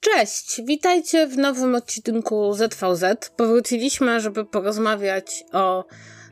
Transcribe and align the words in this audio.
Cześć, 0.00 0.60
witajcie 0.64 1.26
w 1.26 1.38
nowym 1.38 1.74
odcinku 1.74 2.54
ZVZ. 2.54 3.30
Powróciliśmy, 3.36 4.20
żeby 4.20 4.44
porozmawiać 4.44 5.44
o 5.52 5.84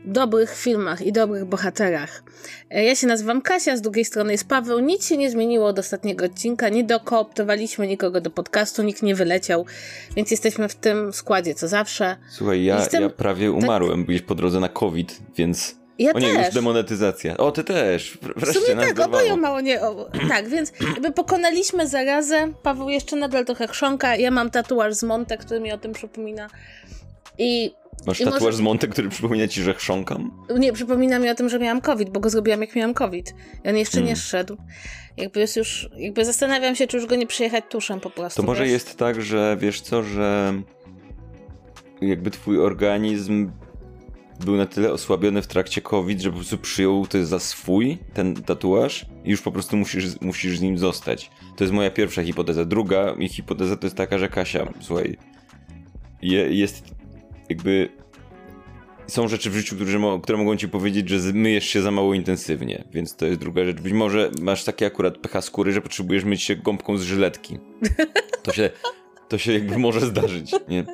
dobrych 0.05 0.57
filmach 0.57 1.03
i 1.03 1.13
dobrych 1.13 1.45
bohaterach. 1.45 2.23
E, 2.71 2.85
ja 2.85 2.95
się 2.95 3.07
nazywam 3.07 3.43
Kasia, 3.43 3.77
z 3.77 3.81
drugiej 3.81 4.05
strony 4.05 4.33
jest 4.33 4.49
Paweł. 4.49 4.79
Nic 4.79 5.07
się 5.07 5.17
nie 5.17 5.31
zmieniło 5.31 5.67
od 5.67 5.79
ostatniego 5.79 6.25
odcinka, 6.25 6.69
nie 6.69 6.85
dokooptowaliśmy 6.85 7.87
nikogo 7.87 8.21
do 8.21 8.31
podcastu, 8.31 8.83
nikt 8.83 9.03
nie 9.03 9.15
wyleciał, 9.15 9.67
więc 10.17 10.31
jesteśmy 10.31 10.69
w 10.69 10.75
tym 10.75 11.13
składzie 11.13 11.55
co 11.55 11.69
zawsze. 11.69 12.17
Słuchaj, 12.31 12.65
ja, 12.65 12.87
ja 12.93 13.09
prawie 13.09 13.53
umarłem, 13.53 14.07
tak... 14.07 14.27
po 14.27 14.35
drodze 14.35 14.61
na 14.61 14.69
COVID, 14.69 15.19
więc 15.37 15.81
ja 15.99 16.13
o 16.13 16.19
nie, 16.19 16.35
też. 16.35 16.47
już 16.47 16.55
demonetyzacja. 16.55 17.37
O, 17.37 17.53
ty 17.53 17.65
też. 17.65 18.19
Wreszcie 18.37 18.61
w 18.61 18.65
sumie 18.65 18.87
tak, 18.87 19.01
oboje 19.01 19.37
mało 19.37 19.61
nie... 19.61 19.81
O, 19.83 20.11
tak, 20.29 20.49
więc 20.49 20.73
jakby 20.81 21.13
pokonaliśmy 21.13 21.89
zarazę. 21.89 22.53
Paweł 22.63 22.89
jeszcze 22.89 23.17
nadal 23.17 23.45
trochę 23.45 23.69
chrząka. 23.69 24.17
Ja 24.17 24.31
mam 24.31 24.51
tatuaż 24.51 24.95
z 24.95 25.03
Monte, 25.03 25.39
który 25.39 25.61
mi 25.61 25.73
o 25.73 25.79
tym 25.79 25.93
przypomina. 25.93 26.49
I... 27.39 27.80
Masz 28.07 28.21
i 28.21 28.25
tatuaż 28.25 28.43
może... 28.43 28.57
z 28.57 28.61
Monte, 28.61 28.89
który 28.89 29.09
przypomina 29.09 29.49
ci, 29.49 29.63
że 29.63 29.75
chrząkam? 29.75 30.31
Nie, 30.59 30.73
przypomina 30.73 31.19
mi 31.19 31.31
o 31.31 31.35
tym, 31.35 31.49
że 31.49 31.59
miałam 31.59 31.81
COVID, 31.81 32.11
bo 32.11 32.21
go 32.21 32.31
zrobiłam 32.31 32.61
jak 32.61 32.77
miałam 32.77 32.95
COVID. 32.95 33.35
I 33.65 33.69
on 33.69 33.77
jeszcze 33.77 33.95
hmm. 33.95 34.09
nie 34.09 34.17
szedł. 34.17 34.57
Jakby 35.17 35.41
jest 35.41 35.57
już... 35.57 35.89
Jakby 35.97 36.25
zastanawiam 36.25 36.77
się, 36.77 36.87
czy 36.87 36.97
już 36.97 37.07
go 37.07 37.17
nie 37.17 37.27
przyjechać 37.27 37.65
tuszem 37.71 38.01
po 38.01 38.11
prostu. 38.11 38.43
To 38.43 38.47
może 38.47 38.63
wiesz? 38.63 38.73
jest 38.73 38.97
tak, 38.97 39.23
że 39.23 39.57
wiesz 39.61 39.81
co, 39.81 40.03
że 40.03 40.53
jakby 42.01 42.31
twój 42.31 42.61
organizm 42.61 43.51
był 44.45 44.57
na 44.57 44.67
tyle 44.67 44.93
osłabiony 44.93 45.43
w 45.43 45.47
trakcie 45.47 45.81
COVID, 45.81 46.21
że 46.21 46.31
po 46.31 46.37
prostu 46.37 46.59
przyjął 46.59 47.07
to 47.07 47.27
za 47.27 47.39
swój, 47.39 47.99
ten 48.15 48.35
tatuaż 48.35 49.07
i 49.25 49.31
już 49.31 49.43
po 49.43 49.53
prostu 49.53 49.77
musisz, 49.77 50.21
musisz 50.21 50.59
z 50.59 50.61
nim 50.61 50.79
zostać. 50.79 51.31
To 51.57 51.65
jest 51.65 51.75
moja 51.75 51.91
pierwsza 51.91 52.23
hipoteza. 52.23 52.65
Druga 52.65 53.15
hipoteza 53.29 53.77
to 53.77 53.87
jest 53.87 53.97
taka, 53.97 54.19
że 54.19 54.29
Kasia, 54.29 54.73
słuchaj, 54.81 55.17
je, 56.23 56.55
jest 56.55 56.85
jakby... 57.49 58.00
Są 59.11 59.29
rzeczy 59.29 59.51
w 59.51 59.55
życiu, 59.55 59.77
które, 59.77 60.21
które 60.23 60.39
mogą 60.39 60.57
ci 60.57 60.69
powiedzieć, 60.69 61.09
że 61.09 61.33
myjesz 61.33 61.65
się 61.65 61.83
za 61.83 61.91
mało 61.91 62.15
intensywnie, 62.15 62.85
więc 62.93 63.17
to 63.17 63.27
jest 63.27 63.41
druga 63.41 63.65
rzecz. 63.65 63.81
Być 63.81 63.93
może 63.93 64.31
masz 64.41 64.65
takie 64.65 64.87
akurat 64.87 65.19
pecha 65.19 65.41
skóry, 65.41 65.73
że 65.73 65.81
potrzebujesz 65.81 66.25
myć 66.25 66.43
się 66.43 66.57
gąbką 66.57 66.99
z 66.99 67.03
żyletki. 67.03 67.59
To 68.43 68.53
się, 68.53 68.71
to 69.29 69.39
się 69.39 69.53
jakby 69.53 69.79
może 69.79 70.01
zdarzyć, 70.01 70.53
nie? 70.69 70.85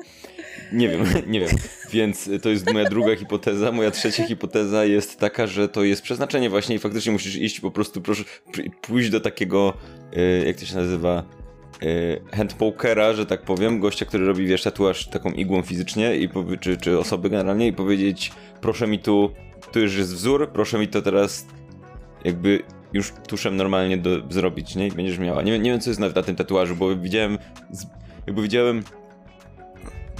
Nie 0.71 0.89
wiem, 0.89 1.03
nie 1.33 1.39
wiem. 1.39 1.49
Więc 1.91 2.29
to 2.41 2.49
jest 2.49 2.73
moja 2.73 2.89
druga 2.89 3.15
hipoteza. 3.15 3.71
Moja 3.71 3.91
trzecia 3.91 4.27
hipoteza 4.27 4.85
jest 4.85 5.19
taka, 5.19 5.47
że 5.47 5.69
to 5.69 5.83
jest 5.83 6.01
przeznaczenie 6.01 6.49
właśnie 6.49 6.75
i 6.75 6.79
faktycznie 6.79 7.11
musisz 7.11 7.35
iść 7.35 7.59
po 7.59 7.71
prostu, 7.71 8.01
proszę, 8.01 8.23
pójść 8.81 9.09
do 9.09 9.19
takiego, 9.19 9.73
e, 10.13 10.45
jak 10.45 10.57
to 10.57 10.65
się 10.65 10.75
nazywa, 10.75 11.23
handpokera, 12.33 13.13
że 13.13 13.25
tak 13.25 13.41
powiem, 13.41 13.79
gościa, 13.79 14.05
który 14.05 14.25
robi, 14.25 14.45
wiesz, 14.45 14.63
tatuaż 14.63 15.07
taką 15.07 15.31
igłą 15.31 15.61
fizycznie, 15.61 16.15
i 16.15 16.29
czy, 16.59 16.77
czy 16.77 16.99
osoby 16.99 17.29
generalnie 17.29 17.67
i 17.67 17.73
powiedzieć, 17.73 18.31
proszę 18.61 18.87
mi 18.87 18.99
tu, 18.99 19.31
tu 19.71 19.79
już 19.79 19.97
jest 19.97 20.13
wzór, 20.13 20.49
proszę 20.53 20.79
mi 20.79 20.87
to 20.87 21.01
teraz 21.01 21.47
jakby 22.23 22.59
już 22.93 23.13
tuszem 23.27 23.55
normalnie 23.55 23.97
do, 23.97 24.09
zrobić, 24.29 24.75
nie? 24.75 24.87
I 24.87 24.91
będziesz 24.91 25.19
miała. 25.19 25.41
Nie, 25.41 25.59
nie 25.59 25.71
wiem, 25.71 25.79
co 25.79 25.89
jest 25.89 25.99
na, 25.99 26.09
na 26.09 26.23
tym 26.23 26.35
tatuażu, 26.35 26.75
bo 26.75 26.95
widziałem, 26.95 27.37
jakby 28.27 28.41
widziałem 28.41 28.83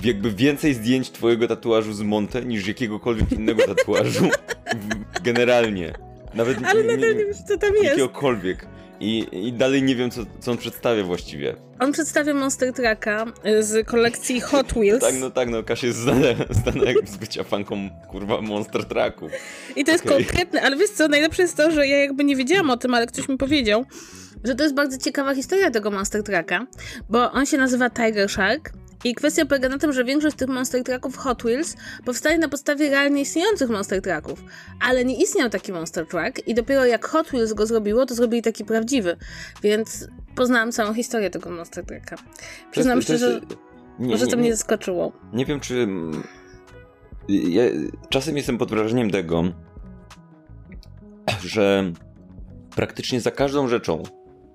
jakby 0.03 0.31
więcej 0.31 0.73
zdjęć 0.73 1.11
twojego 1.11 1.47
tatuażu 1.47 1.94
z 1.94 2.02
Monte 2.02 2.45
niż 2.45 2.67
jakiegokolwiek 2.67 3.31
innego 3.31 3.64
tatuażu 3.67 4.30
generalnie. 5.23 5.94
Nawet 6.33 6.58
Ale 6.64 6.83
nie, 6.83 6.95
nadal 6.95 7.16
nie 7.16 7.25
wiem, 7.25 7.33
co 7.47 7.58
tam 7.58 7.73
jest. 7.73 7.86
Jakiegokolwiek. 7.86 8.67
I, 9.00 9.28
I 9.48 9.53
dalej 9.53 9.83
nie 9.83 9.95
wiem, 9.95 10.11
co, 10.11 10.21
co 10.39 10.52
on 10.52 10.58
przedstawia 10.58 11.04
właściwie. 11.04 11.55
On 11.80 11.92
przedstawia 11.92 12.33
Monster 12.33 12.73
Trucka 12.73 13.26
y, 13.45 13.64
z 13.64 13.88
kolekcji 13.88 14.42
Hot 14.42 14.73
Wheels. 14.73 15.02
tak, 15.02 15.16
no 15.20 15.30
tak, 15.30 15.49
no 15.49 15.64
Kasia 15.64 15.88
jest 15.88 15.99
znana, 15.99 16.27
znana 16.64 16.92
z 17.05 17.17
bycia 17.17 17.44
fanką, 17.44 17.89
kurwa, 18.08 18.42
Monster 18.42 18.86
Trucku. 18.86 19.30
I 19.76 19.86
to 19.86 19.92
jest 19.92 20.05
okay. 20.05 20.17
konkretne, 20.17 20.61
ale 20.61 20.77
wiesz 20.77 20.89
co, 20.89 21.08
najlepsze 21.08 21.42
jest 21.42 21.58
to, 21.58 21.71
że 21.71 21.88
ja 21.88 21.98
jakby 21.98 22.23
nie 22.23 22.36
wiedziałam 22.36 22.70
o 22.70 22.77
tym, 22.77 22.94
ale 22.94 23.08
ktoś 23.08 23.30
mi 23.30 23.38
powiedział, 23.38 23.86
że 24.44 24.55
to 24.55 24.64
jest 24.64 24.76
bardzo 24.76 24.98
ciekawa 24.98 25.36
historia 25.36 25.71
tego 25.71 25.92
Monster 25.92 26.23
Trucka, 26.23 26.67
bo 27.10 27.32
on 27.32 27.45
się 27.45 27.58
nazywa 27.58 27.89
Tiger 27.89 28.30
Shark 28.30 28.71
i 29.03 29.15
kwestia 29.15 29.45
polega 29.45 29.69
na 29.69 29.77
tym, 29.77 29.93
że 29.93 30.03
większość 30.03 30.35
tych 30.35 30.47
Monster 30.47 30.83
Trucków 30.83 31.17
Hot 31.17 31.43
Wheels 31.43 31.75
powstaje 32.05 32.37
na 32.37 32.49
podstawie 32.49 32.89
realnie 32.89 33.21
istniejących 33.21 33.69
Monster 33.69 34.02
Trucków. 34.02 34.43
Ale 34.81 35.05
nie 35.05 35.21
istniał 35.21 35.49
taki 35.49 35.71
Monster 35.71 36.08
Truck 36.08 36.47
i 36.47 36.53
dopiero 36.53 36.85
jak 36.85 37.08
Hot 37.08 37.27
Wheels 37.27 37.53
go 37.53 37.65
zrobiło, 37.65 38.05
to 38.05 38.15
zrobili 38.15 38.41
taki 38.41 38.65
prawdziwy. 38.65 39.17
Więc 39.63 40.08
poznałam 40.35 40.71
całą 40.71 40.93
historię 40.93 41.30
tego 41.30 41.49
Monster 41.49 41.85
Trucka. 41.85 42.15
Przyznam 42.71 43.02
szczerze, 43.02 43.31
że 43.31 43.41
nie, 43.99 44.09
może 44.09 44.27
to 44.27 44.37
mnie 44.37 44.55
zaskoczyło. 44.55 45.11
Nie 45.33 45.45
wiem, 45.45 45.59
czy... 45.59 45.87
Ja 47.27 47.64
czasem 48.09 48.37
jestem 48.37 48.58
pod 48.58 48.69
wrażeniem 48.69 49.11
tego, 49.11 49.43
że 51.45 51.91
praktycznie 52.75 53.21
za 53.21 53.31
każdą 53.31 53.67
rzeczą, 53.67 54.03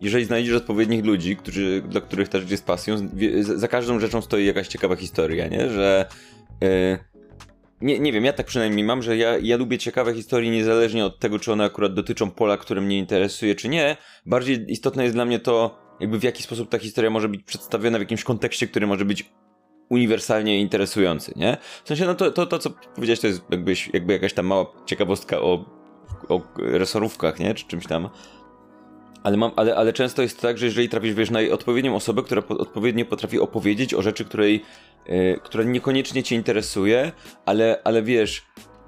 jeżeli 0.02 0.24
znajdziesz 0.24 0.54
odpowiednich 0.54 1.04
ludzi, 1.04 1.36
którzy, 1.36 1.82
dla 1.88 2.00
których 2.00 2.28
ta 2.28 2.38
rzecz 2.38 2.50
jest 2.50 2.66
pasją, 2.66 2.96
za 3.42 3.68
każdą 3.68 4.00
rzeczą 4.00 4.22
stoi 4.22 4.46
jakaś 4.46 4.68
ciekawa 4.68 4.96
historia, 4.96 5.48
nie? 5.48 5.70
Że. 5.70 6.06
Yy, 6.60 6.98
nie, 7.80 7.98
nie 7.98 8.12
wiem, 8.12 8.24
ja 8.24 8.32
tak 8.32 8.46
przynajmniej 8.46 8.84
mam, 8.84 9.02
że 9.02 9.16
ja, 9.16 9.38
ja 9.38 9.56
lubię 9.56 9.78
ciekawe 9.78 10.14
historie 10.14 10.50
niezależnie 10.50 11.04
od 11.04 11.18
tego, 11.18 11.38
czy 11.38 11.52
one 11.52 11.64
akurat 11.64 11.94
dotyczą 11.94 12.30
pola, 12.30 12.56
które 12.56 12.80
mnie 12.80 12.98
interesuje, 12.98 13.54
czy 13.54 13.68
nie. 13.68 13.96
Bardziej 14.26 14.72
istotne 14.72 15.02
jest 15.02 15.16
dla 15.16 15.24
mnie 15.24 15.38
to, 15.38 15.78
jakby 16.00 16.18
w 16.18 16.22
jaki 16.22 16.42
sposób 16.42 16.68
ta 16.68 16.78
historia 16.78 17.10
może 17.10 17.28
być 17.28 17.42
przedstawiona 17.42 17.98
w 17.98 18.00
jakimś 18.00 18.24
kontekście, 18.24 18.66
który 18.66 18.86
może 18.86 19.04
być 19.04 19.32
uniwersalnie 19.88 20.60
interesujący, 20.60 21.32
nie? 21.36 21.56
W 21.84 21.88
sensie, 21.88 22.06
no 22.06 22.14
to, 22.14 22.30
to, 22.30 22.46
to 22.46 22.58
co 22.58 22.70
powiedziałeś, 22.94 23.20
to 23.20 23.26
jest 23.26 23.42
jakby, 23.50 23.74
jakby 23.92 24.12
jakaś 24.12 24.32
tam 24.32 24.46
mała 24.46 24.66
ciekawostka 24.86 25.40
o, 25.40 25.64
o 26.28 26.42
resorówkach, 26.58 27.40
nie? 27.40 27.54
Czy 27.54 27.66
czymś 27.66 27.86
tam. 27.86 28.08
Ale, 29.22 29.36
mam, 29.36 29.50
ale, 29.56 29.76
ale 29.76 29.92
często 29.92 30.22
jest 30.22 30.40
tak, 30.40 30.58
że 30.58 30.66
jeżeli 30.66 30.88
trafisz 30.88 31.14
wiesz, 31.14 31.30
na 31.30 31.40
odpowiednią 31.52 31.96
osobę, 31.96 32.22
która 32.22 32.42
po, 32.42 32.58
odpowiednio 32.58 33.04
potrafi 33.04 33.38
opowiedzieć 33.38 33.94
o 33.94 34.02
rzeczy, 34.02 34.24
której, 34.24 34.64
yy, 35.08 35.40
która 35.42 35.64
niekoniecznie 35.64 36.22
cię 36.22 36.36
interesuje, 36.36 37.12
ale, 37.46 37.80
ale 37.84 38.02
wiesz, 38.02 38.42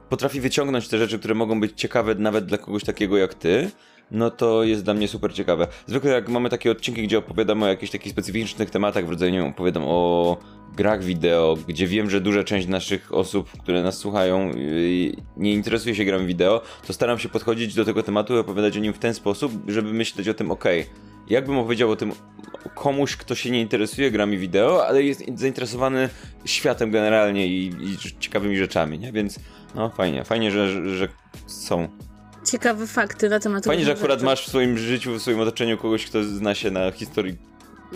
potrafi 0.08 0.40
wyciągnąć 0.40 0.88
te 0.88 0.98
rzeczy, 0.98 1.18
które 1.18 1.34
mogą 1.34 1.60
być 1.60 1.72
ciekawe 1.80 2.14
nawet 2.14 2.46
dla 2.46 2.58
kogoś 2.58 2.84
takiego 2.84 3.16
jak 3.16 3.34
ty, 3.34 3.70
no 4.10 4.30
to 4.30 4.64
jest 4.64 4.84
dla 4.84 4.94
mnie 4.94 5.08
super 5.08 5.34
ciekawe. 5.34 5.66
Zwykle 5.86 6.10
jak 6.10 6.28
mamy 6.28 6.50
takie 6.50 6.70
odcinki, 6.70 7.02
gdzie 7.02 7.18
opowiadam 7.18 7.62
o 7.62 7.66
jakichś 7.66 7.92
takich 7.92 8.12
specyficznych 8.12 8.70
tematach 8.70 9.06
w 9.06 9.10
rodzaju, 9.10 9.32
nie 9.32 9.44
opowiadam 9.44 9.82
o 9.86 10.36
grach 10.76 11.04
wideo, 11.04 11.56
gdzie 11.68 11.86
wiem, 11.86 12.10
że 12.10 12.20
duża 12.20 12.44
część 12.44 12.68
naszych 12.68 13.14
osób, 13.14 13.50
które 13.62 13.82
nas 13.82 13.98
słuchają, 13.98 14.50
yy, 14.50 15.12
nie 15.36 15.52
interesuje 15.52 15.94
się 15.94 16.04
grami 16.04 16.26
wideo, 16.26 16.62
to 16.86 16.92
staram 16.92 17.18
się 17.18 17.28
podchodzić 17.28 17.74
do 17.74 17.84
tego 17.84 18.02
tematu 18.02 18.34
i 18.34 18.38
opowiadać 18.38 18.76
o 18.76 18.80
nim 18.80 18.92
w 18.92 18.98
ten 18.98 19.14
sposób, 19.14 19.52
żeby 19.68 19.92
myśleć 19.92 20.28
o 20.28 20.34
tym, 20.34 20.50
ok, 20.50 20.64
jakbym 21.28 21.58
opowiedział 21.58 21.90
o 21.90 21.96
tym 21.96 22.12
komuś, 22.74 23.16
kto 23.16 23.34
się 23.34 23.50
nie 23.50 23.60
interesuje 23.60 24.10
grami 24.10 24.38
wideo, 24.38 24.86
ale 24.86 25.02
jest 25.02 25.24
zainteresowany 25.34 26.08
światem 26.44 26.90
generalnie 26.90 27.46
i, 27.46 27.66
i 27.66 27.98
ciekawymi 28.20 28.56
rzeczami, 28.56 28.98
nie? 28.98 29.12
Więc 29.12 29.40
no 29.74 29.90
fajnie, 29.90 30.24
fajnie, 30.24 30.50
że, 30.50 30.88
że 30.96 31.08
są 31.46 31.88
ciekawe 32.44 32.86
fakty 32.86 33.28
na 33.28 33.40
temat 33.40 33.64
Fajnie, 33.64 33.84
że 33.84 33.92
akurat 33.92 34.18
rzeczy. 34.18 34.24
masz 34.24 34.46
w 34.46 34.48
swoim 34.48 34.78
życiu, 34.78 35.14
w 35.14 35.22
swoim 35.22 35.40
otoczeniu 35.40 35.78
kogoś, 35.78 36.06
kto 36.06 36.24
zna 36.24 36.54
się 36.54 36.70
na 36.70 36.90
historii 36.90 37.36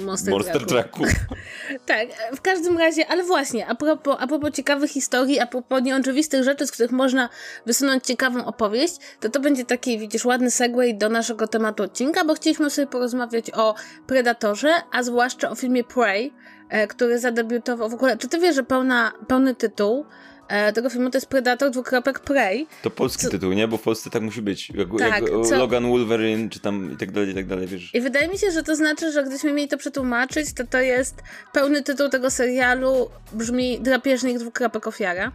Monster, 0.05 0.35
Monster 0.35 0.67
Trucku. 0.67 1.05
tak, 1.87 2.09
w 2.33 2.41
każdym 2.41 2.79
razie, 2.79 3.07
ale 3.07 3.25
właśnie, 3.25 3.67
a 3.67 3.75
propos, 3.75 4.17
a 4.21 4.27
propos 4.27 4.51
ciekawych 4.51 4.91
historii, 4.91 5.41
a 5.41 5.47
propos 5.47 5.83
nieoczywistych 5.83 6.45
rzeczy, 6.45 6.67
z 6.67 6.73
których 6.73 6.93
można 6.93 7.29
wysunąć 7.67 8.05
ciekawą 8.05 8.45
opowieść, 8.45 8.97
to 9.21 9.29
to 9.29 9.41
będzie 9.41 9.65
taki, 9.65 9.99
widzisz, 9.99 10.25
ładny 10.25 10.51
segway 10.51 10.99
do 10.99 11.09
naszego 11.09 11.49
tematu 11.49 11.83
odcinka, 11.83 12.25
bo 12.25 12.35
chcieliśmy 12.35 12.71
sobie 12.71 12.87
porozmawiać 12.87 13.51
o 13.51 13.75
Predatorze, 14.07 14.75
a 14.93 15.03
zwłaszcza 15.03 15.51
o 15.51 15.55
filmie 15.55 15.85
Prey, 15.85 16.33
e, 16.71 16.87
który 16.87 17.19
zadebiutował 17.19 17.89
w 17.89 17.95
ogóle. 17.95 18.17
Czy 18.17 18.29
ty 18.29 18.39
wiesz, 18.39 18.55
że 18.55 18.63
pełna, 18.63 19.13
pełny 19.29 19.55
tytuł 19.55 20.07
e, 20.49 20.73
tego 20.73 20.91
filmu 20.91 21.11
to 21.11 21.17
jest 21.17 21.27
Predator 21.27 21.71
dwukropek 21.71 22.21
Prey. 22.21 22.67
To 22.83 22.91
polski 22.91 23.23
co... 23.23 23.31
tytuł, 23.31 23.53
nie? 23.53 23.69
Bo 23.69 23.77
w 23.77 23.83
Polsce 23.83 24.11
tak 24.11 24.23
musi 24.23 24.43
być. 24.43 24.71
Jak, 24.71 24.89
tak, 24.99 25.23
jak 25.23 25.47
co... 25.49 25.59
Logan 25.59 25.89
Wolverine, 25.89 26.51
czy 26.51 26.61
tam 26.61 26.93
i 26.93 26.97
tak 26.97 27.13
dalej, 27.13 27.31
i 27.31 27.35
tak 27.35 27.47
dalej, 27.47 27.67
wiesz. 27.67 27.95
I 27.95 28.01
wydaje 28.01 28.29
mi 28.29 28.39
się, 28.39 28.51
że 28.51 28.63
to 28.63 28.77
znaczy, 28.77 29.13
że 29.13 29.23
gdybyśmy 29.23 29.53
mieli 29.53 29.69
to 29.69 29.77
przetłumaczyć, 29.77 30.53
to 30.53 30.65
to 30.67 30.81
jest 30.81 31.23
pełny 31.53 31.83
tytuł 31.83 32.09
tego 32.09 32.31
serialu 32.31 33.11
brzmi 33.33 33.81
Drapieżnik 33.81 34.39
dwukropek 34.39 34.87
ofiara. 34.87 35.33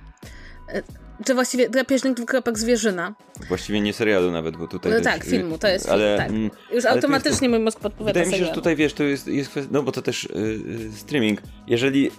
E, 0.69 0.81
czy 1.25 1.33
właściwie 1.33 1.69
drapieżnik 1.69 2.13
dwukropek 2.13 2.59
zwierzyna. 2.59 3.15
Właściwie 3.47 3.81
nie 3.81 3.93
serialu 3.93 4.31
nawet, 4.31 4.57
bo 4.57 4.67
tutaj... 4.67 4.91
No 4.91 5.01
tak, 5.01 5.23
filmu, 5.23 5.57
to 5.57 5.67
jest 5.67 5.89
ale, 5.89 6.17
tak. 6.17 6.29
Mm, 6.29 6.51
Już 6.73 6.85
ale 6.85 6.95
automatycznie 6.95 7.31
jest, 7.31 7.49
mój 7.49 7.59
mózg 7.59 7.79
podpowiada 7.79 8.19
Wydaje 8.19 8.31
mi 8.31 8.39
się, 8.39 8.45
że 8.45 8.51
tutaj, 8.51 8.75
wiesz, 8.75 8.93
to 8.93 9.03
jest, 9.03 9.27
jest 9.27 9.49
kwestia, 9.49 9.69
no 9.73 9.83
bo 9.83 9.91
to 9.91 10.01
też 10.01 10.29
yy, 10.35 10.91
streaming. 10.95 11.41
Jeżeli 11.67 12.11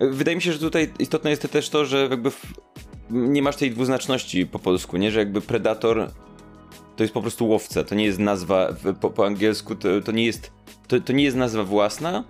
Wydaje 0.00 0.36
mi 0.36 0.42
się, 0.42 0.52
że 0.52 0.58
tutaj 0.58 0.92
istotne 0.98 1.30
jest 1.30 1.50
też 1.50 1.68
to, 1.68 1.84
że 1.84 2.08
jakby 2.10 2.30
w, 2.30 2.42
nie 3.10 3.42
masz 3.42 3.56
tej 3.56 3.70
dwuznaczności 3.70 4.46
po 4.46 4.58
polsku, 4.58 4.96
nie? 4.96 5.10
Że 5.10 5.18
jakby 5.18 5.40
Predator 5.40 6.10
to 6.96 7.04
jest 7.04 7.14
po 7.14 7.22
prostu 7.22 7.48
łowca, 7.48 7.84
to 7.84 7.94
nie 7.94 8.04
jest 8.04 8.18
nazwa, 8.18 8.68
po, 9.00 9.10
po 9.10 9.26
angielsku 9.26 9.74
to, 9.74 9.88
to, 10.04 10.12
nie 10.12 10.26
jest, 10.26 10.52
to, 10.88 11.00
to 11.00 11.12
nie 11.12 11.24
jest 11.24 11.36
nazwa 11.36 11.64
własna, 11.64 12.24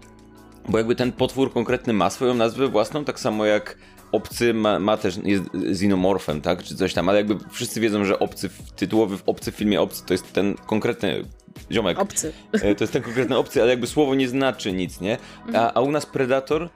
bo 0.69 0.79
jakby 0.79 0.97
ten 0.97 1.13
potwór 1.13 1.53
konkretny 1.53 1.93
ma 1.93 2.11
swoją 2.11 2.35
nazwę 2.35 2.69
własną, 2.69 3.05
tak 3.05 3.21
samo 3.21 3.45
jak 3.45 3.79
obcy 4.13 4.55
ma, 4.55 4.79
ma 4.79 4.97
też, 4.97 5.19
jest 5.25 5.45
zinomorfem, 5.73 6.41
tak, 6.41 6.63
czy 6.63 6.77
coś 6.77 6.95
tam, 6.95 7.09
ale 7.09 7.19
jakby 7.19 7.39
wszyscy 7.51 7.81
wiedzą, 7.81 8.05
że 8.05 8.19
obcy, 8.19 8.51
tytułowy 8.77 9.19
w 9.19 9.23
obcy 9.27 9.53
w 9.53 9.55
filmie 9.55 9.81
obcy 9.81 10.07
to 10.07 10.15
jest 10.15 10.33
ten 10.33 10.55
konkretny 10.55 11.25
ziomek. 11.73 11.99
Obcy. 11.99 12.33
E, 12.53 12.75
to 12.75 12.85
jest 12.85 12.93
ten 12.93 13.03
konkretny 13.03 13.37
obcy, 13.37 13.63
ale 13.63 13.71
jakby 13.71 13.87
słowo 13.87 14.15
nie 14.15 14.29
znaczy 14.29 14.73
nic, 14.73 15.01
nie? 15.01 15.19
A, 15.55 15.75
a 15.75 15.81
u 15.81 15.91
nas 15.91 16.07
Predator 16.07 16.69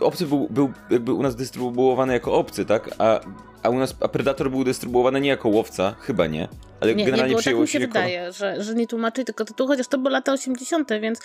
obcy 0.00 0.26
był, 0.26 0.46
był 0.50 0.72
jakby 0.90 1.12
u 1.12 1.22
nas 1.22 1.36
dystrybuowany 1.36 2.12
jako 2.12 2.34
obcy, 2.34 2.64
tak? 2.64 2.90
A, 2.98 3.20
a 3.62 3.68
u 3.68 3.78
nas 3.78 3.96
a 4.00 4.08
Predator 4.08 4.50
był 4.50 4.64
dystrybuowany 4.64 5.20
nie 5.20 5.28
jako 5.28 5.48
łowca, 5.48 5.94
chyba 6.00 6.26
nie, 6.26 6.48
ale 6.80 6.94
nie, 6.94 7.04
generalnie 7.04 7.28
nie 7.28 7.28
było, 7.28 7.40
przyjęło 7.40 7.62
tak 7.62 7.68
mi 7.68 7.72
się 7.72 7.80
się 7.80 7.86
wydaje, 7.86 8.14
jako... 8.14 8.32
że, 8.32 8.62
że 8.62 8.74
nie 8.74 8.86
tłumaczy 8.86 9.24
tylko 9.24 9.44
tytuł, 9.44 9.66
chociaż 9.66 9.86
to 9.86 9.98
były 9.98 10.10
lata 10.10 10.32
80., 10.32 10.90
więc 11.00 11.20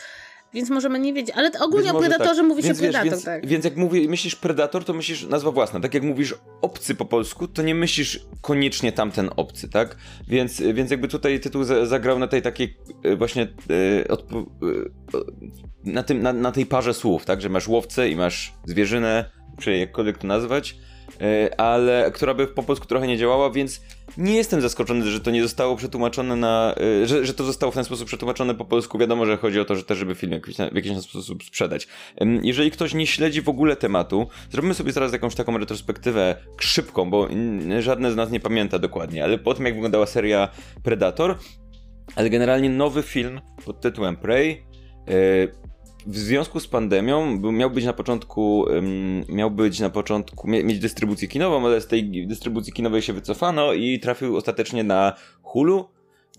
więc 0.54 0.70
możemy 0.70 1.00
nie 1.00 1.14
wiedzieć, 1.14 1.36
ale 1.36 1.52
ogólnie 1.60 1.94
o 1.94 2.00
Predatorze 2.00 2.36
tak. 2.36 2.46
mówi 2.46 2.64
więc, 2.64 2.78
się 2.78 2.84
wiesz, 2.84 2.92
Predator, 2.92 3.12
więc, 3.12 3.26
tak. 3.26 3.48
Więc 3.48 3.66
jak 3.66 3.76
mówi, 3.76 4.10
myślisz 4.10 4.36
Predator, 4.36 4.86
to 4.86 4.94
myślisz 4.94 5.24
nazwa 5.24 5.52
własna. 5.52 5.80
Tak 5.80 5.94
jak 5.94 6.04
mówisz 6.04 6.36
obcy 6.62 6.96
po 6.96 7.06
polsku, 7.06 7.48
to 7.48 7.62
nie 7.62 7.76
myślisz 7.76 8.26
koniecznie 8.42 8.92
tamten 8.92 9.30
obcy, 9.36 9.70
tak? 9.70 9.98
Więc, 10.28 10.62
więc 10.62 10.92
jakby 10.92 11.08
tutaj 11.08 11.40
tytuł 11.40 11.64
zagrał 11.84 12.20
na 12.20 12.28
tej 12.28 12.42
takiej 12.42 12.78
e, 13.04 13.16
właśnie 13.16 13.44
e, 13.44 14.10
e, 14.10 14.18
na, 15.84 16.04
tym, 16.04 16.22
na, 16.22 16.34
na 16.34 16.52
tej 16.52 16.66
parze 16.66 16.94
słów, 16.94 17.26
tak? 17.26 17.42
Że 17.42 17.50
masz 17.50 17.68
łowcę 17.68 18.10
i 18.10 18.16
masz 18.16 18.54
zwierzynę, 18.66 19.26
czy 19.60 19.78
jakkolwiek 19.78 20.18
to 20.18 20.28
nazwać, 20.28 20.76
ale 21.58 22.12
która 22.14 22.34
by 22.34 22.48
po 22.48 22.64
polsku 22.64 22.88
trochę 22.88 23.08
nie 23.08 23.18
działała, 23.18 23.50
więc 23.50 23.82
nie 24.18 24.36
jestem 24.36 24.62
zaskoczony, 24.62 25.12
że 25.12 25.20
to 25.20 25.32
nie 25.32 25.44
zostało 25.44 25.76
przetłumaczone 25.76 26.36
na. 26.36 26.76
E, 27.04 27.08
że, 27.08 27.26
że 27.26 27.34
to 27.34 27.44
zostało 27.44 27.72
w 27.72 27.76
ten 27.76 27.84
sposób 27.84 28.08
przetłumaczone 28.08 28.56
po 28.56 28.66
polsku. 28.66 28.98
Wiadomo, 28.98 29.26
że 29.26 29.38
chodzi 29.38 29.60
o 29.60 29.66
to, 29.66 29.76
że 29.76 29.84
też, 29.84 29.98
żeby 29.98 30.16
film 30.16 30.42
w 30.72 30.76
jakiś 30.76 30.98
sposób 30.98 31.44
sprzedać. 31.44 31.88
Jeżeli 32.44 32.72
ktoś 32.72 32.94
nie 32.94 33.08
śledzi 33.08 33.42
w 33.42 33.50
ogóle 33.50 33.76
tematu, 33.76 34.28
zrobimy 34.52 34.74
sobie 34.74 34.92
zaraz 34.92 35.14
jakąś 35.14 35.36
taką 35.36 35.58
retrospektywę 35.58 36.36
szybką, 36.60 37.10
bo 37.10 37.28
żadne 37.80 38.12
z 38.12 38.16
nas 38.16 38.32
nie 38.32 38.40
pamięta 38.40 38.80
dokładnie, 38.80 39.24
ale 39.24 39.38
po 39.38 39.54
tym, 39.54 39.66
jak 39.66 39.74
wyglądała 39.74 40.06
seria 40.06 40.50
Predator, 40.84 41.38
ale 42.16 42.30
generalnie 42.30 42.70
nowy 42.70 43.04
film 43.04 43.42
pod 43.66 43.82
tytułem 43.82 44.16
Prey. 44.16 44.64
W 46.10 46.18
związku 46.18 46.60
z 46.60 46.68
pandemią 46.68 47.40
miał 47.52 47.70
być 47.70 47.86
na 47.86 47.94
początku, 47.94 48.66
miał 49.30 49.52
być 49.52 49.80
na 49.80 49.90
początku, 49.90 50.48
mieć 50.48 50.80
dystrybucję 50.80 51.28
kinową, 51.28 51.66
ale 51.66 51.82
z 51.82 51.88
tej 51.88 52.28
dystrybucji 52.28 52.74
kinowej 52.74 53.02
się 53.02 53.14
wycofano 53.14 53.74
i 53.74 54.00
trafił 54.00 54.38
ostatecznie 54.38 54.84
na 54.84 55.14
Hulu, 55.42 55.90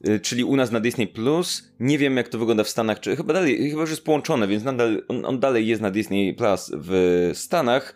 y, 0.08 0.20
czyli 0.20 0.44
u 0.44 0.56
nas 0.56 0.70
na 0.70 0.81
Disney 0.81 1.06
Plus. 1.06 1.72
Nie 1.81 1.99
wiem 1.99 2.17
jak 2.17 2.28
to 2.28 2.38
wygląda 2.38 2.64
w 2.64 2.69
Stanach, 2.69 3.00
czy 3.00 3.17
chyba 3.17 3.32
dalej, 3.32 3.70
chyba 3.70 3.81
już 3.81 3.90
jest 3.90 4.05
połączone, 4.05 4.49
więc 4.49 4.64
nadal, 4.64 5.02
on, 5.08 5.25
on 5.25 5.40
dalej 5.40 5.67
jest 5.67 5.82
na 5.82 5.90
Disney 5.90 6.34
Plus 6.34 6.73
w 6.75 7.31
Stanach. 7.34 7.94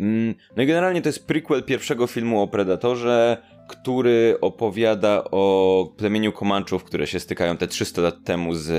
Um, 0.00 0.34
no 0.56 0.62
i 0.62 0.66
generalnie 0.66 1.02
to 1.02 1.08
jest 1.08 1.26
prequel 1.26 1.62
pierwszego 1.62 2.06
filmu 2.06 2.42
o 2.42 2.48
Predatorze, 2.48 3.42
który 3.68 4.38
opowiada 4.40 5.24
o 5.24 5.94
plemieniu 5.96 6.32
Comanchów, 6.32 6.84
które 6.84 7.06
się 7.06 7.20
stykają 7.20 7.56
te 7.56 7.66
300 7.66 8.02
lat 8.02 8.24
temu 8.24 8.54
z 8.54 8.70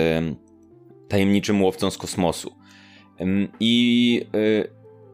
tajemniczym 1.08 1.64
łowcą 1.64 1.92
z 1.92 1.98
kosmosu. 1.98 2.56
I, 3.60 4.26
y, 4.36 4.70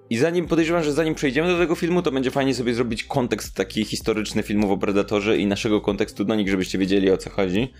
I 0.09 0.17
zanim 0.17 0.47
podejrzewam, 0.47 0.83
że 0.83 0.93
zanim 0.93 1.15
przejdziemy 1.15 1.47
do 1.47 1.57
tego 1.57 1.75
filmu, 1.75 2.01
to 2.01 2.11
będzie 2.11 2.31
fajnie 2.31 2.53
sobie 2.55 2.73
zrobić 2.73 3.03
kontekst 3.03 3.55
taki 3.55 3.85
historyczny 3.85 4.43
filmów 4.43 4.71
o 4.71 4.77
Predatorze 4.77 5.37
i 5.37 5.45
naszego 5.45 5.81
kontekstu 5.81 6.25
do 6.25 6.35
nich, 6.35 6.49
żebyście 6.49 6.77
wiedzieli 6.77 7.11
o 7.11 7.17
co 7.17 7.29
chodzi. 7.29 7.73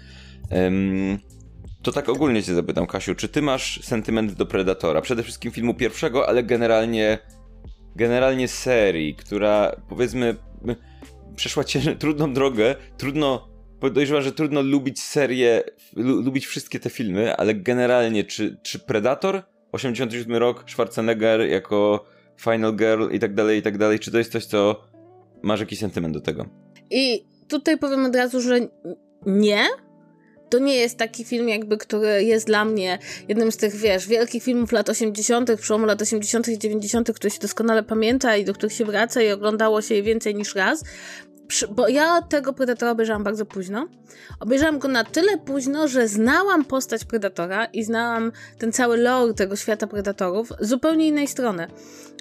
To 1.82 1.92
tak 1.92 2.10
ogólnie 2.10 2.44
cię 2.44 2.54
zapytam, 2.54 2.88
Kasiu, 2.88 3.16
czy 3.16 3.30
ty 3.30 3.42
masz 3.42 3.80
sentyment 3.84 4.34
do 4.34 4.46
Predatora? 4.46 5.02
Przede 5.02 5.24
wszystkim 5.24 5.52
filmu 5.52 5.74
pierwszego, 5.74 6.28
ale 6.28 6.44
generalnie 6.44 7.20
generalnie 7.96 8.48
serii, 8.48 9.16
która 9.16 9.82
powiedzmy 9.90 10.36
przeszła 11.36 11.64
cię 11.64 11.80
trudną 12.00 12.34
drogę, 12.34 12.76
trudno 12.98 13.53
podejrzewam, 13.84 14.24
że 14.24 14.32
trudno 14.32 14.62
lubić 14.62 15.02
serię, 15.02 15.64
lubić 15.96 16.46
wszystkie 16.46 16.80
te 16.80 16.90
filmy, 16.90 17.36
ale 17.36 17.56
generalnie, 17.56 18.24
czy, 18.24 18.58
czy 18.62 18.80
Predator, 18.80 19.44
87 19.72 20.36
rok, 20.36 20.64
Schwarzenegger 20.68 21.42
jako 21.42 22.06
Final 22.38 22.76
Girl 22.76 23.12
i 23.12 23.20
tak 23.20 23.34
dalej, 23.34 23.60
i 23.60 23.62
tak 23.62 23.78
dalej, 23.78 24.00
czy 24.00 24.12
to 24.12 24.18
jest 24.18 24.32
coś, 24.32 24.46
co 24.46 24.84
masz 25.42 25.60
jakiś 25.60 25.80
sentyment 25.80 26.14
do 26.14 26.22
tego? 26.22 26.46
I 26.92 27.24
tutaj 27.48 27.78
powiem 27.78 28.06
od 28.06 28.16
razu, 28.16 28.42
że 28.42 28.60
nie, 29.26 29.66
to 30.50 30.60
nie 30.60 30.76
jest 30.76 30.98
taki 30.98 31.24
film, 31.24 31.50
jakby, 31.50 31.78
który 31.78 32.24
jest 32.24 32.48
dla 32.48 32.66
mnie 32.66 33.00
jednym 33.28 33.52
z 33.52 33.58
tych, 33.58 33.76
wiesz, 33.76 34.08
wielkich 34.08 34.44
filmów 34.44 34.72
lat 34.72 34.90
80., 34.90 35.52
przełomu 35.62 35.86
lat 35.86 36.02
80. 36.02 36.48
i 36.48 36.60
90., 36.60 37.12
które 37.14 37.32
się 37.32 37.40
doskonale 37.40 37.84
pamięta 37.84 38.38
i 38.38 38.46
do 38.46 38.54
których 38.54 38.74
się 38.74 38.86
wraca 38.86 39.22
i 39.22 39.32
oglądało 39.32 39.82
się 39.82 39.96
je 39.96 40.04
więcej 40.04 40.36
niż 40.36 40.56
raz 40.56 40.84
bo 41.72 41.88
ja 41.88 42.22
tego 42.22 42.54
Predatora 42.54 42.92
obejrzałam 42.92 43.24
bardzo 43.24 43.46
późno. 43.46 43.88
Obejrzałam 44.40 44.80
go 44.80 44.88
na 44.88 45.04
tyle 45.04 45.38
późno, 45.38 45.88
że 45.88 46.08
znałam 46.08 46.66
postać 46.66 47.06
Predatora 47.06 47.66
i 47.66 47.84
znałam 47.84 48.32
ten 48.58 48.72
cały 48.72 48.98
lore 48.98 49.34
tego 49.34 49.56
świata 49.56 49.88
Predatorów 49.88 50.54
z 50.60 50.70
zupełnie 50.70 51.08
innej 51.08 51.28
strony. 51.28 51.68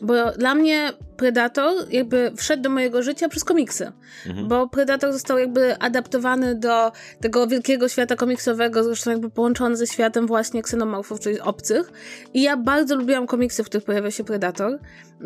Bo 0.02 0.32
dla 0.32 0.54
mnie 0.54 0.92
Predator 1.16 1.72
jakby 1.90 2.32
wszedł 2.36 2.62
do 2.62 2.70
mojego 2.70 3.02
życia 3.02 3.28
przez 3.28 3.44
komiksy. 3.44 3.92
Mhm. 4.26 4.48
Bo 4.48 4.68
Predator 4.68 5.12
został 5.12 5.38
jakby 5.38 5.78
adaptowany 5.78 6.54
do 6.54 6.92
tego 7.20 7.46
wielkiego 7.46 7.88
świata 7.88 8.16
komiksowego, 8.16 8.84
zresztą 8.84 9.10
jakby 9.10 9.30
połączony 9.30 9.76
ze 9.76 9.86
światem 9.86 10.26
właśnie 10.26 10.62
ksenomorfów, 10.62 11.20
czyli 11.20 11.40
obcych. 11.40 11.92
I 12.34 12.42
ja 12.42 12.56
bardzo 12.56 12.96
lubiłam 12.96 13.26
komiksy, 13.26 13.64
w 13.64 13.66
których 13.66 13.84
pojawia 13.84 14.10
się 14.10 14.24
Predator. 14.24 14.78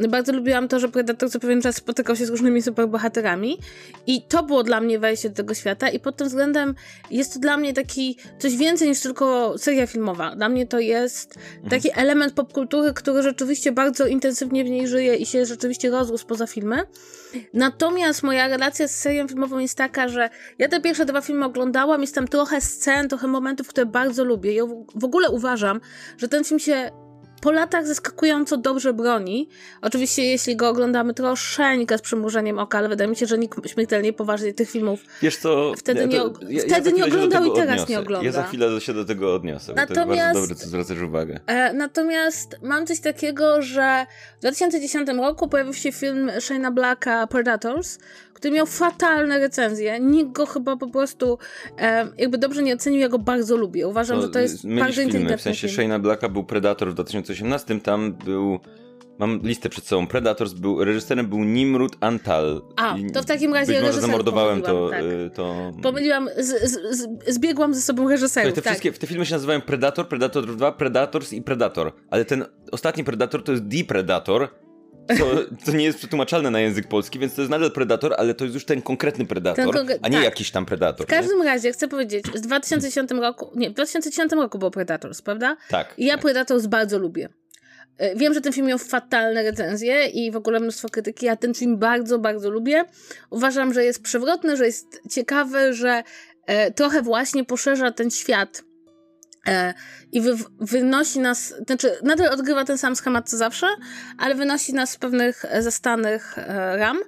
Bardzo 0.08 0.32
lubiłam 0.32 0.68
to, 0.68 0.80
że 0.80 0.88
Predator 0.88 1.30
co 1.30 1.40
pewien 1.40 1.62
czas 1.62 1.76
spotykał 1.76 2.16
się 2.16 2.26
z 2.26 2.28
różnymi 2.28 2.62
superbohaterami. 2.62 3.58
I 4.06 4.22
to 4.22 4.42
było 4.42 4.62
dla 4.62 4.80
mnie 4.80 4.98
wejście 4.98 5.30
do 5.30 5.36
tego 5.36 5.54
świata. 5.54 5.88
I 5.88 6.00
pod 6.00 6.16
tym 6.16 6.26
względem 6.26 6.74
jest 7.10 7.34
to 7.34 7.40
dla 7.40 7.56
mnie 7.56 7.72
taki 7.72 8.16
coś 8.38 8.56
więcej 8.56 8.88
niż 8.88 9.00
tylko 9.00 9.54
seria 9.58 9.86
filmowa. 9.86 10.36
Dla 10.36 10.48
mnie 10.48 10.66
to 10.66 10.78
jest 10.78 11.36
mhm. 11.36 11.70
taki 11.70 11.88
element 11.94 12.32
popkultury, 12.32 12.92
który 12.94 13.22
rzeczywiście 13.22 13.72
bardzo 13.72 14.06
intensywnie 14.06 14.64
w 14.64 14.70
niej 14.70 14.88
żyje 14.88 15.16
i 15.16 15.26
się 15.26 15.46
rzeczywiście 15.46 15.90
rozrósł 15.90 16.26
poza 16.26 16.46
filmy. 16.46 16.76
Natomiast 17.54 18.22
moja 18.22 18.48
relacja 18.48 18.88
z 18.88 18.94
serią 18.94 19.28
filmową 19.28 19.58
jest 19.58 19.78
taka, 19.78 20.08
że 20.08 20.30
ja 20.58 20.68
te 20.68 20.80
pierwsze 20.80 21.04
dwa 21.04 21.20
filmy 21.20 21.44
oglądałam, 21.44 22.00
jest 22.00 22.14
tam 22.14 22.28
trochę 22.28 22.60
scen, 22.60 23.08
trochę 23.08 23.26
momentów, 23.26 23.68
które 23.68 23.86
bardzo 23.86 24.24
lubię. 24.24 24.54
Ja 24.54 24.64
w 24.94 25.04
ogóle 25.04 25.30
uważam, 25.30 25.80
że 26.18 26.28
ten 26.28 26.44
film 26.44 26.60
się 26.60 26.90
po 27.46 27.52
latach 27.52 27.86
zaskakująco 27.86 28.56
dobrze 28.56 28.92
broni. 28.92 29.48
Oczywiście, 29.82 30.24
jeśli 30.24 30.56
go 30.56 30.68
oglądamy 30.68 31.14
troszeczkę 31.14 31.98
z 31.98 32.02
przymrużeniem 32.02 32.58
oka, 32.58 32.78
ale 32.78 32.88
wydaje 32.88 33.10
mi 33.10 33.16
się, 33.16 33.26
że 33.26 33.38
nikt 33.38 33.70
śmiertelnie 33.70 34.12
poważnie 34.12 34.54
tych 34.54 34.70
filmów 34.70 35.00
Wiesz 35.22 35.36
co, 35.36 35.72
wtedy, 35.76 36.00
ja, 36.00 36.06
to, 36.06 36.44
nie, 36.44 36.54
ja, 36.54 36.62
wtedy 36.62 36.90
ja 36.90 36.96
nie 36.96 37.04
oglądał 37.04 37.44
i 37.44 37.52
teraz 37.52 37.74
odniosę. 37.74 37.92
nie 37.92 37.98
ogląda. 37.98 38.26
Ja 38.26 38.32
za 38.32 38.42
chwilę 38.42 38.80
się 38.80 38.94
do 38.94 39.04
tego 39.04 39.34
odniosę, 39.34 39.72
natomiast, 39.76 39.94
to 39.94 40.14
jest 40.14 40.18
bardzo 40.18 40.40
dobre, 40.40 40.56
co 40.56 40.68
zwracasz 40.68 41.00
uwagę. 41.00 41.40
E, 41.46 41.72
natomiast 41.72 42.56
mam 42.62 42.86
coś 42.86 43.00
takiego, 43.00 43.62
że 43.62 44.06
w 44.36 44.40
2010 44.40 45.08
roku 45.08 45.48
pojawił 45.48 45.74
się 45.74 45.92
film 45.92 46.30
Shane'a 46.40 46.72
Blacka 46.72 47.26
Predators, 47.26 47.98
który 48.36 48.54
miał 48.54 48.66
fatalne 48.66 49.38
recenzje. 49.38 50.00
Nikt 50.00 50.32
go 50.32 50.46
chyba 50.46 50.76
po 50.76 50.88
prostu 50.88 51.38
e, 51.78 52.08
jakby 52.18 52.38
dobrze 52.38 52.62
nie 52.62 52.74
ocenił, 52.74 53.00
ja 53.00 53.08
go 53.08 53.18
bardzo 53.18 53.56
lubię. 53.56 53.88
Uważam, 53.88 54.16
to, 54.16 54.22
że 54.22 54.28
to 54.28 54.38
jest 54.38 54.68
bardzo 54.68 55.00
inteligentny 55.00 55.38
W 55.38 55.42
sensie 55.42 55.68
Shane'a 55.68 56.00
Blacka 56.00 56.28
był 56.28 56.44
Predator 56.44 56.90
w 56.90 56.94
2018, 57.44 57.80
tam 57.80 58.12
był... 58.12 58.60
Mam 59.18 59.40
listę 59.42 59.68
przed 59.68 59.84
sobą. 59.86 60.06
Predators 60.06 60.52
był, 60.52 60.84
reżyserem 60.84 61.26
był 61.26 61.44
Nimrud 61.44 61.96
Antal. 62.00 62.62
A, 62.76 62.96
to 63.14 63.22
w 63.22 63.24
takim 63.24 63.54
razie 63.54 63.72
Być 63.72 63.82
może 63.82 64.00
zamordowałem 64.00 64.62
to, 64.62 64.88
tak. 64.90 65.02
Y, 65.02 65.30
to... 65.34 65.72
Pomyliłam, 65.82 66.28
z, 66.38 66.70
z, 66.70 67.08
zbiegłam 67.34 67.74
ze 67.74 67.80
sobą 67.80 68.08
reżyserów, 68.08 68.54
te, 68.54 68.62
tak. 68.62 68.72
wszystkie, 68.72 68.92
te 68.92 69.06
filmy 69.06 69.26
się 69.26 69.34
nazywają 69.34 69.60
Predator, 69.60 70.08
Predator 70.08 70.46
2, 70.46 70.72
Predators 70.72 71.32
i 71.32 71.42
Predator. 71.42 71.92
Ale 72.10 72.24
ten 72.24 72.44
ostatni 72.72 73.04
Predator 73.04 73.44
to 73.44 73.52
jest 73.52 73.64
The 73.70 73.84
Predator, 73.84 74.48
co, 75.18 75.24
co 75.64 75.72
nie 75.72 75.84
jest 75.84 75.98
przetłumaczalne 75.98 76.50
na 76.50 76.60
język 76.60 76.88
polski, 76.88 77.18
więc 77.18 77.34
to 77.34 77.40
jest 77.40 77.50
nadal 77.50 77.72
Predator, 77.72 78.14
ale 78.18 78.34
to 78.34 78.44
jest 78.44 78.54
już 78.54 78.64
ten 78.64 78.82
konkretny 78.82 79.26
Predator, 79.26 79.74
ten 79.74 79.98
a 80.02 80.08
nie 80.08 80.16
tak. 80.16 80.24
jakiś 80.24 80.50
tam 80.50 80.66
Predator. 80.66 81.06
W 81.06 81.10
każdym 81.10 81.38
nie? 81.38 81.44
razie 81.44 81.72
chcę 81.72 81.88
powiedzieć, 81.88 82.26
z 82.34 82.40
2010 82.40 83.10
roku, 83.10 83.50
nie, 83.54 83.70
w 83.70 83.72
2010 83.72 84.32
roku 84.32 84.58
był 84.58 84.70
Predators, 84.70 85.22
prawda? 85.22 85.56
Tak. 85.68 85.94
I 85.98 86.06
ja 86.06 86.14
tak. 86.14 86.22
Predators 86.22 86.66
bardzo 86.66 86.98
lubię. 86.98 87.28
E, 87.98 88.16
wiem, 88.16 88.34
że 88.34 88.40
ten 88.40 88.52
film 88.52 88.66
miał 88.66 88.78
fatalne 88.78 89.42
recenzje 89.42 90.06
i 90.06 90.30
w 90.30 90.36
ogóle 90.36 90.60
mnóstwo 90.60 90.88
krytyki. 90.88 91.26
Ja 91.26 91.36
ten 91.36 91.54
film 91.54 91.78
bardzo, 91.78 92.18
bardzo 92.18 92.50
lubię. 92.50 92.84
Uważam, 93.30 93.74
że 93.74 93.84
jest 93.84 94.02
przewrotny, 94.02 94.56
że 94.56 94.66
jest 94.66 95.02
ciekawy, 95.10 95.74
że 95.74 96.02
e, 96.46 96.70
trochę 96.70 97.02
właśnie 97.02 97.44
poszerza 97.44 97.90
ten 97.90 98.10
świat 98.10 98.62
E, 99.46 99.74
I 100.16 100.20
wy, 100.20 100.36
wynosi 100.60 101.18
nas, 101.18 101.54
znaczy 101.66 101.90
nadal 102.02 102.32
odgrywa 102.32 102.64
ten 102.64 102.78
sam 102.78 102.96
schemat 102.96 103.30
co 103.30 103.36
zawsze, 103.36 103.66
ale 104.18 104.34
wynosi 104.34 104.74
nas 104.74 104.90
z 104.90 104.96
pewnych 104.96 105.44
e, 105.48 105.62
zastanych 105.62 106.38
e, 106.38 106.76
ram. 106.76 106.98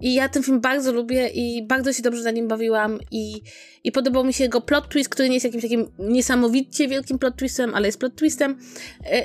I 0.00 0.14
ja 0.14 0.28
ten 0.28 0.42
film 0.42 0.60
bardzo 0.60 0.92
lubię 0.92 1.28
i 1.28 1.66
bardzo 1.66 1.92
się 1.92 2.02
dobrze 2.02 2.22
na 2.22 2.30
nim 2.30 2.48
bawiłam. 2.48 2.98
I, 3.10 3.40
i 3.84 3.92
podobał 3.92 4.24
mi 4.24 4.32
się 4.32 4.44
jego 4.44 4.60
plot 4.60 4.88
twist, 4.88 5.08
który 5.08 5.28
nie 5.28 5.34
jest 5.34 5.44
jakimś 5.44 5.62
takim 5.62 5.90
niesamowicie 5.98 6.88
wielkim 6.88 7.18
plot 7.18 7.36
twistem, 7.36 7.74
ale 7.74 7.88
jest 7.88 7.98
plot 7.98 8.16
twistem. 8.16 8.58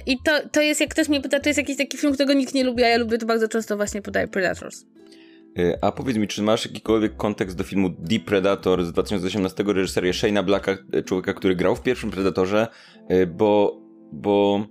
I 0.05 0.17
to, 0.25 0.31
to 0.51 0.61
jest, 0.61 0.81
jak 0.81 0.89
ktoś 0.89 1.09
mnie 1.09 1.21
pyta, 1.21 1.39
to 1.39 1.49
jest 1.49 1.57
jakiś 1.57 1.77
taki 1.77 1.97
film, 1.97 2.13
którego 2.13 2.33
nikt 2.33 2.53
nie 2.53 2.63
lubi, 2.63 2.83
a 2.83 2.87
ja 2.87 2.97
lubię 2.97 3.17
to 3.17 3.25
bardzo 3.25 3.47
często 3.47 3.77
właśnie 3.77 4.01
podaję 4.01 4.27
Predators. 4.27 4.85
A 5.81 5.91
powiedz 5.91 6.17
mi, 6.17 6.27
czy 6.27 6.41
masz 6.41 6.65
jakikolwiek 6.65 7.17
kontekst 7.17 7.57
do 7.57 7.63
filmu 7.63 7.89
Deep 7.89 8.25
Predator 8.25 8.85
z 8.85 8.91
2018 8.91 9.63
reżyseria 9.67 10.11
Shane'a 10.11 10.43
Blacka, 10.43 10.77
człowieka, 11.05 11.33
który 11.33 11.55
grał 11.55 11.75
w 11.75 11.81
pierwszym 11.81 12.11
Predatorze, 12.11 12.67
bo, 13.27 13.81
bo 14.11 14.67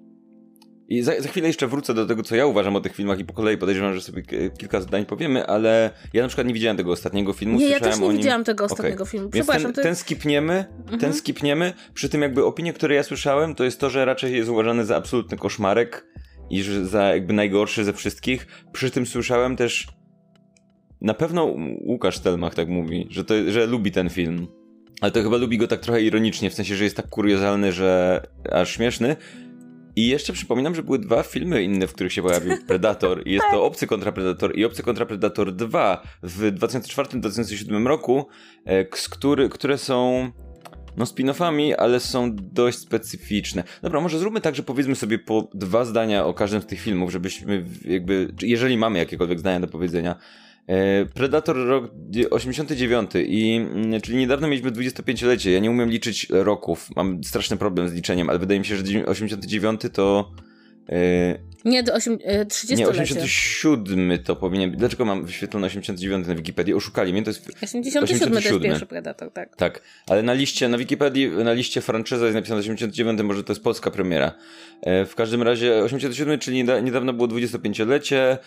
i 0.92 1.02
za, 1.02 1.20
za, 1.20 1.28
chwilę 1.28 1.46
jeszcze 1.46 1.66
wrócę 1.66 1.94
do 1.94 2.06
tego, 2.06 2.22
co 2.22 2.36
ja 2.36 2.46
uważam 2.46 2.76
o 2.76 2.80
tych 2.80 2.94
filmach 2.94 3.18
i 3.18 3.24
po 3.24 3.32
kolei 3.32 3.58
podejrzewam, 3.58 3.94
że 3.94 4.00
sobie 4.00 4.22
kilka 4.58 4.80
zdań 4.80 5.06
powiemy, 5.06 5.46
ale 5.46 5.90
ja 6.12 6.22
na 6.22 6.28
przykład 6.28 6.46
nie 6.46 6.54
widziałem 6.54 6.76
tego 6.76 6.92
ostatniego 6.92 7.32
filmu. 7.32 7.58
Nie, 7.58 7.68
ja 7.68 7.80
też 7.80 7.98
nie 7.98 8.08
nim... 8.08 8.16
widziałam 8.16 8.44
tego 8.44 8.64
ostatniego 8.64 9.02
okay. 9.02 9.10
filmu. 9.10 9.30
Przepraszam. 9.30 9.72
Ten, 9.72 9.84
ten 9.84 9.96
skipniemy, 9.96 10.64
mhm. 10.80 11.00
ten 11.00 11.12
skipniemy. 11.12 11.72
Przy 11.94 12.08
tym 12.08 12.22
jakby 12.22 12.44
opinie, 12.44 12.72
które 12.72 12.94
ja 12.94 13.02
słyszałem, 13.02 13.54
to 13.54 13.64
jest 13.64 13.80
to, 13.80 13.90
że 13.90 14.04
raczej 14.04 14.36
jest 14.36 14.50
uważany 14.50 14.84
za 14.84 14.96
absolutny 14.96 15.38
koszmarek 15.38 16.06
i 16.50 16.62
że 16.62 16.86
za 16.86 17.02
jakby 17.02 17.32
najgorszy 17.32 17.84
ze 17.84 17.92
wszystkich. 17.92 18.46
Przy 18.72 18.90
tym 18.90 19.06
słyszałem 19.06 19.56
też 19.56 19.86
na 21.02 21.14
pewno 21.14 21.44
Łukasz 21.80 22.18
Telmach 22.18 22.54
tak 22.54 22.68
mówi, 22.68 23.06
że, 23.10 23.24
to, 23.24 23.34
że 23.48 23.66
lubi 23.66 23.90
ten 23.90 24.10
film. 24.10 24.46
Ale 25.00 25.12
to 25.12 25.22
chyba 25.22 25.36
lubi 25.36 25.58
go 25.58 25.68
tak 25.68 25.80
trochę 25.80 26.02
ironicznie, 26.02 26.50
w 26.50 26.54
sensie, 26.54 26.76
że 26.76 26.84
jest 26.84 26.96
tak 26.96 27.08
kuriozalny, 27.08 27.72
że 27.72 28.20
aż 28.52 28.70
śmieszny. 28.74 29.16
I 29.96 30.08
jeszcze 30.08 30.32
przypominam, 30.32 30.74
że 30.74 30.82
były 30.82 30.98
dwa 30.98 31.22
filmy 31.22 31.62
inne, 31.62 31.86
w 31.86 31.92
których 31.92 32.12
się 32.12 32.22
pojawił 32.22 32.52
Predator. 32.68 33.22
I 33.26 33.32
jest 33.32 33.44
to 33.52 33.64
Obcy 33.64 33.86
kontra 33.86 34.12
Predator 34.12 34.58
i 34.58 34.64
Obcy 34.64 34.82
kontra 34.82 35.06
Predator 35.06 35.52
2 35.52 36.02
w 36.22 36.52
2004-2007 36.58 37.86
roku, 37.86 38.26
e, 38.64 38.84
który, 38.84 39.48
które 39.48 39.78
są 39.78 40.30
no 40.96 41.04
spin-offami, 41.04 41.74
ale 41.78 42.00
są 42.00 42.36
dość 42.36 42.78
specyficzne. 42.78 43.64
Dobra, 43.82 44.00
może 44.00 44.18
zróbmy 44.18 44.40
tak, 44.40 44.54
że 44.54 44.62
powiedzmy 44.62 44.94
sobie 44.94 45.18
po 45.18 45.48
dwa 45.54 45.84
zdania 45.84 46.24
o 46.24 46.34
każdym 46.34 46.62
z 46.62 46.66
tych 46.66 46.80
filmów, 46.80 47.12
żebyśmy 47.12 47.64
jakby, 47.84 48.34
jeżeli 48.42 48.76
mamy 48.76 48.98
jakiekolwiek 48.98 49.38
zdania 49.38 49.60
do 49.60 49.68
powiedzenia, 49.68 50.16
Predator 51.14 51.56
rok 51.56 51.90
89 52.30 53.10
i 53.26 53.56
mm, 53.56 54.00
czyli 54.00 54.18
niedawno 54.18 54.48
mieliśmy 54.48 54.70
25-lecie. 54.70 55.52
Ja 55.52 55.58
nie 55.58 55.70
umiem 55.70 55.90
liczyć 55.90 56.26
roków. 56.30 56.88
Mam 56.96 57.24
straszny 57.24 57.56
problem 57.56 57.88
z 57.88 57.92
liczeniem, 57.92 58.30
ale 58.30 58.38
wydaje 58.38 58.60
mi 58.60 58.66
się, 58.66 58.76
że 58.76 59.06
89 59.06 59.80
to 59.92 60.30
e, 60.88 61.38
nie, 61.64 61.82
do 61.82 61.94
8, 61.94 62.18
30 62.48 62.76
Nie, 62.76 62.88
87 62.88 64.18
to 64.24 64.36
powinien 64.36 64.70
być. 64.70 64.80
Dlaczego 64.80 65.04
mam 65.04 65.26
wyświetlone 65.26 65.66
89 65.66 66.26
na 66.26 66.34
Wikipedii? 66.34 66.74
Oszukali 66.74 67.12
mnie, 67.12 67.22
to 67.22 67.30
jest 67.30 67.48
87, 67.62 68.04
87. 68.04 68.42
to 68.42 68.48
jest 68.48 68.62
pierwszy 68.62 68.86
Predator, 68.86 69.32
tak. 69.32 69.56
Tak, 69.56 69.82
ale 70.06 70.22
na 70.22 70.32
liście, 70.32 70.68
na 70.68 70.78
Wikipedii, 70.78 71.28
na 71.28 71.52
liście 71.52 71.80
franczyza 71.80 72.24
jest 72.24 72.34
napisane 72.34 72.60
89, 72.60 73.20
może 73.22 73.44
to 73.44 73.52
jest 73.52 73.62
polska 73.62 73.90
premiera. 73.90 74.32
E, 74.82 75.06
w 75.06 75.14
każdym 75.14 75.42
razie 75.42 75.82
87, 75.82 76.38
czyli 76.38 76.64
niedawno 76.82 77.12
było 77.12 77.28
25-lecie. 77.28 78.38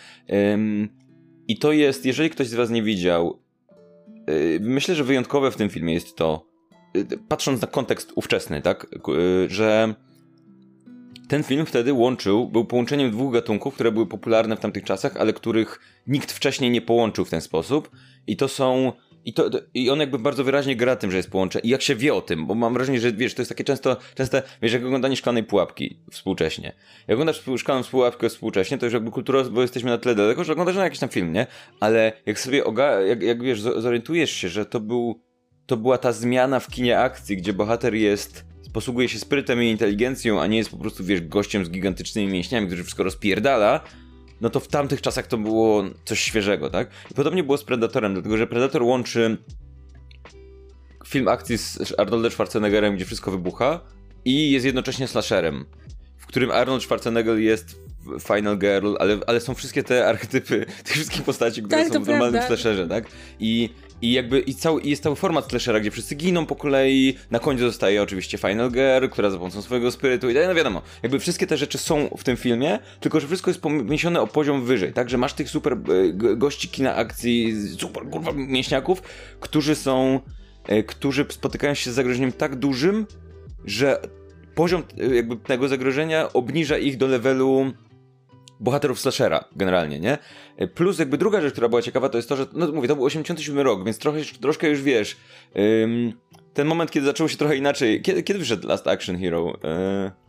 I 1.48 1.58
to 1.58 1.72
jest, 1.72 2.06
jeżeli 2.06 2.30
ktoś 2.30 2.48
z 2.48 2.54
Was 2.54 2.70
nie 2.70 2.84
widział, 2.84 3.40
yy, 4.28 4.60
myślę, 4.62 4.96
że 4.96 5.04
wyjątkowe 5.04 5.52
w 5.52 5.56
tym 5.56 5.70
filmie 5.70 5.94
jest 5.94 6.16
to, 6.16 6.48
yy, 6.94 7.06
patrząc 7.28 7.62
na 7.62 7.68
kontekst 7.68 8.12
ówczesny, 8.16 8.62
tak, 8.62 8.88
yy, 9.08 9.48
że 9.50 9.96
ten 11.28 11.44
film 11.44 11.66
wtedy 11.66 11.94
łączył, 11.94 12.48
był 12.48 12.66
połączeniem 12.66 13.12
dwóch 13.12 13.34
gatunków, 13.34 13.74
które 13.74 13.92
były 13.92 14.08
popularne 14.08 14.56
w 14.56 14.60
tamtych 14.60 14.84
czasach, 14.84 15.18
ale 15.18 15.34
których 15.34 15.80
nikt 16.08 16.32
wcześniej 16.32 16.72
nie 16.72 16.82
połączył 16.82 17.26
w 17.26 17.30
ten 17.30 17.42
sposób. 17.42 17.92
I 18.28 18.38
to 18.38 18.48
są 18.48 18.92
i, 19.26 19.34
to, 19.34 19.50
to, 19.50 19.60
I 19.74 19.90
on 19.90 20.00
jakby 20.00 20.20
bardzo 20.20 20.44
wyraźnie 20.44 20.76
gra 20.76 20.96
tym, 20.96 21.12
że 21.12 21.18
jest 21.18 21.32
połączenie. 21.32 21.66
I 21.66 21.70
jak 21.70 21.82
się 21.82 21.96
wie 21.96 22.14
o 22.14 22.22
tym, 22.22 22.48
bo 22.48 22.56
mam 22.56 22.74
wrażenie, 22.74 23.00
że 23.00 23.12
wiesz, 23.12 23.34
to 23.34 23.42
jest 23.42 23.50
takie 23.50 23.64
często, 23.64 23.98
częste, 24.16 24.44
wiesz, 24.62 24.74
jak 24.74 24.86
oglądanie 24.86 25.16
szklanej 25.16 25.44
pułapki 25.44 26.00
współcześnie. 26.12 26.74
Jak 27.08 27.16
oglądasz 27.16 27.44
szklaną 27.58 27.84
pułapkę 27.84 28.30
współcześnie, 28.30 28.78
to 28.78 28.86
już 28.86 28.94
jakby 28.94 29.12
kulturowo, 29.12 29.50
bo 29.50 29.62
jesteśmy 29.62 29.90
na 29.90 29.98
tyle 29.98 30.16
daleko, 30.16 30.44
że 30.44 30.52
oglądasz 30.52 30.76
na 30.76 30.84
jakiś 30.84 31.00
tam 31.00 31.10
film, 31.10 31.34
nie? 31.34 31.48
Ale 31.80 32.14
jak 32.26 32.40
sobie, 32.40 32.64
oga, 32.64 33.02
jak, 33.02 33.24
jak 33.24 33.44
wiesz, 33.44 33.62
zorientujesz 33.62 34.32
się, 34.32 34.50
że 34.50 34.66
to 34.66 34.80
był, 34.80 35.22
to 35.66 35.78
była 35.78 35.98
ta 35.98 36.12
zmiana 36.12 36.60
w 36.60 36.68
kinie 36.68 37.00
akcji, 37.00 37.38
gdzie 37.38 37.54
bohater 37.54 37.94
jest 37.94 38.46
posługuje 38.76 39.10
się 39.10 39.20
sprytem 39.20 39.64
i 39.64 39.70
inteligencją, 39.70 40.42
a 40.42 40.48
nie 40.48 40.58
jest 40.58 40.70
po 40.70 40.78
prostu, 40.78 41.04
wiesz, 41.04 41.22
gościem 41.22 41.66
z 41.66 41.70
gigantycznymi 41.70 42.34
mięśniami, 42.34 42.68
który 42.68 42.84
wszystko 42.84 43.04
rozpierdala, 43.04 43.82
no 44.42 44.50
to 44.50 44.60
w 44.60 44.68
tamtych 44.68 45.02
czasach 45.02 45.28
to 45.28 45.38
było 45.38 45.84
coś 46.06 46.20
świeżego, 46.20 46.70
tak? 46.70 46.90
I 47.12 47.14
podobnie 47.14 47.44
było 47.44 47.58
z 47.58 47.64
Predatorem, 47.64 48.14
dlatego 48.14 48.38
że 48.38 48.48
Predator 48.48 48.84
łączy 48.84 49.38
film 51.08 51.28
akcji 51.28 51.58
z 51.58 51.94
Arnoldem 51.98 52.32
Schwarzeneggerem, 52.32 52.96
gdzie 52.96 53.06
wszystko 53.06 53.32
wybucha 53.32 53.80
i 54.26 54.52
jest 54.52 54.66
jednocześnie 54.66 55.08
slasherem, 55.08 55.66
w 56.18 56.26
którym 56.26 56.52
Arnold 56.52 56.84
Schwarzenegger 56.84 57.38
jest 57.38 57.80
Final 58.28 58.58
Girl, 58.58 58.96
ale, 59.00 59.20
ale 59.28 59.40
są 59.40 59.56
wszystkie 59.56 59.84
te 59.84 60.08
archetypy 60.08 60.66
tych 60.84 60.94
wszystkich 60.94 61.24
postaci, 61.24 61.64
które 61.64 61.84
tak, 61.84 61.94
są 61.94 62.04
w 62.04 62.08
normalnym 62.08 62.32
prawda. 62.32 62.48
slasherze, 62.48 62.88
tak? 62.88 63.06
I 63.40 63.70
i 64.02 64.12
jakby 64.12 64.40
i 64.40 64.56
cały, 64.56 64.82
i 64.82 64.90
jest 64.90 65.04
cały 65.04 65.16
format 65.16 65.50
slashera, 65.50 65.80
gdzie 65.80 65.92
wszyscy 65.92 66.16
giną 66.16 66.46
po 66.46 66.56
kolei. 66.56 67.18
Na 67.32 67.40
końcu 67.40 67.64
zostaje 67.64 68.04
oczywiście 68.04 68.38
Final 68.38 68.72
Girl, 68.72 69.08
która 69.08 69.30
za 69.30 69.38
pomocą 69.38 69.62
swojego 69.62 69.92
spirytu 69.92 70.30
i 70.30 70.34
tak, 70.34 70.48
no 70.48 70.56
wiadomo. 70.56 70.82
Jakby 71.04 71.20
wszystkie 71.20 71.48
te 71.48 71.58
rzeczy 71.58 71.78
są 71.78 72.10
w 72.18 72.24
tym 72.24 72.38
filmie, 72.38 72.80
tylko 73.00 73.20
że 73.20 73.28
wszystko 73.28 73.50
jest 73.50 73.62
pomieścione 73.62 74.22
o 74.22 74.28
poziom 74.28 74.66
wyżej, 74.66 74.94
tak? 74.94 75.10
Że 75.10 75.18
masz 75.18 75.34
tych 75.34 75.50
super 75.50 75.74
e, 75.74 75.78
gości 76.36 76.70
kina 76.70 76.96
akcji, 76.96 77.54
super 77.78 78.04
kurwa 78.10 78.32
mięśniaków, 78.32 79.02
którzy 79.40 79.76
są, 79.76 80.20
e, 80.68 80.84
którzy 80.84 81.26
spotykają 81.30 81.74
się 81.74 81.92
z 81.92 81.94
zagrożeniem 81.94 82.32
tak 82.32 82.56
dużym, 82.56 83.06
że 83.66 84.02
poziom 84.56 84.84
e, 84.98 85.16
jakby 85.16 85.36
tego 85.36 85.68
zagrożenia 85.68 86.34
obniża 86.34 86.78
ich 86.78 86.98
do 86.98 87.08
levelu 87.08 87.74
bohaterów 88.60 89.00
slashera 89.00 89.46
generalnie, 89.56 90.00
nie? 90.00 90.18
Plus 90.76 91.00
jakby 91.00 91.18
druga 91.18 91.42
rzecz, 91.42 91.52
która 91.52 91.70
była 91.70 91.82
ciekawa, 91.82 92.10
to 92.10 92.18
jest 92.18 92.30
to, 92.30 92.36
że, 92.36 92.46
no 92.54 92.72
mówię, 92.72 92.88
to 92.88 92.96
był 92.96 93.06
87 93.06 93.60
rok, 93.60 93.86
więc 93.86 93.98
trochę, 93.98 94.20
troszkę 94.42 94.70
już 94.70 94.82
wiesz, 94.82 95.18
ym, 95.84 96.14
ten 96.54 96.68
moment, 96.68 96.92
kiedy 96.92 97.06
zaczęło 97.06 97.30
się 97.30 97.38
trochę 97.38 97.58
inaczej. 97.58 98.02
Kiedy, 98.02 98.24
kiedy 98.24 98.40
wyszedł 98.40 98.68
Last 98.68 98.88
Action 98.88 99.20
Hero? 99.20 99.58
Yy... 99.64 100.26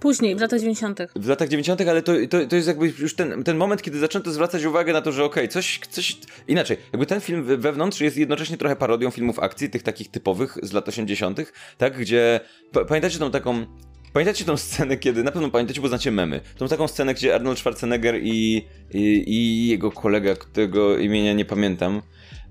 Później, 0.00 0.36
w 0.36 0.40
latach 0.40 0.60
90. 0.60 1.00
W 1.16 1.28
latach 1.28 1.48
90., 1.48 1.80
ale 1.80 2.02
to, 2.02 2.12
to, 2.30 2.46
to 2.46 2.56
jest 2.56 2.68
jakby 2.68 2.92
już 2.98 3.14
ten, 3.14 3.44
ten 3.44 3.56
moment, 3.56 3.82
kiedy 3.82 3.98
zaczęto 3.98 4.32
zwracać 4.32 4.64
uwagę 4.64 4.92
na 4.92 5.02
to, 5.02 5.12
że 5.12 5.24
okej, 5.24 5.44
okay, 5.44 5.48
coś, 5.48 5.80
coś 5.90 6.16
inaczej. 6.48 6.76
Jakby 6.92 7.06
ten 7.06 7.20
film 7.20 7.44
wewnątrz 7.44 8.00
jest 8.00 8.16
jednocześnie 8.16 8.56
trochę 8.56 8.76
parodią 8.76 9.10
filmów 9.10 9.38
akcji, 9.38 9.70
tych 9.70 9.82
takich 9.82 10.10
typowych 10.10 10.58
z 10.62 10.72
lat 10.72 10.88
80., 10.88 11.52
tak? 11.78 11.98
Gdzie 11.98 12.40
pamiętacie 12.88 13.18
tą 13.18 13.30
taką 13.30 13.66
Pamiętacie 14.12 14.44
tą 14.44 14.56
scenę, 14.56 14.96
kiedy, 14.96 15.22
na 15.22 15.32
pewno 15.32 15.50
pamiętacie, 15.50 15.80
bo 15.80 15.88
znacie 15.88 16.10
memy, 16.10 16.40
tą 16.56 16.68
taką 16.68 16.88
scenę, 16.88 17.14
gdzie 17.14 17.34
Arnold 17.34 17.58
Schwarzenegger 17.58 18.20
i, 18.22 18.66
i, 18.90 19.24
i 19.26 19.68
jego 19.68 19.90
kolega, 19.90 20.34
którego 20.34 20.98
imienia 20.98 21.32
nie 21.32 21.44
pamiętam, 21.44 22.02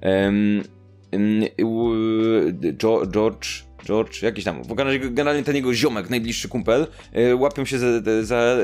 um, 0.02 0.64
George, 3.12 3.64
George, 3.86 4.22
jakiś 4.22 4.44
tam, 4.44 4.62
generalnie 5.00 5.44
ten 5.44 5.56
jego 5.56 5.74
ziomek, 5.74 6.10
najbliższy 6.10 6.50
kumpel, 6.50 6.88
e, 7.14 7.36
łapią 7.36 7.66
się 7.66 7.80
za, 7.80 7.88
za 8.22 8.58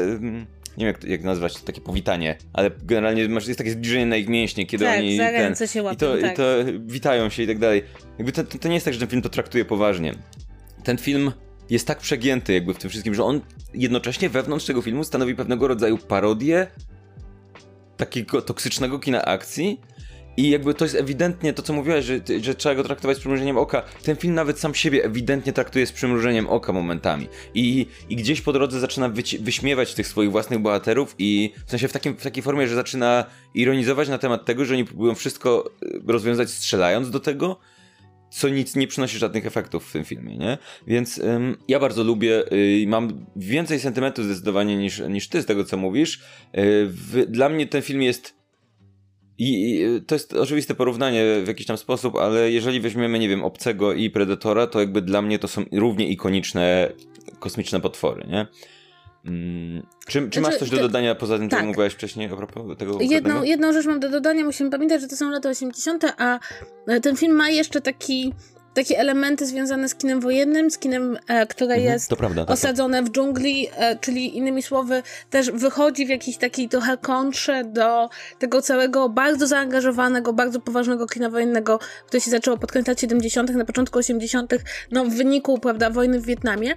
nie 0.77 0.85
wiem 0.85 0.95
jak, 0.95 1.03
jak 1.03 1.23
nazwać 1.23 1.61
takie 1.61 1.81
powitanie, 1.81 2.37
ale 2.53 2.71
generalnie 2.83 3.29
masz, 3.29 3.47
jest 3.47 3.57
takie 3.57 3.71
zbliżenie 3.71 4.05
na 4.05 4.17
ich 4.17 4.27
mięśnie, 4.27 4.65
kiedy 4.65 4.85
tak, 4.85 4.99
oni... 4.99 5.17
Tak, 5.17 5.57
ten, 5.57 5.67
się 5.67 5.83
łapią, 5.83 5.95
i 5.95 5.99
to, 5.99 6.17
tak. 6.21 6.33
I 6.33 6.35
to 6.35 6.43
witają 6.79 7.29
się 7.29 7.43
i 7.43 7.47
tak 7.47 7.59
dalej. 7.59 7.83
Jakby 8.17 8.31
to, 8.31 8.43
to, 8.43 8.57
to 8.57 8.67
nie 8.67 8.73
jest 8.73 8.85
tak, 8.85 8.93
że 8.93 8.99
ten 8.99 9.09
film 9.09 9.21
to 9.21 9.29
traktuje 9.29 9.65
poważnie. 9.65 10.13
Ten 10.83 10.97
film 10.97 11.31
jest 11.69 11.87
tak 11.87 11.99
przegięty 11.99 12.53
jakby 12.53 12.73
w 12.73 12.77
tym 12.77 12.89
wszystkim, 12.89 13.13
że 13.13 13.23
on 13.23 13.41
jednocześnie 13.73 14.29
wewnątrz 14.29 14.65
tego 14.65 14.81
filmu 14.81 15.03
stanowi 15.03 15.35
pewnego 15.35 15.67
rodzaju 15.67 15.97
parodię 15.97 16.67
takiego 17.97 18.41
toksycznego 18.41 18.99
kina 18.99 19.25
akcji, 19.25 19.81
i 20.37 20.49
jakby 20.49 20.73
to 20.73 20.85
jest 20.85 20.95
ewidentnie 20.95 21.53
to, 21.53 21.61
co 21.61 21.73
mówiłaś, 21.73 22.05
że, 22.05 22.19
że 22.41 22.55
trzeba 22.55 22.75
go 22.75 22.83
traktować 22.83 23.17
z 23.17 23.19
przymrużeniem 23.19 23.57
oka. 23.57 23.83
Ten 24.03 24.15
film 24.15 24.33
nawet 24.33 24.59
sam 24.59 24.75
siebie 24.75 25.03
ewidentnie 25.03 25.53
traktuje 25.53 25.85
z 25.85 25.91
przymrużeniem 25.91 26.47
oka 26.47 26.73
momentami. 26.73 27.27
I, 27.53 27.87
i 28.09 28.15
gdzieś 28.15 28.41
po 28.41 28.53
drodze 28.53 28.79
zaczyna 28.79 29.09
wyci- 29.09 29.39
wyśmiewać 29.39 29.93
tych 29.93 30.07
swoich 30.07 30.31
własnych 30.31 30.59
bohaterów 30.59 31.15
i 31.19 31.53
w 31.65 31.71
sensie 31.71 31.87
w, 31.87 31.93
takim, 31.93 32.17
w 32.17 32.23
takiej 32.23 32.43
formie, 32.43 32.67
że 32.67 32.75
zaczyna 32.75 33.25
ironizować 33.53 34.09
na 34.09 34.17
temat 34.17 34.45
tego, 34.45 34.65
że 34.65 34.73
oni 34.73 34.85
próbują 34.85 35.15
wszystko 35.15 35.71
rozwiązać 36.07 36.49
strzelając 36.49 37.09
do 37.09 37.19
tego 37.19 37.59
co 38.35 38.49
nic 38.49 38.75
nie 38.75 38.87
przynosi 38.87 39.17
żadnych 39.17 39.45
efektów 39.45 39.89
w 39.89 39.91
tym 39.91 40.03
filmie, 40.03 40.37
nie? 40.37 40.57
Więc 40.87 41.17
ym, 41.17 41.57
ja 41.67 41.79
bardzo 41.79 42.03
lubię 42.03 42.43
i 42.51 42.81
yy, 42.81 42.87
mam 42.87 43.25
więcej 43.35 43.79
sentymentu 43.79 44.23
zdecydowanie 44.23 44.77
niż, 44.77 44.99
niż 45.09 45.29
ty 45.29 45.41
z 45.41 45.45
tego, 45.45 45.63
co 45.63 45.77
mówisz. 45.77 46.21
Yy, 46.53 46.61
w, 46.87 47.25
dla 47.27 47.49
mnie 47.49 47.67
ten 47.67 47.81
film 47.81 48.01
jest 48.01 48.35
i, 49.37 49.79
I, 49.79 50.01
to 50.01 50.15
jest 50.15 50.33
oczywiste 50.33 50.75
porównanie 50.75 51.23
w 51.43 51.47
jakiś 51.47 51.65
tam 51.65 51.77
sposób, 51.77 52.15
ale 52.15 52.51
jeżeli 52.51 52.79
weźmiemy, 52.79 53.19
nie 53.19 53.29
wiem, 53.29 53.43
Obcego 53.43 53.93
i 53.93 54.09
Predatora, 54.09 54.67
to 54.67 54.79
jakby 54.79 55.01
dla 55.01 55.21
mnie 55.21 55.39
to 55.39 55.47
są 55.47 55.65
równie 55.71 56.07
ikoniczne 56.07 56.91
kosmiczne 57.39 57.81
potwory, 57.81 58.27
nie? 58.27 58.47
Hmm, 59.25 59.85
czy, 60.07 60.29
czy 60.29 60.41
masz 60.41 60.53
znaczy, 60.53 60.59
coś 60.59 60.69
do 60.69 60.77
dodania 60.77 61.15
poza 61.15 61.37
tym, 61.37 61.49
tak. 61.49 61.59
co 61.59 61.65
mówiłaś 61.65 61.93
wcześniej 61.93 62.29
a 62.33 62.35
propos 62.35 62.77
tego 62.77 62.97
jedną, 63.01 63.43
jedną 63.43 63.73
rzecz 63.73 63.85
mam 63.85 63.99
do 63.99 64.09
dodania, 64.09 64.45
musimy 64.45 64.69
pamiętać, 64.69 65.01
że 65.01 65.07
to 65.07 65.15
są 65.15 65.29
lata 65.29 65.49
80., 65.49 66.05
a 66.17 66.39
ten 67.01 67.15
film 67.15 67.35
ma 67.35 67.49
jeszcze 67.49 67.81
taki 67.81 68.33
takie 68.75 68.99
elementy 68.99 69.45
związane 69.45 69.89
z 69.89 69.95
kinem 69.95 70.19
wojennym, 70.19 70.71
z 70.71 70.77
kinem, 70.77 71.17
e, 71.27 71.47
które 71.47 71.75
mhm, 71.75 71.93
jest 71.93 72.09
prawda, 72.09 72.45
osadzone 72.45 73.03
w 73.03 73.09
dżungli, 73.09 73.67
e, 73.75 73.97
czyli 73.99 74.37
innymi 74.37 74.61
słowy 74.61 75.03
też 75.29 75.51
wychodzi 75.51 76.05
w 76.05 76.09
jakiś 76.09 76.37
taki 76.37 76.69
trochę 76.69 76.97
kontrze 76.97 77.63
do 77.63 78.09
tego 78.39 78.61
całego 78.61 79.09
bardzo 79.09 79.47
zaangażowanego, 79.47 80.33
bardzo 80.33 80.59
poważnego 80.59 81.07
kina 81.07 81.29
wojennego, 81.29 81.79
które 82.07 82.21
się 82.21 82.31
zaczęło 82.31 82.57
pod 82.57 82.71
koniec 82.71 82.87
lat 82.87 83.01
70., 83.01 83.55
na 83.55 83.65
początku 83.65 83.99
80., 83.99 84.53
no 84.91 85.05
w 85.05 85.09
wyniku, 85.09 85.59
prawda, 85.59 85.89
wojny 85.89 86.19
w 86.19 86.25
Wietnamie. 86.25 86.73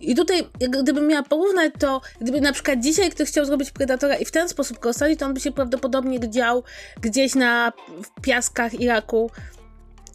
I 0.00 0.14
tutaj, 0.14 0.48
gdybym 0.80 1.06
miała 1.06 1.22
porównać 1.22 1.72
to, 1.78 2.00
gdyby 2.20 2.40
na 2.40 2.52
przykład 2.52 2.80
dzisiaj 2.80 3.10
ktoś 3.10 3.28
chciał 3.28 3.44
zrobić 3.44 3.70
Predatora 3.70 4.16
i 4.16 4.24
w 4.24 4.30
ten 4.30 4.48
sposób 4.48 4.78
go 4.78 4.88
ostalić, 4.88 5.20
to 5.20 5.26
on 5.26 5.34
by 5.34 5.40
się 5.40 5.52
prawdopodobnie 5.52 6.30
dział 6.30 6.62
gdzieś 7.00 7.34
na 7.34 7.72
w 8.02 8.20
piaskach 8.20 8.80
Iraku, 8.80 9.30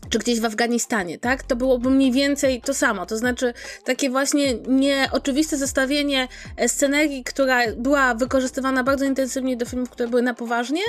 czy 0.10 0.20
gdzieś 0.20 0.40
w 0.40 0.46
Afganistanie, 0.46 1.20
tak? 1.20 1.44
To 1.44 1.56
byłoby 1.56 1.90
mniej 1.90 2.12
więcej 2.12 2.62
to 2.62 2.74
samo. 2.74 3.06
To 3.06 3.18
znaczy 3.18 3.54
takie 3.84 4.10
właśnie 4.10 4.54
nieoczywiste 4.68 5.58
zestawienie 5.58 6.28
scenerii, 6.68 7.24
która 7.24 7.60
była 7.78 8.14
wykorzystywana 8.14 8.84
bardzo 8.84 9.06
intensywnie 9.06 9.58
do 9.58 9.66
filmów, 9.66 9.90
które 9.90 10.10
były 10.10 10.22
na 10.22 10.34
poważnie. 10.34 10.82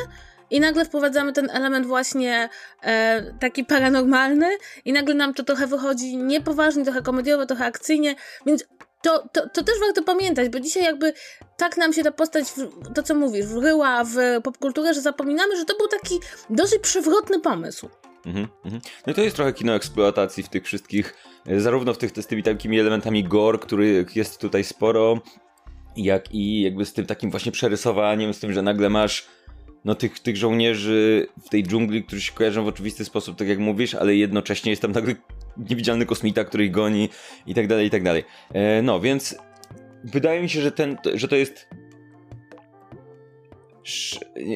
I 0.51 0.61
nagle 0.61 0.85
wprowadzamy 0.85 1.33
ten 1.33 1.51
element 1.51 1.87
właśnie 1.87 2.49
e, 2.83 3.23
taki 3.41 3.65
paranormalny, 3.65 4.47
i 4.85 4.93
nagle 4.93 5.15
nam 5.15 5.35
to 5.35 5.45
trochę 5.45 5.67
wychodzi 5.67 6.17
niepoważnie, 6.17 6.85
trochę 6.85 7.03
komediowo, 7.03 7.47
trochę 7.47 7.65
akcyjnie, 7.65 8.15
więc 8.47 8.65
to, 9.03 9.29
to, 9.33 9.49
to 9.49 9.65
też 9.65 9.75
warto 9.81 10.03
pamiętać, 10.03 10.49
bo 10.49 10.61
dzisiaj 10.61 10.83
jakby 10.83 11.13
tak 11.57 11.77
nam 11.77 11.93
się 11.93 12.03
ta 12.03 12.13
postać, 12.13 12.45
to 12.95 13.03
co 13.03 13.15
mówisz, 13.15 13.47
wryła 13.47 14.05
w 14.05 14.17
popkulturę, 14.45 14.95
że 14.95 15.01
zapominamy, 15.01 15.57
że 15.57 15.65
to 15.65 15.77
był 15.77 15.89
taki 15.89 16.21
dosyć 16.51 16.83
przewrotny 16.83 17.41
pomysł. 17.41 17.89
Mhm, 18.27 18.49
mhm. 18.65 18.83
No 19.07 19.13
i 19.13 19.17
to 19.17 19.23
jest 19.23 19.37
trochę 19.37 19.53
kino 19.53 19.75
eksploatacji 19.75 20.43
w 20.43 20.49
tych 20.49 20.65
wszystkich, 20.65 21.15
e, 21.47 21.61
zarówno 21.61 21.95
w 21.95 21.99
tych 21.99 22.11
z 22.11 22.27
tymi 22.27 22.43
takimi 22.43 22.81
elementami 22.81 23.25
gore, 23.25 23.59
których 23.59 24.17
jest 24.17 24.41
tutaj 24.41 24.65
sporo, 24.65 25.21
jak 25.97 26.35
i 26.35 26.63
jakby 26.63 26.85
z 26.85 26.93
tym 26.93 27.07
takim 27.07 27.31
właśnie 27.31 27.53
przerysowaniem, 27.53 28.35
z 28.35 28.41
tym, 28.41 28.53
że 28.53 28.63
nagle 28.63 28.91
masz 28.91 29.27
no 29.85 29.95
tych, 29.95 30.21
tych 30.21 30.37
żołnierzy 30.37 31.27
w 31.47 31.49
tej 31.49 31.63
dżungli, 31.63 32.05
którzy 32.05 32.23
się 32.23 32.33
kojarzą 32.33 32.65
w 32.65 32.69
oczywisty 32.69 33.05
sposób, 33.05 33.39
tak 33.39 33.49
jak 33.49 33.59
mówisz, 33.59 33.95
ale 33.95 34.15
jednocześnie 34.15 34.71
jest 34.71 34.83
tam 34.83 34.93
nagle 34.93 35.15
niewidzialny 35.57 36.07
kosmita, 36.07 36.45
który 36.45 36.65
ich 36.65 36.71
goni 36.71 37.09
i 37.47 37.55
tak 37.55 37.67
dalej, 37.67 37.87
i 37.87 37.91
tak 37.91 38.03
dalej. 38.03 38.25
E, 38.53 38.83
no, 38.83 39.01
więc 39.01 39.37
wydaje 40.05 40.43
mi 40.43 40.49
się, 40.49 40.61
że, 40.61 40.73
ten, 40.73 40.97
że 41.15 41.29
to 41.29 41.37
jest 41.37 41.69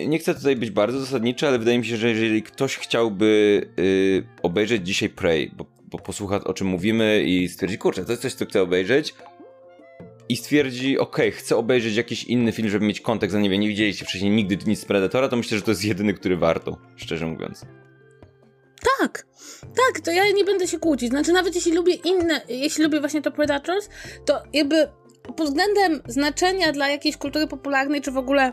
nie 0.08 0.18
chcę 0.18 0.34
tutaj 0.34 0.56
być 0.56 0.70
bardzo 0.70 1.00
zasadniczy, 1.00 1.48
ale 1.48 1.58
wydaje 1.58 1.78
mi 1.78 1.86
się, 1.86 1.96
że 1.96 2.08
jeżeli 2.08 2.42
ktoś 2.42 2.76
chciałby 2.76 3.60
y, 3.78 4.26
obejrzeć 4.42 4.86
dzisiaj 4.86 5.08
Prey, 5.08 5.50
bo, 5.56 5.66
bo 5.84 5.98
posłucha 5.98 6.44
o 6.44 6.54
czym 6.54 6.66
mówimy 6.66 7.22
i 7.26 7.48
stwierdzi, 7.48 7.78
kurczę, 7.78 8.04
to 8.04 8.12
jest 8.12 8.22
coś, 8.22 8.34
co 8.34 8.46
chcę 8.46 8.62
obejrzeć 8.62 9.14
i 10.28 10.36
stwierdzi, 10.36 10.98
ok, 10.98 11.18
chcę 11.32 11.56
obejrzeć 11.56 11.96
jakiś 11.96 12.24
inny 12.24 12.52
film, 12.52 12.68
żeby 12.68 12.86
mieć 12.86 13.00
kontekst, 13.00 13.36
a 13.36 13.40
nie 13.40 13.50
wiem, 13.50 13.60
nie 13.60 13.68
widzieliście 13.68 14.04
wcześniej 14.04 14.30
nigdy 14.30 14.58
nic 14.66 14.80
z 14.80 14.84
Predatora, 14.84 15.28
to 15.28 15.36
myślę, 15.36 15.58
że 15.58 15.64
to 15.64 15.70
jest 15.70 15.84
jedyny, 15.84 16.14
który 16.14 16.36
warto, 16.36 16.78
szczerze 16.96 17.26
mówiąc. 17.26 17.66
Tak, 18.98 19.26
tak, 19.62 20.04
to 20.04 20.10
ja 20.10 20.22
nie 20.30 20.44
będę 20.44 20.68
się 20.68 20.78
kłócić. 20.78 21.10
Znaczy, 21.10 21.32
nawet 21.32 21.54
jeśli 21.54 21.72
lubię 21.72 21.94
inne, 21.94 22.40
jeśli 22.48 22.84
lubię 22.84 23.00
właśnie 23.00 23.22
to 23.22 23.30
Predators, 23.30 23.88
to 24.26 24.42
jakby 24.52 24.88
pod 25.36 25.46
względem 25.46 26.02
znaczenia 26.06 26.72
dla 26.72 26.88
jakiejś 26.88 27.16
kultury 27.16 27.46
popularnej, 27.46 28.00
czy 28.00 28.10
w 28.10 28.16
ogóle 28.16 28.52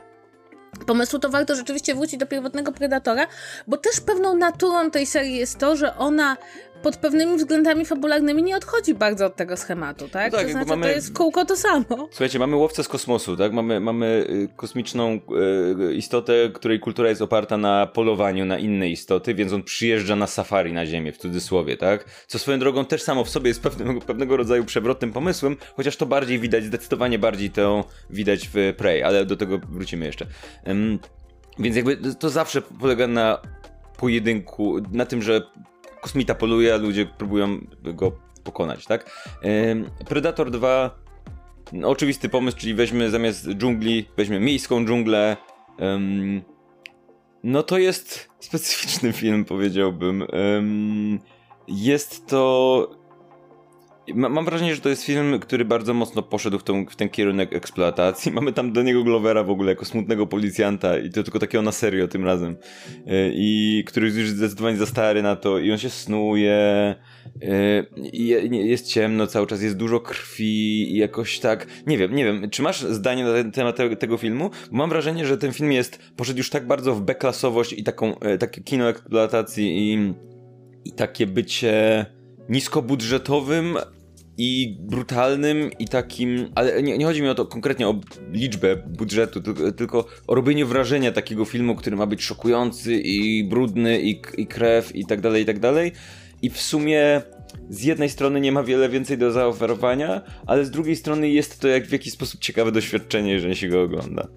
pomysłu, 0.86 1.20
to 1.20 1.30
warto 1.30 1.56
rzeczywiście 1.56 1.96
wrócić 1.96 2.20
do 2.20 2.26
pierwotnego 2.26 2.72
Predatora, 2.72 3.28
bo 3.68 3.78
też 3.78 4.02
pewną 4.02 4.36
naturą 4.36 4.92
tej 4.92 5.06
serii 5.06 5.38
jest 5.38 5.58
to, 5.58 5.76
że 5.76 5.98
ona 5.98 6.38
pod 6.82 6.98
pewnymi 6.98 7.38
względami 7.38 7.86
fabularnymi 7.86 8.44
nie 8.44 8.56
odchodzi 8.56 8.94
bardzo 8.94 9.26
od 9.26 9.36
tego 9.36 9.58
schematu, 9.58 10.10
tak? 10.10 10.32
No 10.32 10.38
tak 10.38 10.48
to 10.48 10.52
znaczy, 10.52 10.70
mamy... 10.70 10.86
to 10.88 10.92
jest 10.92 11.14
kółko 11.14 11.46
to 11.46 11.56
samo. 11.56 11.86
Słuchajcie, 11.90 12.40
mamy 12.40 12.56
łowcę 12.56 12.84
z 12.84 12.88
kosmosu, 12.88 13.38
tak? 13.38 13.54
Mamy, 13.54 13.80
mamy 13.80 14.26
y, 14.30 14.50
kosmiczną 14.56 15.20
e, 15.90 15.94
istotę, 15.94 16.50
której 16.54 16.80
kultura 16.80 17.10
jest 17.10 17.22
oparta 17.22 17.58
na 17.58 17.88
polowaniu 17.88 18.46
na 18.46 18.58
inne 18.60 18.90
istoty, 18.90 19.34
więc 19.34 19.54
on 19.54 19.64
przyjeżdża 19.64 20.16
na 20.16 20.28
safari 20.28 20.74
na 20.74 20.86
Ziemię, 20.86 21.12
w 21.12 21.18
cudzysłowie, 21.18 21.78
tak? 21.78 22.06
Co 22.28 22.40
swoją 22.40 22.60
drogą 22.60 22.86
też 22.86 23.02
samo 23.02 23.24
w 23.24 23.30
sobie 23.30 23.48
jest 23.48 23.62
pewnego, 23.62 24.02
pewnego 24.12 24.38
rodzaju 24.38 24.66
przewrotnym 24.66 25.14
pomysłem, 25.14 25.58
chociaż 25.76 25.98
to 25.98 26.06
bardziej 26.06 26.40
widać, 26.40 26.64
zdecydowanie 26.64 27.20
bardziej 27.20 27.50
to 27.50 27.86
widać 28.10 28.50
w 28.54 28.74
Prey, 28.78 29.04
ale 29.04 29.26
do 29.26 29.38
tego 29.38 29.60
wrócimy 29.70 30.06
jeszcze. 30.06 30.26
Więc 31.60 31.76
jakby 31.76 31.98
to 32.20 32.30
zawsze 32.30 32.62
polega 32.62 33.08
na 33.08 33.42
pojedynku, 33.98 34.78
na 34.92 35.06
tym, 35.06 35.22
że 35.22 35.42
kosmita 36.02 36.36
poluje, 36.36 36.74
a 36.74 36.78
ludzie 36.78 37.06
próbują 37.06 37.60
go 37.82 38.12
pokonać, 38.44 38.86
tak? 38.86 39.30
Predator 40.08 40.52
2 40.52 41.00
no, 41.74 41.90
oczywisty 41.90 42.30
pomysł, 42.30 42.58
czyli 42.58 42.74
weźmy 42.74 43.10
zamiast 43.10 43.48
dżungli, 43.48 44.06
weźmy 44.18 44.40
miejską 44.40 44.86
dżunglę. 44.86 45.38
no 47.44 47.64
to 47.64 47.78
jest 47.78 48.30
specyficzny 48.40 49.14
film, 49.14 49.46
powiedziałbym. 49.46 50.24
jest 51.68 52.28
to 52.28 52.99
Mam 54.16 54.46
wrażenie, 54.46 54.76
że 54.76 54.82
to 54.82 54.90
jest 54.90 55.04
film, 55.04 55.40
który 55.40 55.66
bardzo 55.66 55.94
mocno 55.94 56.24
poszedł 56.24 56.60
w, 56.60 56.64
tą, 56.64 56.86
w 56.86 56.96
ten 56.96 57.10
kierunek 57.10 57.54
eksploatacji. 57.54 58.32
Mamy 58.40 58.54
tam 58.54 58.72
do 58.72 58.84
niego 58.84 59.04
Glovera 59.04 59.44
w 59.44 59.50
ogóle 59.50 59.72
jako 59.72 59.86
smutnego 59.86 60.28
policjanta 60.28 60.98
i 60.98 61.10
to 61.10 61.24
tylko 61.24 61.40
takiego 61.40 61.62
na 61.62 61.72
serio 61.72 62.08
tym 62.08 62.26
razem. 62.26 62.56
E, 63.08 63.30
I 63.34 63.84
który 63.88 64.06
jest 64.06 64.18
już 64.18 64.30
zdecydowanie 64.30 64.78
za 64.78 64.86
stary 64.86 65.22
na 65.22 65.36
to 65.36 65.60
i 65.60 65.72
on 65.72 65.78
się 65.78 65.90
snuje 65.90 66.56
e, 67.42 67.84
i 68.14 68.28
jest 68.52 68.88
ciemno 68.88 69.28
cały 69.28 69.48
czas, 69.48 69.62
jest 69.62 69.78
dużo 69.78 70.00
krwi 70.00 70.94
i 70.94 70.98
jakoś 70.98 71.40
tak... 71.40 71.68
Nie 71.88 71.98
wiem, 71.98 72.16
nie 72.16 72.26
wiem, 72.26 72.50
czy 72.50 72.62
masz 72.62 72.82
zdanie 72.82 73.24
na 73.24 73.34
ten 73.34 73.52
temat 73.52 73.78
tego 74.00 74.18
filmu? 74.18 74.50
Bo 74.72 74.78
mam 74.78 74.90
wrażenie, 74.90 75.26
że 75.26 75.38
ten 75.38 75.54
film 75.54 75.72
jest, 75.72 76.00
poszedł 76.16 76.38
już 76.38 76.50
tak 76.50 76.68
bardzo 76.68 76.96
w 76.96 77.02
beklasowość 77.02 77.74
i 77.74 77.84
taką, 77.84 78.20
e, 78.20 78.38
takie 78.38 78.62
kino 78.62 78.90
eksploatacji 78.90 79.94
i, 79.94 80.14
i 80.86 80.92
takie 80.92 81.28
bycie 81.28 82.06
niskobudżetowym, 82.50 83.78
i 84.42 84.78
brutalnym 84.80 85.70
i 85.80 85.88
takim, 85.88 86.52
ale 86.56 86.84
nie, 86.84 86.98
nie, 86.98 87.06
chodzi 87.06 87.22
mi 87.22 87.28
o 87.28 87.36
to 87.36 87.46
konkretnie 87.46 87.88
o 87.88 88.00
liczbę 88.32 88.76
budżetu, 88.76 89.42
tylko, 89.42 89.72
tylko, 89.72 90.06
o 90.28 90.36
robienie 90.36 90.66
wrażenia 90.66 91.12
takiego 91.12 91.46
filmu, 91.46 91.76
który 91.76 91.96
ma 91.96 92.06
być 92.06 92.24
szokujący 92.24 92.96
i 92.96 93.44
brudny 93.44 94.02
i, 94.02 94.22
i 94.38 94.48
krew 94.48 94.96
i 94.96 95.06
tak 95.06 95.22
dalej, 95.22 95.44
i 95.44 95.46
tak 95.46 95.60
dalej. 95.60 95.92
I 96.42 96.50
w 96.50 96.62
sumie 96.62 97.22
z 97.70 97.84
jednej 97.84 98.10
strony 98.10 98.42
nie 98.42 98.52
ma 98.52 98.64
wiele 98.64 98.90
więcej 98.90 99.18
do 99.18 99.32
zaoferowania, 99.32 100.22
ale 100.46 100.66
z 100.66 100.72
drugiej 100.72 100.96
strony 100.96 101.30
jest 101.30 101.60
to 101.60 101.68
jak 101.68 101.88
w 101.88 101.92
jakiś 101.92 102.14
sposób 102.14 102.42
ciekawe 102.42 102.72
doświadczenie, 102.72 103.32
jeżeli 103.32 103.56
się 103.56 103.68
go 103.68 103.82
ogląda. 103.82 104.28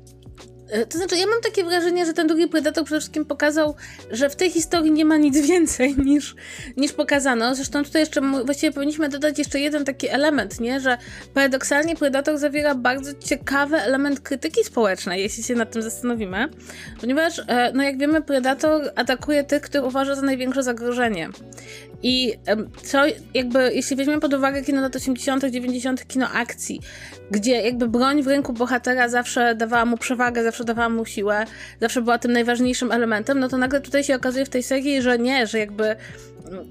E, 0.72 0.86
to 0.86 0.98
znaczy, 0.98 1.16
ja 1.16 1.26
mam 1.26 1.40
takie 1.42 1.64
wrażenie, 1.64 2.06
że 2.06 2.12
ten 2.12 2.26
drugi 2.26 2.48
Predator 2.48 2.84
przede 2.84 3.00
wszystkim 3.00 3.24
pokazał, 3.24 3.74
że 4.10 4.30
w 4.30 4.36
tej 4.36 4.50
historii 4.50 4.92
nie 4.92 5.04
ma 5.04 5.16
nic 5.16 5.40
więcej 5.48 5.96
niż, 5.96 6.34
niż 6.76 6.92
pokazano. 6.92 7.54
Zresztą 7.54 7.84
tutaj 7.84 8.02
jeszcze 8.02 8.20
właściwie 8.20 8.72
powinniśmy 8.72 9.08
dodać 9.08 9.38
jeszcze 9.38 9.60
jeden 9.60 9.84
taki 9.84 10.08
element, 10.08 10.60
nie? 10.60 10.80
Że 10.80 10.98
paradoksalnie 11.34 11.96
Predator 11.96 12.38
zawiera 12.38 12.74
bardzo 12.74 13.14
ciekawy 13.14 13.76
element 13.76 14.20
krytyki 14.20 14.64
społecznej, 14.64 15.22
jeśli 15.22 15.42
się 15.42 15.54
nad 15.54 15.70
tym 15.72 15.82
zastanowimy. 15.82 16.48
Ponieważ, 17.00 17.38
e, 17.38 17.72
no 17.74 17.82
jak 17.82 17.98
wiemy, 17.98 18.22
Predator 18.22 18.92
atakuje 18.96 19.44
tych, 19.44 19.62
których 19.62 19.86
uważa 19.86 20.14
za 20.14 20.22
największe 20.22 20.62
zagrożenie. 20.62 21.28
I 22.02 22.34
co 22.84 23.02
jakby, 23.34 23.70
jeśli 23.74 23.96
weźmiemy 23.96 24.20
pod 24.20 24.34
uwagę 24.34 24.62
kino 24.62 24.80
lat 24.80 24.96
80., 24.96 25.44
90., 25.44 26.06
kino 26.06 26.28
akcji, 26.28 26.80
gdzie 27.30 27.52
jakby 27.52 27.88
broń 27.88 28.22
w 28.22 28.26
ręku 28.26 28.52
bohatera 28.52 29.08
zawsze 29.08 29.54
dawała 29.54 29.84
mu 29.84 29.96
przewagę, 29.96 30.42
zawsze 30.42 30.64
dawała 30.64 30.88
mu 30.88 31.04
siłę, 31.04 31.44
zawsze 31.80 32.02
była 32.02 32.18
tym 32.18 32.32
najważniejszym 32.32 32.92
elementem, 32.92 33.38
no 33.38 33.48
to 33.48 33.58
nagle 33.58 33.80
tutaj 33.80 34.04
się 34.04 34.16
okazuje 34.16 34.44
w 34.44 34.48
tej 34.48 34.62
serii, 34.62 35.02
że 35.02 35.18
nie, 35.18 35.46
że 35.46 35.58
jakby 35.58 35.96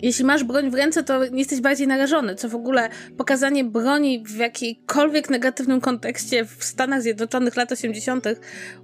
jeśli 0.02 0.26
masz 0.26 0.44
broń 0.44 0.72
w 0.72 0.74
ręce, 0.74 1.04
to 1.04 1.24
jesteś 1.24 1.62
bardziej 1.62 1.88
narażony, 1.88 2.36
co 2.36 2.50
w 2.50 2.56
ogóle 2.56 2.89
pokazanie 3.17 3.63
broni 3.63 4.24
w 4.24 4.36
jakiejkolwiek 4.36 5.30
negatywnym 5.30 5.82
kontekście 5.82 6.46
w 6.46 6.63
Stanach 6.63 7.02
Zjednoczonych 7.02 7.56
lat 7.56 7.72
80. 7.72 8.26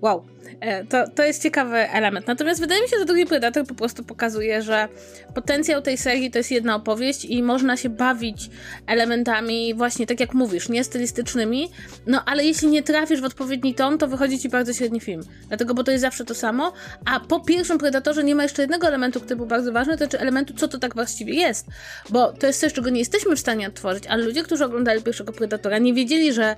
Wow, 0.02 0.26
e, 0.60 0.86
to, 0.86 1.10
to 1.10 1.24
jest 1.24 1.44
ciekawy 1.44 1.78
element. 1.78 2.28
Natomiast 2.28 2.60
wydaje 2.60 2.82
mi 2.82 2.88
się, 2.88 2.98
że 3.00 3.06
drugi 3.06 3.26
Predator 3.26 3.66
po 3.66 3.76
prostu 3.76 4.04
pokazuje, 4.04 4.62
że 4.62 4.88
potencjał 5.36 5.82
tej 5.82 5.98
serii 5.98 6.32
to 6.32 6.38
jest 6.38 6.52
jedna 6.52 6.76
opowieść 6.76 7.26
i 7.26 7.44
można 7.44 7.78
się 7.78 7.90
bawić 7.90 8.50
elementami 8.88 9.74
właśnie 9.74 10.08
tak 10.08 10.20
jak 10.20 10.34
mówisz, 10.34 10.70
nie 10.70 10.84
stylistycznymi, 10.84 11.70
no 12.08 12.24
ale 12.26 12.46
jeśli 12.46 12.68
nie 12.68 12.84
trafisz 12.84 13.22
w 13.22 13.26
odpowiedni 13.26 13.76
ton, 13.76 13.98
to 13.98 14.08
wychodzi 14.08 14.40
ci 14.40 14.50
bardzo 14.50 14.74
średni 14.74 15.00
film. 15.00 15.22
Dlatego, 15.48 15.74
bo 15.74 15.84
to 15.84 15.92
jest 15.92 16.02
zawsze 16.02 16.26
to 16.26 16.36
samo, 16.36 16.74
a 17.06 17.20
po 17.20 17.40
pierwszym 17.40 17.78
Predatorze 17.78 18.24
nie 18.24 18.36
ma 18.36 18.44
jeszcze 18.44 18.62
jednego 18.62 18.88
elementu, 18.88 19.20
który 19.20 19.36
był 19.36 19.46
bardzo 19.46 19.72
ważny, 19.72 19.94
to 19.94 19.98
znaczy 19.98 20.20
elementu, 20.20 20.54
co 20.54 20.68
to 20.68 20.78
tak 20.80 20.87
tak 20.88 20.96
właściwie 20.96 21.34
jest. 21.34 21.68
Bo 22.10 22.34
to 22.34 22.48
jest 22.48 22.60
coś, 22.60 22.74
czego 22.74 22.90
nie 22.90 23.00
jesteśmy 23.00 23.36
w 23.36 23.40
stanie 23.40 23.68
odtworzyć, 23.68 24.08
ale 24.08 24.24
ludzie, 24.24 24.44
którzy 24.44 24.66
oglądali 24.66 25.04
pierwszego 25.04 25.34
Predatora, 25.34 25.78
nie 25.78 25.94
wiedzieli, 25.94 26.34
że 26.34 26.56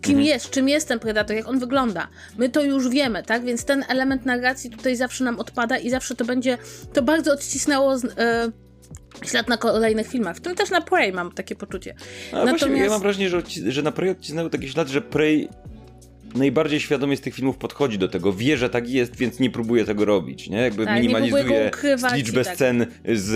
kim 0.00 0.18
mhm. 0.18 0.26
jest, 0.26 0.50
czym 0.50 0.68
jest 0.68 0.88
ten 0.88 0.98
predator, 0.98 1.36
jak 1.36 1.48
on 1.48 1.58
wygląda. 1.58 2.08
My 2.38 2.48
to 2.48 2.62
już 2.62 2.88
wiemy, 2.88 3.22
tak? 3.22 3.44
Więc 3.44 3.64
ten 3.64 3.84
element 3.88 4.26
narracji 4.26 4.70
tutaj 4.70 4.96
zawsze 4.96 5.24
nam 5.24 5.40
odpada 5.40 5.78
i 5.78 5.90
zawsze 5.90 6.14
to 6.14 6.24
będzie, 6.24 6.58
to 6.92 7.02
bardzo 7.02 7.32
odcisnęło 7.32 7.98
z, 7.98 8.04
e, 8.04 8.52
ślad 9.22 9.48
na 9.48 9.56
kolejnych 9.56 10.08
filmach. 10.08 10.36
W 10.36 10.40
tym 10.40 10.54
też 10.54 10.70
na 10.70 10.80
Prey 10.80 11.12
mam 11.12 11.32
takie 11.32 11.56
poczucie. 11.56 11.94
A 12.32 12.36
Natomiast... 12.36 12.64
właśnie, 12.64 12.82
ja 12.82 12.90
mam 12.90 13.00
wrażenie, 13.00 13.28
że, 13.28 13.42
że 13.68 13.82
na 13.82 13.92
Prey 13.92 14.10
odcisnęło 14.10 14.50
taki 14.50 14.68
ślad, 14.68 14.88
że 14.88 15.00
Prey 15.00 15.48
najbardziej 16.34 16.80
świadomie 16.80 17.16
z 17.16 17.20
tych 17.20 17.34
filmów 17.34 17.56
podchodzi 17.56 17.98
do 17.98 18.08
tego, 18.08 18.32
wie, 18.32 18.56
że 18.56 18.70
tak 18.70 18.90
jest, 18.90 19.16
więc 19.16 19.40
nie 19.40 19.50
próbuje 19.50 19.84
tego 19.84 20.04
robić, 20.04 20.48
nie? 20.48 20.58
Jakby 20.58 20.84
tak, 20.84 21.00
minimalizuje 21.00 21.44
nie 21.44 22.16
liczbę 22.16 22.44
tak. 22.44 22.54
scen 22.54 22.86
z, 23.04 23.26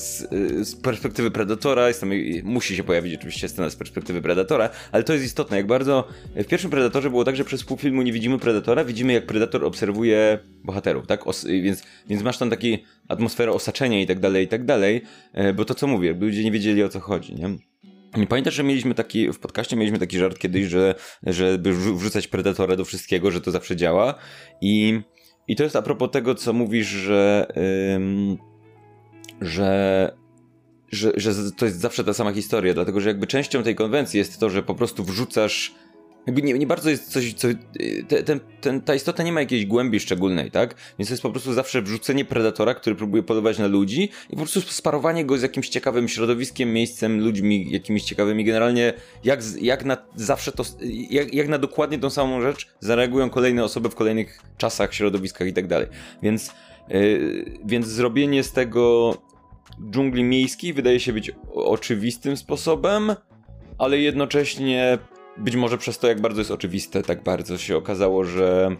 z, 0.00 0.28
z, 0.68 0.76
perspektywy 0.76 1.30
Predatora, 1.30 1.88
jest 1.88 2.00
tam, 2.00 2.10
musi 2.42 2.76
się 2.76 2.84
pojawić 2.84 3.14
oczywiście 3.14 3.48
scena 3.48 3.70
z 3.70 3.76
perspektywy 3.76 4.22
Predatora, 4.22 4.70
ale 4.92 5.04
to 5.04 5.12
jest 5.12 5.24
istotne, 5.24 5.56
jak 5.56 5.66
bardzo 5.66 6.08
w 6.34 6.46
pierwszym 6.46 6.70
Predatorze 6.70 7.10
było 7.10 7.24
tak, 7.24 7.36
że 7.36 7.44
przez 7.44 7.64
pół 7.64 7.76
filmu 7.76 8.02
nie 8.02 8.12
widzimy 8.12 8.38
Predatora, 8.38 8.84
widzimy 8.84 9.12
jak 9.12 9.26
Predator 9.26 9.64
obserwuje 9.64 10.38
bohaterów, 10.64 11.06
tak? 11.06 11.26
Os 11.26 11.44
więc, 11.44 11.82
więc 12.08 12.22
masz 12.22 12.38
tam 12.38 12.50
taki 12.50 12.84
atmosferę 13.08 13.52
osaczenia 13.52 14.00
i 14.00 14.06
tak 14.06 14.20
dalej, 14.20 14.44
i 14.44 14.48
tak 14.48 14.64
dalej, 14.64 15.02
e, 15.32 15.52
bo 15.52 15.64
to 15.64 15.74
co 15.74 15.86
mówię, 15.86 16.16
ludzie 16.20 16.44
nie 16.44 16.50
wiedzieli 16.50 16.82
o 16.82 16.88
co 16.88 17.00
chodzi, 17.00 17.34
nie? 17.34 17.71
Pamiętasz, 18.28 18.54
że 18.54 18.62
mieliśmy 18.62 18.94
taki, 18.94 19.32
w 19.32 19.38
podcaście 19.38 19.76
mieliśmy 19.76 19.98
taki 19.98 20.18
żart 20.18 20.38
kiedyś, 20.38 20.66
że, 20.66 20.94
żeby 21.22 21.72
wrzucać 21.72 22.28
Predatora 22.28 22.76
do 22.76 22.84
wszystkiego, 22.84 23.30
że 23.30 23.40
to 23.40 23.50
zawsze 23.50 23.76
działa. 23.76 24.14
I, 24.60 25.00
i 25.48 25.56
to 25.56 25.62
jest 25.62 25.76
a 25.76 25.82
propos 25.82 26.10
tego, 26.10 26.34
co 26.34 26.52
mówisz, 26.52 26.86
że, 26.86 27.46
ym, 27.96 28.38
że, 29.40 30.12
że, 30.92 31.12
że 31.16 31.52
to 31.56 31.64
jest 31.64 31.80
zawsze 31.80 32.04
ta 32.04 32.14
sama 32.14 32.32
historia, 32.32 32.74
dlatego 32.74 33.00
że 33.00 33.08
jakby 33.08 33.26
częścią 33.26 33.62
tej 33.62 33.74
konwencji 33.74 34.18
jest 34.18 34.40
to, 34.40 34.50
że 34.50 34.62
po 34.62 34.74
prostu 34.74 35.04
wrzucasz 35.04 35.74
jakby 36.26 36.42
nie, 36.42 36.52
nie 36.52 36.66
bardzo 36.66 36.90
jest 36.90 37.12
coś, 37.12 37.34
co. 37.34 37.48
Te, 38.08 38.22
ten, 38.22 38.40
ten, 38.60 38.80
ta 38.80 38.94
istota 38.94 39.22
nie 39.22 39.32
ma 39.32 39.40
jakiejś 39.40 39.66
głębi 39.66 40.00
szczególnej, 40.00 40.50
tak? 40.50 40.74
Więc 40.98 41.08
to 41.08 41.12
jest 41.12 41.22
po 41.22 41.30
prostu 41.30 41.52
zawsze 41.52 41.82
wrzucenie 41.82 42.24
predatora, 42.24 42.74
który 42.74 42.96
próbuje 42.96 43.22
polować 43.22 43.58
na 43.58 43.66
ludzi 43.66 44.08
i 44.30 44.30
po 44.30 44.36
prostu 44.36 44.60
sparowanie 44.60 45.24
go 45.24 45.38
z 45.38 45.42
jakimś 45.42 45.68
ciekawym 45.68 46.08
środowiskiem, 46.08 46.72
miejscem, 46.72 47.20
ludźmi, 47.20 47.70
jakimiś 47.70 48.02
ciekawymi. 48.02 48.44
Generalnie, 48.44 48.92
jak, 49.24 49.40
jak 49.60 49.84
na 49.84 49.96
zawsze 50.16 50.52
to. 50.52 50.64
Jak, 51.10 51.34
jak 51.34 51.48
na 51.48 51.58
dokładnie 51.58 51.98
tą 51.98 52.10
samą 52.10 52.40
rzecz 52.40 52.68
zareagują 52.80 53.30
kolejne 53.30 53.64
osoby 53.64 53.88
w 53.88 53.94
kolejnych 53.94 54.38
czasach, 54.58 54.94
środowiskach 54.94 55.48
i 55.48 55.52
tak 55.52 55.66
dalej. 55.66 55.86
Więc. 56.22 56.50
Yy, 56.88 57.58
więc 57.64 57.86
zrobienie 57.86 58.42
z 58.42 58.52
tego 58.52 59.14
dżungli 59.90 60.24
miejskiej 60.24 60.72
wydaje 60.72 61.00
się 61.00 61.12
być 61.12 61.30
oczywistym 61.54 62.36
sposobem, 62.36 63.14
ale 63.78 63.98
jednocześnie 63.98 64.98
być 65.36 65.56
może 65.56 65.78
przez 65.78 65.98
to, 65.98 66.08
jak 66.08 66.20
bardzo 66.20 66.40
jest 66.40 66.50
oczywiste, 66.50 67.02
tak 67.02 67.22
bardzo 67.22 67.58
się 67.58 67.76
okazało, 67.76 68.24
że 68.24 68.76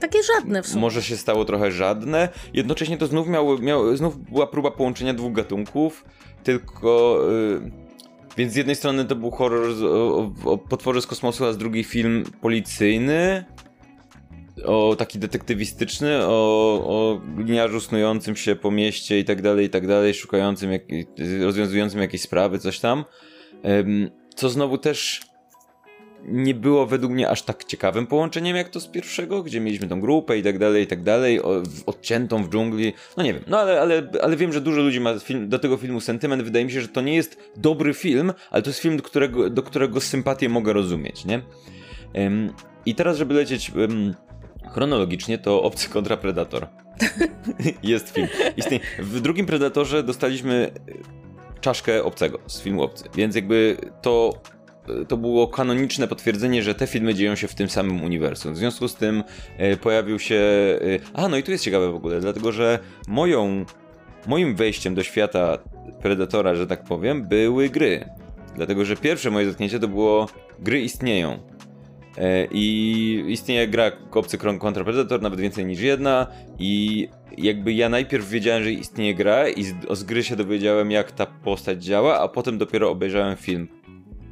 takie 0.00 0.18
żadne 0.22 0.62
w 0.62 0.66
sumie. 0.66 0.80
Może 0.80 1.02
się 1.02 1.16
stało 1.16 1.44
trochę 1.44 1.72
żadne. 1.72 2.28
Jednocześnie 2.54 2.98
to 2.98 3.06
znów, 3.06 3.28
miało, 3.28 3.58
miało, 3.58 3.96
znów 3.96 4.30
była 4.30 4.46
próba 4.46 4.70
połączenia 4.70 5.14
dwóch 5.14 5.32
gatunków, 5.32 6.04
tylko. 6.44 7.20
Yy, 7.62 7.84
więc 8.36 8.52
z 8.52 8.56
jednej 8.56 8.76
strony 8.76 9.04
to 9.04 9.16
był 9.16 9.30
horror 9.30 9.74
z, 9.74 9.82
o, 9.82 10.32
o 10.44 10.58
potworze 10.58 11.02
z 11.02 11.06
kosmosu, 11.06 11.44
a 11.44 11.52
z 11.52 11.58
drugiej 11.58 11.84
film 11.84 12.24
policyjny. 12.40 13.44
O 14.64 14.96
taki 14.98 15.18
detektywistyczny, 15.18 16.26
o, 16.26 16.30
o 16.86 17.20
gliniarzu 17.36 17.80
snującym 17.80 18.36
się 18.36 18.56
po 18.56 18.70
mieście 18.70 19.18
i 19.18 19.24
tak 19.24 19.42
dalej, 19.42 19.66
i 19.66 19.70
tak 19.70 19.86
dalej, 19.86 20.14
szukającym, 20.14 20.72
jak, 20.72 20.82
rozwiązującym 21.42 22.00
jakieś 22.00 22.20
sprawy, 22.20 22.58
coś 22.58 22.80
tam. 22.80 23.04
Co 24.34 24.50
znowu 24.50 24.78
też 24.78 25.20
nie 26.28 26.54
było 26.54 26.86
według 26.86 27.12
mnie 27.12 27.28
aż 27.28 27.42
tak 27.42 27.64
ciekawym 27.64 28.06
połączeniem 28.06 28.56
jak 28.56 28.68
to 28.68 28.80
z 28.80 28.86
pierwszego, 28.86 29.42
gdzie 29.42 29.60
mieliśmy 29.60 29.88
tą 29.88 30.00
grupę 30.00 30.38
i 30.38 30.42
tak 30.42 30.58
dalej, 30.58 30.84
i 30.84 30.86
tak 30.86 31.02
dalej, 31.02 31.40
odciętą 31.86 32.44
w 32.44 32.50
dżungli. 32.50 32.92
No 33.16 33.22
nie 33.22 33.34
wiem, 33.34 33.42
no 33.46 33.58
ale, 33.58 33.80
ale, 33.80 34.10
ale 34.22 34.36
wiem, 34.36 34.52
że 34.52 34.60
dużo 34.60 34.80
ludzi 34.80 35.00
ma 35.00 35.18
film, 35.18 35.48
do 35.48 35.58
tego 35.58 35.76
filmu 35.76 36.00
sentyment. 36.00 36.42
Wydaje 36.42 36.64
mi 36.64 36.72
się, 36.72 36.80
że 36.80 36.88
to 36.88 37.00
nie 37.00 37.14
jest 37.14 37.52
dobry 37.56 37.94
film, 37.94 38.32
ale 38.50 38.62
to 38.62 38.70
jest 38.70 38.80
film, 38.80 38.96
do 38.96 39.02
którego, 39.02 39.50
do 39.50 39.62
którego 39.62 40.00
sympatię 40.00 40.48
mogę 40.48 40.72
rozumieć, 40.72 41.24
nie? 41.24 41.42
Um, 42.14 42.52
I 42.86 42.94
teraz, 42.94 43.16
żeby 43.16 43.34
lecieć 43.34 43.70
um, 43.70 44.14
chronologicznie, 44.72 45.38
to 45.38 45.62
Obcy 45.62 45.88
kontra 45.88 46.16
Predator. 46.16 46.66
jest 47.82 48.10
film. 48.10 48.28
Istnieje. 48.56 48.82
W 48.98 49.20
drugim 49.20 49.46
Predatorze 49.46 50.02
dostaliśmy 50.02 50.70
czaszkę 51.60 52.04
obcego 52.04 52.38
z 52.46 52.62
filmu 52.62 52.82
Obcy, 52.82 53.04
więc 53.14 53.34
jakby 53.34 53.76
to 54.02 54.32
to 55.08 55.16
było 55.16 55.48
kanoniczne 55.48 56.08
potwierdzenie, 56.08 56.62
że 56.62 56.74
te 56.74 56.86
filmy 56.86 57.14
dzieją 57.14 57.34
się 57.34 57.48
w 57.48 57.54
tym 57.54 57.68
samym 57.68 58.02
uniwersum. 58.02 58.54
W 58.54 58.56
związku 58.56 58.88
z 58.88 58.94
tym 58.94 59.24
e, 59.58 59.76
pojawił 59.76 60.18
się. 60.18 60.36
E, 60.36 60.78
a, 61.14 61.28
no 61.28 61.36
i 61.36 61.42
tu 61.42 61.50
jest 61.50 61.64
ciekawe 61.64 61.92
w 61.92 61.94
ogóle, 61.94 62.20
dlatego 62.20 62.52
że 62.52 62.78
moją, 63.08 63.64
moim 64.26 64.54
wejściem 64.54 64.94
do 64.94 65.02
świata 65.02 65.58
Predatora, 66.02 66.54
że 66.54 66.66
tak 66.66 66.84
powiem, 66.84 67.28
były 67.28 67.68
gry. 67.68 68.08
Dlatego, 68.56 68.84
że 68.84 68.96
pierwsze 68.96 69.30
moje 69.30 69.46
zetknięcie 69.46 69.78
to 69.80 69.88
było 69.88 70.28
gry 70.58 70.80
istnieją. 70.80 71.38
E, 72.18 72.46
I 72.50 73.24
istnieje 73.28 73.68
gra 73.68 73.90
Kopcy 73.90 74.38
kontra 74.38 74.84
Predator, 74.84 75.22
nawet 75.22 75.40
więcej 75.40 75.66
niż 75.66 75.80
jedna. 75.80 76.26
I 76.58 77.08
jakby 77.38 77.72
ja 77.72 77.88
najpierw 77.88 78.28
wiedziałem, 78.28 78.64
że 78.64 78.72
istnieje 78.72 79.14
gra 79.14 79.48
i 79.48 79.64
z, 79.64 79.74
z 79.90 80.04
gry 80.04 80.22
się 80.22 80.36
dowiedziałem, 80.36 80.90
jak 80.90 81.12
ta 81.12 81.26
postać 81.26 81.84
działa, 81.84 82.20
a 82.20 82.28
potem 82.28 82.58
dopiero 82.58 82.90
obejrzałem 82.90 83.36
film 83.36 83.68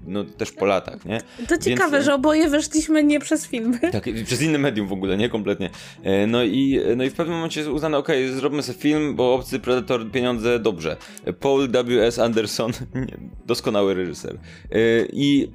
no 0.06 0.24
też 0.24 0.52
po 0.52 0.66
latach, 0.66 1.04
nie? 1.04 1.20
To 1.48 1.58
ciekawe, 1.58 1.90
Więc, 1.92 2.04
że 2.04 2.14
oboje 2.14 2.48
weszliśmy 2.48 3.04
nie 3.04 3.20
przez 3.20 3.46
filmy. 3.46 3.78
Tak, 3.92 4.04
przez 4.24 4.42
inne 4.42 4.58
medium 4.58 4.86
w 4.86 4.92
ogóle, 4.92 5.16
nie? 5.16 5.28
Kompletnie. 5.28 5.70
E, 6.02 6.26
no 6.26 6.44
i, 6.44 6.80
no 6.96 7.04
i 7.04 7.10
w 7.10 7.14
pewnym 7.14 7.36
momencie 7.36 7.72
uznano, 7.72 7.98
ok, 7.98 8.08
zróbmy 8.34 8.62
sobie 8.62 8.78
film, 8.78 9.14
bo 9.14 9.34
Obcy 9.34 9.58
Predator, 9.58 10.10
pieniądze, 10.10 10.58
dobrze. 10.58 10.96
Paul 11.40 11.68
W.S. 11.68 12.18
Anderson, 12.18 12.72
doskonały 13.46 13.94
reżyser. 13.94 14.34
E, 14.34 14.78
I 15.12 15.50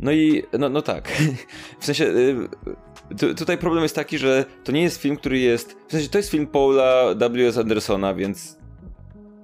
no 0.00 0.12
i, 0.12 0.42
no, 0.58 0.68
no 0.68 0.82
tak. 0.82 1.08
W 1.80 1.84
sensie, 1.84 2.12
e, 3.20 3.34
tutaj 3.34 3.58
problem 3.58 3.82
jest 3.82 3.94
taki, 3.94 4.18
że 4.18 4.44
to 4.64 4.72
nie 4.72 4.82
jest 4.82 5.00
film, 5.00 5.16
który 5.16 5.38
jest. 5.38 5.76
W 5.88 5.92
sensie, 5.92 6.08
to 6.08 6.18
jest 6.18 6.30
film 6.30 6.46
Paula 6.46 7.14
W.S. 7.14 7.58
Andersona, 7.58 8.14
więc 8.14 8.61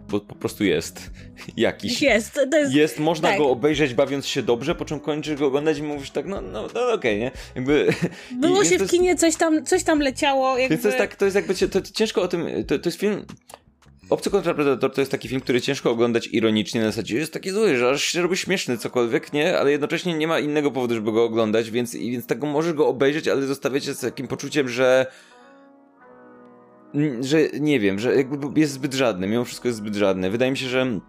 bo 0.08 0.20
po 0.20 0.34
prostu 0.34 0.64
jest 0.64 1.10
jakiś. 1.56 2.02
Jest, 2.02 2.34
to 2.50 2.58
jest. 2.58 2.74
Jest, 2.74 2.98
można 2.98 3.28
tak. 3.28 3.38
go 3.38 3.50
obejrzeć 3.50 3.94
bawiąc 3.94 4.26
się 4.26 4.42
dobrze, 4.42 4.74
po 4.74 4.84
czym 4.84 5.00
kończysz 5.00 5.36
go 5.36 5.46
oglądać 5.46 5.78
i 5.78 5.82
mówisz 5.82 6.10
tak, 6.10 6.26
no, 6.26 6.40
no, 6.40 6.68
no 6.74 6.92
okej, 6.92 6.94
okay, 6.94 7.18
nie? 7.18 7.30
Jakby, 7.54 7.94
Było 8.30 8.64
się 8.64 8.78
w 8.78 8.90
kinie, 8.90 9.16
coś 9.16 9.36
tam, 9.36 9.64
coś 9.64 9.84
tam 9.84 10.00
leciało. 10.00 10.58
Jakby... 10.58 10.74
Więc 10.74 10.82
to 10.82 10.88
jest 10.88 10.98
tak, 10.98 11.16
to 11.16 11.24
jest 11.24 11.34
jakby, 11.34 11.54
to, 11.54 11.68
to 11.68 11.82
ciężko 11.82 12.22
o 12.22 12.28
tym, 12.28 12.46
to, 12.66 12.78
to 12.78 12.88
jest 12.88 13.00
film, 13.00 13.24
Obcy 14.10 14.30
kontra 14.30 14.54
Predator 14.54 14.92
to 14.92 15.00
jest 15.00 15.10
taki 15.10 15.28
film, 15.28 15.40
który 15.40 15.60
ciężko 15.60 15.90
oglądać 15.90 16.28
ironicznie, 16.32 16.80
na 16.80 16.86
zasadzie 16.86 17.16
jest 17.16 17.32
taki 17.32 17.50
zły, 17.50 17.76
że 17.76 17.90
aż 17.90 18.02
się 18.04 18.22
robi 18.22 18.36
śmieszny 18.36 18.78
cokolwiek, 18.78 19.32
nie? 19.32 19.58
Ale 19.58 19.70
jednocześnie 19.70 20.14
nie 20.14 20.26
ma 20.26 20.40
innego 20.40 20.70
powodu, 20.70 20.94
żeby 20.94 21.12
go 21.12 21.24
oglądać, 21.24 21.70
więc, 21.70 21.94
więc 21.94 22.26
tego 22.26 22.46
możesz 22.46 22.72
go 22.72 22.88
obejrzeć, 22.88 23.28
ale 23.28 23.42
zostawiacie 23.42 23.94
z 23.94 24.00
takim 24.00 24.28
poczuciem, 24.28 24.68
że 24.68 25.06
że 27.20 27.38
nie 27.60 27.80
wiem, 27.80 27.98
że 27.98 28.12
jest 28.56 28.72
zbyt 28.72 28.94
żadny, 28.94 29.26
mimo 29.26 29.44
wszystko 29.44 29.68
jest 29.68 29.78
zbyt 29.78 29.94
żadny. 29.94 30.30
Wydaje 30.30 30.50
mi 30.50 30.56
się, 30.56 30.68
że 30.68 31.00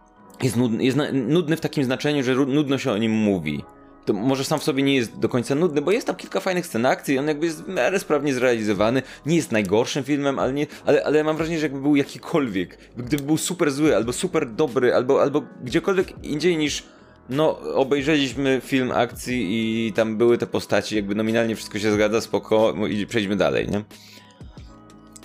jest 0.43 0.55
nudny, 0.55 0.83
jest 0.83 0.97
nudny 1.13 1.57
w 1.57 1.61
takim 1.61 1.83
znaczeniu, 1.83 2.23
że 2.23 2.35
nudno 2.35 2.77
się 2.77 2.91
o 2.91 2.97
nim 2.97 3.11
mówi. 3.11 3.63
To 4.05 4.13
może 4.13 4.43
sam 4.43 4.59
w 4.59 4.63
sobie 4.63 4.83
nie 4.83 4.95
jest 4.95 5.19
do 5.19 5.29
końca 5.29 5.55
nudny, 5.55 5.81
bo 5.81 5.91
jest 5.91 6.07
tam 6.07 6.15
kilka 6.15 6.39
fajnych 6.39 6.65
scen 6.65 6.85
akcji, 6.85 7.19
on 7.19 7.27
jakby 7.27 7.45
jest 7.45 7.63
w 7.63 7.67
miarę 7.67 7.99
sprawnie 7.99 8.33
zrealizowany. 8.33 9.01
Nie 9.25 9.35
jest 9.35 9.51
najgorszym 9.51 10.03
filmem, 10.03 10.39
ale, 10.39 10.53
nie, 10.53 10.67
ale, 10.85 11.03
ale 11.03 11.23
mam 11.23 11.37
wrażenie, 11.37 11.59
że 11.59 11.65
jakby 11.65 11.81
był 11.81 11.95
jakikolwiek, 11.95 12.77
gdyby 12.97 13.23
był 13.23 13.37
super 13.37 13.71
zły, 13.71 13.95
albo 13.95 14.13
super 14.13 14.51
dobry, 14.51 14.95
albo, 14.95 15.21
albo 15.21 15.43
gdziekolwiek 15.63 16.23
indziej 16.23 16.57
niż 16.57 16.83
no, 17.29 17.59
obejrzeliśmy 17.59 18.61
film 18.65 18.91
akcji 18.91 19.47
i 19.49 19.93
tam 19.93 20.17
były 20.17 20.37
te 20.37 20.47
postaci, 20.47 20.95
jakby 20.95 21.15
nominalnie 21.15 21.55
wszystko 21.55 21.79
się 21.79 21.91
zgadza, 21.91 22.21
spoko, 22.21 22.73
i 22.89 23.07
przejdźmy 23.07 23.35
dalej, 23.35 23.67
nie? 23.67 23.83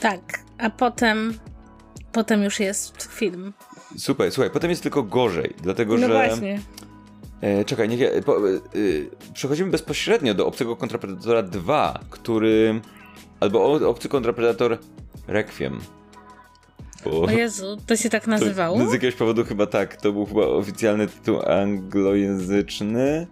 Tak, 0.05 0.41
a 0.59 0.71
potem 0.71 1.39
potem 2.13 2.43
już 2.43 2.61
jest 2.61 3.03
film. 3.03 3.53
Super, 3.99 4.33
słuchaj, 4.33 4.51
potem 4.51 4.71
jest 4.71 4.83
tylko 4.83 5.03
gorzej, 5.03 5.55
dlatego 5.63 5.95
no 5.95 6.09
że... 6.09 6.13
właśnie. 6.13 6.61
E, 7.41 7.65
czekaj, 7.65 7.89
niech 7.89 8.01
ja, 8.01 8.09
po, 8.25 8.49
e, 8.49 8.53
przechodzimy 9.35 9.71
bezpośrednio 9.71 10.35
do 10.35 10.47
Obcego 10.47 10.77
Kontrapredatora 10.77 11.43
2, 11.43 12.01
który... 12.11 12.81
Albo 13.41 13.89
Obcy 13.89 14.09
Kontrapredator 14.09 14.79
Requiem. 15.27 15.81
Bo 17.05 17.23
o 17.23 17.31
Jezu, 17.31 17.77
to 17.87 17.97
się 17.97 18.11
tak 18.11 18.27
nazywało? 18.27 18.79
To, 18.79 18.91
z 18.91 18.93
jakiegoś 18.93 19.15
powodu 19.15 19.45
chyba 19.45 19.67
tak, 19.67 19.97
to 19.97 20.13
był 20.13 20.27
chyba 20.27 20.47
oficjalny 20.47 21.07
tytuł 21.07 21.43
anglojęzyczny. 21.51 23.27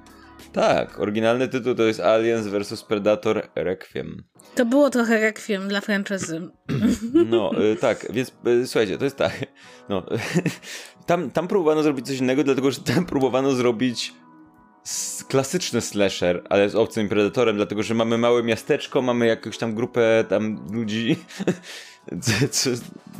Tak, 0.53 1.01
oryginalny 1.01 1.49
tytuł 1.49 1.75
to 1.75 1.83
jest 1.83 2.01
Aliens 2.01 2.47
vs 2.47 2.83
Predator 2.83 3.49
Requiem. 3.55 4.23
To 4.55 4.67
było 4.67 4.91
trochę 4.91 5.21
rekwiem 5.21 5.69
dla 5.69 5.81
franczyzy. 5.81 6.51
No, 7.31 7.51
y, 7.73 7.77
tak, 7.77 8.07
więc 8.13 8.33
y, 8.47 8.67
słuchajcie, 8.67 8.99
to 8.99 9.05
jest 9.05 9.17
tak. 9.17 9.47
No, 9.89 10.03
tam, 11.07 11.31
tam 11.31 11.49
próbowano 11.49 11.83
zrobić 11.83 12.07
coś 12.07 12.19
innego, 12.19 12.45
dlatego 12.45 12.71
że 12.71 12.81
tam 12.81 13.07
próbowano 13.07 13.53
zrobić 13.53 14.15
klasyczny 15.29 15.81
slasher, 15.81 16.43
ale 16.51 16.69
z 16.69 16.75
obcym 16.75 17.09
predatorem, 17.09 17.57
dlatego 17.57 17.83
że 17.83 17.95
mamy 17.95 18.19
małe 18.19 18.43
miasteczko, 18.43 19.03
mamy 19.03 19.27
jakąś 19.27 19.59
tam 19.59 19.75
grupę 19.75 20.25
tam 20.29 20.67
ludzi. 20.73 21.17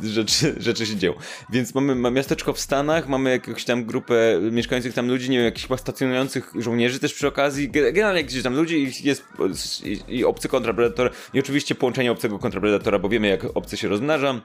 rzeczy, 0.03 0.55
rzeczy 0.57 0.85
się 0.85 0.95
dzieją. 0.95 1.13
Więc 1.49 1.75
mamy, 1.75 2.11
miasteczko 2.11 2.53
w 2.53 2.59
Stanach, 2.59 3.07
mamy 3.07 3.29
jakąś 3.29 3.65
tam 3.65 3.85
grupę 3.85 4.39
mieszkających 4.51 4.93
tam 4.93 5.07
ludzi, 5.07 5.29
nie 5.29 5.37
wiem, 5.37 5.45
jakichś 5.45 5.63
chyba 5.63 5.77
stacjonujących 5.77 6.53
żołnierzy 6.59 6.99
też 6.99 7.13
przy 7.13 7.27
okazji. 7.27 7.69
Generalnie 7.69 8.23
gdzieś 8.23 8.43
tam 8.43 8.55
ludzi 8.55 8.83
i 8.83 9.07
jest 9.07 9.23
i, 9.83 9.99
i 10.07 10.25
obcy 10.25 10.47
kontrapredator 10.47 11.11
i 11.33 11.39
oczywiście 11.39 11.75
połączenie 11.75 12.11
obcego 12.11 12.39
kontrapredatora, 12.39 12.99
bo 12.99 13.09
wiemy 13.09 13.27
jak 13.27 13.45
obcy 13.57 13.77
się 13.77 13.87
rozmnaża. 13.87 14.41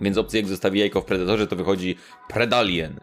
Więc 0.00 0.18
obcy 0.18 0.36
jak 0.36 0.46
zostawi 0.46 0.80
jajko 0.80 1.00
w 1.00 1.04
predatorze, 1.04 1.46
to 1.46 1.56
wychodzi 1.56 1.96
predalien. 2.28 3.00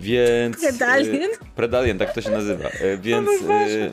Więc. 0.00 0.60
Predalien? 0.60 1.30
Y, 1.30 1.38
predalien, 1.56 1.98
tak 1.98 2.14
to 2.14 2.20
się 2.20 2.30
nazywa. 2.30 2.68
Y, 2.82 2.98
więc. 2.98 3.28
Y, 3.42 3.92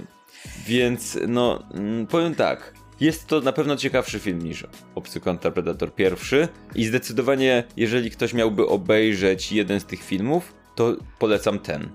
więc, 0.68 1.18
no, 1.28 1.64
mm, 1.74 2.08
powiem 2.08 2.36
tak. 2.36 2.74
Jest 3.00 3.28
to 3.28 3.42
na 3.42 3.52
pewno 3.52 3.76
ciekawszy 3.76 4.20
film 4.20 4.42
niż 4.42 4.68
Obcy 4.96 5.20
Kontra 5.20 5.52
Predator 5.52 5.96
pierwszy 5.96 6.48
i 6.76 6.86
zdecydowanie, 6.86 7.64
jeżeli 7.78 8.12
ktoś 8.12 8.34
miałby 8.34 8.68
obejrzeć 8.68 9.52
jeden 9.52 9.80
z 9.80 9.86
tych 9.86 10.04
filmów, 10.04 10.54
to 10.76 10.96
polecam 11.20 11.60
ten. 11.60 11.90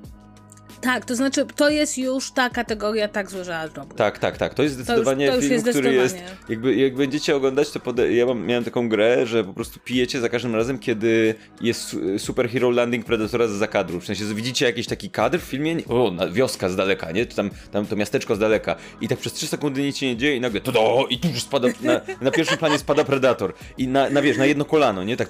Tak, 0.80 1.04
to 1.04 1.16
znaczy 1.16 1.46
to 1.56 1.70
jest 1.70 1.98
już 1.98 2.30
ta 2.30 2.50
kategoria 2.50 3.08
tak 3.08 3.30
zły, 3.30 3.44
że 3.44 3.58
aż. 3.58 3.70
Tak, 3.96 4.18
tak, 4.18 4.38
tak. 4.38 4.54
To 4.54 4.62
jest 4.62 4.74
zdecydowanie 4.74 5.28
to 5.28 5.34
już, 5.34 5.44
to 5.44 5.48
film, 5.48 5.66
jest 5.66 5.78
który 5.78 5.94
jest. 5.94 6.18
Jakby, 6.48 6.74
jak 6.74 6.94
będziecie 6.94 7.36
oglądać, 7.36 7.70
to 7.70 7.80
pode... 7.80 8.12
ja 8.12 8.26
mam, 8.26 8.46
miałem 8.46 8.64
taką 8.64 8.88
grę, 8.88 9.26
że 9.26 9.44
po 9.44 9.52
prostu 9.52 9.80
pijecie 9.84 10.20
za 10.20 10.28
każdym 10.28 10.54
razem, 10.54 10.78
kiedy 10.78 11.34
jest 11.60 11.96
superhero 12.18 12.70
landing 12.70 13.04
Predatora 13.04 13.48
z 13.48 13.50
zakadru. 13.50 14.00
W 14.00 14.06
sensie, 14.06 14.24
widzicie 14.24 14.66
jakiś 14.66 14.86
taki 14.86 15.10
kadr 15.10 15.38
w 15.38 15.42
filmie, 15.42 15.76
o, 15.88 16.12
wioska 16.32 16.68
z 16.68 16.76
daleka, 16.76 17.12
nie? 17.12 17.26
Czy 17.26 17.36
tam, 17.36 17.50
tam 17.70 17.86
to 17.86 17.96
miasteczko 17.96 18.36
z 18.36 18.38
daleka. 18.38 18.76
I 19.00 19.08
tak 19.08 19.18
przez 19.18 19.32
3 19.32 19.46
sekundy 19.46 19.82
nic 19.82 19.96
się 19.96 20.06
nie 20.06 20.16
dzieje 20.16 20.36
i 20.36 20.40
nagle 20.40 20.60
to 20.60 20.72
do, 20.72 21.06
i 21.10 21.18
tu 21.18 21.28
już 21.28 21.42
spada, 21.42 21.68
na, 21.80 22.00
na 22.20 22.30
pierwszym 22.30 22.58
planie 22.58 22.78
spada 22.78 23.04
Predator. 23.04 23.54
I 23.78 23.88
na, 23.88 24.10
na 24.10 24.22
wiesz, 24.22 24.38
na 24.38 24.46
jedno 24.46 24.64
kolano, 24.64 25.04
nie? 25.04 25.16
Tak 25.16 25.28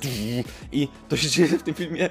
i 0.73 0.89
to 1.09 1.17
się 1.17 1.29
dzieje 1.29 1.49
w 1.49 1.63
tym 1.63 1.75
filmie 1.75 2.09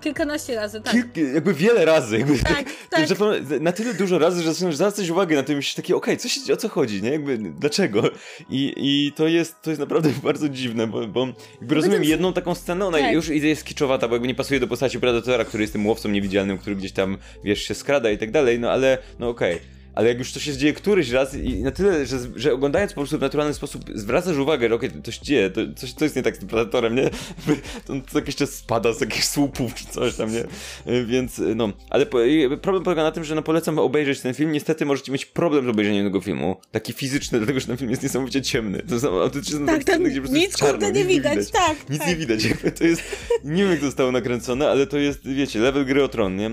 Kilkanaście 0.00 0.56
razy, 0.56 0.80
tak. 0.80 0.92
Kilk, 0.92 1.34
jakby 1.34 1.54
wiele 1.54 1.84
razy. 1.84 2.18
Jakby, 2.18 2.38
tak, 2.38 2.64
tak. 2.90 3.08
Że 3.08 3.14
na 3.60 3.72
tyle 3.72 3.94
dużo 3.94 4.18
razy, 4.18 4.42
że 4.42 4.52
zaczynasz 4.54 4.76
zwracać 4.76 5.08
uwagę 5.08 5.36
na 5.36 5.42
to 5.42 5.52
i 5.52 5.56
myślisz 5.56 5.74
takie, 5.74 5.96
okej, 5.96 6.18
okay, 6.44 6.54
o 6.54 6.56
co 6.56 6.68
chodzi, 6.68 7.02
nie? 7.02 7.10
Jakby, 7.10 7.38
dlaczego? 7.38 8.02
I, 8.50 8.74
i 8.76 9.12
to, 9.12 9.28
jest, 9.28 9.62
to 9.62 9.70
jest 9.70 9.80
naprawdę 9.80 10.10
bardzo 10.22 10.48
dziwne, 10.48 10.86
bo, 10.86 11.06
bo 11.06 11.28
jakby 11.60 11.74
rozumiem 11.74 12.04
jedną 12.04 12.32
taką 12.32 12.54
scenę, 12.54 12.86
ona 12.86 12.98
tak. 12.98 13.12
już 13.12 13.28
jest 13.28 13.64
kiczowata, 13.64 14.08
bo 14.08 14.14
jakby 14.14 14.28
nie 14.28 14.34
pasuje 14.34 14.60
do 14.60 14.66
postaci 14.66 15.00
Predatora, 15.00 15.44
który 15.44 15.62
jest 15.62 15.72
tym 15.72 15.86
łowcą 15.86 16.08
niewidzialnym, 16.08 16.58
który 16.58 16.76
gdzieś 16.76 16.92
tam, 16.92 17.18
wiesz, 17.44 17.62
się 17.62 17.74
skrada 17.74 18.10
i 18.10 18.18
tak 18.18 18.30
dalej, 18.30 18.58
no 18.58 18.70
ale, 18.70 18.98
no 19.18 19.28
okej. 19.28 19.54
Okay 19.54 19.79
ale 20.00 20.08
jak 20.08 20.18
już 20.18 20.32
to 20.32 20.40
się 20.40 20.56
dzieje 20.56 20.72
któryś 20.72 21.10
raz 21.10 21.34
i 21.34 21.62
na 21.62 21.70
tyle, 21.70 22.06
że, 22.06 22.18
że 22.36 22.52
oglądając 22.52 22.92
po 22.92 23.00
prostu 23.00 23.18
w 23.18 23.20
naturalny 23.20 23.54
sposób 23.54 23.84
zwracasz 23.94 24.36
uwagę, 24.36 24.68
że 24.68 24.74
okej, 24.74 24.88
okay, 24.88 25.02
to 25.02 25.12
się 25.12 25.20
dzieje, 25.22 25.50
to, 25.50 25.60
coś, 25.76 25.94
jest 26.00 26.16
nie 26.16 26.22
tak 26.22 26.36
z 26.36 26.38
tym 26.38 26.48
Predatorem, 26.48 26.94
nie? 26.94 27.10
To, 27.84 27.94
to 28.12 28.18
jakiś 28.18 28.36
czas 28.36 28.50
spada 28.50 28.92
z 28.92 29.00
jakichś 29.00 29.26
słupów 29.26 29.74
czy 29.74 29.84
coś 29.86 30.14
tam, 30.14 30.32
nie? 30.32 30.44
Więc 31.06 31.40
no, 31.56 31.72
ale 31.90 32.06
po, 32.06 32.18
problem 32.62 32.84
polega 32.84 33.02
na 33.02 33.12
tym, 33.12 33.24
że 33.24 33.34
no 33.34 33.42
polecam 33.42 33.78
obejrzeć 33.78 34.20
ten 34.20 34.34
film, 34.34 34.52
niestety 34.52 34.86
możecie 34.86 35.12
mieć 35.12 35.26
problem 35.26 35.66
z 35.66 35.68
obejrzeniem 35.68 36.06
tego 36.06 36.20
filmu, 36.20 36.56
taki 36.70 36.92
fizyczny, 36.92 37.38
dlatego 37.38 37.60
że 37.60 37.66
ten 37.66 37.76
film 37.76 37.90
jest 37.90 38.02
niesamowicie 38.02 38.42
ciemny. 38.42 38.82
To 38.88 39.00
są 39.00 39.20
autentycznie 39.20 39.66
tak, 39.66 39.82
sceny, 39.82 40.10
gdzie 40.10 40.20
po 40.20 40.28
prostu 40.28 40.38
nic 40.38 40.56
czarno, 40.56 40.86
nic 40.86 40.96
nie 40.96 41.04
widać, 41.04 41.38
widać, 41.38 41.50
tak. 41.50 41.90
Nic 41.90 41.98
tak. 41.98 42.08
nie 42.08 42.16
widać, 42.16 42.44
jakby 42.44 42.72
to 42.78 42.84
jest, 42.84 43.02
nie 43.44 43.62
wiem 43.62 43.70
jak 43.70 43.80
to 43.80 43.86
zostało 43.86 44.12
nakręcone, 44.12 44.70
ale 44.70 44.86
to 44.86 44.98
jest, 44.98 45.28
wiecie, 45.28 45.58
level 45.58 45.86
gry 45.86 46.04
o 46.04 46.08
tron, 46.08 46.36
nie? 46.36 46.50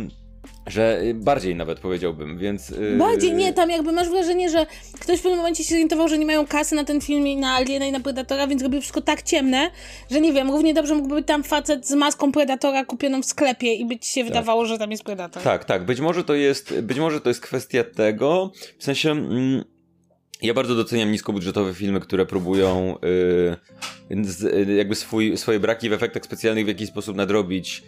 Że 0.68 1.02
bardziej 1.14 1.56
nawet 1.56 1.80
powiedziałbym, 1.80 2.38
więc. 2.38 2.70
Yy... 2.70 2.98
Bardziej 2.98 3.34
nie, 3.34 3.54
tam 3.54 3.70
jakby 3.70 3.92
masz 3.92 4.10
wrażenie, 4.10 4.50
że 4.50 4.66
ktoś 5.00 5.20
w 5.20 5.22
pewnym 5.22 5.38
momencie 5.38 5.64
się 5.64 5.70
zorientował, 5.70 6.08
że 6.08 6.18
nie 6.18 6.26
mają 6.26 6.48
kasy 6.48 6.76
na 6.76 6.84
ten 6.84 7.02
film 7.02 7.28
i 7.28 7.38
na 7.38 7.56
Aliena 7.56 7.86
i 7.86 7.92
na 7.92 8.00
Predatora, 8.00 8.48
więc 8.48 8.64
robił 8.64 8.82
wszystko 8.82 9.02
tak 9.02 9.22
ciemne, 9.22 9.72
że 10.12 10.22
nie 10.22 10.34
wiem, 10.34 10.52
równie 10.52 10.74
dobrze 10.74 10.96
mógłby 10.96 11.16
być 11.16 11.28
tam 11.28 11.44
facet 11.44 11.88
z 11.88 11.94
maską 11.94 12.32
Predatora 12.32 12.86
kupioną 12.86 13.22
w 13.22 13.26
sklepie 13.26 13.74
i 13.74 13.86
by 13.86 14.00
ci 14.00 14.12
się 14.12 14.22
tak. 14.22 14.28
wydawało, 14.28 14.66
że 14.66 14.78
tam 14.78 14.92
jest 14.92 15.04
Predator. 15.04 15.44
Tak, 15.44 15.66
tak. 15.66 15.86
Być 15.86 16.00
może 16.00 16.24
to 16.24 16.34
jest, 16.34 16.80
być 16.82 17.00
może 17.00 17.22
to 17.22 17.30
jest 17.30 17.42
kwestia 17.42 17.84
tego, 17.84 18.52
w 18.78 18.84
sensie. 18.84 19.12
Mm, 19.12 19.64
ja 20.42 20.54
bardzo 20.54 20.76
doceniam 20.76 21.12
niskobudżetowe 21.12 21.74
filmy, 21.74 22.00
które 22.00 22.26
próbują 22.26 22.96
yy, 24.10 24.26
z, 24.26 24.68
jakby 24.78 24.96
swój, 24.96 25.38
swoje 25.38 25.60
braki 25.60 25.90
w 25.90 25.94
efektach 25.94 26.26
specjalnych 26.26 26.66
w 26.66 26.68
jakiś 26.68 26.90
sposób 26.90 27.16
nadrobić 27.16 27.84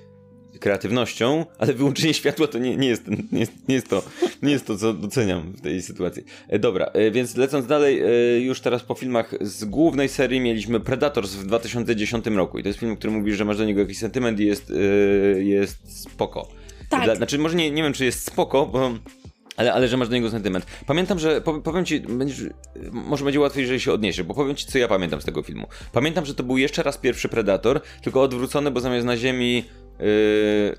kreatywnością, 0.59 1.45
ale 1.57 1.73
wyłączenie 1.73 2.13
światła 2.13 2.47
to 2.47 2.57
nie, 2.57 2.77
nie, 2.77 2.87
jest, 2.87 3.07
nie, 3.31 3.39
jest, 3.39 3.51
nie, 3.67 3.75
jest 3.75 3.89
to, 3.89 4.03
nie 4.43 4.51
jest 4.51 4.65
to, 4.65 4.77
co 4.77 4.93
doceniam 4.93 5.51
w 5.51 5.61
tej 5.61 5.81
sytuacji. 5.81 6.23
E, 6.47 6.59
dobra, 6.59 6.85
e, 6.85 7.11
więc 7.11 7.37
lecąc 7.37 7.67
dalej, 7.67 8.01
e, 8.01 8.39
już 8.39 8.61
teraz 8.61 8.83
po 8.83 8.95
filmach 8.95 9.33
z 9.41 9.65
głównej 9.65 10.09
serii 10.09 10.39
mieliśmy 10.39 10.79
Predators 10.79 11.31
w 11.31 11.45
2010 11.45 12.27
roku 12.27 12.59
i 12.59 12.63
to 12.63 12.69
jest 12.69 12.79
film, 12.79 12.95
który 12.95 13.13
mówisz, 13.13 13.37
że 13.37 13.45
masz 13.45 13.57
do 13.57 13.65
niego 13.65 13.81
jakiś 13.81 13.97
sentyment 13.97 14.39
i 14.39 14.45
jest, 14.45 14.73
jest 15.35 16.01
spoko. 16.01 16.47
Tak. 16.89 17.03
Dla, 17.03 17.15
znaczy, 17.15 17.37
może 17.37 17.55
nie, 17.55 17.71
nie 17.71 17.83
wiem, 17.83 17.93
czy 17.93 18.05
jest 18.05 18.25
spoko, 18.25 18.65
bo 18.65 18.91
ale, 19.59 19.73
ale 19.73 19.87
że 19.87 19.97
masz 19.97 20.09
do 20.09 20.15
niego 20.15 20.29
sentyment. 20.29 20.65
Pamiętam, 20.87 21.19
że 21.19 21.41
powiem 21.41 21.85
ci, 21.85 21.99
będziesz, 21.99 22.49
może 22.91 23.25
będzie 23.25 23.39
łatwiej, 23.39 23.61
jeżeli 23.61 23.79
się 23.79 23.93
odniesiesz, 23.93 24.25
bo 24.25 24.33
powiem 24.33 24.55
ci, 24.55 24.65
co 24.65 24.77
ja 24.77 24.87
pamiętam 24.87 25.21
z 25.21 25.25
tego 25.25 25.43
filmu. 25.43 25.67
Pamiętam, 25.91 26.25
że 26.25 26.35
to 26.35 26.43
był 26.43 26.57
jeszcze 26.57 26.83
raz 26.83 26.97
pierwszy 26.97 27.29
Predator, 27.29 27.81
tylko 28.01 28.21
odwrócony, 28.21 28.71
bo 28.71 28.79
zamiast 28.79 29.05
na 29.05 29.17
ziemi 29.17 29.63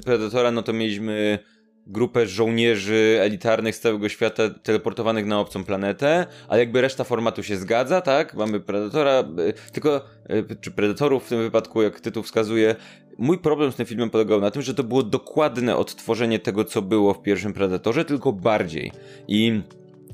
Predatora, 0.04 0.50
no 0.50 0.62
to 0.62 0.72
mieliśmy 0.72 1.38
grupę 1.86 2.26
żołnierzy 2.26 3.18
elitarnych 3.20 3.76
z 3.76 3.80
całego 3.80 4.08
świata 4.08 4.50
teleportowanych 4.50 5.26
na 5.26 5.40
obcą 5.40 5.64
planetę, 5.64 6.26
ale 6.48 6.60
jakby 6.60 6.80
reszta 6.80 7.04
formatu 7.04 7.42
się 7.42 7.56
zgadza, 7.56 8.00
tak? 8.00 8.34
Mamy 8.34 8.60
Predatora, 8.60 9.24
yy, 9.36 9.52
tylko, 9.72 10.04
yy, 10.28 10.56
czy 10.60 10.70
Predatorów 10.70 11.26
w 11.26 11.28
tym 11.28 11.38
wypadku, 11.38 11.82
jak 11.82 12.00
tytuł 12.00 12.22
wskazuje. 12.22 12.76
Mój 13.18 13.38
problem 13.38 13.72
z 13.72 13.76
tym 13.76 13.86
filmem 13.86 14.10
polegał 14.10 14.40
na 14.40 14.50
tym, 14.50 14.62
że 14.62 14.74
to 14.74 14.84
było 14.84 15.02
dokładne 15.02 15.76
odtworzenie 15.76 16.38
tego, 16.38 16.64
co 16.64 16.82
było 16.82 17.14
w 17.14 17.22
pierwszym 17.22 17.52
Predatorze, 17.52 18.04
tylko 18.04 18.32
bardziej. 18.32 18.92
I 19.28 19.62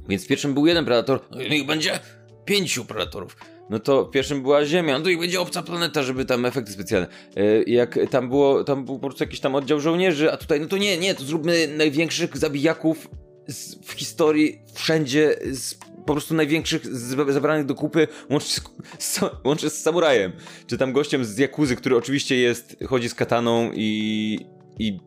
więc 0.09 0.25
w 0.25 0.29
pierwszym 0.29 0.55
był 0.55 0.67
jeden 0.67 0.85
Predator, 0.85 1.21
no 1.31 1.39
niech 1.39 1.67
będzie 1.67 2.01
pięciu 2.45 2.85
Predatorów 2.85 3.37
no 3.71 3.79
to 3.79 4.05
pierwszym 4.05 4.43
była 4.43 4.65
Ziemia, 4.65 4.99
no 4.99 5.05
to 5.05 5.11
i 5.11 5.17
będzie 5.17 5.41
obca 5.41 5.63
planeta, 5.63 6.03
żeby 6.03 6.25
tam 6.25 6.45
efekty 6.45 6.73
specjalne. 6.73 7.09
E, 7.37 7.63
jak 7.63 7.99
tam 8.11 8.29
było, 8.29 8.65
tam 8.65 8.85
był 8.85 8.99
po 8.99 9.07
prostu 9.07 9.25
jakiś 9.25 9.41
tam 9.41 9.55
oddział 9.55 9.81
żołnierzy, 9.81 10.33
a 10.33 10.37
tutaj, 10.37 10.61
no 10.61 10.67
to 10.67 10.77
nie, 10.77 10.99
nie, 10.99 11.15
to 11.15 11.25
zróbmy 11.25 11.69
największych 11.77 12.39
zabijaków 12.39 13.09
z, 13.47 13.75
w 13.75 13.93
historii 13.93 14.59
wszędzie, 14.75 15.37
z 15.51 15.75
po 16.07 16.13
prostu 16.13 16.35
największych 16.35 16.87
z, 16.87 17.33
zabranych 17.33 17.67
do 17.67 17.75
kupy, 17.75 18.09
łącznie 18.31 18.63
z, 18.99 19.21
łącznie 19.45 19.71
z 19.71 19.83
samurajem. 19.83 20.33
Czy 20.67 20.79
tam 20.79 20.93
gościem 20.93 21.25
z 21.25 21.39
Jakuzy, 21.39 21.77
który 21.77 21.97
oczywiście 21.97 22.37
jest, 22.37 22.77
chodzi 22.87 23.09
z 23.09 23.15
kataną 23.15 23.71
i, 23.75 24.41
i 24.79 24.99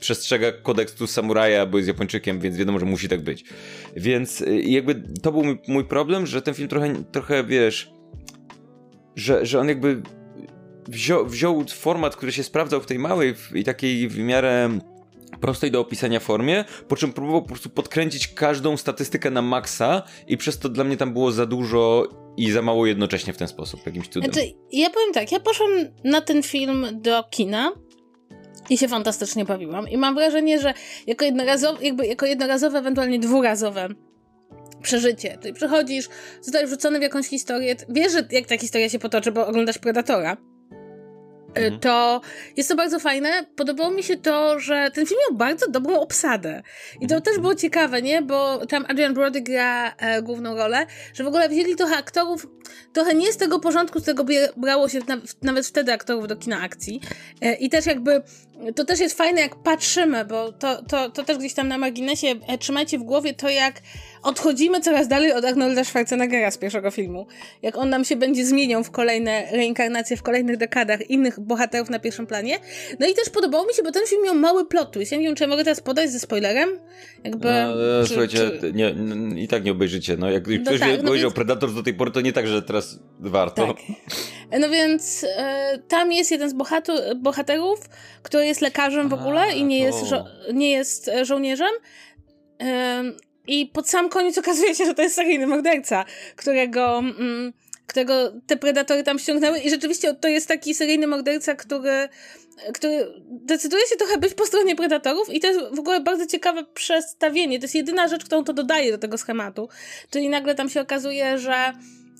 przestrzega 0.00 0.52
kodeksu 0.52 1.06
samuraja, 1.06 1.66
bo 1.66 1.78
jest 1.78 1.88
Japończykiem, 1.88 2.40
więc 2.40 2.56
wiadomo, 2.56 2.78
że 2.78 2.86
musi 2.86 3.08
tak 3.08 3.20
być. 3.20 3.44
Więc 3.96 4.40
y, 4.40 4.62
jakby 4.62 5.02
to 5.22 5.32
był 5.32 5.42
mój, 5.68 5.84
problem, 5.84 6.26
że 6.26 6.42
ten 6.42 6.54
film 6.54 6.68
trochę, 6.68 7.04
trochę 7.12 7.44
wiesz, 7.44 7.92
że, 9.16 9.46
że 9.46 9.60
on 9.60 9.68
jakby 9.68 10.02
wziął, 10.88 11.26
wziął 11.26 11.64
format, 11.68 12.16
który 12.16 12.32
się 12.32 12.42
sprawdzał 12.42 12.80
w 12.80 12.86
tej 12.86 12.98
małej 12.98 13.34
i 13.54 13.64
takiej 13.64 14.08
w 14.08 14.18
miarę 14.18 14.78
prostej 15.40 15.70
do 15.70 15.80
opisania 15.80 16.20
formie, 16.20 16.64
po 16.88 16.96
czym 16.96 17.12
próbował 17.12 17.42
po 17.42 17.48
prostu 17.48 17.70
podkręcić 17.70 18.28
każdą 18.28 18.76
statystykę 18.76 19.30
na 19.30 19.42
maksa 19.42 20.02
i 20.26 20.36
przez 20.36 20.58
to 20.58 20.68
dla 20.68 20.84
mnie 20.84 20.96
tam 20.96 21.12
było 21.12 21.32
za 21.32 21.46
dużo 21.46 22.08
i 22.36 22.50
za 22.50 22.62
mało 22.62 22.86
jednocześnie 22.86 23.32
w 23.32 23.36
ten 23.36 23.48
sposób, 23.48 23.86
jakimś 23.86 24.08
cudem. 24.08 24.32
Znaczy, 24.32 24.48
ja 24.72 24.90
powiem 24.90 25.12
tak, 25.12 25.32
ja 25.32 25.40
poszłam 25.40 25.70
na 26.04 26.20
ten 26.20 26.42
film 26.42 26.86
do 26.92 27.24
kina 27.30 27.72
i 28.70 28.78
się 28.78 28.88
fantastycznie 28.88 29.44
bawiłam. 29.44 29.88
I 29.88 29.96
mam 29.96 30.14
wrażenie, 30.14 30.60
że 30.60 30.74
jako 31.06 31.24
jednorazowe, 31.24 31.84
jakby 31.84 32.06
jako 32.06 32.26
jednorazowe, 32.26 32.78
ewentualnie 32.78 33.18
dwurazowe 33.18 33.88
przeżycie. 34.82 35.38
Ty 35.40 35.52
przychodzisz, 35.52 36.08
zostajesz 36.42 36.70
wrzucony 36.70 36.98
w 36.98 37.02
jakąś 37.02 37.26
historię, 37.26 37.76
wiesz, 37.88 38.12
jak 38.30 38.46
ta 38.46 38.58
historia 38.58 38.88
się 38.88 38.98
potoczy, 38.98 39.32
bo 39.32 39.46
oglądasz 39.46 39.78
Predatora. 39.78 40.36
Mhm. 41.54 41.80
to 41.80 42.20
jest 42.56 42.68
to 42.68 42.76
bardzo 42.76 42.98
fajne. 42.98 43.46
Podobało 43.56 43.90
mi 43.90 44.02
się 44.02 44.16
to, 44.16 44.60
że 44.60 44.90
ten 44.94 45.06
film 45.06 45.20
miał 45.28 45.38
bardzo 45.38 45.70
dobrą 45.70 46.00
obsadę. 46.00 46.62
I 46.96 47.06
to 47.06 47.14
mhm. 47.14 47.22
też 47.22 47.38
było 47.38 47.54
ciekawe, 47.54 48.02
nie? 48.02 48.22
Bo 48.22 48.66
tam 48.66 48.84
Adrian 48.88 49.14
Brody 49.14 49.40
gra 49.40 49.94
e, 49.98 50.22
główną 50.22 50.56
rolę, 50.56 50.86
że 51.14 51.24
w 51.24 51.26
ogóle 51.26 51.48
wzięli 51.48 51.76
trochę 51.76 51.96
aktorów, 51.96 52.46
trochę 52.92 53.14
nie 53.14 53.32
z 53.32 53.36
tego 53.36 53.60
porządku, 53.60 54.00
z 54.00 54.04
tego 54.04 54.24
brało 54.56 54.88
się 54.88 54.98
na, 55.08 55.16
nawet 55.42 55.66
wtedy 55.66 55.92
aktorów 55.92 56.28
do 56.28 56.36
kina 56.36 56.60
akcji. 56.60 57.00
E, 57.40 57.54
I 57.54 57.70
też 57.70 57.86
jakby, 57.86 58.22
to 58.74 58.84
też 58.84 59.00
jest 59.00 59.16
fajne, 59.16 59.40
jak 59.40 59.62
patrzymy, 59.62 60.24
bo 60.24 60.52
to, 60.52 60.82
to, 60.82 61.10
to 61.10 61.24
też 61.24 61.38
gdzieś 61.38 61.54
tam 61.54 61.68
na 61.68 61.78
marginesie, 61.78 62.34
e, 62.48 62.58
trzymajcie 62.58 62.98
w 62.98 63.02
głowie 63.02 63.34
to, 63.34 63.48
jak 63.48 63.74
odchodzimy 64.24 64.80
coraz 64.80 65.08
dalej 65.08 65.32
od 65.32 65.44
Arnolda 65.44 65.84
Schwarzeneggera 65.84 66.50
z 66.50 66.58
pierwszego 66.58 66.90
filmu. 66.90 67.26
Jak 67.62 67.76
on 67.76 67.90
nam 67.90 68.04
się 68.04 68.16
będzie 68.16 68.46
zmieniał 68.46 68.84
w 68.84 68.90
kolejne 68.90 69.46
reinkarnacje, 69.52 70.16
w 70.16 70.22
kolejnych 70.22 70.56
dekadach 70.56 71.10
innych 71.10 71.40
bohaterów 71.40 71.90
na 71.90 71.98
pierwszym 71.98 72.26
planie. 72.26 72.58
No 73.00 73.06
i 73.06 73.14
też 73.14 73.30
podobało 73.30 73.66
mi 73.66 73.74
się, 73.74 73.82
bo 73.82 73.92
ten 73.92 74.06
film 74.06 74.22
miał 74.24 74.34
mały 74.34 74.66
plot 74.66 74.92
twist. 74.92 75.12
Ja 75.12 75.18
nie 75.18 75.24
wiem, 75.24 75.34
czy 75.34 75.44
ja 75.44 75.48
mogę 75.48 75.64
teraz 75.64 75.80
podać 75.80 76.10
ze 76.10 76.20
spoilerem? 76.20 76.68
Jakby... 77.24 77.48
No, 77.48 78.02
czy, 78.02 78.08
słuchajcie, 78.08 78.50
czy... 78.60 78.72
Nie, 78.72 78.94
i 79.36 79.48
tak 79.48 79.64
nie 79.64 79.72
obejrzycie. 79.72 80.16
No, 80.16 80.30
jak 80.30 80.46
no 80.46 80.58
ktoś 80.64 80.80
tak, 80.80 80.90
no 80.90 81.04
powiedział 81.04 81.30
więc... 81.30 81.34
Predator 81.34 81.74
do 81.74 81.82
tej 81.82 81.94
pory, 81.94 82.10
to 82.10 82.20
nie 82.20 82.32
tak, 82.32 82.46
że 82.46 82.62
teraz 82.62 82.98
warto. 83.20 83.66
Tak. 83.66 83.76
No 84.60 84.68
więc 84.68 85.26
e, 85.36 85.78
tam 85.88 86.12
jest 86.12 86.30
jeden 86.30 86.50
z 86.50 86.54
bohaterów, 87.16 87.80
który 88.22 88.46
jest 88.46 88.60
lekarzem 88.60 89.08
w 89.08 89.12
ogóle 89.12 89.40
A, 89.40 89.52
i 89.52 89.64
nie 89.64 89.78
jest, 89.78 90.04
nie 90.52 90.70
jest 90.70 91.10
żołnierzem. 91.22 91.72
I 93.46 93.66
pod 93.66 93.90
sam 93.90 94.08
koniec 94.08 94.38
okazuje 94.38 94.74
się, 94.74 94.84
że 94.84 94.94
to 94.94 95.02
jest 95.02 95.14
seryjny 95.14 95.46
morderca, 95.46 96.04
którego, 96.36 96.98
mm, 96.98 97.52
którego 97.86 98.32
te 98.46 98.56
predatory 98.56 99.02
tam 99.02 99.18
ściągnęły 99.18 99.58
i 99.58 99.70
rzeczywiście 99.70 100.14
to 100.14 100.28
jest 100.28 100.48
taki 100.48 100.74
seryjny 100.74 101.06
morderca, 101.06 101.54
który, 101.54 102.08
który 102.74 103.06
decyduje 103.28 103.86
się 103.86 103.96
trochę 103.96 104.18
być 104.18 104.34
po 104.34 104.46
stronie 104.46 104.76
predatorów 104.76 105.34
i 105.34 105.40
to 105.40 105.46
jest 105.46 105.60
w 105.72 105.78
ogóle 105.78 106.00
bardzo 106.00 106.26
ciekawe 106.26 106.64
przestawienie. 106.64 107.58
To 107.58 107.64
jest 107.64 107.74
jedyna 107.74 108.08
rzecz, 108.08 108.24
którą 108.24 108.44
to 108.44 108.52
dodaje 108.52 108.92
do 108.92 108.98
tego 108.98 109.18
schematu. 109.18 109.68
Czyli 110.10 110.28
nagle 110.28 110.54
tam 110.54 110.68
się 110.68 110.80
okazuje, 110.80 111.38
że 111.38 111.72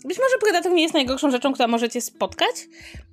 być 0.04 0.18
może 0.18 0.38
Predator 0.40 0.72
nie 0.72 0.82
jest 0.82 0.94
najgorszą 0.94 1.30
rzeczą, 1.30 1.52
która 1.52 1.68
możecie 1.68 2.00
spotkać. 2.00 2.68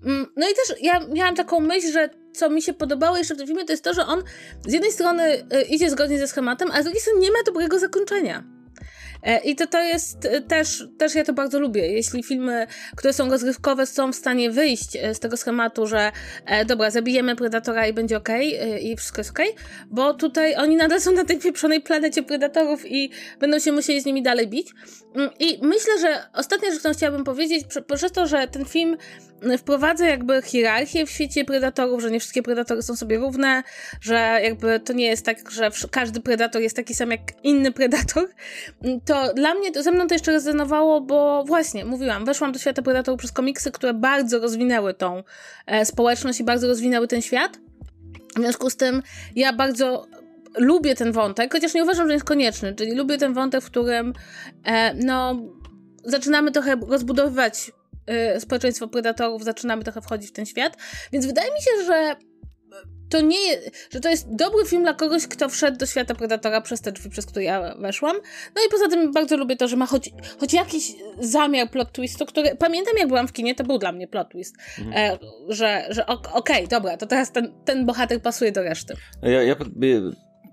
Mm, 0.06 0.27
no 0.36 0.49
i 0.49 0.54
też 0.54 0.82
ja 0.82 0.99
miałam 0.99 1.36
taką 1.36 1.60
myśl, 1.60 1.91
że 1.91 2.10
co 2.34 2.49
mi 2.49 2.62
się 2.62 2.73
podobało 2.73 3.17
jeszcze 3.17 3.36
w 3.36 3.38
tym 3.38 3.47
filmie, 3.47 3.65
to 3.65 3.73
jest 3.73 3.84
to, 3.84 3.93
że 3.93 4.06
on 4.06 4.23
z 4.67 4.73
jednej 4.73 4.91
strony 4.91 5.23
y, 5.34 5.62
idzie 5.69 5.89
zgodnie 5.89 6.19
ze 6.19 6.27
schematem, 6.27 6.71
a 6.71 6.82
z 6.82 6.84
drugiej 6.84 7.01
strony 7.01 7.19
nie 7.19 7.32
ma 7.32 7.38
dobrego 7.45 7.80
zakończenia. 7.80 8.43
E, 9.23 9.39
I 9.39 9.55
to, 9.55 9.67
to 9.67 9.81
jest 9.81 10.25
e, 10.25 10.41
też, 10.41 10.88
też 10.97 11.15
ja 11.15 11.23
to 11.23 11.34
bardzo 11.34 11.60
lubię. 11.60 11.88
Jeśli 11.88 12.23
filmy, 12.23 12.67
które 12.95 13.13
są 13.13 13.29
rozgrywkowe, 13.29 13.86
są 13.86 14.12
w 14.12 14.15
stanie 14.15 14.51
wyjść 14.51 14.95
e, 14.95 15.15
z 15.15 15.19
tego 15.19 15.38
schematu, 15.38 15.88
że 15.88 16.12
dobra, 16.65 16.91
zabijemy 16.91 17.36
predatora 17.36 17.88
i 17.88 17.93
będzie 17.93 18.17
ok, 18.17 18.29
i 18.81 18.95
wszystko 18.97 19.21
jest 19.21 19.31
ok, 19.31 19.39
bo 19.89 20.13
tutaj 20.13 20.55
oni 20.55 20.75
nadal 20.75 21.01
są 21.01 21.12
na 21.12 21.25
tej 21.25 21.39
pieprzonej 21.39 21.81
planecie 21.81 22.23
predatorów 22.23 22.91
i 22.91 23.12
będą 23.39 23.60
się 23.60 23.71
musieli 23.71 24.01
z 24.01 24.05
nimi 24.05 24.23
dalej 24.23 24.47
bić. 24.47 24.67
Mm, 25.15 25.29
I 25.39 25.60
myślę, 25.62 25.99
że 26.01 26.23
ostatnia 26.34 26.69
rzecz, 26.69 26.79
którą 26.79 26.93
chciałabym 26.93 27.23
powiedzieć, 27.23 27.65
przez 27.95 28.12
to, 28.12 28.27
że 28.27 28.47
ten 28.47 28.65
film 28.65 28.97
wprowadza 29.58 30.08
jakby 30.08 30.41
hierarchię 30.41 31.06
w 31.06 31.10
świecie 31.10 31.45
predatorów, 31.45 32.01
że 32.01 32.12
nie 32.12 32.19
wszystkie 32.19 32.43
predatory 32.43 32.82
są 32.82 32.95
sobie 32.95 33.17
równe, 33.17 33.63
że 34.01 34.39
jakby 34.43 34.80
to 34.80 34.93
nie 34.93 35.06
jest 35.06 35.25
tak, 35.25 35.51
że 35.51 35.71
każdy 35.91 36.21
predator 36.21 36.62
jest 36.62 36.75
taki 36.75 36.93
sam 36.93 37.12
jak 37.12 37.21
inny 37.43 37.71
predator, 37.71 38.30
to 39.06 39.34
dla 39.34 39.54
mnie, 39.54 39.71
to 39.71 39.84
ze 39.84 39.91
mną 39.91 40.08
to 40.08 40.15
jeszcze 40.15 40.32
rezonowało, 40.32 41.01
bo 41.01 41.43
właśnie, 41.47 41.86
mówiłam, 41.86 42.25
weszłam 42.25 42.51
do 42.51 42.60
świata 42.60 42.82
predatorów 42.82 43.19
przez 43.19 43.32
komiksy, 43.32 43.71
które 43.71 43.93
bardzo 43.93 44.39
rozwinęły 44.39 44.93
tą 44.93 45.23
e, 45.65 45.86
społeczność 45.86 46.39
i 46.39 46.43
bardzo 46.43 46.67
rozwinęły 46.67 47.08
ten 47.08 47.21
świat. 47.21 47.58
W 48.36 48.39
związku 48.39 48.69
z 48.69 48.77
tym 48.77 49.04
ja 49.36 49.54
bardzo 49.54 50.08
lubię 50.58 50.95
ten 50.95 51.12
wątek, 51.12 51.54
chociaż 51.54 51.73
nie 51.73 51.84
uważam, 51.84 52.08
że 52.08 52.13
jest 52.13 52.25
konieczny, 52.25 52.75
czyli 52.75 52.95
lubię 52.95 53.17
ten 53.17 53.34
wątek, 53.34 53.63
w 53.63 53.65
którym 53.65 54.13
e, 54.65 54.93
no 54.93 55.41
zaczynamy 56.04 56.51
trochę 56.51 56.75
rozbudowywać 56.88 57.71
społeczeństwo 58.39 58.88
predatorów 58.88 59.43
zaczynamy 59.43 59.84
trochę 59.84 60.02
wchodzić 60.02 60.30
w 60.30 60.34
ten 60.34 60.45
świat. 60.45 60.78
Więc 61.12 61.26
wydaje 61.26 61.52
mi 61.54 61.62
się, 61.62 61.86
że 61.86 62.15
to 63.12 63.21
nie 63.21 63.38
że 63.93 64.00
to 64.00 64.10
jest 64.10 64.36
dobry 64.36 64.65
film 64.65 64.84
dla 64.84 64.93
kogoś, 64.93 65.28
kto 65.28 65.50
wszedł 65.50 65.78
do 65.78 65.86
świata 65.86 66.15
Predatora 66.15 66.62
przez 66.62 66.82
te 66.82 66.91
drzwi, 66.91 67.10
przez 67.10 67.26
które 67.26 67.43
ja 67.43 67.76
weszłam. 67.76 68.15
No 68.56 68.62
i 68.67 68.69
poza 68.71 68.88
tym 68.88 69.12
bardzo 69.12 69.38
lubię 69.38 69.56
to, 69.56 69.67
że 69.67 69.76
ma 69.76 69.86
choć, 69.86 70.10
choć 70.39 70.54
jakiś 70.54 70.93
zamiar 71.19 71.69
plot 71.69 71.91
twistu, 71.91 72.26
który 72.26 72.56
pamiętam 72.56 72.93
jak 72.97 73.08
byłam 73.08 73.28
w 73.28 73.34
kinie, 73.34 73.56
to 73.56 73.63
był 73.63 73.78
dla 73.78 73.91
mnie 73.91 74.08
plot 74.08 74.30
twist, 74.30 74.56
mhm. 74.80 75.13
e, 75.13 75.19
że, 75.50 75.86
że 75.89 76.06
okej, 76.06 76.32
okay, 76.34 76.67
dobra, 76.67 76.97
to 76.97 77.08
teraz 77.08 77.32
ten, 77.32 77.54
ten 77.65 77.86
bohater 77.86 78.21
pasuje 78.21 78.52
do 78.52 78.63
reszty. 78.63 78.93
Ja, 79.21 79.43
ja 79.43 79.56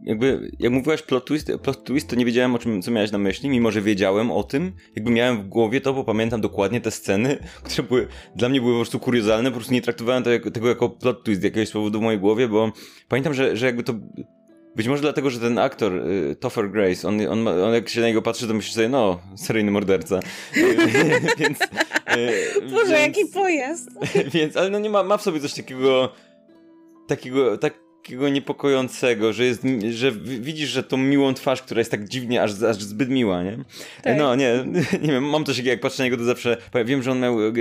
jakby, 0.02 0.50
jak 0.58 0.72
mówiłaś 0.72 1.02
plot 1.02 1.24
twist, 1.24 1.52
plot 1.62 1.84
twist, 1.84 2.08
to 2.08 2.16
nie 2.16 2.24
wiedziałem 2.24 2.54
o 2.54 2.58
czym, 2.58 2.82
co 2.82 2.90
miałeś 2.90 3.10
na 3.10 3.18
myśli, 3.18 3.48
mimo 3.48 3.70
że 3.70 3.82
wiedziałem 3.82 4.30
o 4.30 4.42
tym, 4.42 4.72
jakby 4.96 5.10
miałem 5.10 5.42
w 5.42 5.48
głowie 5.48 5.80
to, 5.80 5.94
bo 5.94 6.04
pamiętam 6.04 6.40
dokładnie 6.40 6.80
te 6.80 6.90
sceny, 6.90 7.38
które 7.64 7.88
były, 7.88 8.08
dla 8.36 8.48
mnie 8.48 8.60
były 8.60 8.72
po 8.72 8.78
prostu 8.78 9.00
kuriozalne, 9.00 9.50
po 9.50 9.56
prostu 9.56 9.74
nie 9.74 9.82
traktowałem 9.82 10.22
to 10.22 10.30
jako, 10.30 10.50
tego 10.50 10.68
jako 10.68 10.88
plot 10.88 11.24
twist 11.24 11.40
z 11.40 11.44
jakiegoś 11.44 11.70
powodu 11.70 11.98
w 11.98 12.02
mojej 12.02 12.20
głowie, 12.20 12.48
bo 12.48 12.72
pamiętam, 13.08 13.34
że, 13.34 13.56
że 13.56 13.66
jakby 13.66 13.82
to 13.82 13.94
być 14.76 14.88
może 14.88 15.02
dlatego, 15.02 15.30
że 15.30 15.40
ten 15.40 15.58
aktor, 15.58 15.92
y, 15.94 16.36
Topher 16.36 16.70
Grace, 16.70 17.08
on, 17.08 17.20
on, 17.28 17.48
on 17.48 17.74
jak 17.74 17.88
się 17.88 18.00
na 18.00 18.06
niego 18.06 18.22
patrzy, 18.22 18.48
to 18.48 18.54
myśli 18.54 18.74
sobie, 18.74 18.88
no, 18.88 19.20
seryjny 19.36 19.70
morderca. 19.70 20.20
więc... 21.38 21.60
Y, 22.16 22.60
Boże, 22.70 22.86
więc, 22.86 23.16
jaki 23.16 23.26
pojazd. 23.34 23.90
więc, 24.34 24.56
ale 24.56 24.70
no 24.70 24.78
nie 24.78 24.90
ma, 24.90 25.02
ma 25.02 25.16
w 25.16 25.22
sobie 25.22 25.40
coś 25.40 25.54
takiego, 25.54 26.12
takiego, 27.06 27.58
tak, 27.58 27.74
takiego 28.02 28.28
niepokojącego, 28.28 29.32
że 29.32 29.44
jest, 29.44 29.62
że 29.90 30.12
widzisz, 30.22 30.70
że 30.70 30.82
tą 30.82 30.96
miłą 30.96 31.34
twarz, 31.34 31.62
która 31.62 31.78
jest 31.78 31.90
tak 31.90 32.08
dziwnie, 32.08 32.42
aż, 32.42 32.62
aż 32.62 32.76
zbyt 32.76 33.08
miła, 33.08 33.42
nie? 33.42 33.58
Tak. 34.02 34.18
No, 34.18 34.34
nie, 34.34 34.64
nie 35.02 35.12
wiem, 35.12 35.24
mam 35.24 35.44
coś 35.44 35.56
takiego, 35.56 35.70
jak 35.70 35.80
patrzę 35.80 36.02
na 36.02 36.04
niego, 36.04 36.16
to 36.16 36.24
zawsze, 36.24 36.56
wiem, 36.84 37.02
że 37.02 37.10
on 37.10 37.20
miał 37.20 37.40
e, 37.40 37.52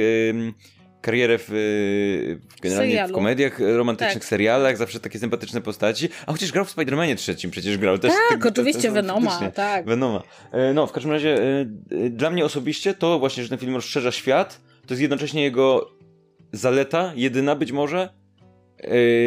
karierę 1.01 1.37
w, 1.47 1.49
generalnie 2.61 2.91
Serialu. 2.91 3.13
w 3.13 3.15
komediach 3.15 3.59
romantycznych, 3.59 4.13
tak. 4.13 4.25
serialach, 4.25 4.77
zawsze 4.77 4.99
takie 4.99 5.19
sympatyczne 5.19 5.61
postaci, 5.61 6.09
a 6.25 6.31
chociaż 6.31 6.51
grał 6.51 6.65
w 6.65 6.75
Spider-Manie 6.75 7.15
trzecim, 7.15 7.51
przecież 7.51 7.77
grał 7.77 7.97
też. 7.97 8.13
Tak, 8.29 8.43
te, 8.43 8.49
oczywiście, 8.49 8.91
Venoma, 8.91 9.51
tak. 9.51 9.85
Venoma. 9.85 10.23
E, 10.51 10.73
no, 10.73 10.87
w 10.87 10.91
każdym 10.91 11.11
razie, 11.11 11.37
e, 11.41 12.09
dla 12.09 12.29
mnie 12.29 12.45
osobiście 12.45 12.93
to 12.93 13.19
właśnie, 13.19 13.43
że 13.43 13.49
ten 13.49 13.57
film 13.57 13.75
rozszerza 13.75 14.11
świat, 14.11 14.61
to 14.87 14.93
jest 14.93 15.01
jednocześnie 15.01 15.43
jego 15.43 15.91
zaleta, 16.51 17.11
jedyna 17.15 17.55
być 17.55 17.71
może, 17.71 18.09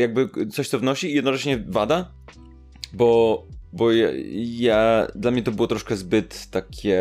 jakby 0.00 0.28
coś, 0.50 0.68
co 0.68 0.78
wnosi 0.78 1.10
i 1.10 1.14
jednocześnie 1.14 1.64
wada, 1.68 2.12
bo, 2.92 3.46
bo 3.72 3.92
ja, 3.92 4.08
ja, 4.58 5.06
dla 5.14 5.30
mnie 5.30 5.42
to 5.42 5.52
było 5.52 5.68
troszkę 5.68 5.96
zbyt 5.96 6.50
takie 6.50 6.98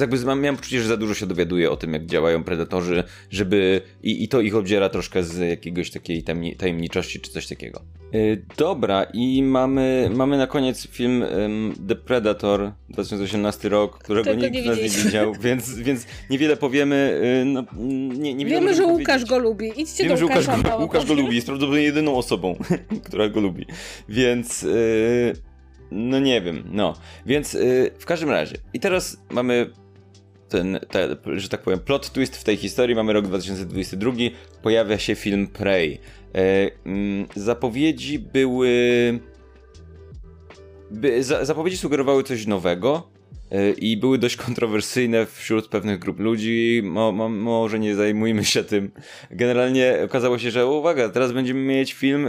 jakby 0.00 0.36
miałem 0.36 0.56
poczucie, 0.56 0.80
że 0.80 0.88
za 0.88 0.96
dużo 0.96 1.14
się 1.14 1.26
dowiaduję 1.26 1.70
o 1.70 1.76
tym, 1.76 1.92
jak 1.92 2.06
działają 2.06 2.44
predatorzy, 2.44 3.04
żeby 3.30 3.80
i, 4.02 4.24
i 4.24 4.28
to 4.28 4.40
ich 4.40 4.56
obdziera 4.56 4.88
troszkę 4.88 5.22
z 5.22 5.38
jakiegoś 5.38 5.90
takiej 5.90 6.24
tajemniczości 6.58 7.20
czy 7.20 7.30
coś 7.30 7.46
takiego. 7.46 7.82
Yy, 8.12 8.42
dobra, 8.56 9.06
i 9.12 9.42
mamy, 9.42 10.10
mamy 10.14 10.38
na 10.38 10.46
koniec 10.46 10.86
film 10.86 11.22
um, 11.22 11.74
The 11.88 11.96
Predator 11.96 12.72
2018 12.88 13.68
rok, 13.68 13.98
którego 13.98 14.34
nikt 14.34 14.66
nas 14.66 14.78
nie 14.78 14.88
widział, 14.88 15.32
więc, 15.40 15.74
więc 15.74 16.06
niewiele 16.30 16.56
powiemy. 16.56 17.20
Yy, 17.38 17.44
no, 17.44 17.64
nie, 18.18 18.34
nie 18.34 18.46
Wiemy, 18.46 18.74
że 18.74 18.86
Łukasz 18.86 19.24
go 19.24 19.38
lubi. 19.38 19.72
Idźcie 19.76 20.04
Wiemy, 20.04 20.16
do 20.16 20.26
Łukasza. 20.26 20.56
Łukasz 20.56 20.70
go, 20.70 20.78
Łukasz 20.78 21.06
go 21.06 21.14
lubi, 21.14 21.34
jest 21.34 21.46
prawdopodobnie 21.46 21.84
jedyną 21.84 22.16
osobą, 22.16 22.56
która 23.06 23.28
go 23.28 23.40
lubi. 23.40 23.66
Więc. 24.08 24.62
Yy, 24.62 25.51
no 25.92 26.20
nie 26.20 26.40
wiem, 26.40 26.62
no. 26.70 26.94
Więc 27.26 27.52
yy, 27.52 27.90
w 27.98 28.06
każdym 28.06 28.30
razie. 28.30 28.56
I 28.74 28.80
teraz 28.80 29.16
mamy 29.30 29.70
ten, 30.48 30.78
te, 30.90 31.16
że 31.36 31.48
tak 31.48 31.62
powiem, 31.62 31.78
plot 31.78 32.10
twist 32.10 32.36
w 32.36 32.44
tej 32.44 32.56
historii. 32.56 32.96
Mamy 32.96 33.12
rok 33.12 33.26
2022. 33.26 34.12
Pojawia 34.62 34.98
się 34.98 35.14
film 35.14 35.46
Prey. 35.46 35.98
Yy, 36.34 37.26
zapowiedzi 37.36 38.18
były. 38.18 38.70
By, 40.90 41.24
za, 41.24 41.44
zapowiedzi 41.44 41.76
sugerowały 41.76 42.24
coś 42.24 42.46
nowego 42.46 43.11
i 43.78 43.96
były 43.96 44.18
dość 44.18 44.36
kontrowersyjne 44.36 45.26
wśród 45.26 45.68
pewnych 45.68 45.98
grup 45.98 46.20
ludzi. 46.20 46.80
Mo, 46.84 47.12
mo, 47.12 47.28
może 47.28 47.78
nie 47.78 47.94
zajmujmy 47.94 48.44
się 48.44 48.64
tym. 48.64 48.90
Generalnie 49.30 49.98
okazało 50.04 50.38
się, 50.38 50.50
że 50.50 50.66
uwaga, 50.66 51.08
teraz 51.08 51.32
będziemy 51.32 51.60
mieć 51.60 51.92
film 51.92 52.26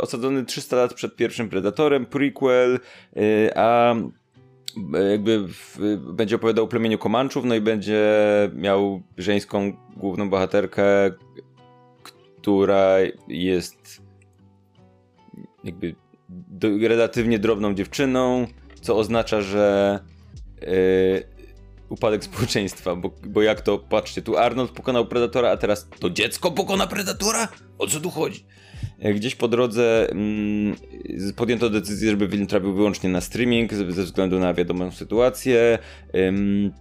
osadzony 0.00 0.44
300 0.44 0.76
lat 0.76 0.94
przed 0.94 1.16
pierwszym 1.16 1.48
Predatorem, 1.48 2.06
prequel, 2.06 2.80
y, 3.16 3.50
a 3.54 3.94
jakby 5.10 5.48
w, 5.48 5.78
będzie 6.12 6.36
opowiadał 6.36 6.64
o 6.64 6.68
plemieniu 6.68 6.98
Komanczów, 6.98 7.44
no 7.44 7.54
i 7.54 7.60
będzie 7.60 8.04
miał 8.54 9.02
żeńską 9.18 9.72
główną 9.96 10.30
bohaterkę, 10.30 10.84
która 12.02 12.96
jest 13.28 14.02
jakby 15.64 15.94
relatywnie 16.80 17.38
drobną 17.38 17.74
dziewczyną, 17.74 18.46
co 18.80 18.96
oznacza, 18.96 19.40
że 19.40 19.98
upadek 21.88 22.24
społeczeństwa, 22.24 22.96
bo, 22.96 23.10
bo 23.26 23.42
jak 23.42 23.60
to, 23.60 23.78
patrzcie, 23.78 24.22
tu 24.22 24.36
Arnold 24.36 24.70
pokonał 24.70 25.06
Predatora, 25.06 25.50
a 25.50 25.56
teraz 25.56 25.88
to 25.98 26.10
dziecko 26.10 26.50
pokona 26.50 26.86
Predatora? 26.86 27.48
O 27.78 27.86
co 27.86 28.00
tu 28.00 28.10
chodzi? 28.10 28.44
E, 28.98 29.14
gdzieś 29.14 29.34
po 29.34 29.48
drodze 29.48 30.10
mm, 30.10 30.76
podjęto 31.36 31.70
decyzję, 31.70 32.10
żeby 32.10 32.28
film 32.28 32.46
trafił 32.46 32.74
wyłącznie 32.74 33.10
na 33.10 33.20
streaming 33.20 33.74
ze 33.74 33.84
względu 33.84 34.38
na 34.38 34.54
wiadomą 34.54 34.90
sytuację. 34.90 35.78
Ym, 36.14 36.72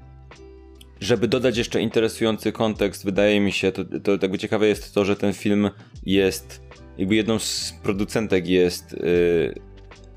żeby 0.99 1.27
dodać 1.27 1.57
jeszcze 1.57 1.81
interesujący 1.81 2.51
kontekst, 2.51 3.05
wydaje 3.05 3.39
mi 3.39 3.51
się, 3.51 3.71
to, 3.71 3.85
to 4.03 4.17
tego 4.17 4.37
ciekawe 4.37 4.67
jest 4.67 4.93
to, 4.93 5.05
że 5.05 5.15
ten 5.15 5.33
film 5.33 5.69
jest, 6.05 6.61
jakby 6.97 7.15
jedną 7.15 7.39
z 7.39 7.73
producentek 7.83 8.47
jest 8.47 8.93
y, 8.93 9.59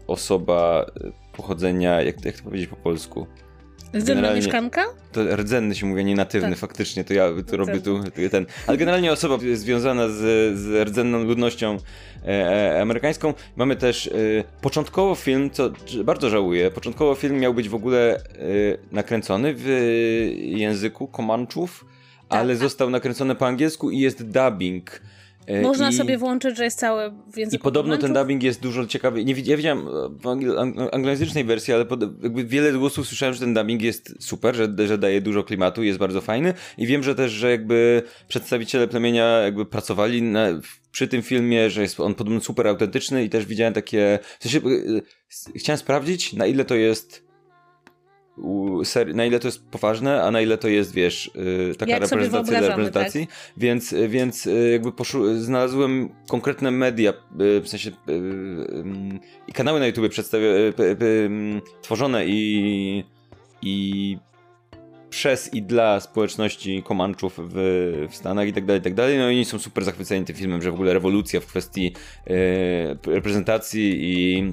osoba 0.07 0.87
pochodzenia, 1.33 2.03
jak, 2.03 2.25
jak 2.25 2.37
to 2.37 2.45
powiedzieć 2.45 2.71
po 2.71 2.77
polsku? 2.77 3.27
Rdzenna 3.95 4.35
mieszkanka? 4.35 4.85
To 5.13 5.37
rdzenny 5.37 5.75
się 5.75 5.87
mówi, 5.87 6.05
nie 6.05 6.15
natywny, 6.15 6.51
tak. 6.51 6.59
faktycznie, 6.59 7.05
to 7.05 7.15
ja 7.15 7.29
to 7.51 7.57
robię 7.57 7.81
tu 7.81 8.01
ten. 8.31 8.47
Ale 8.67 8.77
generalnie 8.77 9.13
osoba 9.13 9.39
związana 9.55 10.09
z, 10.09 10.15
z 10.59 10.89
rdzenną 10.89 11.25
ludnością 11.25 11.79
e, 12.25 12.29
e, 12.29 12.83
amerykańską. 12.83 13.35
Mamy 13.57 13.77
też 13.77 14.07
e, 14.07 14.11
początkowo 14.61 15.15
film, 15.15 15.51
co 15.51 15.71
bardzo 16.05 16.31
żałuję, 16.31 16.71
początkowo 16.71 17.15
film 17.15 17.39
miał 17.39 17.55
być 17.55 17.69
w 17.69 17.75
ogóle 17.75 18.17
e, 18.17 18.21
nakręcony 18.93 19.55
w 19.57 19.67
języku 20.37 21.09
Komanczów, 21.09 21.85
tak, 22.29 22.41
ale 22.41 22.57
został 22.57 22.91
nakręcony 22.91 23.35
po 23.35 23.47
angielsku 23.47 23.91
i 23.91 23.99
jest 23.99 24.31
dubbing 24.31 25.01
E, 25.01 25.16
Można 25.63 25.91
I, 25.91 25.93
sobie 25.93 26.19
włączyć, 26.19 26.57
że 26.57 26.65
jest 26.65 26.79
cały 26.79 27.13
I 27.53 27.59
podobno 27.59 27.97
ten 27.99 28.13
dubbing 28.13 28.43
jest 28.43 28.61
dużo 28.61 28.87
ciekawy. 28.87 29.25
Nie, 29.25 29.35
ja 29.45 29.57
widziałem 29.57 29.87
w 30.11 30.27
anglojęzycznej 30.93 31.45
wersji, 31.45 31.75
ale 31.75 31.85
pod, 31.85 32.21
wiele 32.47 32.73
głosów 32.73 33.07
słyszałem, 33.07 33.35
że 33.35 33.41
ten 33.41 33.55
dubbing 33.55 33.83
jest 33.83 34.15
super, 34.21 34.57
że, 34.57 34.69
że 34.87 34.99
daje 34.99 35.21
dużo 35.21 35.45
klimatu, 35.45 35.83
jest 35.83 35.99
bardzo 35.99 36.21
fajny. 36.21 36.55
I 36.79 36.87
wiem, 36.87 37.03
że 37.03 37.15
też, 37.15 37.33
że 37.33 37.51
jakby 37.51 38.03
przedstawiciele 38.29 38.89
plemienia 38.89 39.27
jakby 39.27 39.67
pracowali 39.67 40.23
na, 40.23 40.47
przy 40.91 41.09
tym 41.09 41.23
filmie, 41.23 41.71
że 41.71 41.83
jest 41.83 42.01
on 42.01 42.15
podobno 42.15 42.41
super 42.41 42.69
autentyczny 42.69 43.25
i 43.25 43.31
też 43.31 43.47
widziałem 43.47 43.75
takie... 43.75 44.19
W 44.39 44.43
sensie, 44.43 44.59
e, 44.59 45.59
chciałem 45.59 45.79
sprawdzić, 45.79 46.33
na 46.33 46.47
ile 46.47 46.65
to 46.65 46.75
jest 46.75 47.26
na 49.15 49.25
ile 49.25 49.41
to 49.41 49.49
jest 49.49 49.69
poważne, 49.71 50.23
a 50.23 50.31
na 50.31 50.41
ile 50.41 50.59
to 50.59 50.69
jest, 50.69 50.95
wiesz, 50.95 51.31
y, 51.71 51.75
taka 51.79 51.93
Jak 51.93 52.01
reprezentacja 52.01 52.59
dla 52.59 52.69
reprezentacji. 52.69 53.27
Tak? 53.27 53.37
Więc, 53.57 53.95
więc 54.09 54.47
y, 54.47 54.71
jakby 54.73 54.93
poszu- 54.93 55.39
znalazłem 55.39 56.09
konkretne 56.29 56.71
media, 56.71 57.13
y, 57.41 57.61
w 57.61 57.69
sensie 57.69 57.91
i 59.49 59.53
kanały 59.53 59.81
na 59.81 59.87
YouTube 59.87 60.09
przedstawia, 60.09 60.47
tworzone 61.83 62.27
i, 62.27 63.05
i 63.63 64.19
przez 65.11 65.55
i 65.55 65.63
dla 65.63 66.01
społeczności 66.01 66.83
Komanczów 66.83 67.39
w, 67.39 67.55
w 68.11 68.17
Stanach 68.17 68.49
i 68.49 68.53
tak 68.53 68.65
dalej, 68.65 68.81
i 68.81 68.85
tak 68.85 68.95
dalej. 68.95 69.19
No 69.19 69.31
i 69.31 69.35
oni 69.35 69.45
są 69.45 69.59
super 69.59 69.85
zachwyceni 69.85 70.25
tym 70.25 70.37
filmem, 70.37 70.63
że 70.63 70.71
w 70.71 70.75
ogóle 70.75 70.93
rewolucja 70.93 71.41
w 71.41 71.47
kwestii 71.47 71.95
reprezentacji 73.07 73.99
i 74.01 74.53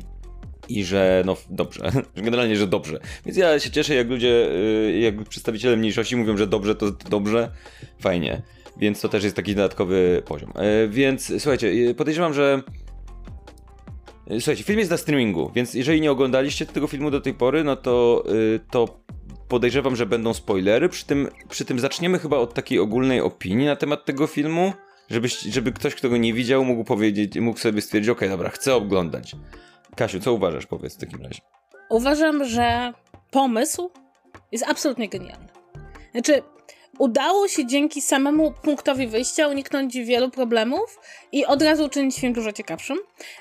i 0.69 0.83
że 0.83 1.23
no 1.25 1.37
dobrze, 1.49 1.91
generalnie, 2.15 2.55
że 2.55 2.67
dobrze. 2.67 2.99
Więc 3.25 3.37
ja 3.37 3.59
się 3.59 3.71
cieszę, 3.71 3.95
jak 3.95 4.09
ludzie, 4.09 4.51
y, 4.51 4.99
jak 4.99 5.23
przedstawiciele 5.23 5.77
mniejszości 5.77 6.15
mówią, 6.15 6.37
że 6.37 6.47
dobrze, 6.47 6.75
to 6.75 6.91
dobrze, 6.91 7.51
fajnie. 7.99 8.41
Więc 8.77 9.01
to 9.01 9.09
też 9.09 9.23
jest 9.23 9.35
taki 9.35 9.55
dodatkowy 9.55 10.21
poziom. 10.25 10.53
E, 10.55 10.87
więc 10.87 11.33
słuchajcie, 11.39 11.67
y, 11.67 11.95
podejrzewam, 11.95 12.33
że 12.33 12.61
y, 14.31 14.41
Słuchajcie, 14.41 14.63
film 14.63 14.79
jest 14.79 14.91
na 14.91 14.97
streamingu, 14.97 15.51
więc 15.55 15.73
jeżeli 15.73 16.01
nie 16.01 16.11
oglądaliście 16.11 16.65
tego 16.65 16.87
filmu 16.87 17.11
do 17.11 17.21
tej 17.21 17.33
pory, 17.33 17.63
no 17.63 17.75
to, 17.75 18.23
to 18.71 19.03
podejrzewam, 19.47 19.95
że 19.95 20.05
będą 20.05 20.33
spoilery. 20.33 20.89
Przy 20.89 21.05
tym, 21.05 21.27
przy 21.49 21.65
tym 21.65 21.79
zaczniemy 21.79 22.19
chyba 22.19 22.37
od 22.37 22.53
takiej 22.53 22.79
ogólnej 22.79 23.21
opinii 23.21 23.65
na 23.65 23.75
temat 23.75 24.05
tego 24.05 24.27
filmu, 24.27 24.73
żeby, 25.09 25.27
żeby 25.27 25.71
ktoś, 25.71 25.95
kto 25.95 26.09
go 26.09 26.17
nie 26.17 26.33
widział, 26.33 26.65
mógł 26.65 26.83
powiedzieć, 26.83 27.39
mógł 27.39 27.59
sobie 27.59 27.81
stwierdzić, 27.81 28.09
ok, 28.09 28.21
dobra, 28.29 28.49
chcę 28.49 28.75
oglądać. 28.75 29.35
Kasiu, 29.95 30.19
co 30.19 30.33
uważasz, 30.33 30.65
powiedz 30.65 30.95
w 30.95 30.99
takim 30.99 31.21
razie? 31.21 31.41
Uważam, 31.89 32.45
że 32.45 32.93
pomysł 33.31 33.91
jest 34.51 34.65
absolutnie 34.67 35.09
genialny. 35.09 35.47
Znaczy, 36.11 36.41
udało 36.97 37.47
się 37.47 37.65
dzięki 37.65 38.01
samemu 38.01 38.51
punktowi 38.51 39.07
wyjścia 39.07 39.47
uniknąć 39.47 39.97
wielu 39.97 40.29
problemów 40.29 40.99
i 41.31 41.45
od 41.45 41.61
razu 41.61 41.85
uczynić 41.85 42.19
film 42.19 42.33
dużo 42.33 42.51
ciekawszym. 42.51 42.97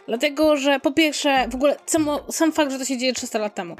Dlatego, 0.08 0.56
że 0.56 0.80
po 0.80 0.92
pierwsze, 0.92 1.48
w 1.48 1.54
ogóle 1.54 1.76
sam, 1.86 2.08
sam 2.30 2.52
fakt, 2.52 2.72
że 2.72 2.78
to 2.78 2.84
się 2.84 2.98
dzieje 2.98 3.12
300 3.12 3.38
lat 3.38 3.54
temu. 3.54 3.76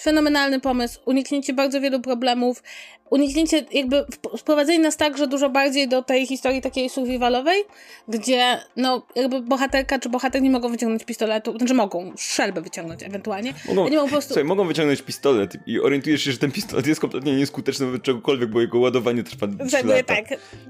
Fenomenalny 0.00 0.60
pomysł, 0.60 1.00
uniknięcie 1.04 1.52
bardzo 1.52 1.80
wielu 1.80 2.00
problemów, 2.00 2.62
uniknięcie, 3.10 3.64
jakby 3.72 4.04
wprowadzenie 4.38 4.78
nas 4.78 4.96
także 4.96 5.26
dużo 5.26 5.50
bardziej 5.50 5.88
do 5.88 6.02
tej 6.02 6.26
historii 6.26 6.62
takiej 6.62 6.90
survivalowej, 6.90 7.62
gdzie 8.08 8.58
no 8.76 9.06
jakby 9.16 9.42
bohaterka 9.42 9.98
czy 9.98 10.08
bohater 10.08 10.42
nie 10.42 10.50
mogą 10.50 10.68
wyciągnąć 10.68 11.04
pistoletu, 11.04 11.58
znaczy 11.58 11.74
mogą, 11.74 12.12
strzelbę 12.16 12.60
wyciągnąć 12.60 13.02
ewentualnie. 13.02 13.54
Mogą, 13.68 13.88
nie 13.88 13.96
mogą 13.96 14.08
po 14.08 14.12
prostu... 14.12 14.28
Słuchaj, 14.28 14.44
mogą 14.44 14.66
wyciągnąć 14.66 15.02
pistolet 15.02 15.56
i 15.66 15.80
orientujesz 15.80 16.22
się, 16.22 16.32
że 16.32 16.38
ten 16.38 16.52
pistolet 16.52 16.86
jest 16.86 17.00
kompletnie 17.00 17.36
nieskuteczny 17.36 17.86
wobec 17.86 18.02
czegokolwiek, 18.02 18.50
bo 18.50 18.60
jego 18.60 18.78
ładowanie 18.78 19.22
trwa 19.22 19.46
3 19.68 19.86
lata. 19.86 20.02
Tak, 20.02 20.24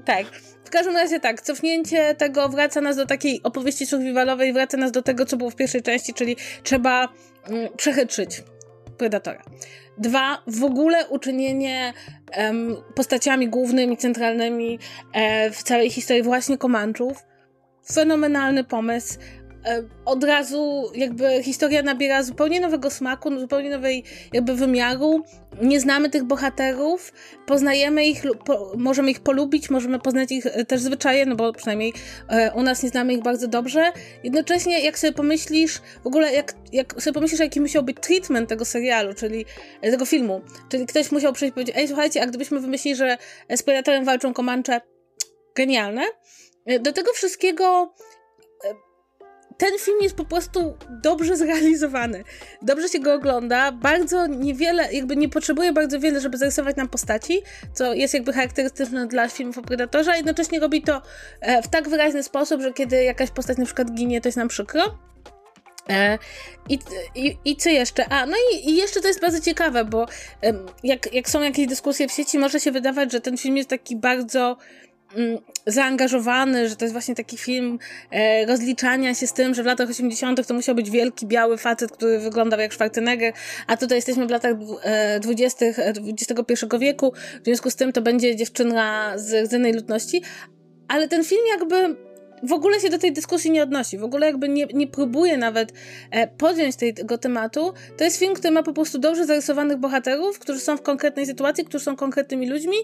tak. 0.05 0.25
W 0.65 0.69
każdym 0.69 0.93
razie 0.93 1.19
tak, 1.19 1.41
cofnięcie 1.41 2.15
tego 2.15 2.49
wraca 2.49 2.81
nas 2.81 2.95
do 2.95 3.05
takiej 3.05 3.43
opowieści 3.43 3.85
survivalowej, 3.85 4.53
wraca 4.53 4.77
nas 4.77 4.91
do 4.91 5.01
tego, 5.01 5.25
co 5.25 5.37
było 5.37 5.49
w 5.49 5.55
pierwszej 5.55 5.81
części, 5.81 6.13
czyli 6.13 6.35
trzeba 6.63 7.09
mm, 7.47 7.69
przechytrzyć 7.77 8.43
Predatora. 9.01 9.43
Dwa, 9.97 10.43
w 10.47 10.63
ogóle 10.63 11.07
uczynienie 11.07 11.93
postaciami 12.95 13.49
głównymi, 13.49 13.97
centralnymi 13.97 14.79
e, 15.13 15.51
w 15.51 15.63
całej 15.63 15.89
historii 15.89 16.23
właśnie 16.23 16.57
Komanczów. 16.57 17.23
Fenomenalny 17.93 18.63
pomysł. 18.63 19.19
E, 19.65 19.83
od 20.05 20.23
razu 20.23 20.91
jakby 20.95 21.43
historia 21.43 21.83
nabiera 21.83 22.23
zupełnie 22.23 22.61
nowego 22.61 22.89
smaku, 22.89 23.39
zupełnie 23.39 23.69
nowej 23.69 24.03
jakby 24.33 24.55
wymiaru. 24.55 25.23
Nie 25.61 25.79
znamy 25.79 26.09
tych 26.09 26.23
bohaterów, 26.23 27.13
poznajemy 27.45 28.05
ich, 28.05 28.23
po, 28.45 28.73
możemy 28.77 29.11
ich 29.11 29.19
polubić, 29.19 29.69
możemy 29.69 29.99
poznać 29.99 30.31
ich 30.31 30.45
e, 30.45 30.65
też 30.65 30.81
zwyczaje, 30.81 31.25
no 31.25 31.35
bo 31.35 31.53
przynajmniej 31.53 31.93
e, 32.29 32.51
u 32.53 32.63
nas 32.63 32.83
nie 32.83 32.89
znamy 32.89 33.13
ich 33.13 33.21
bardzo 33.21 33.47
dobrze. 33.47 33.91
Jednocześnie 34.23 34.79
jak 34.79 34.99
sobie 34.99 35.13
pomyślisz, 35.13 35.81
w 36.03 36.07
ogóle 36.07 36.33
jak, 36.33 36.53
jak 36.71 37.01
sobie 37.01 37.13
pomyślisz, 37.13 37.39
jaki 37.39 37.61
musiał 37.61 37.83
być 37.83 37.97
treatment 38.01 38.49
tego 38.49 38.65
serialu, 38.65 39.13
czyli 39.13 39.45
tego 39.81 40.05
filmu, 40.05 40.41
czyli 40.69 40.85
ktoś 40.85 41.11
musiał 41.11 41.33
przyjść 41.33 41.51
i 41.51 41.53
powiedzieć, 41.53 41.75
ej 41.77 41.87
słuchajcie, 41.87 42.23
a 42.23 42.25
gdybyśmy 42.25 42.59
wymyślili, 42.59 42.95
że 42.95 43.17
z 43.55 43.63
Predatorem 43.63 44.05
walczą 44.05 44.33
Comanche, 44.33 44.81
genialne. 45.55 46.01
Do 46.79 46.91
tego 46.91 47.13
wszystkiego 47.13 47.93
ten 49.57 49.79
film 49.79 49.97
jest 50.01 50.15
po 50.15 50.25
prostu 50.25 50.77
dobrze 50.89 51.37
zrealizowany. 51.37 52.23
Dobrze 52.61 52.89
się 52.89 52.99
go 52.99 53.13
ogląda, 53.13 53.71
bardzo 53.71 54.27
niewiele, 54.27 54.93
jakby 54.93 55.15
nie 55.15 55.29
potrzebuje 55.29 55.73
bardzo 55.73 55.99
wiele, 55.99 56.21
żeby 56.21 56.37
zarysować 56.37 56.75
nam 56.75 56.87
postaci, 56.89 57.41
co 57.73 57.93
jest 57.93 58.13
jakby 58.13 58.33
charakterystyczne 58.33 59.07
dla 59.07 59.29
filmów 59.29 59.57
o 59.57 59.61
Predatorze, 59.61 60.11
a 60.11 60.15
jednocześnie 60.15 60.59
robi 60.59 60.81
to 60.81 61.01
e, 61.41 61.61
w 61.61 61.67
tak 61.67 61.89
wyraźny 61.89 62.23
sposób, 62.23 62.61
że 62.61 62.73
kiedy 62.73 63.03
jakaś 63.03 63.31
postać 63.31 63.57
na 63.57 63.65
przykład 63.65 63.91
ginie, 63.91 64.21
to 64.21 64.27
jest 64.27 64.37
nam 64.37 64.47
przykro. 64.47 64.97
E, 65.89 66.17
I, 66.69 66.79
i, 67.15 67.37
I 67.45 67.55
co 67.55 67.69
jeszcze? 67.69 68.09
A, 68.09 68.25
no 68.25 68.37
i, 68.53 68.69
i 68.69 68.75
jeszcze 68.75 69.01
to 69.01 69.07
jest 69.07 69.21
bardzo 69.21 69.39
ciekawe, 69.39 69.85
bo 69.85 70.05
jak, 70.83 71.13
jak 71.13 71.29
są 71.29 71.41
jakieś 71.41 71.67
dyskusje 71.67 72.07
w 72.07 72.11
sieci, 72.11 72.39
może 72.39 72.59
się 72.59 72.71
wydawać, 72.71 73.11
że 73.11 73.21
ten 73.21 73.37
film 73.37 73.57
jest 73.57 73.69
taki 73.69 73.95
bardzo 73.95 74.57
zaangażowany, 75.67 76.69
że 76.69 76.75
to 76.75 76.85
jest 76.85 76.93
właśnie 76.93 77.15
taki 77.15 77.37
film 77.37 77.79
e, 78.11 78.45
rozliczania 78.45 79.13
się 79.13 79.27
z 79.27 79.33
tym, 79.33 79.53
że 79.53 79.63
w 79.63 79.65
latach 79.65 79.89
80. 79.89 80.47
to 80.47 80.53
musiał 80.53 80.75
być 80.75 80.89
wielki, 80.89 81.27
biały 81.27 81.57
facet, 81.57 81.91
który 81.91 82.19
wyglądał 82.19 82.59
jak 82.59 82.73
Schwarzenegger, 82.73 83.33
a 83.67 83.77
tutaj 83.77 83.97
jesteśmy 83.97 84.27
w 84.27 84.29
latach 84.29 84.55
e, 84.83 85.19
20. 85.19 85.65
XXI 85.65 86.65
e, 86.75 86.79
wieku, 86.79 87.13
w 87.41 87.45
związku 87.45 87.69
z 87.69 87.75
tym 87.75 87.93
to 87.93 88.01
będzie 88.01 88.35
dziewczyna 88.35 89.13
z 89.15 89.33
rdzennej 89.45 89.73
ludności, 89.73 90.21
ale 90.87 91.07
ten 91.07 91.23
film 91.23 91.41
jakby 91.49 91.95
w 92.43 92.53
ogóle 92.53 92.79
się 92.79 92.89
do 92.89 92.97
tej 92.97 93.13
dyskusji 93.13 93.51
nie 93.51 93.63
odnosi, 93.63 93.97
w 93.97 94.03
ogóle 94.03 94.27
jakby 94.27 94.49
nie, 94.49 94.65
nie 94.65 94.87
próbuje 94.87 95.37
nawet 95.37 95.73
e, 96.11 96.27
podjąć 96.27 96.75
tego 96.75 97.17
tematu. 97.17 97.73
To 97.97 98.03
jest 98.03 98.19
film, 98.19 98.33
który 98.33 98.51
ma 98.51 98.63
po 98.63 98.73
prostu 98.73 98.99
dobrze 98.99 99.25
zarysowanych 99.25 99.77
bohaterów, 99.77 100.39
którzy 100.39 100.59
są 100.59 100.77
w 100.77 100.81
konkretnej 100.81 101.25
sytuacji, 101.25 101.65
którzy 101.65 101.85
są 101.85 101.95
konkretnymi 101.95 102.49
ludźmi 102.49 102.75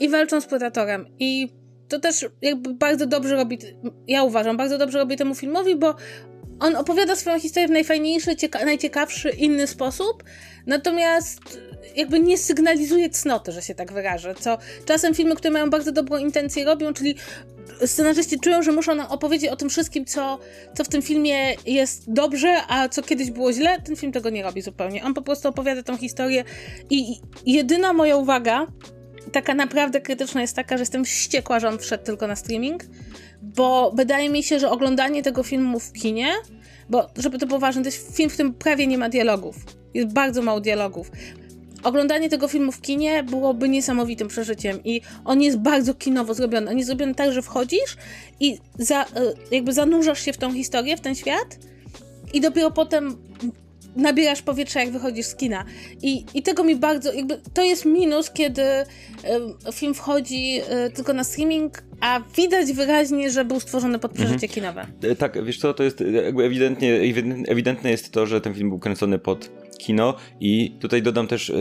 i 0.00 0.08
walczą 0.08 0.40
z 0.40 0.46
Predatorem. 0.46 1.06
I 1.18 1.48
to 1.88 2.00
też 2.00 2.26
jakby 2.42 2.74
bardzo 2.74 3.06
dobrze 3.06 3.36
robi, 3.36 3.58
ja 4.08 4.22
uważam, 4.22 4.56
bardzo 4.56 4.78
dobrze 4.78 4.98
robi 4.98 5.16
temu 5.16 5.34
filmowi, 5.34 5.76
bo 5.76 5.94
on 6.60 6.76
opowiada 6.76 7.16
swoją 7.16 7.40
historię 7.40 7.68
w 7.68 7.70
najfajniejszy, 7.70 8.36
najciekawszy, 8.64 9.30
inny 9.30 9.66
sposób, 9.66 10.24
natomiast 10.66 11.40
jakby 11.96 12.20
nie 12.20 12.38
sygnalizuje 12.38 13.10
cnoty, 13.10 13.52
że 13.52 13.62
się 13.62 13.74
tak 13.74 13.92
wyrażę, 13.92 14.34
co 14.40 14.58
czasem 14.84 15.14
filmy, 15.14 15.36
które 15.36 15.50
mają 15.50 15.70
bardzo 15.70 15.92
dobrą 15.92 16.18
intencję 16.18 16.64
robią, 16.64 16.92
czyli 16.92 17.14
scenarzyści 17.86 18.40
czują, 18.40 18.62
że 18.62 18.72
muszą 18.72 18.94
nam 18.94 19.06
opowiedzieć 19.06 19.50
o 19.50 19.56
tym 19.56 19.68
wszystkim, 19.68 20.04
co, 20.04 20.38
co 20.74 20.84
w 20.84 20.88
tym 20.88 21.02
filmie 21.02 21.54
jest 21.66 22.12
dobrze, 22.12 22.60
a 22.68 22.88
co 22.88 23.02
kiedyś 23.02 23.30
było 23.30 23.52
źle. 23.52 23.80
Ten 23.82 23.96
film 23.96 24.12
tego 24.12 24.30
nie 24.30 24.42
robi 24.42 24.62
zupełnie. 24.62 25.04
On 25.04 25.14
po 25.14 25.22
prostu 25.22 25.48
opowiada 25.48 25.82
tą 25.82 25.96
historię 25.96 26.44
i 26.90 27.20
jedyna 27.46 27.92
moja 27.92 28.16
uwaga, 28.16 28.66
taka 29.32 29.54
naprawdę 29.54 30.00
krytyczna 30.00 30.40
jest 30.40 30.56
taka, 30.56 30.76
że 30.76 30.82
jestem 30.82 31.04
wściekła, 31.04 31.60
że 31.60 31.68
on 31.68 31.78
wszedł 31.78 32.04
tylko 32.04 32.26
na 32.26 32.36
streaming, 32.36 32.84
bo 33.42 33.92
wydaje 33.94 34.30
mi 34.30 34.42
się, 34.42 34.58
że 34.58 34.70
oglądanie 34.70 35.22
tego 35.22 35.42
filmu 35.42 35.80
w 35.80 35.92
kinie, 35.92 36.28
bo 36.90 37.06
żeby 37.16 37.38
to 37.38 37.46
było 37.46 37.60
ważne, 37.60 37.82
to 37.82 37.88
jest 37.88 38.16
film, 38.16 38.30
w 38.30 38.32
którym 38.32 38.54
prawie 38.54 38.86
nie 38.86 38.98
ma 38.98 39.08
dialogów. 39.08 39.56
Jest 39.94 40.12
bardzo 40.12 40.42
mało 40.42 40.60
dialogów 40.60 41.10
oglądanie 41.86 42.28
tego 42.28 42.48
filmu 42.48 42.72
w 42.72 42.80
kinie 42.80 43.22
byłoby 43.22 43.68
niesamowitym 43.68 44.28
przeżyciem 44.28 44.84
i 44.84 45.00
on 45.24 45.42
jest 45.42 45.58
bardzo 45.58 45.94
kinowo 45.94 46.34
zrobiony. 46.34 46.70
On 46.70 46.76
jest 46.76 46.86
zrobiony 46.86 47.14
tak, 47.14 47.32
że 47.32 47.42
wchodzisz 47.42 47.96
i 48.40 48.58
za, 48.78 49.02
e, 49.02 49.06
jakby 49.50 49.72
zanurzasz 49.72 50.22
się 50.22 50.32
w 50.32 50.36
tą 50.36 50.52
historię, 50.52 50.96
w 50.96 51.00
ten 51.00 51.14
świat 51.14 51.58
i 52.32 52.40
dopiero 52.40 52.70
potem 52.70 53.16
nabierasz 53.96 54.42
powietrza, 54.42 54.80
jak 54.80 54.90
wychodzisz 54.90 55.26
z 55.26 55.34
kina. 55.34 55.64
I, 56.02 56.24
i 56.34 56.42
tego 56.42 56.64
mi 56.64 56.76
bardzo, 56.76 57.12
jakby 57.12 57.40
to 57.54 57.62
jest 57.62 57.84
minus, 57.84 58.30
kiedy 58.30 58.62
film 59.72 59.94
wchodzi 59.94 60.60
y, 60.86 60.90
tylko 60.90 61.12
na 61.12 61.24
streaming, 61.24 61.82
a 62.00 62.20
widać 62.36 62.72
wyraźnie, 62.72 63.30
że 63.30 63.44
był 63.44 63.60
stworzony 63.60 63.98
pod 63.98 64.12
przeżycie 64.12 64.46
mhm. 64.46 64.52
kinowe. 64.52 64.86
Tak, 65.18 65.44
wiesz 65.44 65.58
co, 65.58 65.74
to 65.74 65.82
jest 65.82 66.00
jakby 66.00 66.44
ewidentnie, 66.44 67.00
ewidentne 67.48 67.90
jest 67.90 68.12
to, 68.12 68.26
że 68.26 68.40
ten 68.40 68.54
film 68.54 68.68
był 68.68 68.78
kręcony 68.78 69.18
pod 69.18 69.50
kino 69.78 70.14
i 70.40 70.76
tutaj 70.80 71.02
dodam 71.02 71.26
też, 71.26 71.52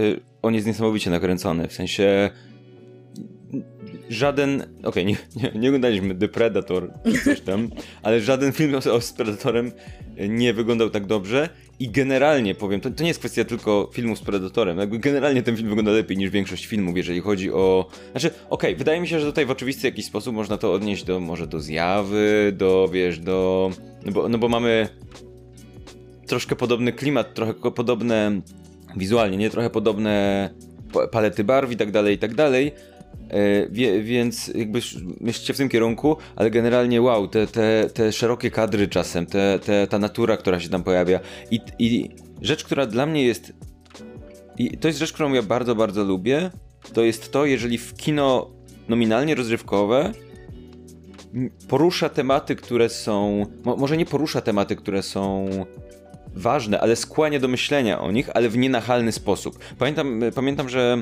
on 0.42 0.54
jest 0.54 0.68
niesamowicie 0.68 1.10
nakręcony, 1.10 1.68
w 1.68 1.74
sensie 1.74 2.30
żaden, 4.10 4.62
okej, 4.62 4.76
okay, 4.84 5.06
nie, 5.06 5.18
nie, 5.36 5.60
nie, 5.60 5.70
oglądaliśmy 5.70 6.16
The 6.16 6.28
Predator 6.28 6.94
czy 7.06 7.24
coś 7.24 7.42
tam, 7.42 7.70
ale 8.04 8.22
żaden 8.22 8.52
film 8.52 8.76
o, 8.76 9.02
z 9.02 9.14
Predatorem 9.14 9.72
nie 10.30 10.54
wyglądał 10.54 10.90
tak 10.90 11.06
dobrze 11.06 11.50
i 11.80 11.90
generalnie 11.90 12.56
powiem, 12.56 12.82
to, 12.82 12.92
to 12.92 13.04
nie 13.04 13.08
jest 13.08 13.20
kwestia 13.20 13.46
tylko 13.46 13.90
filmu 13.94 14.16
z 14.16 14.22
Predatorem, 14.22 14.78
jakby 14.78 15.00
generalnie 15.00 15.44
ten 15.44 15.56
film 15.58 15.70
wygląda 15.70 15.92
lepiej 15.92 16.18
niż 16.18 16.30
większość 16.30 16.66
filmów, 16.66 16.98
jeżeli 16.98 17.22
chodzi 17.22 17.52
o... 17.52 17.90
Znaczy, 18.12 18.28
okej, 18.28 18.44
okay, 18.50 18.76
wydaje 18.76 19.02
mi 19.02 19.08
się, 19.08 19.20
że 19.20 19.26
tutaj 19.26 19.46
w 19.46 19.52
oczywisty 19.52 19.88
jakiś 19.88 20.06
sposób 20.06 20.36
można 20.36 20.58
to 20.58 20.74
odnieść 20.74 21.04
do, 21.04 21.20
może 21.20 21.48
do 21.48 21.60
zjawy, 21.60 22.54
do, 22.58 22.90
wiesz, 22.94 23.20
do... 23.20 23.70
No 24.06 24.12
bo, 24.12 24.30
no 24.30 24.38
bo 24.38 24.50
mamy 24.50 24.90
troszkę 26.28 26.56
podobny 26.56 26.94
klimat, 26.94 27.34
trochę 27.34 27.54
podobne 27.54 28.42
wizualnie, 28.96 29.38
nie? 29.38 29.50
Trochę 29.50 29.70
podobne 29.70 30.50
palety 31.12 31.44
barw 31.44 31.72
i 31.72 31.78
tak 31.78 31.92
dalej, 31.92 32.16
i 32.16 32.18
tak 32.18 32.36
dalej. 32.36 32.72
E, 33.30 33.70
wie, 33.70 34.04
więc 34.04 34.48
jakby 34.48 34.80
myślcie 35.22 35.54
w 35.54 35.58
tym 35.58 35.70
kierunku, 35.70 36.18
ale 36.36 36.52
generalnie 36.52 37.02
wow, 37.02 37.28
te, 37.28 37.48
te, 37.48 37.90
te 37.94 38.12
szerokie 38.12 38.52
kadry 38.52 38.88
czasem, 38.88 39.26
te, 39.26 39.60
te, 39.60 39.88
ta 39.88 40.00
natura, 40.00 40.38
która 40.38 40.60
się 40.60 40.70
tam 40.70 40.84
pojawia 40.84 41.20
i, 41.52 41.60
i 41.80 42.10
rzecz, 42.42 42.64
która 42.64 42.86
dla 42.86 43.06
mnie 43.06 43.26
jest 43.26 43.54
i 44.58 44.78
to 44.78 44.88
jest 44.88 45.00
rzecz, 45.00 45.14
którą 45.14 45.34
ja 45.34 45.42
bardzo, 45.42 45.76
bardzo 45.76 46.04
lubię, 46.04 46.52
to 46.94 47.04
jest 47.04 47.32
to, 47.32 47.46
jeżeli 47.46 47.78
w 47.78 47.94
kino 47.94 48.52
nominalnie 48.90 49.36
rozrywkowe 49.36 50.12
porusza 51.68 52.10
tematy, 52.10 52.56
które 52.56 52.90
są. 52.90 53.46
Mo, 53.64 53.76
może 53.76 53.98
nie 53.98 54.06
porusza 54.06 54.42
tematy, 54.42 54.76
które 54.76 55.04
są 55.04 55.50
ważne, 56.36 56.80
ale 56.80 56.96
skłania 56.96 57.40
do 57.40 57.48
myślenia 57.48 58.02
o 58.02 58.12
nich, 58.12 58.30
ale 58.34 58.50
w 58.50 58.58
nienachalny 58.58 59.12
sposób. 59.12 59.60
Pamiętam, 59.78 60.22
pamiętam 60.36 60.70
że 60.70 61.02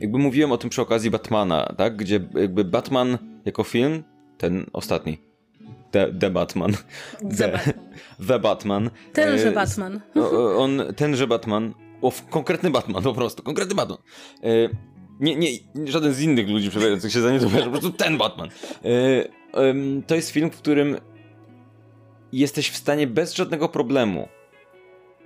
jakby 0.00 0.18
mówiłem 0.18 0.52
o 0.52 0.58
tym 0.58 0.70
przy 0.70 0.82
okazji 0.82 1.10
Batmana, 1.10 1.74
tak? 1.76 1.96
Gdzie 1.96 2.20
jakby 2.34 2.64
Batman 2.64 3.18
jako 3.44 3.64
film, 3.64 4.04
ten 4.38 4.66
ostatni, 4.72 5.18
The, 5.90 6.12
the 6.12 6.30
Batman. 6.30 6.72
The, 7.38 7.60
the 8.28 8.38
Batman. 8.38 8.90
Tenże 9.12 9.48
e, 9.48 9.52
Batman. 9.52 10.00
On, 10.56 10.82
tenże 10.96 11.26
Batman. 11.26 11.74
O, 12.02 12.12
konkretny 12.30 12.70
Batman, 12.70 13.02
po 13.02 13.14
prostu, 13.14 13.42
konkretny 13.42 13.74
Batman. 13.74 13.98
E, 14.42 14.68
nie, 15.20 15.36
nie, 15.36 15.48
żaden 15.84 16.12
z 16.12 16.20
innych 16.20 16.48
ludzi 16.48 16.70
przebiegających 16.70 17.12
się 17.12 17.20
za 17.20 17.38
to 17.38 17.64
po 17.64 17.70
prostu 17.70 17.90
ten 17.90 18.18
Batman. 18.18 18.48
E, 18.84 20.02
to 20.06 20.14
jest 20.14 20.30
film, 20.30 20.50
w 20.50 20.56
którym 20.56 20.96
jesteś 22.32 22.70
w 22.70 22.76
stanie 22.76 23.06
bez 23.06 23.34
żadnego 23.34 23.68
problemu 23.68 24.28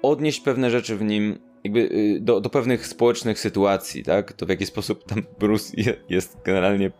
odnieść 0.02 0.40
pewne 0.40 0.70
rzeczy 0.70 0.96
w 0.96 1.02
nim 1.02 1.38
jakby 1.64 1.80
y, 1.80 2.18
do, 2.20 2.40
do 2.40 2.50
pewnych 2.50 2.86
społecznych 2.86 3.40
sytuacji, 3.40 4.02
tak? 4.02 4.32
To 4.32 4.46
w 4.46 4.48
jaki 4.48 4.66
sposób 4.66 5.04
tam 5.04 5.22
Bruce 5.40 5.72
jest 6.08 6.36
generalnie 6.44 6.90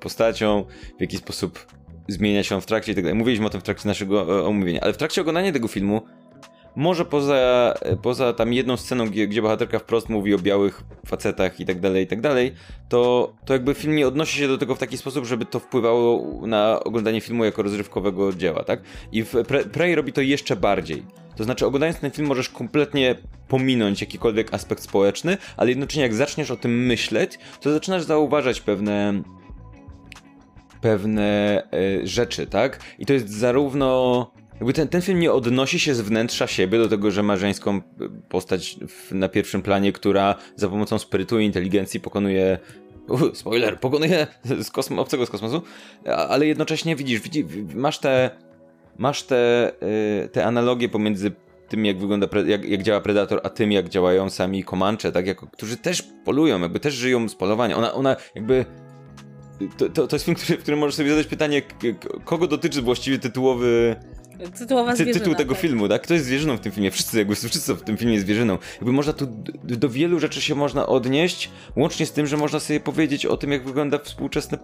postacią, 0.00 0.64
w 0.98 1.00
jaki 1.00 1.16
sposób 1.16 1.66
zmienia 2.08 2.42
się 2.42 2.54
on 2.54 2.60
w 2.60 2.66
trakcie 2.66 2.92
i 2.92 2.94
tak 2.94 3.04
dalej. 3.04 3.18
Mówiliśmy 3.18 3.46
o 3.46 3.50
tym 3.50 3.60
w 3.60 3.64
trakcie 3.64 3.88
naszego 3.88 4.40
e, 4.40 4.44
omówienia, 4.44 4.80
ale 4.80 4.92
w 4.92 4.96
trakcie 4.96 5.20
oglądania 5.20 5.52
tego 5.52 5.68
filmu 5.68 6.02
może 6.76 7.04
poza, 7.04 7.74
poza 8.02 8.32
tam 8.32 8.52
jedną 8.52 8.76
sceną, 8.76 9.08
gdzie, 9.08 9.26
gdzie 9.26 9.42
bohaterka 9.42 9.78
wprost 9.78 10.08
mówi 10.08 10.34
o 10.34 10.38
białych 10.38 10.82
facetach 11.06 11.60
i 11.60 11.66
tak 11.66 11.80
dalej, 11.80 12.04
i 12.04 12.06
tak 12.06 12.20
dalej, 12.20 12.54
to, 12.88 13.32
to 13.44 13.52
jakby 13.52 13.74
film 13.74 13.96
nie 13.96 14.08
odnosi 14.08 14.38
się 14.38 14.48
do 14.48 14.58
tego 14.58 14.74
w 14.74 14.78
taki 14.78 14.96
sposób, 14.96 15.24
żeby 15.24 15.44
to 15.44 15.60
wpływało 15.60 16.22
na 16.46 16.80
oglądanie 16.80 17.20
filmu 17.20 17.44
jako 17.44 17.62
rozrywkowego 17.62 18.32
dzieła, 18.32 18.64
tak? 18.64 18.82
I 19.12 19.22
w 19.22 19.30
Pre 19.48 19.64
Prey 19.64 19.94
robi 19.94 20.12
to 20.12 20.20
jeszcze 20.20 20.56
bardziej. 20.56 21.02
To 21.36 21.44
znaczy, 21.44 21.66
oglądając 21.66 22.00
ten 22.00 22.10
film, 22.10 22.28
możesz 22.28 22.48
kompletnie 22.48 23.16
pominąć 23.48 24.00
jakikolwiek 24.00 24.54
aspekt 24.54 24.82
społeczny, 24.82 25.36
ale 25.56 25.70
jednocześnie, 25.70 26.02
jak 26.02 26.14
zaczniesz 26.14 26.50
o 26.50 26.56
tym 26.56 26.86
myśleć, 26.86 27.38
to 27.60 27.72
zaczynasz 27.72 28.02
zauważać 28.02 28.60
pewne 28.60 29.22
pewne 30.80 31.62
y, 31.74 32.06
rzeczy, 32.06 32.46
tak? 32.46 32.80
I 32.98 33.06
to 33.06 33.12
jest 33.12 33.30
zarówno 33.30 34.30
jakby 34.64 34.72
ten, 34.72 34.88
ten 34.88 35.02
film 35.02 35.20
nie 35.20 35.32
odnosi 35.32 35.80
się 35.80 35.94
z 35.94 36.00
wnętrza 36.00 36.46
siebie 36.46 36.78
do 36.78 36.88
tego, 36.88 37.10
że 37.10 37.22
ma 37.22 37.36
żeńską 37.36 37.80
postać 38.28 38.76
w, 38.88 39.12
na 39.12 39.28
pierwszym 39.28 39.62
planie, 39.62 39.92
która 39.92 40.34
za 40.56 40.68
pomocą 40.68 40.98
sprytu 40.98 41.40
i 41.40 41.44
inteligencji 41.44 42.00
pokonuje 42.00 42.58
uh, 43.08 43.20
spoiler, 43.34 43.80
pokonuje 43.80 44.26
z 44.44 44.70
kosmo, 44.70 45.02
obcego 45.02 45.26
z 45.26 45.30
kosmosu, 45.30 45.62
ale 46.04 46.46
jednocześnie 46.46 46.96
widzisz, 46.96 47.20
masz 47.74 47.98
te 47.98 48.30
masz 48.98 49.22
te, 49.22 49.72
yy, 50.20 50.28
te 50.28 50.44
analogie 50.44 50.88
pomiędzy 50.88 51.32
tym, 51.68 51.84
jak 51.84 51.98
wygląda, 51.98 52.26
jak, 52.46 52.64
jak 52.64 52.82
działa 52.82 53.00
Predator, 53.00 53.40
a 53.42 53.50
tym, 53.50 53.72
jak 53.72 53.88
działają 53.88 54.30
sami 54.30 54.64
Comanche, 54.64 55.12
tak, 55.12 55.50
którzy 55.50 55.76
też 55.76 56.02
polują, 56.24 56.60
jakby 56.60 56.80
też 56.80 56.94
żyją 56.94 57.28
z 57.28 57.34
polowania. 57.34 57.76
Ona, 57.76 57.92
ona 57.92 58.16
jakby 58.34 58.64
to, 59.76 59.88
to, 59.88 60.06
to 60.06 60.16
jest 60.16 60.24
film, 60.24 60.36
który, 60.36 60.58
w 60.58 60.62
którym 60.62 60.80
możesz 60.80 60.94
sobie 60.94 61.10
zadać 61.10 61.26
pytanie, 61.26 61.62
kogo 62.24 62.46
dotyczy 62.46 62.82
właściwie 62.82 63.18
tytułowy 63.18 63.96
Tytułowa 64.58 64.94
Ty, 64.94 65.06
tytuł 65.06 65.34
tego 65.34 65.54
tak. 65.54 65.62
filmu, 65.62 65.88
tak? 65.88 66.02
Kto 66.02 66.14
jest 66.14 66.26
zwierzyną 66.26 66.56
w 66.56 66.60
tym 66.60 66.72
filmie? 66.72 66.90
Wszyscy, 66.90 67.18
jakby, 67.18 67.34
wszyscy 67.34 67.74
w 67.74 67.82
tym 67.82 67.96
filmie 67.96 68.20
zwierzyną. 68.20 68.58
Jakby 68.74 68.92
można 68.92 69.12
tu 69.12 69.26
do, 69.64 69.88
wielu 69.88 70.20
rzeczy 70.20 70.40
się 70.40 70.54
można 70.54 70.86
odnieść, 70.86 71.50
łącznie 71.76 72.06
z 72.06 72.12
tym, 72.12 72.26
że 72.26 72.36
można 72.36 72.60
sobie 72.60 72.80
powiedzieć 72.80 73.26
o 73.26 73.36
tym, 73.36 73.52
jak 73.52 73.64
wygląda 73.64 73.98
współczesne 73.98 74.58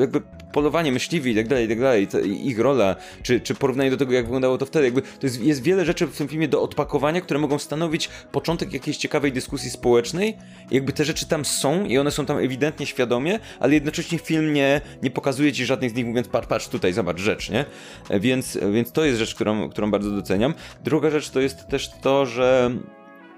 jakby 0.00 0.20
polowanie 0.52 0.92
myśliwi 0.92 1.32
i 1.32 1.34
tak 1.34 1.48
dalej, 1.48 1.64
i 1.64 1.68
tak 1.68 1.80
dalej, 1.80 2.08
ich 2.48 2.58
rola, 2.58 2.96
czy, 3.22 3.40
czy 3.40 3.54
porównanie 3.54 3.90
do 3.90 3.96
tego, 3.96 4.12
jak 4.12 4.24
wyglądało 4.24 4.58
to 4.58 4.66
wtedy. 4.66 4.84
Jakby 4.84 5.02
to 5.02 5.26
jest, 5.26 5.40
jest 5.40 5.62
wiele 5.62 5.84
rzeczy 5.84 6.06
w 6.06 6.16
tym 6.16 6.28
filmie 6.28 6.48
do 6.48 6.62
odpakowania, 6.62 7.20
które 7.20 7.40
mogą 7.40 7.58
stanowić 7.58 8.08
początek 8.32 8.72
jakiejś 8.72 8.96
ciekawej 8.96 9.32
dyskusji 9.32 9.70
społecznej. 9.70 10.36
jakby 10.70 10.92
te 10.92 11.04
rzeczy 11.04 11.26
tam 11.26 11.44
są 11.44 11.84
i 11.84 11.98
one 11.98 12.10
są 12.10 12.26
tam 12.26 12.38
ewidentnie 12.38 12.86
świadomie, 12.86 13.38
ale 13.60 13.74
jednocześnie 13.74 14.18
film 14.18 14.52
nie, 14.52 14.80
nie 15.02 15.10
pokazuje 15.10 15.52
ci 15.52 15.66
żadnych 15.66 15.90
z 15.90 15.94
nich, 15.94 16.06
mówiąc, 16.06 16.28
patrz, 16.28 16.46
patrz 16.46 16.68
tutaj, 16.68 16.92
zobacz 16.92 17.20
rzecz, 17.20 17.50
nie? 17.50 17.64
Więc, 18.20 18.58
więc 18.72 18.83
to 18.92 19.04
jest 19.04 19.18
rzecz, 19.18 19.34
którą, 19.34 19.68
którą 19.68 19.90
bardzo 19.90 20.10
doceniam. 20.10 20.54
Druga 20.84 21.10
rzecz 21.10 21.30
to 21.30 21.40
jest 21.40 21.68
też 21.68 21.90
to, 22.02 22.26
że 22.26 22.70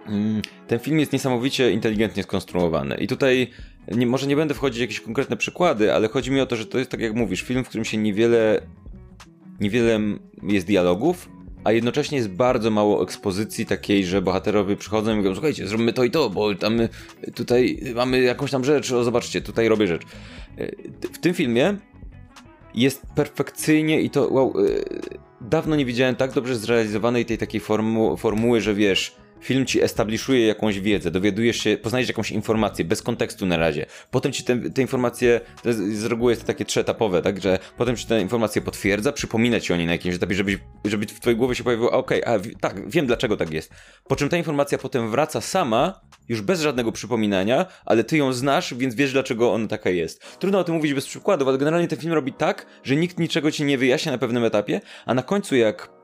mm, 0.06 0.42
ten 0.66 0.78
film 0.78 1.00
jest 1.00 1.12
niesamowicie 1.12 1.72
inteligentnie 1.72 2.22
skonstruowany. 2.22 2.96
I 2.96 3.06
tutaj 3.06 3.50
nie, 3.88 4.06
może 4.06 4.26
nie 4.26 4.36
będę 4.36 4.54
wchodzić 4.54 4.78
w 4.78 4.80
jakieś 4.80 5.00
konkretne 5.00 5.36
przykłady, 5.36 5.94
ale 5.94 6.08
chodzi 6.08 6.30
mi 6.30 6.40
o 6.40 6.46
to, 6.46 6.56
że 6.56 6.66
to 6.66 6.78
jest 6.78 6.90
tak 6.90 7.00
jak 7.00 7.14
mówisz, 7.14 7.42
film, 7.42 7.64
w 7.64 7.68
którym 7.68 7.84
się 7.84 7.96
niewiele, 7.96 8.60
niewiele 9.60 10.00
jest 10.42 10.66
dialogów, 10.66 11.28
a 11.64 11.72
jednocześnie 11.72 12.18
jest 12.18 12.30
bardzo 12.30 12.70
mało 12.70 13.02
ekspozycji 13.02 13.66
takiej, 13.66 14.04
że 14.04 14.22
bohaterowie 14.22 14.76
przychodzą 14.76 15.12
i 15.12 15.16
mówią, 15.16 15.34
słuchajcie, 15.34 15.66
zrobimy 15.66 15.92
to 15.92 16.04
i 16.04 16.10
to, 16.10 16.30
bo 16.30 16.54
tam 16.54 16.78
tutaj 17.34 17.80
mamy 17.94 18.20
jakąś 18.20 18.50
tam 18.50 18.64
rzecz, 18.64 18.92
o 18.92 19.04
zobaczcie, 19.04 19.40
tutaj 19.40 19.68
robię 19.68 19.86
rzecz. 19.86 20.02
W 21.12 21.18
tym 21.18 21.34
filmie 21.34 21.76
jest 22.74 23.02
perfekcyjnie 23.14 24.00
i 24.00 24.10
to 24.10 24.28
wow, 24.28 24.54
dawno 25.40 25.76
nie 25.76 25.84
widziałem 25.84 26.16
tak 26.16 26.32
dobrze 26.32 26.56
zrealizowanej 26.56 27.24
tej 27.24 27.38
takiej 27.38 27.60
formu, 27.60 28.16
formuły, 28.16 28.60
że 28.60 28.74
wiesz, 28.74 29.16
film 29.40 29.66
ci 29.66 29.82
establishuje 29.82 30.46
jakąś 30.46 30.80
wiedzę, 30.80 31.10
dowiadujesz 31.10 31.56
się, 31.56 31.76
poznajesz 31.82 32.08
jakąś 32.08 32.30
informację, 32.30 32.84
bez 32.84 33.02
kontekstu 33.02 33.46
na 33.46 33.56
razie. 33.56 33.86
Potem 34.10 34.32
ci 34.32 34.44
te, 34.44 34.70
te 34.70 34.82
informacje, 34.82 35.40
to 35.62 35.68
jest, 35.68 35.80
z 35.80 36.04
reguły 36.04 36.32
jest 36.32 36.42
to 36.42 36.46
takie 36.46 36.64
trzyetapowe, 36.64 37.22
tak, 37.22 37.42
że 37.42 37.58
potem 37.76 37.96
ci 37.96 38.06
te 38.06 38.20
informacje 38.20 38.62
potwierdza, 38.62 39.12
przypomina 39.12 39.60
ci 39.60 39.72
o 39.72 39.76
niej 39.76 39.86
na 39.86 39.92
jakimś 39.92 40.14
etapie, 40.14 40.34
żeby, 40.34 40.58
żeby 40.84 41.06
w 41.06 41.20
twojej 41.20 41.36
głowie 41.36 41.54
się 41.54 41.64
pojawiło, 41.64 41.90
okej, 41.90 42.24
okay, 42.24 42.34
a 42.34 42.60
tak, 42.60 42.90
wiem 42.90 43.06
dlaczego 43.06 43.36
tak 43.36 43.52
jest. 43.52 43.70
Po 44.08 44.16
czym 44.16 44.28
ta 44.28 44.36
informacja 44.36 44.78
potem 44.78 45.10
wraca 45.10 45.40
sama, 45.40 46.00
już 46.28 46.40
bez 46.40 46.60
żadnego 46.60 46.92
przypominania, 46.92 47.66
ale 47.84 48.04
ty 48.04 48.16
ją 48.16 48.32
znasz, 48.32 48.74
więc 48.74 48.94
wiesz 48.94 49.12
dlaczego 49.12 49.52
ona 49.52 49.68
taka 49.68 49.90
jest. 49.90 50.38
Trudno 50.38 50.58
o 50.58 50.64
tym 50.64 50.74
mówić 50.74 50.94
bez 50.94 51.06
przykładów, 51.06 51.48
ale 51.48 51.58
generalnie 51.58 51.88
ten 51.88 51.98
film 51.98 52.12
robi 52.12 52.32
tak, 52.32 52.66
że 52.84 52.96
nikt 52.96 53.18
niczego 53.18 53.50
ci 53.50 53.64
nie 53.64 53.78
wyjaśnia 53.78 54.12
na 54.12 54.18
pewnym 54.18 54.44
etapie, 54.44 54.80
a 55.06 55.14
na 55.14 55.22
końcu 55.22 55.56
jak 55.56 55.95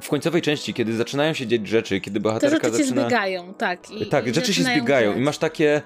w, 0.00 0.08
końcowej 0.08 0.42
części, 0.42 0.74
kiedy 0.74 0.96
zaczynają 0.96 1.32
się 1.32 1.46
dziać 1.46 1.68
rzeczy, 1.68 2.00
kiedy 2.00 2.20
bohaterka 2.20 2.60
Te 2.60 2.66
rzeczy 2.66 2.84
zaczyna... 2.84 3.02
się 3.02 3.08
zbiegają, 3.08 3.54
tak. 3.54 3.90
I, 3.90 4.06
tak, 4.06 4.26
i 4.26 4.34
rzeczy 4.34 4.54
się 4.54 4.62
zbiegają 4.62 5.16
i 5.16 5.20
masz 5.20 5.38
takie... 5.38 5.82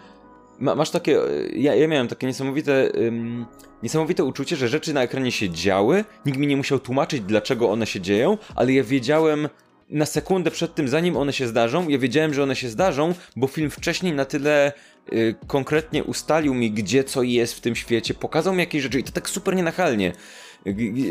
Ma, 0.58 0.74
masz 0.74 0.90
takie... 0.90 1.18
Ja, 1.54 1.74
ja 1.74 1.88
miałem 1.88 2.08
takie 2.08 2.26
niesamowite... 2.26 2.90
Um, 2.94 3.46
niesamowite 3.82 4.24
uczucie, 4.24 4.56
że 4.56 4.68
rzeczy 4.68 4.92
na 4.92 5.02
ekranie 5.02 5.32
się 5.32 5.50
działy, 5.50 6.04
nikt 6.26 6.38
mi 6.38 6.46
nie 6.46 6.56
musiał 6.56 6.78
tłumaczyć, 6.78 7.20
dlaczego 7.20 7.70
one 7.70 7.86
się 7.86 8.00
dzieją, 8.00 8.38
ale 8.54 8.72
ja 8.72 8.84
wiedziałem 8.84 9.48
na 9.88 10.06
sekundę 10.06 10.50
przed 10.50 10.74
tym, 10.74 10.88
zanim 10.88 11.16
one 11.16 11.32
się 11.32 11.48
zdarzą, 11.48 11.88
ja 11.88 11.98
wiedziałem, 11.98 12.34
że 12.34 12.42
one 12.42 12.56
się 12.56 12.68
zdarzą, 12.68 13.14
bo 13.36 13.46
film 13.46 13.70
wcześniej 13.70 14.12
na 14.12 14.24
tyle 14.24 14.72
y, 15.12 15.34
konkretnie 15.46 16.04
ustalił 16.04 16.54
mi, 16.54 16.70
gdzie 16.70 17.04
co 17.04 17.22
jest 17.22 17.54
w 17.54 17.60
tym 17.60 17.76
świecie, 17.76 18.14
pokazał 18.14 18.54
mi 18.54 18.60
jakieś 18.60 18.82
rzeczy 18.82 19.00
i 19.00 19.04
to 19.04 19.12
tak 19.12 19.28
super 19.28 19.56
nienachalnie, 19.56 20.12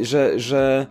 że, 0.01 0.39
że 0.39 0.87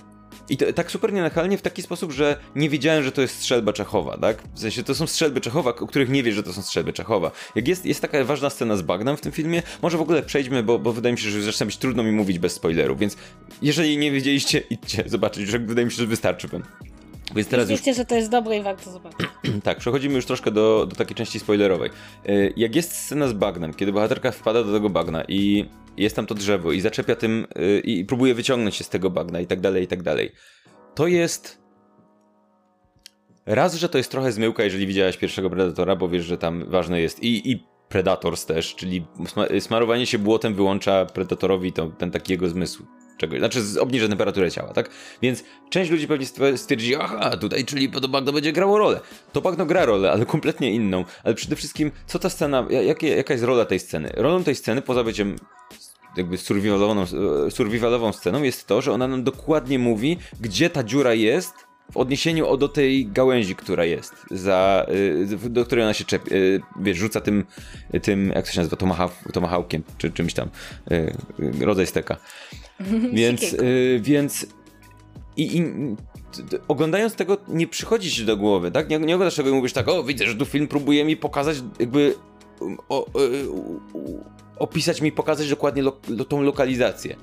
i 0.49 0.57
to, 0.57 0.73
tak 0.73 0.91
super 0.91 1.13
nienachalnie 1.13 1.59
w 1.59 1.63
taki 1.63 1.83
sposób, 1.83 2.13
że 2.13 2.37
nie 2.55 2.71
wiedziałem, 2.71 3.05
że 3.05 3.13
to 3.13 3.23
jest 3.23 3.37
strzelba 3.39 3.73
Czechowa, 3.73 4.19
tak? 4.19 4.43
W 4.55 4.61
sensie 4.61 4.83
to 4.83 4.95
są 4.95 5.07
strzelby 5.07 5.41
Czechowa, 5.41 5.71
o 5.71 5.87
których 5.87 6.09
nie 6.09 6.23
wiesz, 6.23 6.35
że 6.35 6.43
to 6.43 6.53
są 6.53 6.63
strzelby 6.63 6.93
Czechowa. 6.93 7.31
Jak 7.55 7.69
jest, 7.69 7.87
jest 7.87 8.01
taka 8.01 8.25
ważna 8.25 8.51
scena 8.51 8.77
z 8.77 8.83
Bagnem 8.83 9.17
w 9.17 9.21
tym 9.21 9.33
filmie, 9.33 9.63
może 9.83 9.99
w 9.99 10.01
ogóle 10.01 10.23
przejdźmy, 10.23 10.63
bo, 10.63 10.79
bo 10.79 10.93
wydaje 10.93 11.13
mi 11.13 11.19
się, 11.19 11.31
że 11.31 11.43
zaczyna 11.43 11.67
być 11.67 11.77
trudno 11.77 12.03
mi 12.03 12.13
mówić 12.13 12.39
bez 12.39 12.53
spoilerów, 12.53 12.99
więc 12.99 13.17
jeżeli 13.63 13.99
nie 13.99 14.13
wiedzieliście, 14.13 14.63
idźcie 14.71 15.05
zobaczyć, 15.07 15.49
że 15.49 15.59
wydaje 15.59 15.85
mi 15.85 15.93
się, 15.93 15.97
że 15.97 16.07
wystarczy. 16.07 16.49
Więc 17.35 17.49
teraz 17.49 17.69
Wiecie, 17.69 17.91
już... 17.91 17.97
że 17.97 18.05
to 18.05 18.15
jest 18.15 18.31
dobre 18.31 18.57
i 18.57 18.63
warto 18.63 18.91
zobaczyć. 18.91 19.27
tak, 19.65 19.79
przechodzimy 19.79 20.15
już 20.15 20.27
troszkę 20.27 20.51
do, 20.51 20.87
do 20.91 20.97
takiej 20.97 21.17
części 21.17 21.41
spoilerowej. 21.41 21.91
Y, 22.29 22.53
jak 22.57 22.77
jest 22.77 22.93
scena 22.93 23.29
z 23.29 23.33
bagnem, 23.33 23.75
kiedy 23.75 23.93
bohaterka 23.93 24.31
wpada 24.31 24.65
do 24.65 24.73
tego 24.73 24.91
bagna 24.91 25.25
i 25.29 25.69
jest 25.97 26.17
tam 26.17 26.27
to 26.27 26.35
drzewo 26.35 26.73
i 26.73 26.81
zaczepia 26.81 27.17
tym 27.17 27.47
y, 27.59 27.81
i 27.81 28.05
próbuje 28.05 28.35
wyciągnąć 28.35 28.77
się 28.77 28.85
z 28.85 28.89
tego 28.89 29.11
bagna 29.11 29.41
i 29.41 29.47
tak 29.47 29.61
dalej, 29.61 29.85
i 29.85 29.87
tak 29.87 30.03
dalej. 30.03 30.33
To 30.95 31.07
jest... 31.07 31.61
Raz, 33.47 33.75
że 33.75 33.89
to 33.89 33.99
jest 33.99 34.11
trochę 34.11 34.33
zmyłka, 34.33 34.65
jeżeli 34.65 34.87
widziałeś 34.87 35.17
pierwszego 35.17 35.51
Predatora, 35.51 35.97
bo 35.97 36.09
wiesz, 36.09 36.25
że 36.25 36.39
tam 36.39 36.65
ważne 36.71 37.01
jest 37.01 37.23
i, 37.23 37.51
i 37.51 37.65
Predators 37.89 38.47
też, 38.47 38.75
czyli 38.75 39.07
smarowanie 39.61 40.07
się 40.07 40.19
błotem 40.19 40.55
wyłącza 40.55 41.07
Predatorowi 41.07 41.73
to, 41.73 41.87
ten 41.87 42.11
taki 42.11 42.33
jego 42.33 42.49
zmysł 42.49 42.87
czegoś, 43.21 43.39
znaczy 43.39 43.63
obniża 43.81 44.09
temperaturę 44.09 44.51
ciała, 44.51 44.73
tak? 44.73 44.91
Więc 45.23 45.45
część 45.71 45.91
ludzi 45.91 46.09
pewnie 46.09 46.27
stwierdzi, 46.57 46.95
aha, 46.97 47.37
tutaj, 47.37 47.65
czyli 47.65 47.89
to 47.89 48.09
bagno 48.09 48.33
będzie 48.33 48.53
grało 48.53 48.79
rolę. 48.79 49.01
To 49.33 49.41
bagno 49.41 49.67
gra 49.67 49.85
rolę, 49.85 50.13
ale 50.13 50.27
kompletnie 50.27 50.71
inną. 50.71 51.05
Ale 51.25 51.35
przede 51.35 51.57
wszystkim, 51.57 51.91
co 52.07 52.19
ta 52.19 52.31
scena, 52.31 52.67
jakie, 52.71 53.09
jaka 53.09 53.35
jest 53.35 53.45
rola 53.45 53.65
tej 53.65 53.79
sceny? 53.79 54.13
Rolą 54.15 54.45
tej 54.45 54.55
sceny, 54.55 54.83
poza 54.83 55.05
byciem 55.05 55.37
jakby 56.17 56.39
survivalową, 56.39 57.03
e, 57.47 57.51
survivalową 57.51 58.13
sceną 58.13 58.43
jest 58.43 58.67
to, 58.67 58.83
że 58.83 58.93
ona 58.93 59.09
nam 59.09 59.25
dokładnie 59.25 59.79
mówi, 59.79 60.19
gdzie 60.41 60.71
ta 60.71 60.85
dziura 60.85 61.15
jest 61.15 61.55
w 61.93 61.97
odniesieniu 61.97 62.57
do 62.57 62.69
tej 62.69 63.07
gałęzi, 63.07 63.55
która 63.55 63.85
jest, 63.85 64.15
za, 64.31 64.87
e, 65.43 65.51
do 65.51 65.65
której 65.65 65.85
ona 65.85 65.95
się 65.95 66.05
czepie, 66.05 66.61
wiesz, 66.81 66.97
rzuca 66.97 67.21
tym, 67.21 67.45
tym 68.03 68.29
jak 68.29 68.47
to 68.47 68.53
się 68.53 68.61
nazywa, 68.61 68.77
tomahawkiem, 69.33 69.83
czy 69.99 70.11
czymś 70.11 70.35
tam, 70.35 70.49
rodzaj 71.61 71.87
steka. 71.87 72.17
Więc, 73.13 73.43
y, 73.53 74.01
więc 74.03 74.47
i, 75.37 75.59
i 75.59 75.65
oglądając 76.69 77.15
tego 77.15 77.39
nie 77.49 77.67
przychodzi 77.67 78.11
ci 78.11 78.25
do 78.25 78.37
głowy, 78.37 78.71
tak? 78.71 78.89
Nie, 78.89 78.99
nie 78.99 79.15
oglądasz 79.15 79.37
tego 79.37 79.51
i 79.51 79.53
mówisz 79.53 79.73
tak, 79.73 79.89
o 79.89 80.05
widzę, 80.05 80.27
że 80.27 80.35
tu 80.35 80.45
film 80.45 80.69
próbuje 80.69 81.05
mi 81.05 81.17
pokazać 81.17 81.63
jakby 81.81 82.15
o, 82.89 83.07
o, 83.07 83.27
opisać 84.59 85.01
mi, 85.01 85.13
pokazać 85.13 85.49
dokładnie 85.49 85.83
lo, 85.83 86.01
lo, 86.09 86.25
tą 86.25 86.43
lokalizację. 86.43 87.17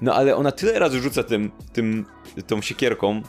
No 0.00 0.14
ale 0.14 0.36
ona 0.36 0.52
tyle 0.52 0.78
razy 0.78 1.00
rzuca 1.00 1.22
tym, 1.22 1.50
tym, 1.72 2.04
tą 2.46 2.62
siekierką 2.62 3.22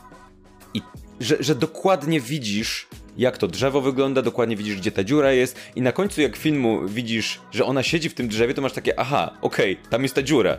i 0.74 0.82
że, 1.20 1.38
że 1.40 1.56
dokładnie 1.56 2.20
widzisz 2.20 2.88
jak 3.18 3.38
to 3.38 3.48
drzewo 3.48 3.82
wygląda, 3.82 4.22
dokładnie 4.22 4.56
widzisz, 4.56 4.76
gdzie 4.76 4.92
ta 4.92 5.04
dziura 5.04 5.32
jest 5.32 5.60
i 5.76 5.82
na 5.82 5.92
końcu 5.92 6.22
jak 6.22 6.36
filmu 6.36 6.88
widzisz, 6.88 7.42
że 7.52 7.66
ona 7.66 7.84
siedzi 7.84 8.10
w 8.10 8.14
tym 8.14 8.28
drzewie, 8.28 8.54
to 8.54 8.62
masz 8.62 8.74
takie, 8.74 9.00
aha, 9.00 9.38
okej, 9.42 9.74
okay, 9.74 9.90
tam 9.92 10.04
jest 10.04 10.16
ta 10.16 10.24
dziura. 10.24 10.58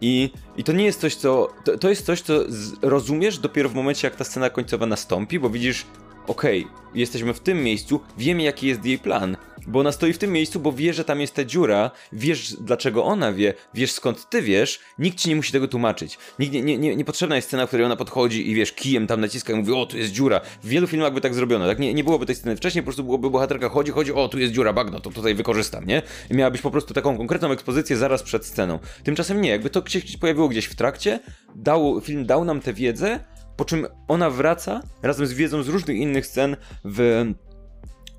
I, 0.00 0.30
I 0.56 0.64
to 0.64 0.72
nie 0.72 0.84
jest 0.84 1.00
coś, 1.00 1.14
co. 1.14 1.48
To, 1.64 1.78
to 1.78 1.88
jest 1.88 2.06
coś, 2.06 2.20
co 2.20 2.34
rozumiesz 2.82 3.38
dopiero 3.38 3.68
w 3.68 3.74
momencie, 3.74 4.06
jak 4.06 4.16
ta 4.16 4.24
scena 4.24 4.50
końcowa 4.50 4.86
nastąpi, 4.86 5.38
bo 5.38 5.50
widzisz, 5.50 5.86
okej, 6.26 6.64
okay, 6.64 6.82
jesteśmy 6.94 7.34
w 7.34 7.40
tym 7.40 7.62
miejscu, 7.62 8.00
wiemy 8.18 8.42
jaki 8.42 8.66
jest 8.66 8.84
jej 8.84 8.98
plan. 8.98 9.36
Bo 9.66 9.80
ona 9.80 9.92
stoi 9.92 10.12
w 10.12 10.18
tym 10.18 10.32
miejscu, 10.32 10.60
bo 10.60 10.72
wie, 10.72 10.94
że 10.94 11.04
tam 11.04 11.20
jest 11.20 11.34
ta 11.34 11.44
dziura, 11.44 11.90
wiesz 12.12 12.56
dlaczego 12.60 13.04
ona 13.04 13.32
wie, 13.32 13.54
wiesz 13.74 13.92
skąd 13.92 14.30
ty 14.30 14.42
wiesz, 14.42 14.80
nikt 14.98 15.18
ci 15.18 15.28
nie 15.28 15.36
musi 15.36 15.52
tego 15.52 15.68
tłumaczyć. 15.68 16.18
Nikt, 16.38 16.52
nie, 16.52 16.62
nie, 16.62 16.78
nie, 16.78 16.96
niepotrzebna 16.96 17.36
jest 17.36 17.48
scena, 17.48 17.66
w 17.66 17.68
której 17.68 17.86
ona 17.86 17.96
podchodzi 17.96 18.50
i 18.50 18.54
wiesz, 18.54 18.72
kijem 18.72 19.06
tam 19.06 19.20
naciska 19.20 19.52
i 19.52 19.56
mówi, 19.56 19.72
o 19.72 19.86
tu 19.86 19.98
jest 19.98 20.12
dziura. 20.12 20.40
W 20.62 20.68
wielu 20.68 20.86
filmach 20.86 21.14
by 21.14 21.20
tak 21.20 21.34
zrobiono, 21.34 21.66
tak? 21.66 21.78
Nie, 21.78 21.94
nie 21.94 22.04
byłoby 22.04 22.26
tej 22.26 22.36
sceny 22.36 22.56
wcześniej, 22.56 22.82
po 22.82 22.86
prostu 22.86 23.04
byłoby 23.04 23.30
bohaterka 23.30 23.68
chodzi, 23.68 23.92
chodzi, 23.92 24.12
o 24.12 24.28
tu 24.28 24.38
jest 24.38 24.52
dziura, 24.52 24.72
bagno, 24.72 25.00
to 25.00 25.10
tutaj 25.10 25.34
wykorzystam, 25.34 25.86
nie? 25.86 26.02
I 26.30 26.34
miałabyś 26.34 26.60
po 26.60 26.70
prostu 26.70 26.94
taką 26.94 27.16
konkretną 27.16 27.50
ekspozycję 27.50 27.96
zaraz 27.96 28.22
przed 28.22 28.46
sceną. 28.46 28.78
Tymczasem 29.04 29.40
nie, 29.40 29.50
jakby 29.50 29.70
to 29.70 29.88
się 29.88 30.00
pojawiło 30.20 30.48
gdzieś 30.48 30.64
w 30.64 30.74
trakcie, 30.74 31.20
dał, 31.54 32.00
film 32.00 32.26
dał 32.26 32.44
nam 32.44 32.60
tę 32.60 32.72
wiedzę, 32.72 33.20
po 33.56 33.64
czym 33.64 33.86
ona 34.08 34.30
wraca 34.30 34.82
razem 35.02 35.26
z 35.26 35.32
wiedzą 35.32 35.62
z 35.62 35.68
różnych 35.68 35.96
innych 35.96 36.26
scen 36.26 36.56
w, 36.84 37.24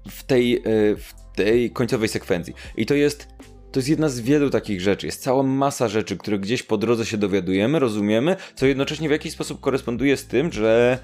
w, 0.09 0.23
tej, 0.23 0.57
e, 0.57 0.61
w 0.95 1.13
tej 1.35 1.71
końcowej 1.71 2.09
sekwencji. 2.09 2.53
I 2.77 2.85
to 2.85 2.93
jest 2.93 3.27
to 3.73 3.79
jest 3.79 3.89
jedna 3.89 4.09
z 4.09 4.19
wielu 4.19 4.49
takich 4.49 4.81
rzeczy. 4.81 5.05
Jest 5.05 5.23
cała 5.23 5.43
masa 5.43 5.87
rzeczy, 5.87 6.17
które 6.17 6.39
gdzieś 6.39 6.63
po 6.63 6.77
drodze 6.77 7.05
się 7.05 7.17
dowiadujemy, 7.17 7.79
rozumiemy, 7.79 8.35
co 8.55 8.65
jednocześnie 8.65 9.07
w 9.07 9.11
jakiś 9.11 9.33
sposób 9.33 9.59
koresponduje 9.59 10.17
z 10.17 10.27
tym, 10.27 10.51
że 10.51 10.99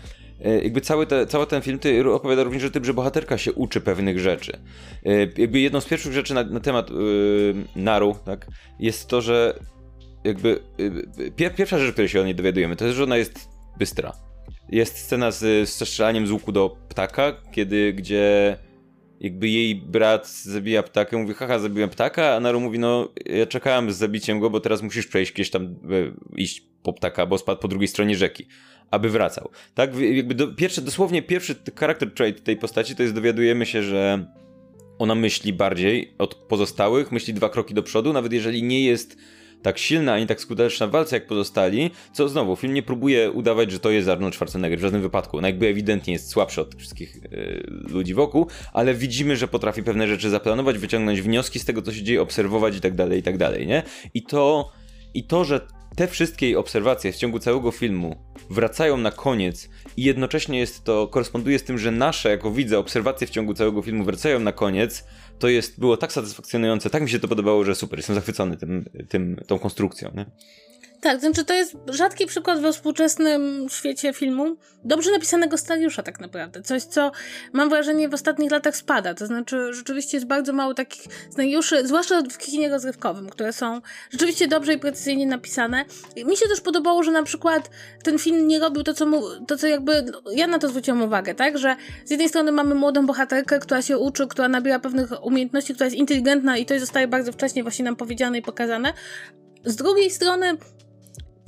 e, 0.46 0.64
jakby 0.64 0.82
cały, 0.82 1.08
te, 1.08 1.28
cały 1.28 1.48
ten 1.48 1.62
film 1.62 1.80
ty 1.80 2.12
opowiada 2.12 2.44
również 2.44 2.64
o 2.64 2.70
tym, 2.70 2.86
że 2.86 2.94
bohaterka 2.94 3.38
się 3.38 3.54
uczy 3.54 3.82
pewnych 3.82 4.20
rzeczy. 4.20 4.60
E, 5.06 5.20
jakby 5.20 5.60
jedną 5.60 5.82
z 5.82 5.86
pierwszych 5.86 6.14
rzeczy 6.14 6.34
na, 6.34 6.44
na 6.44 6.60
temat 6.60 6.90
yy, 6.90 7.56
Naru, 7.76 8.16
tak, 8.26 8.48
jest 8.80 9.08
to, 9.08 9.22
że 9.22 9.60
jakby 10.24 10.60
yy, 11.38 11.52
pierwsza 11.52 11.80
rzecz, 11.80 11.92
której 11.94 12.10
się 12.10 12.22
o 12.22 12.26
niej 12.26 12.36
dowiadujemy, 12.36 12.76
to 12.76 12.86
jest, 12.86 12.98
że 12.98 13.04
ona 13.04 13.18
jest 13.18 13.59
bystra. 13.80 14.14
Jest 14.70 14.98
scena 14.98 15.32
z, 15.32 15.70
strzelaniem 15.70 16.28
z 16.28 16.32
łuku 16.32 16.52
do 16.52 16.78
ptaka, 16.90 17.34
kiedy, 17.52 17.94
gdzie 17.94 18.58
jakby 19.20 19.50
jej 19.50 19.76
brat 19.76 20.30
zabija 20.30 20.84
ptaka, 20.84 21.18
mówi, 21.18 21.34
haha, 21.34 21.60
zabiłem 21.60 21.90
ptaka, 21.90 22.36
a 22.36 22.40
Naru 22.40 22.60
mówi, 22.60 22.80
no, 22.80 23.10
ja 23.26 23.46
czekałem 23.46 23.92
z 23.92 23.96
zabiciem 23.96 24.40
go, 24.40 24.50
bo 24.50 24.60
teraz 24.60 24.82
musisz 24.82 25.08
przejść 25.08 25.34
gdzieś 25.34 25.50
tam, 25.50 25.64
e, 25.66 25.76
iść 26.36 26.64
po 26.84 26.94
ptaka, 26.94 27.26
bo 27.26 27.38
spadł 27.38 27.62
po 27.62 27.68
drugiej 27.68 27.88
stronie 27.88 28.16
rzeki, 28.16 28.48
aby 28.92 29.10
wracał. 29.10 29.50
Tak, 29.74 29.96
jakby 30.00 30.36
do, 30.36 30.48
pierwszy, 30.48 30.82
dosłownie 30.82 31.22
pierwszy 31.22 31.56
character 31.80 32.14
trait 32.14 32.44
tej 32.44 32.58
postaci 32.58 32.96
to 32.96 33.04
jest 33.04 33.16
dowiadujemy 33.16 33.66
się, 33.66 33.84
że 33.84 34.26
ona 35.00 35.16
myśli 35.16 35.54
bardziej 35.54 36.14
od 36.18 36.36
pozostałych, 36.36 37.12
myśli 37.12 37.34
dwa 37.34 37.50
kroki 37.50 37.74
do 37.74 37.84
przodu, 37.84 38.14
nawet 38.14 38.34
jeżeli 38.34 38.64
nie 38.64 38.86
jest 38.86 39.18
tak 39.62 39.80
silna 39.80 40.14
ani 40.14 40.28
tak 40.28 40.42
skuteczna 40.42 40.88
w 40.88 40.92
walce 40.92 41.16
jak 41.16 41.28
pozostali, 41.28 41.92
co 42.14 42.30
znowu, 42.30 42.56
film 42.56 42.74
nie 42.74 42.84
próbuje 42.84 43.32
udawać, 43.32 43.72
że 43.72 43.80
to 43.80 43.92
jest 43.92 44.10
Arnold 44.10 44.34
Schwarzenegger 44.34 44.80
w 44.80 44.82
żadnym 44.82 45.02
wypadku. 45.02 45.42
No 45.42 45.48
jakby 45.48 45.68
ewidentnie 45.68 46.14
jest 46.14 46.30
słabszy 46.30 46.62
od 46.62 46.76
wszystkich 46.76 47.16
yy, 47.16 47.64
ludzi 47.68 48.14
wokół, 48.14 48.48
ale 48.74 48.94
widzimy, 48.94 49.36
że 49.36 49.48
potrafi 49.48 49.84
pewne 49.84 50.08
rzeczy 50.08 50.30
zaplanować, 50.30 50.78
wyciągnąć 50.78 51.22
wnioski 51.22 51.60
z 51.60 51.66
tego, 51.66 51.82
co 51.82 51.94
się 51.94 52.04
dzieje, 52.04 52.22
obserwować 52.22 52.76
i 52.76 52.82
tak 52.82 52.96
dalej, 52.96 53.20
i 53.20 53.24
tak 53.24 53.38
dalej, 53.38 53.68
nie? 53.68 53.84
I 54.14 54.24
to, 54.24 54.72
i 55.14 55.24
to, 55.24 55.46
że 55.46 55.68
te 56.00 56.08
wszystkie 56.08 56.60
obserwacje 56.60 57.12
w 57.12 57.16
ciągu 57.16 57.40
całego 57.40 57.72
filmu 57.72 58.16
wracają 58.50 58.98
na 58.98 59.12
koniec 59.12 59.70
i 59.98 60.04
jednocześnie 60.04 60.60
jest 60.60 60.84
to, 60.84 61.08
koresponduje 61.08 61.60
z 61.60 61.64
tym, 61.64 61.78
że 61.78 61.92
nasze, 61.92 62.30
jako 62.30 62.52
widze, 62.52 62.80
obserwacje 62.80 63.28
w 63.28 63.30
ciągu 63.30 63.54
całego 63.54 63.82
filmu 63.82 64.04
wracają 64.04 64.40
na 64.40 64.52
koniec, 64.52 65.06
to 65.40 65.48
jest, 65.48 65.80
było 65.80 65.98
tak 65.98 66.12
satysfakcjonujące, 66.12 66.90
tak 66.90 67.04
mi 67.04 67.10
się 67.10 67.20
to 67.20 67.28
podobało, 67.28 67.64
że 67.66 67.76
super, 67.76 68.00
jestem 68.00 68.16
zachwycony 68.16 68.58
tym, 68.58 68.86
tym, 69.10 69.42
tą 69.48 69.60
konstrukcją. 69.60 70.12
Nie? 70.16 70.26
Tak, 71.02 71.20
znaczy 71.20 71.46
to 71.46 71.54
jest 71.54 71.76
rzadki 71.88 72.26
przykład 72.26 72.60
we 72.60 72.74
współczesnym 72.74 73.68
świecie 73.70 74.14
filmu 74.14 74.58
dobrze 74.84 75.12
napisanego 75.12 75.58
scenariusza 75.58 76.04
tak 76.04 76.20
naprawdę. 76.20 76.62
Coś, 76.62 76.84
co 76.84 77.12
mam 77.54 77.70
wrażenie 77.70 78.10
w 78.10 78.14
ostatnich 78.14 78.52
latach 78.52 78.76
spada. 78.76 79.14
To 79.14 79.28
znaczy 79.28 79.74
rzeczywiście 79.74 80.18
jest 80.18 80.28
bardzo 80.28 80.54
mało 80.54 80.74
takich 80.74 81.04
scenariuszy, 81.30 81.88
zwłaszcza 81.88 82.22
w 82.22 82.38
kinie 82.38 82.70
rozrywkowym, 82.70 83.30
które 83.30 83.54
są 83.54 83.82
rzeczywiście 84.10 84.48
dobrze 84.48 84.74
i 84.74 84.80
precyzyjnie 84.80 85.26
napisane. 85.26 85.86
Mi 86.26 86.38
się 86.38 86.48
też 86.48 86.62
podobało, 86.62 87.04
że 87.04 87.12
na 87.12 87.24
przykład 87.24 87.70
ten 88.04 88.20
film 88.20 88.48
nie 88.48 88.60
robił 88.60 88.84
to, 88.84 88.94
co 88.94 89.06
mu, 89.06 89.22
to 89.48 89.58
co 89.58 89.68
jakby, 89.68 90.06
ja 90.32 90.48
na 90.48 90.60
to 90.60 90.68
zwróciłam 90.68 91.02
uwagę, 91.02 91.36
tak, 91.36 91.58
że 91.58 91.76
z 92.06 92.12
jednej 92.12 92.30
strony 92.30 92.52
mamy 92.52 92.76
młodą 92.76 93.06
bohaterkę, 93.06 93.60
która 93.60 93.82
się 93.82 93.98
uczy, 93.98 94.28
która 94.28 94.48
nabiera 94.48 94.80
pewnych 94.80 95.26
umiejętności, 95.26 95.74
która 95.74 95.86
jest 95.86 95.98
inteligentna 95.98 96.58
i 96.58 96.66
to 96.66 96.80
zostaje 96.80 97.08
bardzo 97.08 97.32
wcześnie 97.32 97.64
właśnie 97.64 97.86
nam 97.86 97.96
powiedziane 97.96 98.38
i 98.38 98.42
pokazane. 98.42 98.94
Z 99.66 99.76
drugiej 99.76 100.12
strony 100.12 100.58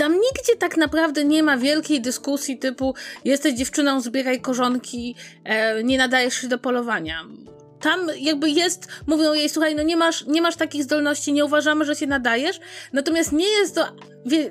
tam 0.02 0.14
nigdzie 0.14 0.56
tak 0.60 0.78
naprawdę 0.78 1.26
nie 1.26 1.44
ma 1.44 1.58
wielkiej 1.58 2.02
dyskusji 2.02 2.58
typu 2.58 2.96
jesteś 3.26 3.54
dziewczyną, 3.54 4.02
zbieraj 4.02 4.42
korzonki, 4.42 5.16
e, 5.44 5.84
nie 5.84 5.98
nadajesz 5.98 6.34
się 6.34 6.48
do 6.48 6.58
polowania. 6.58 7.26
Tam 7.82 8.00
jakby 8.18 8.50
jest, 8.50 8.88
mówią 9.08 9.34
jej, 9.34 9.50
słuchaj, 9.50 9.76
no 9.76 9.84
nie 9.84 9.98
masz, 9.98 10.26
nie 10.26 10.42
masz 10.42 10.56
takich 10.56 10.84
zdolności, 10.84 11.34
nie 11.34 11.46
uważamy, 11.46 11.86
że 11.86 11.96
się 11.96 12.08
nadajesz, 12.08 12.60
natomiast 12.94 13.32
nie 13.32 13.48
jest 13.48 13.76
to 13.76 13.88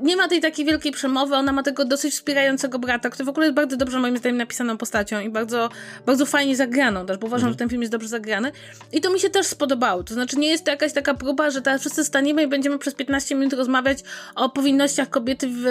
nie 0.01 0.16
ma 0.16 0.29
tej 0.29 0.41
takiej 0.41 0.64
wielkiej 0.64 0.93
przemowy, 0.93 1.35
ona 1.35 1.53
ma 1.53 1.62
tego 1.62 1.85
dosyć 1.85 2.14
wspierającego 2.14 2.79
brata, 2.79 3.11
który 3.11 3.25
w 3.25 3.29
ogóle 3.29 3.47
jest 3.47 3.57
bardzo 3.57 3.77
dobrze 3.77 3.99
moim 3.99 4.16
zdaniem 4.16 4.37
napisaną 4.37 4.77
postacią 4.79 5.21
i 5.21 5.31
bardzo, 5.31 5.68
bardzo 6.07 6.27
fajnie 6.27 6.57
zagraną 6.57 7.07
też, 7.07 7.18
bo 7.18 7.27
uważam, 7.27 7.49
mhm. 7.49 7.53
że 7.53 7.59
ten 7.59 7.68
film 7.68 7.83
jest 7.83 7.93
dobrze 7.93 8.09
zagrany 8.09 8.53
i 8.93 9.01
to 9.01 9.12
mi 9.12 9.21
się 9.21 9.31
też 9.31 9.47
spodobało, 9.47 10.03
to 10.03 10.14
znaczy 10.14 10.39
nie 10.39 10.49
jest 10.49 10.64
to 10.64 10.71
jakaś 10.71 10.93
taka 10.93 11.14
próba, 11.14 11.51
że 11.51 11.62
teraz 11.62 11.81
wszyscy 11.81 12.05
staniemy 12.05 12.43
i 12.43 12.47
będziemy 12.47 12.79
przez 12.79 12.95
15 12.95 13.35
minut 13.35 13.53
rozmawiać 13.53 13.99
o 14.35 14.49
powinnościach 14.49 15.11
kobiety 15.11 15.49
w, 15.49 15.66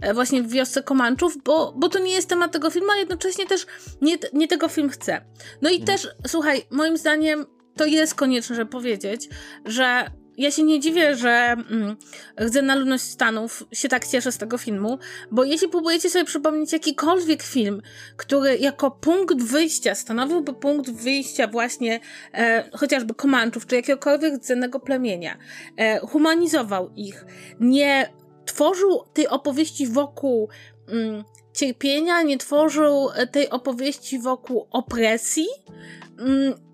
e, 0.00 0.14
właśnie 0.14 0.42
w 0.42 0.50
wiosce 0.50 0.82
Komanczów, 0.82 1.42
bo, 1.44 1.72
bo 1.76 1.88
to 1.88 1.98
nie 1.98 2.12
jest 2.12 2.28
temat 2.28 2.52
tego 2.52 2.70
filmu, 2.70 2.90
a 2.90 2.96
jednocześnie 2.96 3.46
też 3.46 3.66
nie, 4.02 4.16
nie 4.32 4.48
tego 4.48 4.68
film 4.68 4.88
chce. 4.88 5.20
No 5.62 5.70
i 5.70 5.80
mhm. 5.80 5.86
też, 5.86 6.08
słuchaj, 6.26 6.62
moim 6.70 6.96
zdaniem 6.96 7.46
to 7.76 7.86
jest 7.86 8.14
konieczne, 8.14 8.56
żeby 8.56 8.70
powiedzieć, 8.70 9.28
że 9.64 10.10
ja 10.40 10.50
się 10.50 10.62
nie 10.62 10.80
dziwię, 10.80 11.16
że 11.16 11.30
mm, 11.70 11.96
na 12.62 12.74
ludność 12.74 13.04
Stanów 13.04 13.64
się 13.72 13.88
tak 13.88 14.06
cieszę 14.06 14.32
z 14.32 14.38
tego 14.38 14.58
filmu, 14.58 14.98
bo 15.30 15.44
jeśli 15.44 15.68
próbujecie 15.68 16.10
sobie 16.10 16.24
przypomnieć 16.24 16.72
jakikolwiek 16.72 17.42
film, 17.42 17.82
który 18.16 18.58
jako 18.58 18.90
punkt 18.90 19.42
wyjścia 19.42 19.94
stanowiłby 19.94 20.52
punkt 20.52 20.90
wyjścia 20.90 21.46
właśnie 21.46 22.00
e, 22.34 22.70
chociażby 22.72 23.14
Komanczów, 23.14 23.66
czy 23.66 23.76
jakiegokolwiek 23.76 24.34
rdzennego 24.34 24.80
plemienia, 24.80 25.36
e, 25.76 25.98
humanizował 25.98 26.90
ich, 26.96 27.24
nie 27.60 28.12
tworzył 28.46 29.04
tej 29.12 29.28
opowieści 29.28 29.86
wokół 29.86 30.48
mm, 30.88 31.24
cierpienia, 31.54 32.22
nie 32.22 32.38
tworzył 32.38 33.08
tej 33.32 33.50
opowieści 33.50 34.18
wokół 34.18 34.66
opresji, 34.70 35.46
Mm, 35.68 35.99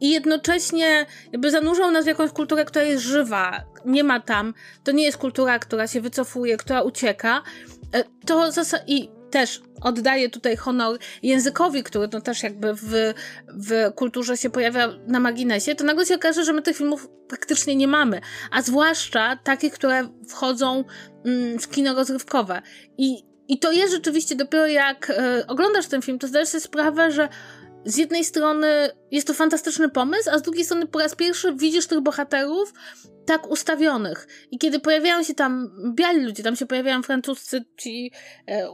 i 0.01 0.11
jednocześnie 0.11 1.07
jakby 1.33 1.51
zanurzał 1.51 1.91
nas 1.91 2.05
w 2.05 2.09
jakąś 2.09 2.31
kulturę, 2.31 2.65
która 2.65 2.85
jest 2.85 3.05
żywa, 3.05 3.65
nie 3.85 4.05
ma 4.05 4.21
tam, 4.21 4.55
to 4.85 4.93
nie 4.93 5.05
jest 5.05 5.19
kultura, 5.19 5.59
która 5.59 5.87
się 5.87 6.01
wycofuje, 6.01 6.57
która 6.57 6.83
ucieka, 6.83 7.43
e, 7.93 8.05
to 8.27 8.51
i 8.87 9.17
też 9.31 9.63
oddaję 9.83 10.31
tutaj 10.31 10.57
honor 10.57 10.99
językowi, 11.23 11.83
który 11.83 12.09
no 12.13 12.21
też 12.21 12.43
jakby 12.43 12.75
w, 12.75 13.15
w 13.49 13.93
kulturze 13.95 14.37
się 14.37 14.51
pojawia 14.51 14.89
na 15.07 15.21
marginesie, 15.21 15.75
to 15.75 15.85
nagle 15.85 16.07
się 16.07 16.15
okaże, 16.15 16.45
że 16.45 16.53
my 16.53 16.63
tych 16.63 16.77
filmów 16.77 17.09
praktycznie 17.29 17.77
nie 17.77 17.89
mamy, 17.89 18.21
a 18.51 18.63
zwłaszcza 18.63 19.39
takich, 19.45 19.73
które 19.73 20.09
wchodzą 20.29 20.85
mm, 21.25 21.59
w 21.59 21.69
kino 21.69 21.95
rozrywkowe. 21.95 22.63
I, 22.99 23.23
I 23.49 23.59
to 23.59 23.73
jest 23.73 23.93
rzeczywiście 23.93 24.37
dopiero 24.37 24.67
jak 24.67 25.11
y, 25.11 25.47
oglądasz 25.47 25.87
ten 25.87 26.03
film, 26.03 26.19
to 26.19 26.29
zdajesz 26.29 26.49
sobie 26.49 26.61
sprawę, 26.61 27.11
że 27.11 27.29
z 27.87 27.97
jednej 27.97 28.25
strony 28.25 28.91
jest 29.11 29.27
to 29.27 29.35
fantastyczny 29.35 29.89
pomysł, 29.89 30.31
a 30.33 30.39
z 30.39 30.43
drugiej 30.43 30.65
strony 30.65 30.87
po 30.87 30.99
raz 30.99 31.15
pierwszy 31.15 31.55
widzisz 31.55 31.87
tych 31.87 32.01
bohaterów 32.01 32.73
tak 33.27 33.51
ustawionych. 33.51 34.27
I 34.51 34.59
kiedy 34.59 34.81
pojawiają 34.81 35.23
się 35.23 35.35
tam 35.35 35.71
biali 35.95 36.25
ludzie, 36.25 36.43
tam 36.43 36.57
się 36.57 36.67
pojawiają 36.67 37.03
francuscy, 37.03 37.65
ci, 37.77 38.13
e, 38.49 38.69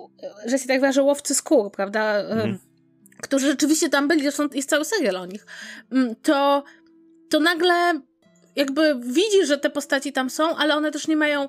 że 0.47 0.59
się 0.59 0.69
tak 0.69 0.81
wyrażę, 0.81 1.03
łowcy 1.03 1.35
skór, 1.35 1.73
prawda? 1.73 2.15
Mm. 2.19 2.59
Którzy 3.23 3.47
rzeczywiście 3.47 3.89
tam 3.89 4.09
byli, 4.09 4.23
zresztą 4.23 4.49
jest 4.53 4.69
cały 4.69 4.85
serial 4.85 5.17
o 5.17 5.27
nich. 5.27 5.47
Mm, 5.93 6.15
to, 6.23 6.65
to 7.31 7.41
nagle 7.41 8.01
jakby 8.57 9.01
widzisz, 9.01 9.49
że 9.49 9.59
te 9.59 9.71
postaci 9.71 10.13
tam 10.13 10.31
są, 10.31 10.57
ale 10.57 10.75
one 10.75 10.91
też 10.91 11.09
nie 11.09 11.17
mają 11.17 11.49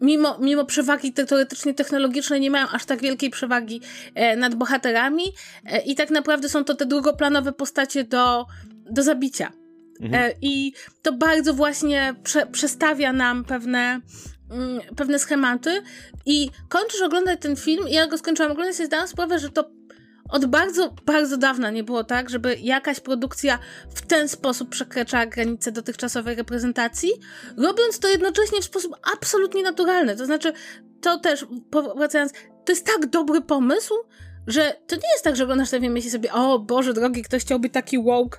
mimo, 0.00 0.38
mimo 0.38 0.64
przewagi 0.64 1.12
te, 1.12 1.26
teoretycznie 1.26 1.74
technologicznej 1.74 2.40
nie 2.40 2.50
mają 2.50 2.68
aż 2.68 2.84
tak 2.84 3.00
wielkiej 3.00 3.30
przewagi 3.30 3.80
e, 4.14 4.36
nad 4.36 4.54
bohaterami 4.54 5.24
e, 5.66 5.80
i 5.80 5.94
tak 5.94 6.10
naprawdę 6.10 6.48
są 6.48 6.64
to 6.64 6.74
te 6.74 6.86
drugoplanowe 6.86 7.52
postacie 7.52 8.04
do, 8.04 8.46
do 8.90 9.02
zabicia. 9.02 9.52
Mhm. 10.00 10.24
E, 10.24 10.34
I 10.42 10.72
to 11.02 11.12
bardzo 11.12 11.54
właśnie 11.54 12.14
prze, 12.22 12.46
przestawia 12.46 13.12
nam 13.12 13.44
pewne, 13.44 14.00
mm, 14.50 14.80
pewne 14.96 15.18
schematy 15.18 15.82
i 16.26 16.50
kończysz 16.68 17.02
oglądać 17.02 17.40
ten 17.40 17.56
film 17.56 17.88
i 17.88 17.92
ja 17.92 18.06
go 18.06 18.18
skończyłam 18.18 18.52
oglądać 18.52 18.80
i 18.80 18.86
zdałam 18.86 19.08
sprawę, 19.08 19.38
że 19.38 19.50
to 19.50 19.70
od 20.28 20.46
bardzo, 20.46 20.94
bardzo 21.06 21.36
dawna 21.36 21.70
nie 21.70 21.84
było 21.84 22.04
tak, 22.04 22.30
żeby 22.30 22.56
jakaś 22.60 23.00
produkcja 23.00 23.58
w 23.94 24.06
ten 24.06 24.28
sposób 24.28 24.68
przekraczała 24.68 25.26
granice 25.26 25.72
dotychczasowej 25.72 26.36
reprezentacji, 26.36 27.10
robiąc 27.56 27.98
to 27.98 28.08
jednocześnie 28.08 28.60
w 28.60 28.64
sposób 28.64 28.96
absolutnie 29.16 29.62
naturalny. 29.62 30.16
To 30.16 30.26
znaczy, 30.26 30.52
to 31.00 31.18
też, 31.18 31.46
wracając, 31.96 32.32
to 32.64 32.72
jest 32.72 32.86
tak 32.86 33.06
dobry 33.06 33.40
pomysł, 33.40 33.94
że 34.46 34.76
to 34.86 34.96
nie 34.96 35.12
jest 35.12 35.24
tak, 35.24 35.36
że 35.36 35.44
oglądasz 35.44 35.70
ten 35.70 35.82
film 35.82 35.98
i 35.98 36.02
sobie, 36.02 36.32
o 36.32 36.58
Boże 36.58 36.94
drogi, 36.94 37.22
ktoś 37.22 37.42
chciał 37.42 37.60
być 37.60 37.72
taki 37.72 38.02
woke, 38.02 38.38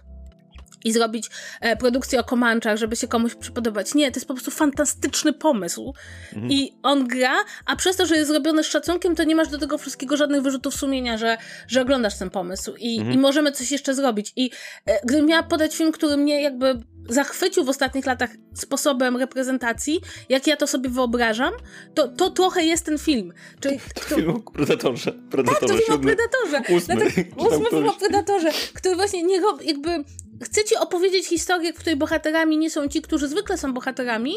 i 0.86 0.91
zrobić 0.91 1.29
e, 1.61 1.75
produkcję 1.75 2.19
o 2.19 2.23
Komanczach, 2.23 2.77
żeby 2.77 2.95
się 2.95 3.07
komuś 3.07 3.36
przypodobać. 3.36 3.93
Nie, 3.93 4.11
to 4.11 4.17
jest 4.17 4.27
po 4.27 4.33
prostu 4.33 4.51
fantastyczny 4.51 5.33
pomysł 5.33 5.93
mhm. 6.33 6.51
i 6.51 6.73
on 6.83 7.07
gra, 7.07 7.36
a 7.65 7.75
przez 7.75 7.95
to, 7.95 8.05
że 8.05 8.15
jest 8.15 8.31
zrobiony 8.31 8.63
z 8.63 8.67
szacunkiem, 8.67 9.15
to 9.15 9.23
nie 9.23 9.36
masz 9.36 9.47
do 9.47 9.57
tego 9.57 9.77
wszystkiego 9.77 10.17
żadnych 10.17 10.41
wyrzutów 10.41 10.75
sumienia, 10.75 11.17
że, 11.17 11.38
że 11.67 11.81
oglądasz 11.81 12.17
ten 12.17 12.29
pomysł 12.29 12.73
i, 12.79 12.97
mhm. 12.97 13.15
i 13.15 13.17
możemy 13.17 13.51
coś 13.51 13.71
jeszcze 13.71 13.95
zrobić. 13.95 14.33
I 14.36 14.51
e, 14.86 14.99
gdybym 15.05 15.25
miała 15.25 15.43
podać 15.43 15.75
film, 15.75 15.91
który 15.91 16.17
mnie 16.17 16.41
jakby 16.41 16.81
zachwycił 17.09 17.63
w 17.63 17.69
ostatnich 17.69 18.05
latach 18.05 18.29
sposobem 18.53 19.17
reprezentacji, 19.17 20.01
jak 20.29 20.47
ja 20.47 20.57
to 20.57 20.67
sobie 20.67 20.89
wyobrażam, 20.89 21.53
to, 21.93 22.07
to 22.07 22.29
trochę 22.29 22.65
jest 22.65 22.86
ten 22.86 22.97
film. 22.97 23.33
Czyli, 23.59 23.79
kto... 23.95 24.15
Film 24.15 24.29
o 24.29 24.51
Predatorze. 24.51 25.11
Predatorze 25.11 25.73
tak, 25.73 25.77
to 25.79 25.86
film 25.86 25.99
o 25.99 26.03
Predatorze. 26.03 26.75
Ósmy, 26.75 26.95
Dlatego, 26.95 27.45
ósmy 27.47 27.69
film 27.69 27.89
o 27.89 27.93
Predatorze, 27.93 28.51
który 28.73 28.95
właśnie 28.95 29.23
nie 29.23 29.41
jakby 29.61 30.03
chce 30.41 30.63
ci 30.63 30.75
opowiedzieć 30.75 31.27
historię, 31.27 31.73
w 31.73 31.75
której 31.75 31.95
bohaterami 31.95 32.57
nie 32.57 32.69
są 32.69 32.88
ci, 32.88 33.01
którzy 33.01 33.27
zwykle 33.27 33.57
są 33.57 33.73
bohaterami, 33.73 34.33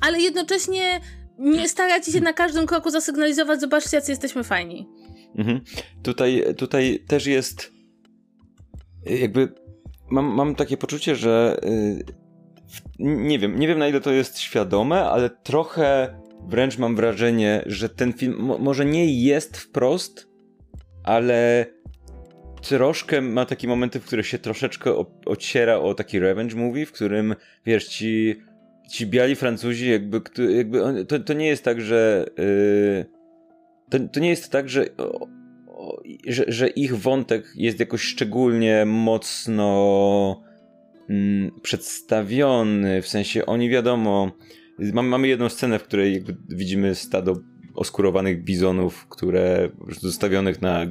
ale 0.00 0.20
jednocześnie 0.20 1.00
nie 1.38 1.68
stara 1.68 2.00
ci 2.00 2.12
się 2.12 2.20
na 2.20 2.32
każdym 2.32 2.66
kroku 2.66 2.90
zasygnalizować, 2.90 3.60
zobaczcie, 3.60 3.96
jacy 3.96 4.12
jesteśmy 4.12 4.44
fajni. 4.44 4.88
Mhm. 5.36 5.60
Tutaj, 6.02 6.44
tutaj 6.56 7.04
też 7.08 7.26
jest 7.26 7.72
jakby 9.06 9.52
mam, 10.10 10.24
mam 10.24 10.54
takie 10.54 10.76
poczucie, 10.76 11.16
że 11.16 11.60
yy, 11.62 12.04
nie 12.98 13.38
wiem, 13.38 13.58
nie 13.58 13.68
wiem 13.68 13.78
na 13.78 13.88
ile 13.88 14.00
to 14.00 14.12
jest 14.12 14.38
świadome, 14.38 15.04
ale 15.04 15.30
trochę 15.30 16.16
wręcz 16.48 16.78
mam 16.78 16.96
wrażenie, 16.96 17.62
że 17.66 17.88
ten 17.88 18.12
film 18.12 18.52
może 18.58 18.84
nie 18.84 19.22
jest 19.22 19.56
wprost, 19.56 20.28
ale 21.04 21.66
troszkę 22.68 23.20
ma 23.20 23.46
takie 23.46 23.68
momenty, 23.68 24.00
w 24.00 24.04
których 24.04 24.26
się 24.26 24.38
troszeczkę 24.38 25.04
ociera 25.26 25.78
o 25.78 25.94
taki 25.94 26.18
revenge 26.18 26.56
movie, 26.56 26.86
w 26.86 26.92
którym, 26.92 27.34
wiesz, 27.66 27.88
ci, 27.88 28.36
ci 28.90 29.06
biali 29.06 29.36
Francuzi 29.36 29.90
jakby, 29.90 30.20
jakby 30.56 31.04
to, 31.04 31.18
to 31.18 31.32
nie 31.32 31.46
jest 31.46 31.64
tak, 31.64 31.80
że 31.80 32.26
yy, 32.38 33.04
to, 33.90 33.98
to 34.12 34.20
nie 34.20 34.28
jest 34.28 34.52
tak, 34.52 34.68
że, 34.68 34.86
o, 34.96 35.28
o, 35.66 36.02
że, 36.26 36.44
że 36.48 36.68
ich 36.68 36.96
wątek 36.96 37.52
jest 37.56 37.80
jakoś 37.80 38.02
szczególnie 38.02 38.84
mocno 38.86 40.42
mm, 41.10 41.50
przedstawiony, 41.62 43.02
w 43.02 43.08
sensie 43.08 43.46
oni 43.46 43.68
wiadomo, 43.68 44.32
mamy, 44.78 45.08
mamy 45.08 45.28
jedną 45.28 45.48
scenę, 45.48 45.78
w 45.78 45.84
której 45.84 46.24
widzimy 46.48 46.94
stado 46.94 47.34
oskurowanych 47.74 48.44
bizonów, 48.44 49.06
które 49.08 49.70
zostawionych 50.00 50.62
na, 50.62 50.86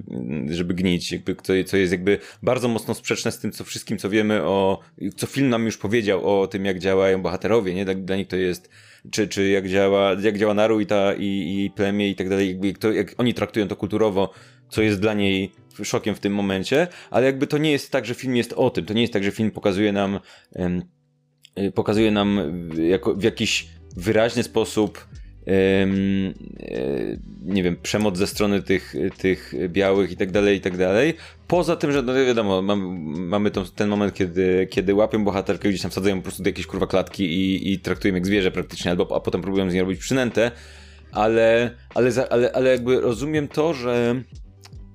żeby 0.50 0.74
gnić, 0.74 1.12
jakby, 1.12 1.36
co 1.66 1.78
jest 1.78 1.92
jakby 1.92 2.20
bardzo 2.44 2.68
mocno 2.68 2.94
sprzeczne 2.94 3.32
z 3.32 3.40
tym, 3.40 3.52
co 3.52 3.64
wszystkim, 3.64 3.98
co 3.98 4.10
wiemy 4.10 4.44
o, 4.44 4.80
co 5.16 5.28
film 5.28 5.50
nam 5.50 5.66
już 5.66 5.78
powiedział 5.78 6.42
o 6.42 6.48
tym, 6.48 6.66
jak 6.66 6.80
działają 6.80 7.22
bohaterowie, 7.22 7.74
nie? 7.74 7.86
Dla, 7.86 7.96
dla 7.96 8.16
nich 8.16 8.28
to 8.28 8.36
jest, 8.36 8.70
czy, 9.12 9.28
czy 9.28 9.50
jak 9.50 9.70
działa, 9.70 10.16
jak 10.22 10.38
działa 10.38 10.54
Naru 10.54 10.80
i 10.80 10.86
ta, 10.86 11.14
i, 11.14 11.26
i 11.66 11.72
plemię 11.76 12.10
i 12.10 12.16
tak 12.16 12.30
dalej, 12.30 12.48
jakby, 12.48 12.68
jak, 12.68 12.78
to, 12.78 12.92
jak 12.92 13.14
oni 13.18 13.34
traktują 13.34 13.68
to 13.68 13.76
kulturowo, 13.76 14.34
co 14.70 14.82
jest 14.82 15.00
dla 15.00 15.14
niej 15.14 15.52
szokiem 15.84 16.16
w 16.16 16.20
tym 16.20 16.34
momencie, 16.34 16.88
ale 17.12 17.26
jakby 17.26 17.48
to 17.48 17.58
nie 17.58 17.72
jest 17.72 17.92
tak, 17.92 18.06
że 18.06 18.16
film 18.16 18.36
jest 18.36 18.54
o 18.54 18.70
tym, 18.70 18.86
to 18.86 18.94
nie 18.94 19.02
jest 19.02 19.14
tak, 19.14 19.24
że 19.24 19.32
film 19.32 19.52
pokazuje 19.52 19.92
nam, 19.92 20.20
pokazuje 21.76 22.12
nam 22.12 22.40
jako, 22.78 23.16
w 23.16 23.24
jakiś 23.24 23.68
wyraźny 23.98 24.44
sposób 24.44 25.08
nie 27.46 27.64
wiem, 27.64 27.78
przemoc 27.84 28.18
ze 28.18 28.28
strony 28.28 28.62
tych, 28.62 28.96
tych 29.18 29.54
białych 29.70 30.12
i 30.12 30.18
tak 30.18 30.32
dalej, 30.32 30.58
i 30.58 30.62
tak 30.62 30.78
dalej. 30.78 31.14
Poza 31.48 31.76
tym, 31.76 31.92
że 31.92 32.02
no 32.02 32.14
wiadomo, 32.14 32.62
mam, 32.62 32.80
mamy 33.20 33.52
tą, 33.52 33.66
ten 33.66 33.90
moment, 33.90 34.14
kiedy, 34.14 34.68
kiedy 34.72 34.94
łapią 34.94 35.24
bohaterkę, 35.24 35.70
gdzieś 35.70 35.82
tam 35.82 35.92
wsadzają 35.92 36.16
po 36.16 36.22
prostu 36.22 36.44
do 36.44 36.50
jakiejś 36.50 36.68
kurwa 36.68 36.88
klatki 36.88 37.24
i, 37.24 37.74
i 37.74 37.80
traktują 37.80 38.14
jak 38.14 38.26
zwierzę 38.26 38.52
praktycznie, 38.52 38.92
albo, 38.92 39.16
a 39.16 39.20
potem 39.20 39.42
próbują 39.42 39.70
z 39.70 39.74
niej 39.74 39.82
robić 39.82 40.00
przynętę, 40.00 40.52
ale, 41.12 41.72
ale, 41.96 42.12
ale, 42.30 42.52
ale 42.52 42.70
jakby 42.70 43.02
rozumiem 43.02 43.48
to, 43.48 43.74
że 43.74 44.24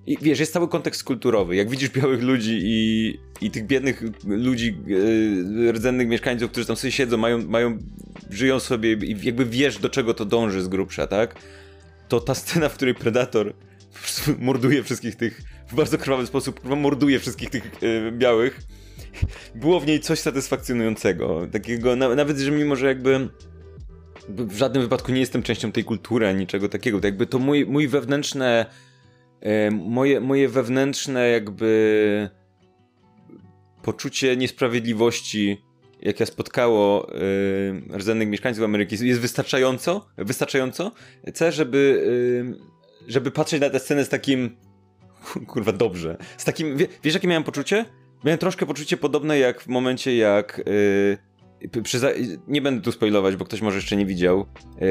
i 0.09 0.18
wiesz, 0.20 0.40
jest 0.40 0.52
cały 0.52 0.68
kontekst 0.68 1.04
kulturowy. 1.04 1.56
Jak 1.56 1.70
widzisz 1.70 1.90
białych 1.90 2.22
ludzi 2.22 2.61
i, 2.62 3.18
i 3.40 3.50
tych 3.50 3.66
biednych 3.66 4.02
ludzi, 4.24 4.76
yy, 4.86 5.72
rdzennych 5.72 6.09
mieszkańców, 6.09 6.50
którzy 6.50 6.66
tam 6.66 6.76
sobie 6.76 6.92
siedzą, 6.92 7.16
mają, 7.16 7.48
mają, 7.48 7.78
żyją 8.30 8.61
sobie 8.61 8.92
i 8.92 9.16
jakby 9.22 9.44
wiesz, 9.44 9.78
do 9.78 9.88
czego 9.88 10.14
to 10.14 10.24
dąży 10.24 10.62
z 10.62 10.68
grubsza, 10.68 11.06
tak? 11.06 11.34
To 12.09 12.20
ta 12.20 12.34
scena, 12.34 12.68
w 12.68 12.74
której 12.74 12.94
Predator 12.94 13.52
morduje 14.38 14.82
wszystkich 14.82 15.16
tych, 15.16 15.42
w 15.68 15.74
bardzo 15.74 15.98
krwawy 15.98 16.26
sposób, 16.26 16.64
morduje 16.64 17.18
wszystkich 17.18 17.50
tych 17.50 17.70
yy, 17.82 18.12
białych, 18.12 18.61
było 19.54 19.80
w 19.80 19.86
niej 19.86 20.00
coś 20.00 20.18
satysfakcjonującego. 20.18 21.46
Takiego, 21.52 21.96
na, 21.96 22.14
nawet, 22.14 22.38
że 22.38 22.50
mimo, 22.50 22.76
że 22.76 22.86
jakby 22.86 23.28
w 24.28 24.56
żadnym 24.56 24.82
wypadku 24.82 25.12
nie 25.12 25.20
jestem 25.20 25.42
częścią 25.42 25.72
tej 25.72 25.84
kultury, 25.84 26.34
niczego 26.34 26.68
takiego, 26.68 27.00
to 27.00 27.06
jakby 27.06 27.26
to 27.26 27.38
mój, 27.38 27.66
mój 27.66 27.88
wewnętrzne 27.88 28.66
moje, 29.72 30.20
moje 30.20 30.49
wewnętrzne 30.49 31.28
jakby 31.28 32.30
poczucie 33.82 34.36
niesprawiedliwości, 34.36 35.62
jakie 36.03 36.26
spotkało 36.26 37.11
yy, 37.91 37.99
rdzennych 37.99 38.28
mieszkańców 38.28 38.64
Ameryki, 38.64 39.07
jest 39.07 39.20
wystarczająco, 39.20 40.07
wystarczająco, 40.16 40.93
chcę, 41.28 41.53
żeby, 41.53 42.05
yy, 43.07 43.11
żeby 43.12 43.30
patrzeć 43.30 43.61
na 43.61 43.70
tę 43.70 43.78
scenę 43.78 44.05
z 44.05 44.09
takim 44.09 44.57
kurwa 45.47 45.72
dobrze. 45.72 46.16
Z 46.36 46.45
takim, 46.45 46.76
wie, 46.76 46.86
wiesz 47.05 47.14
jakie 47.14 47.28
miałem 47.28 47.45
poczucie? 47.45 47.84
Miałem 48.24 48.39
troszkę 48.39 48.66
poczucie 48.66 48.97
podobne 48.97 49.39
jak 49.39 49.61
w 49.61 49.68
momencie 49.68 50.16
jak 50.16 50.62
nie 52.48 52.62
będę 52.62 52.82
tu 52.82 52.92
spoilować, 52.92 53.36
bo 53.36 53.44
ktoś 53.44 53.61
może 53.61 53.76
jeszcze 53.76 53.96
nie 53.96 54.06
widział. 54.06 54.40
E, 54.40 54.84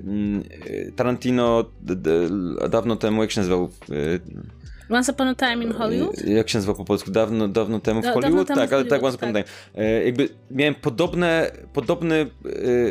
mm, 0.00 0.42
e, 0.88 0.92
Tarantino 0.92 1.64
dawno 2.70 2.96
temu, 2.96 3.22
jak 3.22 3.30
się 3.30 3.40
nazywał? 3.40 3.70
E, 3.90 4.94
once 4.94 5.12
Upon 5.12 5.28
a 5.28 5.34
Time 5.34 5.64
in 5.64 5.72
Hollywood? 5.72 6.24
Jak 6.26 6.48
się 6.48 6.58
nazywa 6.58 6.74
po 6.74 6.84
polsku? 6.84 7.10
Dawno, 7.10 7.48
dawno 7.48 7.80
temu 7.80 8.02
w 8.02 8.04
Hollywood? 8.04 8.48
Tak, 8.48 8.72
ale 8.72 8.84
tak, 8.84 9.02
Once 9.02 9.16
Upon 9.16 9.28
a 9.28 9.32
tak. 9.32 9.46
Time. 9.46 10.04
Jakby 10.04 10.28
miałem 10.50 10.74
podobne, 10.74 11.50
podobny, 11.72 12.30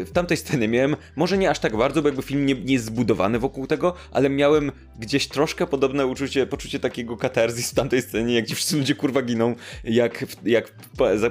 w 0.06 0.10
tamtej 0.14 0.38
scenie 0.38 0.68
miałem, 0.68 0.96
może 1.16 1.38
nie 1.38 1.50
aż 1.50 1.60
tak 1.60 1.78
bardzo, 1.78 2.02
bo 2.02 2.08
jakby 2.08 2.22
film 2.24 2.46
nie, 2.46 2.56
nie 2.56 2.74
jest 2.74 2.86
zbudowany 2.86 3.40
wokół 3.40 3.68
tego, 3.68 3.94
ale 4.12 4.30
miałem 4.30 4.72
gdzieś 5.00 5.28
troszkę 5.28 5.68
podobne 5.68 6.08
uczucie, 6.08 6.46
poczucie 6.46 6.80
takiego 6.80 7.18
katarzis 7.18 7.72
w 7.72 7.76
tamtej 7.76 8.02
scenie, 8.02 8.36
jak 8.36 8.46
ci 8.46 8.56
wszyscy 8.56 8.78
ludzie 8.78 8.96
kurwa 8.96 9.22
giną, 9.22 9.56
jak, 9.84 10.26
jak 10.46 10.72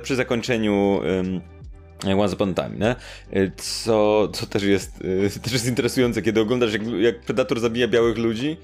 przy 0.03 0.17
zakończeniu 0.17 1.01
um, 1.05 1.41
Once 2.05 2.35
Upon 2.35 2.55
Time, 2.55 2.71
nie? 2.79 2.97
Co, 3.57 4.29
co 4.29 4.47
też, 4.47 4.63
jest, 4.63 4.99
też 5.43 5.53
jest 5.53 5.67
interesujące, 5.67 6.23
kiedy 6.23 6.41
oglądasz, 6.41 6.73
jak, 6.73 6.83
jak 6.87 7.21
Predator 7.21 7.61
zabija 7.61 7.89
białych 7.89 8.19
ludzi 8.19 8.57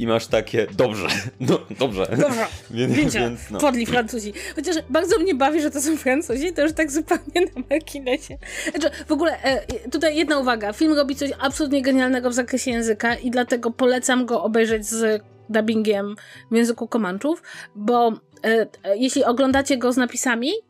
i 0.00 0.06
masz 0.06 0.26
takie, 0.26 0.66
dobrze, 0.76 1.08
no, 1.40 1.58
dobrze. 1.78 2.06
Dobrze, 2.06 2.46
więc, 2.70 3.14
więc 3.14 3.50
no. 3.50 3.58
podli 3.58 3.86
Francuzi. 3.86 4.32
Chociaż 4.56 4.76
bardzo 4.90 5.18
mnie 5.18 5.34
bawi, 5.34 5.62
że 5.62 5.70
to 5.70 5.80
są 5.80 5.96
Francuzi, 5.96 6.52
to 6.52 6.62
już 6.62 6.72
tak 6.72 6.90
zupełnie 6.90 7.40
na 7.56 7.62
marginesie. 7.70 8.38
Znaczy, 8.70 8.90
w 9.08 9.12
ogóle, 9.12 9.42
e, 9.42 9.88
tutaj 9.90 10.16
jedna 10.16 10.38
uwaga, 10.38 10.72
film 10.72 10.92
robi 10.92 11.16
coś 11.16 11.30
absolutnie 11.38 11.82
genialnego 11.82 12.30
w 12.30 12.34
zakresie 12.34 12.70
języka 12.70 13.14
i 13.14 13.30
dlatego 13.30 13.70
polecam 13.70 14.26
go 14.26 14.42
obejrzeć 14.42 14.86
z 14.86 15.22
dubbingiem 15.48 16.16
w 16.50 16.56
języku 16.56 16.88
komanczów, 16.88 17.42
bo 17.74 18.12
e, 18.44 18.66
jeśli 18.96 19.24
oglądacie 19.24 19.78
go 19.78 19.92
z 19.92 19.96
napisami, 19.96 20.52
E, 20.52 20.69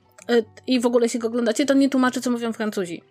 i 0.67 0.81
w 0.81 0.87
ogóle 0.87 1.09
się 1.09 1.19
go 1.19 1.29
oglądacie, 1.29 1.67
to 1.67 1.75
nie 1.75 1.89
tłumaczy, 1.89 2.21
co 2.21 2.31
mówią 2.31 2.53
Francuzi. 2.53 3.03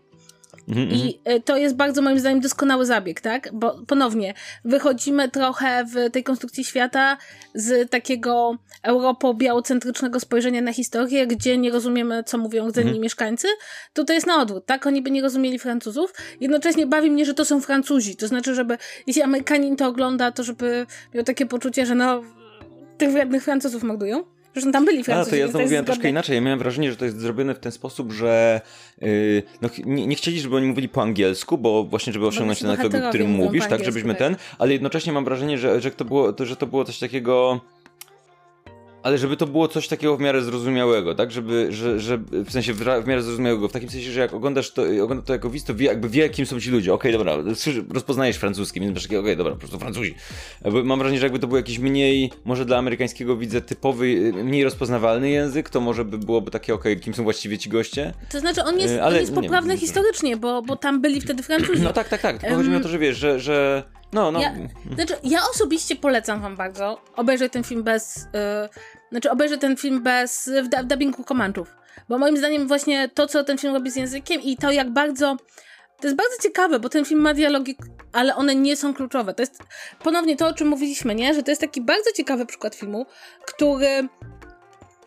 -hmm. 0.70 0.94
I 0.94 1.20
e, 1.24 1.40
to 1.40 1.58
jest 1.58 1.76
bardzo 1.76 2.02
moim 2.02 2.20
zdaniem 2.20 2.40
doskonały 2.40 2.86
zabieg, 2.86 3.22
tak? 3.22 3.50
Bo 3.54 3.80
ponownie 3.88 4.34
wychodzimy 4.66 5.30
trochę 5.30 5.86
w 5.86 6.12
tej 6.12 6.24
konstrukcji 6.24 6.64
świata 6.64 7.18
z 7.54 7.92
takiego 7.92 8.58
europo-białocentrycznego 8.84 10.20
spojrzenia 10.20 10.62
na 10.62 10.74
historię, 10.74 11.28
gdzie 11.28 11.58
nie 11.58 11.72
rozumiemy, 11.72 12.24
co 12.24 12.38
mówią 12.38 12.68
rdzenni 12.68 12.90
mm 12.90 13.00
mieszkańcy. 13.00 13.48
Tutaj 13.94 14.16
jest 14.16 14.28
na 14.28 14.42
odwrót, 14.42 14.66
tak? 14.66 14.88
Oni 14.88 15.02
by 15.02 15.12
nie 15.12 15.22
rozumieli 15.22 15.60
Francuzów. 15.60 16.14
Jednocześnie 16.42 16.88
bawi 16.88 17.12
mnie, 17.12 17.26
że 17.26 17.34
to 17.34 17.46
są 17.46 17.62
Francuzi. 17.62 18.16
To 18.16 18.28
znaczy, 18.28 18.56
żeby 18.56 18.78
jeśli 19.08 19.22
Amerykanin 19.22 19.76
to 19.76 19.88
ogląda, 19.88 20.32
to 20.32 20.44
żeby 20.44 20.86
miał 21.14 21.24
takie 21.24 21.46
poczucie, 21.46 21.86
że 21.86 21.96
no 21.96 22.22
tych 22.98 23.12
wrednych 23.12 23.44
Francuzów 23.44 23.84
mordują. 23.84 24.24
Zresztą 24.54 24.72
tam 24.72 24.86
byli 24.86 25.04
Francuzi. 25.04 25.28
A, 25.28 25.32
to 25.32 25.36
ja 25.36 25.48
zamówiłem 25.48 25.86
troszkę 25.86 26.10
inaczej. 26.10 26.36
Ja 26.36 26.42
miałem 26.42 26.60
wrażenie, 26.60 26.92
że 26.92 26.98
to 26.98 27.06
jest 27.06 27.20
zrobione 27.20 27.56
w 27.56 27.60
ten 27.60 27.72
sposób, 27.72 28.14
że 28.14 28.62
yy, 29.02 29.44
no, 29.62 29.70
nie, 29.86 30.08
nie, 30.08 30.16
chcieli, 30.16 30.40
żeby 30.40 30.56
oni 30.56 30.68
mówili 30.68 30.90
po 30.90 31.02
angielsku, 31.02 31.58
bo 31.58 31.84
właśnie, 31.84 32.14
żeby 32.14 32.28
osiągnąć 32.28 32.60
ten 32.60 32.70
efekt, 32.70 32.96
o 32.96 33.10
którym 33.10 33.32
mówisz, 33.32 33.68
tak, 33.68 33.84
żebyśmy 33.84 34.10
tak. 34.10 34.18
ten, 34.20 34.36
ale 34.60 34.74
jednocześnie 34.74 35.14
mam 35.14 35.26
wrażenie, 35.26 35.58
że, 35.58 35.82
że, 35.82 35.92
to 35.92 36.06
było, 36.06 36.34
to, 36.34 36.46
że 36.46 36.56
to 36.56 36.68
było 36.68 36.86
coś 36.86 37.00
takiego 37.00 37.62
ale 39.04 39.18
żeby 39.18 39.38
to 39.38 39.48
było 39.48 39.68
coś 39.68 39.88
takiego 39.88 40.18
w 40.18 40.20
miarę 40.20 40.42
zrozumiałego, 40.42 41.16
tak? 41.16 41.32
Żeby, 41.32 41.68
że, 41.72 42.00
że 42.00 42.18
w 42.18 42.52
sensie 42.52 42.74
w, 42.74 43.08
miarę 43.08 43.22
zrozumiałego, 43.22 43.68
w 43.68 43.72
takim 43.72 43.90
sensie, 43.90 44.12
że 44.12 44.20
jak 44.20 44.34
oglądasz 44.34 44.72
to, 44.72 44.84
ogląda 45.04 45.24
to 45.26 45.34
jako 45.34 45.50
widz, 45.50 45.64
to 45.64 45.76
wie, 45.76 45.88
jakby 45.88 46.10
wie, 46.10 46.30
kim 46.30 46.46
są 46.46 46.60
ci 46.60 46.70
ludzie. 46.70 46.94
Okej, 46.94 47.16
okay, 47.16 47.26
dobra, 47.26 47.54
rozpoznajesz 47.94 48.38
francuski, 48.38 48.80
więc 48.80 48.94
masz 48.94 49.04
takie, 49.04 49.20
okej, 49.20 49.34
okay, 49.34 49.36
dobra, 49.36 49.54
po 49.54 49.60
prostu 49.60 49.80
Francuzi. 49.80 50.16
Mam 50.84 51.00
wrażenie, 51.00 51.20
że 51.20 51.26
jakby 51.26 51.40
to 51.40 51.48
był 51.48 51.58
jakiś 51.58 51.80
mniej, 51.80 52.32
może 52.46 52.66
dla 52.66 52.78
amerykańskiego 52.78 53.38
widza 53.38 53.62
typowy, 53.62 54.34
mniej 54.44 54.64
rozpoznawalny 54.64 55.30
język, 55.30 55.70
to 55.70 55.82
może 55.82 56.06
by 56.06 56.18
byłoby 56.18 56.52
takie, 56.52 56.74
okej, 56.74 56.94
okay, 56.94 57.04
kim 57.04 57.14
są 57.14 57.24
właściwie 57.24 57.58
ci 57.58 57.70
goście. 57.70 58.14
To 58.32 58.40
znaczy, 58.40 58.64
on 58.64 58.80
jest, 58.80 58.94
ale, 58.94 59.16
on 59.16 59.22
jest 59.22 59.34
poprawny 59.34 59.74
nie, 59.74 59.80
historycznie, 59.80 60.38
bo, 60.38 60.62
bo 60.62 60.76
tam 60.76 61.02
byli 61.02 61.22
wtedy 61.22 61.44
Francuzi. 61.44 61.82
No 61.82 61.94
tak, 61.94 62.10
tak, 62.10 62.22
tak. 62.22 62.38
Tylko 62.38 62.56
um, 62.56 62.58
chodzi 62.58 62.70
mi 62.70 62.76
o 62.76 62.80
to, 62.80 62.88
że 62.88 63.00
wiesz, 63.00 63.18
że, 63.18 63.40
że 63.40 63.84
no, 64.14 64.32
no. 64.32 64.42
Ja, 64.42 64.54
znaczy, 64.96 65.16
ja 65.24 65.40
osobiście 65.52 65.96
polecam 65.96 66.42
wam 66.42 66.56
bardzo 66.56 67.02
obejrzeć 67.16 67.54
ten 67.54 67.64
film 67.64 67.84
bez. 67.84 68.18
Yy, 68.18 68.70
znaczy, 69.12 69.32
obejrzeć 69.32 69.62
ten 69.62 69.78
film 69.78 70.04
bez. 70.04 70.50
w, 70.64 70.84
w 70.84 70.88
dubbingu 70.88 71.24
komandów. 71.24 71.76
Bo 72.10 72.18
moim 72.18 72.38
zdaniem, 72.38 72.68
właśnie 72.68 73.10
to, 73.10 73.28
co 73.28 73.44
ten 73.44 73.58
film 73.58 73.74
robi 73.74 73.92
z 73.92 73.96
językiem 73.96 74.42
i 74.42 74.58
to, 74.58 74.72
jak 74.72 74.90
bardzo. 74.90 75.38
To 76.02 76.08
jest 76.08 76.18
bardzo 76.18 76.42
ciekawe, 76.44 76.80
bo 76.80 76.90
ten 76.90 77.06
film 77.06 77.22
ma 77.22 77.34
dialogi, 77.34 77.78
ale 78.14 78.36
one 78.36 78.56
nie 78.56 78.76
są 78.76 78.94
kluczowe. 78.94 79.34
To 79.34 79.42
jest 79.42 79.64
ponownie 80.04 80.38
to, 80.38 80.48
o 80.48 80.54
czym 80.54 80.68
mówiliśmy, 80.68 81.16
nie? 81.16 81.34
Że 81.34 81.44
to 81.44 81.52
jest 81.52 81.62
taki 81.62 81.82
bardzo 81.82 82.12
ciekawy 82.12 82.46
przykład 82.46 82.76
filmu, 82.76 83.06
który 83.46 84.08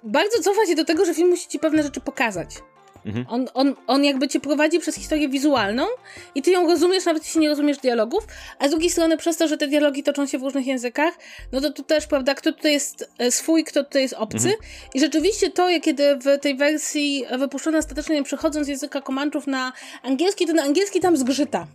bardzo 0.03 0.42
cofa 0.42 0.66
się 0.66 0.74
do 0.74 0.84
tego, 0.84 1.05
że 1.05 1.14
film 1.14 1.28
musi 1.28 1.48
ci 1.48 1.59
pewne 1.59 1.82
rzeczy 1.82 2.00
pokazać. 2.00 2.62
Mhm. 3.07 3.26
On, 3.28 3.48
on, 3.55 3.74
on 3.86 4.05
jakby 4.05 4.28
cię 4.28 4.40
prowadzi 4.40 4.78
przez 4.78 4.94
historię 4.94 5.28
wizualną 5.28 5.86
i 6.34 6.42
ty 6.42 6.50
ją 6.50 6.66
rozumiesz, 6.66 7.05
nawet 7.05 7.24
jeśli 7.24 7.40
nie 7.40 7.48
rozumiesz 7.48 7.78
dialogów, 7.78 8.26
a 8.59 8.68
z 8.68 8.70
drugiej 8.70 8.90
strony 8.90 9.16
przez 9.16 9.36
to, 9.36 9.48
że 9.48 9.57
te 9.57 9.68
dialogi 9.68 10.03
toczą 10.03 10.26
się 10.26 10.38
w 10.38 10.42
różnych 10.42 10.66
językach, 10.66 11.14
no 11.53 11.61
to 11.61 11.70
tu 11.70 11.82
też, 11.82 12.07
prawda, 12.07 12.34
kto 12.34 12.53
tutaj 12.53 12.72
jest 12.72 13.11
e, 13.18 13.30
swój, 13.30 13.64
kto 13.64 13.84
tutaj 13.84 14.03
jest 14.03 14.14
obcy. 14.14 14.36
Mhm. 14.36 14.55
I 14.94 15.00
rzeczywiście 15.00 15.50
to, 15.50 15.68
kiedy 15.82 16.16
w 16.16 16.40
tej 16.40 16.57
wersji 16.57 17.24
wypuszczono 17.38 17.78
ostatecznie 17.78 18.22
przechodząc 18.22 18.66
z 18.66 18.68
języka 18.68 19.00
komanczów 19.00 19.46
na 19.46 19.72
angielski, 20.03 20.46
to 20.46 20.53
na 20.53 20.62
angielski 20.62 21.00
tam 21.00 21.16
zgrzyta. 21.16 21.66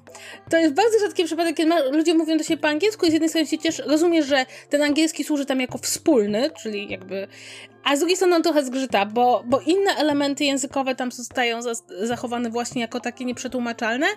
To 0.50 0.58
jest 0.58 0.74
bardzo 0.74 1.00
rzadki 1.00 1.24
przypadek, 1.24 1.56
kiedy 1.56 1.74
ludzie 1.92 2.14
mówią 2.14 2.38
do 2.38 2.44
siebie 2.44 2.62
po 2.62 2.68
angielsku 2.68 3.06
i 3.06 3.10
z 3.10 3.14
jednej 3.14 3.30
strony 3.30 3.48
się 3.48 3.58
cieszy, 3.58 3.84
rozumiesz, 3.84 4.26
że 4.26 4.46
ten 4.70 4.82
angielski 4.82 5.24
służy 5.24 5.46
tam 5.46 5.62
jako 5.62 5.78
wspólny, 5.78 6.50
czyli 6.62 6.92
jakby 6.92 7.28
a 7.84 7.96
z 7.96 8.00
drugiej 8.00 8.18
strony 8.18 8.36
on 8.36 8.44
trochę 8.44 8.66
zgrzyta, 8.66 9.06
bo, 9.06 9.44
bo 9.46 9.60
inne 9.60 9.92
elementy 9.92 10.46
językowe 10.46 10.96
tam 10.96 11.12
zostają 11.12 11.62
za, 11.62 11.72
zachowane 12.04 12.50
właśnie 12.50 12.82
jako 12.82 13.00
takie 13.00 13.26
nieprzetłumaczalne 13.26 14.08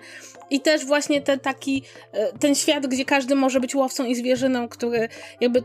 i 0.51 0.61
też 0.61 0.85
właśnie 0.85 1.23
ten 1.23 1.41
taki, 1.41 1.83
e, 2.13 2.39
ten 2.39 2.55
świat, 2.55 2.87
gdzie 2.87 3.05
każdy 3.05 3.35
może 3.35 3.61
być 3.61 3.75
łowcą 3.75 4.05
i 4.05 4.15
zwierzyną, 4.15 4.69
który 4.69 5.09
jakby 5.41 5.63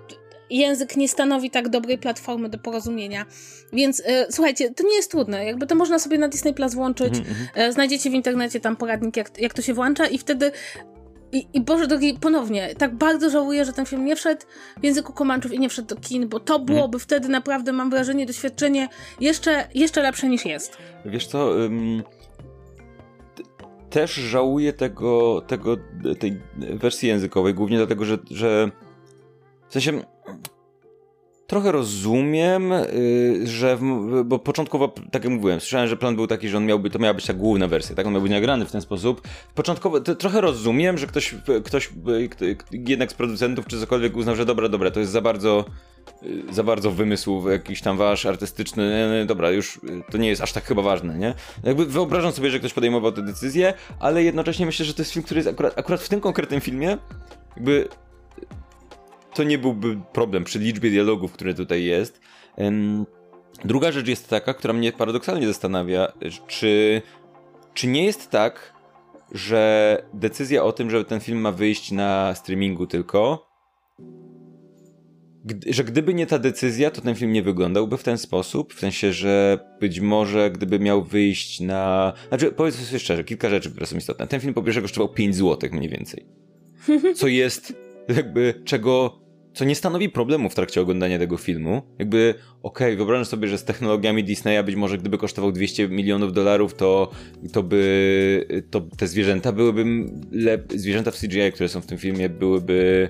język 0.49 0.95
nie 0.95 1.09
stanowi 1.09 1.49
tak 1.49 1.69
dobrej 1.69 1.97
platformy 1.97 2.49
do 2.49 2.57
porozumienia. 2.57 3.25
Więc 3.73 4.03
e, 4.05 4.27
słuchajcie, 4.31 4.71
to 4.73 4.83
nie 4.83 4.95
jest 4.95 5.11
trudne. 5.11 5.45
Jakby 5.45 5.67
to 5.67 5.75
można 5.75 5.99
sobie 5.99 6.17
na 6.17 6.27
Disney 6.27 6.53
Plus 6.53 6.73
włączyć. 6.73 7.13
Mm 7.13 7.23
-hmm. 7.23 7.71
znajdziecie 7.71 8.09
w 8.09 8.13
internecie 8.13 8.59
tam 8.59 8.75
poradnik, 8.75 9.17
jak, 9.17 9.39
jak 9.39 9.53
to 9.53 9.61
się 9.61 9.73
włącza 9.73 10.07
i 10.07 10.17
wtedy 10.17 10.51
i, 11.31 11.47
I 11.53 11.61
Boże 11.61 11.87
drogi, 11.87 12.17
ponownie, 12.21 12.75
tak 12.77 12.95
bardzo 12.95 13.29
żałuję, 13.29 13.65
że 13.65 13.73
ten 13.73 13.85
film 13.85 14.05
nie 14.05 14.15
wszedł 14.15 14.41
w 14.81 14.83
języku 14.83 15.13
komanczów 15.13 15.53
i 15.53 15.59
nie 15.59 15.69
wszedł 15.69 15.87
do 15.87 15.95
kin, 15.95 16.27
bo 16.27 16.39
to 16.39 16.59
byłoby 16.59 16.97
hmm. 16.97 16.99
wtedy 16.99 17.29
naprawdę, 17.29 17.73
mam 17.73 17.89
wrażenie, 17.89 18.25
doświadczenie 18.25 18.89
jeszcze, 19.19 19.67
jeszcze 19.75 20.01
lepsze 20.01 20.29
niż 20.29 20.45
jest. 20.45 20.77
Wiesz 21.05 21.27
co, 21.27 21.51
też 23.89 24.13
żałuję 24.13 24.73
tego, 24.73 25.41
tego, 25.47 25.77
tej 26.19 26.41
wersji 26.57 27.09
językowej, 27.09 27.53
głównie 27.53 27.77
dlatego, 27.77 28.05
że, 28.05 28.17
że 28.31 28.71
w 29.69 29.73
sensie 29.73 30.01
trochę 31.47 31.71
rozumiem, 31.71 32.69
yy, 32.69 33.47
że, 33.47 33.77
bo 34.25 34.39
początkowo, 34.39 34.87
tak 35.11 35.23
jak 35.23 35.33
mówiłem, 35.33 35.59
słyszałem, 35.59 35.87
że 35.87 35.97
plan 35.97 36.15
był 36.15 36.27
taki, 36.27 36.49
że 36.49 36.57
on 36.57 36.65
miałby, 36.65 36.89
to 36.89 36.99
miała 36.99 37.13
być 37.13 37.25
ta 37.25 37.33
główna 37.33 37.67
wersja, 37.67 37.95
tak? 37.95 38.07
On 38.07 38.13
miał 38.13 38.21
być 38.21 38.31
nagrany 38.31 38.65
w 38.65 38.71
ten 38.71 38.81
sposób. 38.81 39.21
Początkowo, 39.55 39.99
trochę 39.99 40.41
rozumiem, 40.41 40.97
że 40.97 41.07
ktoś, 41.07 41.35
ktoś, 41.65 41.89
jednak 42.71 43.11
z 43.11 43.13
producentów 43.13 43.67
czy 43.67 43.79
cokolwiek 43.79 44.17
uznał, 44.17 44.35
że 44.35 44.45
dobra, 44.45 44.69
dobra, 44.69 44.91
to 44.91 44.99
jest 44.99 45.11
za 45.11 45.21
bardzo, 45.21 45.65
yy, 46.21 46.53
za 46.53 46.63
bardzo 46.63 46.91
wymysł 46.91 47.49
jakiś 47.49 47.81
tam 47.81 47.97
wasz 47.97 48.25
artystyczny, 48.25 49.25
dobra, 49.27 49.51
już 49.51 49.79
to 50.11 50.17
nie 50.17 50.29
jest 50.29 50.41
aż 50.41 50.53
tak 50.53 50.63
chyba 50.63 50.81
ważne, 50.81 51.17
nie? 51.17 51.33
Jakby 51.63 51.85
wyobrażam 51.85 52.31
sobie, 52.31 52.49
że 52.49 52.59
ktoś 52.59 52.73
podejmował 52.73 53.11
tę 53.11 53.21
decyzję, 53.21 53.73
ale 53.99 54.23
jednocześnie 54.23 54.65
myślę, 54.65 54.85
że 54.85 54.93
to 54.93 55.01
jest 55.01 55.11
film, 55.11 55.23
który 55.23 55.37
jest 55.37 55.49
akurat, 55.49 55.79
akurat 55.79 56.01
w 56.01 56.09
tym 56.09 56.21
konkretnym 56.21 56.61
filmie, 56.61 56.97
jakby 57.55 57.87
to 59.35 59.43
nie 59.43 59.57
byłby 59.57 59.97
problem 60.13 60.43
przy 60.43 60.59
liczbie 60.59 60.89
dialogów, 60.89 61.31
które 61.31 61.53
tutaj 61.53 61.83
jest. 61.83 62.21
Druga 63.65 63.91
rzecz 63.91 64.07
jest 64.07 64.29
taka, 64.29 64.53
która 64.53 64.73
mnie 64.73 64.91
paradoksalnie 64.91 65.47
zastanawia, 65.47 66.11
czy, 66.47 67.01
czy 67.73 67.87
nie 67.87 68.05
jest 68.05 68.29
tak, 68.29 68.73
że 69.31 70.03
decyzja 70.13 70.63
o 70.63 70.71
tym, 70.71 70.91
że 70.91 71.05
ten 71.05 71.19
film 71.19 71.39
ma 71.39 71.51
wyjść 71.51 71.91
na 71.91 72.35
streamingu 72.35 72.87
tylko, 72.87 73.49
że 75.67 75.83
gdyby 75.83 76.13
nie 76.13 76.25
ta 76.25 76.39
decyzja, 76.39 76.91
to 76.91 77.01
ten 77.01 77.15
film 77.15 77.31
nie 77.31 77.43
wyglądałby 77.43 77.97
w 77.97 78.03
ten 78.03 78.17
sposób, 78.17 78.73
w 78.73 78.79
sensie, 78.79 79.13
że 79.13 79.59
być 79.79 79.99
może 79.99 80.51
gdyby 80.51 80.79
miał 80.79 81.03
wyjść 81.03 81.59
na... 81.59 82.13
Znaczy, 82.27 82.51
powiedz 82.51 82.75
sobie 82.75 82.99
szczerze, 82.99 83.23
kilka 83.23 83.49
rzeczy, 83.49 83.71
które 83.71 83.85
są 83.85 83.97
istotne. 83.97 84.27
Ten 84.27 84.39
film 84.39 84.53
po 84.53 84.63
pierwsze 84.63 84.81
kosztował 84.81 85.09
5 85.09 85.35
zł 85.35 85.69
mniej 85.73 85.89
więcej. 85.89 86.25
Co 87.15 87.27
jest 87.27 87.73
jakby 88.07 88.61
czego 88.65 89.24
co 89.55 89.65
nie 89.65 89.75
stanowi 89.75 90.09
problemu 90.09 90.49
w 90.49 90.55
trakcie 90.55 90.81
oglądania 90.81 91.19
tego 91.19 91.37
filmu. 91.37 91.81
Jakby, 91.99 92.33
okej, 92.63 92.87
okay, 92.87 92.95
wyobrażam 92.95 93.25
sobie, 93.25 93.47
że 93.47 93.57
z 93.57 93.63
technologiami 93.63 94.23
Disneya 94.23 94.63
być 94.63 94.75
może 94.75 94.97
gdyby 94.97 95.17
kosztował 95.17 95.51
200 95.51 95.89
milionów 95.89 96.33
dolarów, 96.33 96.73
to, 96.73 97.11
to 97.53 97.63
by 97.63 98.63
to 98.71 98.81
te 98.81 99.07
zwierzęta 99.07 99.51
byłyby 99.51 99.85
lep... 100.31 100.73
zwierzęta 100.73 101.11
w 101.11 101.19
CGI, 101.19 101.51
które 101.53 101.69
są 101.69 101.81
w 101.81 101.85
tym 101.85 101.97
filmie, 101.97 102.29
byłyby 102.29 103.09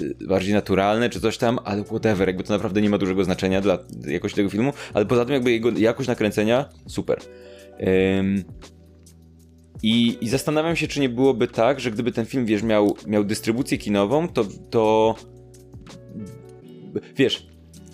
y, 0.00 0.26
bardziej 0.26 0.54
naturalne, 0.54 1.10
czy 1.10 1.20
coś 1.20 1.38
tam, 1.38 1.58
ale 1.64 1.84
whatever, 1.84 2.28
jakby 2.28 2.44
to 2.44 2.52
naprawdę 2.52 2.82
nie 2.82 2.90
ma 2.90 2.98
dużego 2.98 3.24
znaczenia 3.24 3.60
dla 3.60 3.78
jakości 4.06 4.36
tego 4.36 4.50
filmu, 4.50 4.72
ale 4.94 5.06
poza 5.06 5.24
tym 5.24 5.34
jakby 5.34 5.52
jego 5.52 5.70
jakość 5.70 6.08
nakręcenia, 6.08 6.68
super. 6.86 7.18
Ym... 8.18 8.44
I, 9.84 10.18
I 10.20 10.28
zastanawiam 10.28 10.76
się, 10.76 10.88
czy 10.88 11.00
nie 11.00 11.08
byłoby 11.08 11.48
tak, 11.48 11.80
że 11.80 11.90
gdyby 11.90 12.12
ten 12.12 12.26
film, 12.26 12.46
wiesz, 12.46 12.62
miał, 12.62 12.96
miał 13.06 13.24
dystrybucję 13.24 13.78
kinową, 13.78 14.28
to, 14.28 14.44
to 14.70 15.14
wiesz, 17.16 17.46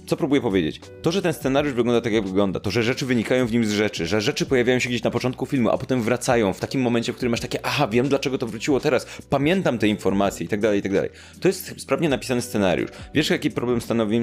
co 0.08 0.16
próbuję 0.16 0.40
powiedzieć? 0.40 0.80
To, 1.02 1.12
że 1.12 1.22
ten 1.22 1.32
scenariusz 1.32 1.74
wygląda 1.74 2.00
tak, 2.00 2.12
jak 2.12 2.26
wygląda, 2.26 2.60
to, 2.60 2.70
że 2.70 2.82
rzeczy 2.82 3.06
wynikają 3.06 3.46
w 3.46 3.52
nim 3.52 3.64
z 3.64 3.70
rzeczy, 3.70 4.06
że 4.06 4.20
rzeczy 4.20 4.46
pojawiają 4.46 4.78
się 4.78 4.88
gdzieś 4.88 5.02
na 5.02 5.10
początku 5.10 5.46
filmu, 5.46 5.70
a 5.70 5.78
potem 5.78 6.02
wracają 6.02 6.52
w 6.52 6.60
takim 6.60 6.80
momencie, 6.80 7.12
w 7.12 7.16
którym 7.16 7.30
masz 7.30 7.40
takie, 7.40 7.66
aha, 7.66 7.88
wiem 7.88 8.08
dlaczego 8.08 8.38
to 8.38 8.46
wróciło 8.46 8.80
teraz, 8.80 9.06
pamiętam 9.30 9.78
te 9.78 9.88
informacje 9.88 10.46
i 10.46 10.48
tak 10.48 10.60
dalej, 10.60 10.78
i 10.78 10.82
tak 10.82 10.92
dalej. 10.92 11.10
To 11.40 11.48
jest 11.48 11.80
sprawnie 11.80 12.08
napisany 12.08 12.42
scenariusz. 12.42 12.90
Wiesz, 13.14 13.30
jaki 13.30 13.50
problem 13.50 13.80
stanowi 13.80 14.20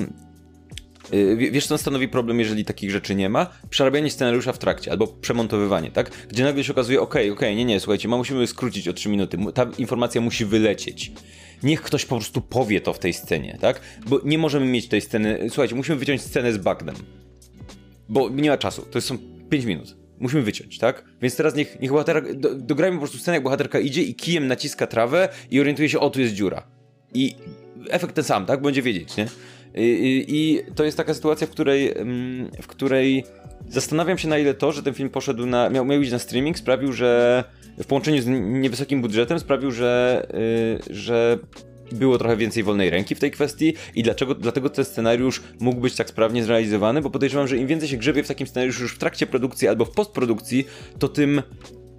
y, 1.13 1.36
Wiesz, 1.51 1.67
co 1.67 1.78
stanowi 1.78 2.07
problem, 2.07 2.39
jeżeli 2.39 2.65
takich 2.65 2.91
rzeczy 2.91 3.15
nie 3.15 3.30
ma? 3.30 3.47
Przerabianie 3.69 4.11
scenariusza 4.11 4.53
w 4.53 4.57
trakcie 4.57 4.91
albo 4.91 5.07
przemontowywanie, 5.07 5.91
tak? 5.91 6.11
Gdzie 6.30 6.43
nagle 6.43 6.63
się 6.63 6.71
okazuje, 6.71 7.01
okej, 7.01 7.21
okay, 7.21 7.38
okej, 7.38 7.49
okay, 7.49 7.55
nie, 7.55 7.65
nie, 7.65 7.80
słuchajcie, 7.80 8.07
ma, 8.07 8.17
musimy 8.17 8.47
skrócić 8.47 8.88
o 8.88 8.93
3 8.93 9.09
minuty, 9.09 9.38
ta 9.53 9.67
informacja 9.78 10.21
musi 10.21 10.45
wylecieć 10.45 11.11
niech 11.64 11.82
ktoś 11.82 12.06
po 12.06 12.16
prostu 12.16 12.41
powie 12.41 12.82
to 12.82 12.93
w 12.93 12.99
tej 12.99 13.14
scenie, 13.14 13.58
tak? 13.62 13.82
Bo 14.08 14.22
nie 14.24 14.38
możemy 14.38 14.66
mieć 14.66 14.88
tej 14.88 15.01
sceny. 15.01 15.39
Słuchajcie, 15.47 15.76
musimy 15.76 15.97
wyciąć 15.97 16.22
scenę 16.22 16.53
z 16.53 16.58
bagnem. 16.58 16.95
Bo 18.10 18.30
nie 18.30 18.49
ma 18.49 18.58
czasu. 18.58 18.82
To 18.91 19.01
są 19.01 19.18
5 19.49 19.66
minut. 19.66 19.95
Musimy 20.20 20.41
wyciąć, 20.41 20.78
tak? 20.78 21.03
Więc 21.22 21.36
teraz 21.36 21.56
niech, 21.56 21.80
niech 21.80 21.91
bohaterka. 21.91 22.34
Do, 22.34 22.56
dograjmy 22.56 22.97
po 22.97 23.01
prostu 23.01 23.18
scenę, 23.18 23.36
jak 23.36 23.43
bohaterka 23.43 23.80
idzie 23.80 24.03
i 24.03 24.16
kijem 24.16 24.47
naciska 24.47 24.88
trawę 24.88 25.30
i 25.51 25.60
orientuje 25.60 25.89
się, 25.89 25.99
o 25.99 26.10
tu 26.10 26.22
jest 26.22 26.34
dziura. 26.34 26.68
I 27.14 27.36
efekt 27.89 28.16
ten 28.16 28.24
sam, 28.24 28.45
tak? 28.45 28.62
Będzie 28.62 28.82
wiedzieć, 28.82 29.18
nie? 29.18 29.28
I, 29.76 29.84
i, 29.84 30.36
i 30.36 30.62
to 30.76 30.84
jest 30.84 30.97
taka 30.97 31.14
sytuacja, 31.14 31.47
w 31.47 31.49
której, 31.49 31.97
mm, 31.97 32.51
w 32.62 32.68
której 32.68 33.24
zastanawiam 33.70 34.18
się 34.18 34.28
na 34.28 34.38
ile 34.38 34.53
to, 34.53 34.72
że 34.72 34.84
ten 34.84 34.93
film 34.93 35.09
poszedł 35.09 35.45
na. 35.45 35.70
miał, 35.70 35.86
miał 35.86 36.01
iść 36.01 36.11
na 36.11 36.20
streaming, 36.20 36.57
sprawił, 36.57 36.93
że 36.93 37.43
w 37.78 37.86
połączeniu 37.86 38.22
z 38.22 38.28
niewysokim 38.28 39.01
budżetem 39.01 39.39
sprawił, 39.39 39.72
że, 39.72 40.26
yy, 40.89 40.95
że 40.95 41.39
było 41.91 42.18
trochę 42.18 42.38
więcej 42.38 42.63
wolnej 42.63 42.89
ręki 42.89 43.16
w 43.16 43.20
tej 43.20 43.32
kwestii 43.32 43.74
i 43.95 44.03
dlaczego, 44.03 44.36
dlatego 44.36 44.70
ten 44.70 44.86
scenariusz 44.86 45.41
mógł 45.59 45.82
być 45.82 45.95
tak 45.95 46.09
sprawnie 46.09 46.43
zrealizowany, 46.43 47.01
bo 47.01 47.09
podejrzewam, 47.09 47.47
że 47.47 47.57
im 47.57 47.68
więcej 47.68 47.89
się 47.89 47.97
grzebie 47.97 48.24
w 48.24 48.28
takim 48.28 48.47
scenariuszu 48.47 48.82
już 48.82 48.95
w 48.95 48.97
trakcie 48.97 49.28
produkcji 49.28 49.68
albo 49.68 49.86
w 49.86 49.91
postprodukcji, 49.91 50.68
to 50.99 51.09
tym 51.09 51.41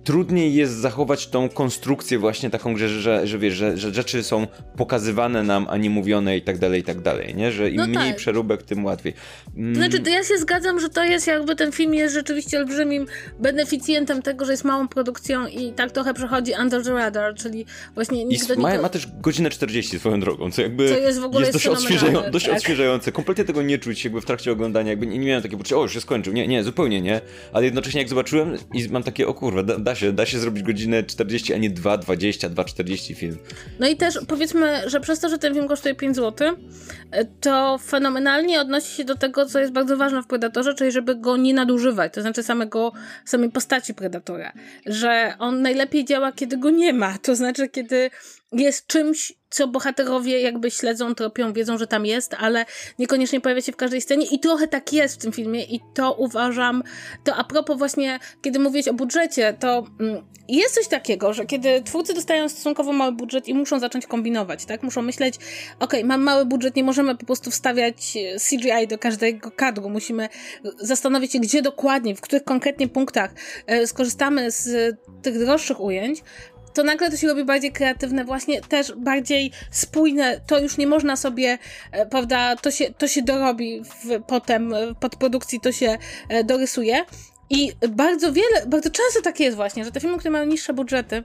trudniej 0.07 0.55
jest 0.55 0.73
zachować 0.73 1.27
tą 1.27 1.49
konstrukcję 1.49 2.19
właśnie 2.19 2.51
taką, 2.51 2.77
że, 2.77 2.89
że, 2.89 3.27
że 3.27 3.39
wiesz, 3.39 3.55
że, 3.55 3.79
że 3.79 3.95
rzeczy 3.95 4.23
są 4.23 4.47
pokazywane 4.77 5.43
nam, 5.43 5.67
a 5.71 5.77
nie 5.77 5.91
mówione 5.91 6.37
i 6.37 6.43
tak 6.43 6.59
dalej, 6.59 6.81
i 6.81 6.85
tak 6.85 7.01
dalej, 7.01 7.35
nie? 7.35 7.53
Że 7.53 7.71
im 7.71 7.77
no 7.77 7.87
mniej 7.87 8.09
tak. 8.09 8.17
przeróbek, 8.17 8.63
tym 8.63 8.85
łatwiej. 8.85 9.15
Mm. 9.57 9.75
Znaczy, 9.75 10.01
to 10.01 10.11
ja 10.11 10.25
się 10.25 10.39
zgadzam, 10.39 10.81
że 10.81 10.89
to 10.89 11.05
jest 11.05 11.27
jakby 11.27 11.57
ten 11.57 11.73
film 11.73 11.95
jest 11.95 12.15
rzeczywiście 12.15 12.59
olbrzymim 12.59 13.07
beneficjentem 13.41 14.23
tego, 14.23 14.45
że 14.45 14.53
jest 14.53 14.65
małą 14.65 14.89
produkcją 14.89 15.47
i 15.47 15.73
tak 15.73 15.93
trochę 15.93 16.15
przechodzi 16.15 16.53
under 16.61 16.85
the 16.85 16.93
radar, 16.93 17.35
czyli 17.35 17.67
właśnie 17.95 18.25
nikt 18.25 18.57
I 18.57 18.61
ma, 18.61 18.79
ma 18.79 18.89
też 18.89 19.07
godzinę 19.21 19.51
40 19.51 19.99
swoją 19.99 20.21
drogą, 20.21 20.51
co 20.51 20.63
jakby 20.63 20.89
co 20.89 20.99
jest, 20.99 21.21
w 21.21 21.25
ogóle 21.25 21.41
jest 21.41 21.53
dość, 21.53 21.67
odświeżają, 21.67 22.23
dość 22.31 22.47
tak. 22.47 22.57
odświeżające. 22.57 23.13
Kompletnie 23.13 23.45
tego 23.45 23.63
nie 23.63 23.79
czuć 23.79 24.05
jakby 24.05 24.21
w 24.21 24.25
trakcie 24.25 24.53
oglądania, 24.53 24.91
jakby 24.91 25.07
nie, 25.07 25.19
nie 25.19 25.27
miałem 25.27 25.43
takiego 25.43 25.59
poczucia, 25.59 25.77
o 25.77 25.83
już 25.83 25.95
się 25.95 26.01
skończył, 26.01 26.33
nie, 26.33 26.49
nie, 26.49 26.65
zupełnie 26.65 27.01
nie, 27.01 27.21
ale 27.53 27.65
jednocześnie 27.65 28.01
jak 28.01 28.09
zobaczyłem 28.09 28.57
i 28.73 28.89
mam 28.89 29.03
takie, 29.03 29.27
o 29.29 29.35
kurwa, 29.35 29.63
da, 29.63 29.79
da 29.79 29.96
się, 29.97 30.13
da 30.13 30.27
się 30.27 30.39
zrobić 30.39 30.63
godzinę 30.63 31.03
40, 31.03 31.55
a 31.55 31.59
nie 31.59 31.71
2,20, 31.71 32.51
2,40 32.51 33.15
film. 33.15 33.39
No 33.79 33.89
i 33.89 33.97
też 33.97 34.19
powiedzmy, 34.29 34.91
że 34.91 35.01
przez 35.01 35.21
to, 35.21 35.29
że 35.29 35.39
ten 35.39 35.55
film 35.55 35.69
kosztuje 35.69 35.95
5 35.95 36.17
zł, 36.17 36.57
to 37.41 37.79
fenomenalnie 37.79 38.61
odnosi 38.61 38.97
się 38.97 39.05
do 39.05 39.15
tego, 39.15 39.47
co 39.47 39.61
jest 39.61 39.73
bardzo 39.73 39.97
ważne 39.97 40.23
w 40.23 40.27
Predatorze, 40.27 40.75
czyli 40.75 40.93
żeby 40.93 41.15
go 41.15 41.37
nie 41.37 41.55
nadużywać, 41.55 42.13
to 42.15 42.23
znaczy 42.23 42.43
samego, 42.43 42.93
samej 43.25 43.51
postaci 43.51 43.95
Predatora. 43.95 44.53
Że 44.87 45.35
on 45.39 45.63
najlepiej 45.63 46.05
działa, 46.05 46.33
kiedy 46.33 46.57
go 46.57 46.71
nie 46.71 46.93
ma, 46.93 47.19
to 47.19 47.37
znaczy 47.37 47.69
kiedy 47.69 48.11
jest 48.53 48.87
czymś, 48.87 49.33
co 49.57 49.69
bohaterowie 49.69 50.41
jakby 50.41 50.71
śledzą, 50.71 51.15
tropią, 51.15 51.53
wiedzą, 51.53 51.79
że 51.79 51.87
tam 51.87 52.07
jest, 52.07 52.35
ale 52.35 52.65
niekoniecznie 52.99 53.41
pojawia 53.41 53.61
się 53.63 53.73
w 53.73 53.77
każdej 53.77 54.01
scenie 54.01 54.27
i 54.27 54.39
trochę 54.39 54.69
tak 54.69 54.93
jest 54.93 55.15
w 55.15 55.19
tym 55.19 55.33
filmie 55.33 55.65
i 55.65 55.81
to 55.95 56.13
uważam, 56.13 56.83
to 57.25 57.37
a 57.37 57.45
propos 57.45 57.79
właśnie, 57.79 58.19
kiedy 58.43 58.59
mówiłeś 58.59 58.89
o 58.89 58.95
budżecie, 58.95 59.57
to 59.61 59.87
mm, 60.01 60.23
jest 60.49 60.75
coś 60.75 60.89
takiego, 60.89 61.33
że 61.33 61.47
kiedy 61.47 61.83
twórcy 61.83 62.15
dostają 62.15 62.49
stosunkowo 62.49 62.93
mały 62.93 63.13
budżet 63.13 63.49
i 63.49 63.55
muszą 63.55 63.79
zacząć 63.79 64.07
kombinować, 64.07 64.65
tak? 64.65 64.83
Muszą 64.83 65.03
myśleć, 65.03 65.35
ok, 65.81 65.93
mam 66.05 66.23
mały 66.23 66.45
budżet, 66.45 66.77
nie 66.77 66.85
możemy 66.85 67.17
po 67.17 67.27
prostu 67.27 67.51
wstawiać 67.51 68.17
e, 68.17 68.37
CGI 68.39 68.87
do 68.89 68.99
każdego 68.99 69.51
kadru, 69.51 69.91
musimy 69.91 70.29
zastanowić 70.81 71.33
się, 71.33 71.39
gdzie 71.39 71.63
dokładnie, 71.63 72.15
w 72.15 72.21
których 72.21 72.45
konkretnie 72.45 72.89
punktach 72.89 73.35
e, 73.67 73.87
skorzystamy 73.87 74.51
z 74.51 74.97
tych 75.23 75.39
droższych 75.39 75.81
ujęć, 75.81 76.23
to 76.77 76.83
nagle 76.83 77.11
to 77.11 77.17
się 77.17 77.29
robi 77.29 77.45
bardziej 77.45 77.73
kreatywne, 77.73 78.25
właśnie 78.25 78.61
też 78.61 78.93
bardziej 78.97 79.53
spójne. 79.71 80.41
To 80.47 80.61
już 80.61 80.79
nie 80.79 80.87
można 80.87 81.17
sobie, 81.17 81.59
e, 81.93 82.07
prawda, 82.07 82.57
to 82.57 82.71
się, 82.71 82.93
to 82.99 83.09
się 83.09 83.23
dorobi 83.23 83.83
w, 83.83 84.23
potem 84.27 84.75
w 84.95 84.99
podprodukcji, 84.99 85.61
to 85.61 85.73
się 85.73 85.99
e, 86.29 86.45
dorysuje. 86.45 87.05
I 87.51 87.73
bardzo 87.89 88.33
wiele, 88.33 88.67
bardzo 88.67 88.91
często 88.91 89.23
tak 89.23 89.41
jest 89.41 89.57
właśnie, 89.57 89.85
że 89.85 89.93
te 89.93 90.01
filmy, 90.01 90.19
które 90.19 90.31
mają 90.31 90.47
niższe 90.47 90.75
budżety, 90.75 91.23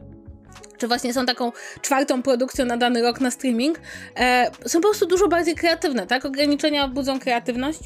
czy 0.77 0.87
właśnie 0.87 1.13
są 1.13 1.25
taką 1.25 1.51
czwartą 1.81 2.21
produkcją 2.21 2.65
na 2.65 2.77
dany 2.77 3.01
rok 3.01 3.21
na 3.21 3.31
streaming, 3.31 3.79
e, 4.19 4.51
są 4.65 4.81
po 4.81 4.87
prostu 4.87 5.05
dużo 5.05 5.27
bardziej 5.27 5.55
kreatywne, 5.55 6.07
tak? 6.07 6.25
Ograniczenia 6.25 6.87
budzą 6.87 7.19
kreatywność. 7.19 7.79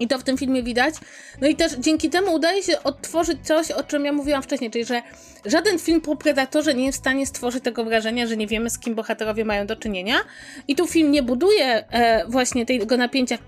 I 0.00 0.08
to 0.08 0.18
w 0.18 0.24
tym 0.24 0.38
filmie 0.38 0.62
widać. 0.62 0.94
No 1.40 1.48
i 1.48 1.56
też 1.56 1.72
dzięki 1.72 2.10
temu 2.10 2.34
udaje 2.34 2.62
się 2.62 2.82
odtworzyć 2.82 3.38
coś, 3.42 3.70
o 3.70 3.82
czym 3.82 4.04
ja 4.04 4.12
mówiłam 4.12 4.42
wcześniej, 4.42 4.70
czyli 4.70 4.84
że 4.84 5.02
żaden 5.44 5.78
film 5.78 6.00
po 6.00 6.16
Predatorze 6.16 6.74
nie 6.74 6.86
jest 6.86 6.98
w 6.98 7.00
stanie 7.00 7.26
stworzyć 7.26 7.64
tego 7.64 7.84
wrażenia, 7.84 8.26
że 8.26 8.36
nie 8.36 8.46
wiemy, 8.46 8.70
z 8.70 8.78
kim 8.78 8.94
bohaterowie 8.94 9.44
mają 9.44 9.66
do 9.66 9.76
czynienia. 9.76 10.16
I 10.68 10.76
tu 10.76 10.86
film 10.86 11.10
nie 11.10 11.22
buduje 11.22 11.88
e, 11.90 12.26
właśnie 12.28 12.66
tego 12.66 12.96
napięcia, 12.96 13.38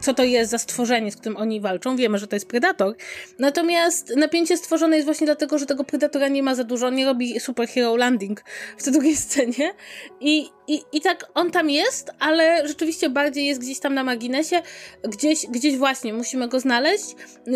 co 0.00 0.14
to 0.14 0.24
jest 0.24 0.50
za 0.50 0.58
stworzenie, 0.58 1.12
z 1.12 1.16
którym 1.16 1.36
oni 1.36 1.60
walczą. 1.60 1.96
Wiemy, 1.96 2.18
że 2.18 2.26
to 2.26 2.36
jest 2.36 2.48
predator. 2.48 2.96
Natomiast 3.38 4.16
napięcie 4.16 4.56
stworzone 4.56 4.96
jest 4.96 5.06
właśnie 5.06 5.26
dlatego, 5.26 5.58
że 5.58 5.66
tego 5.66 5.84
predatora 5.84 6.28
nie 6.28 6.42
ma 6.42 6.54
za 6.54 6.64
dużo. 6.64 6.90
nie 6.90 7.06
robi 7.06 7.40
superhero 7.40 7.96
landing 7.96 8.44
w 8.78 8.82
tej 8.82 8.92
drugiej 8.92 9.16
scenie. 9.16 9.72
I, 10.20 10.48
i, 10.66 10.82
I 10.92 11.00
tak 11.00 11.26
on 11.34 11.50
tam 11.50 11.70
jest, 11.70 12.10
ale 12.18 12.68
rzeczywiście 12.68 13.10
bardziej 13.10 13.46
jest 13.46 13.60
gdzieś 13.60 13.80
tam 13.80 13.94
na 13.94 14.04
marginesie. 14.04 14.62
Gdzieś, 15.04 15.46
gdzieś 15.46 15.76
właśnie 15.76 16.12
musimy 16.12 16.48
go 16.48 16.60
znaleźć. 16.60 17.14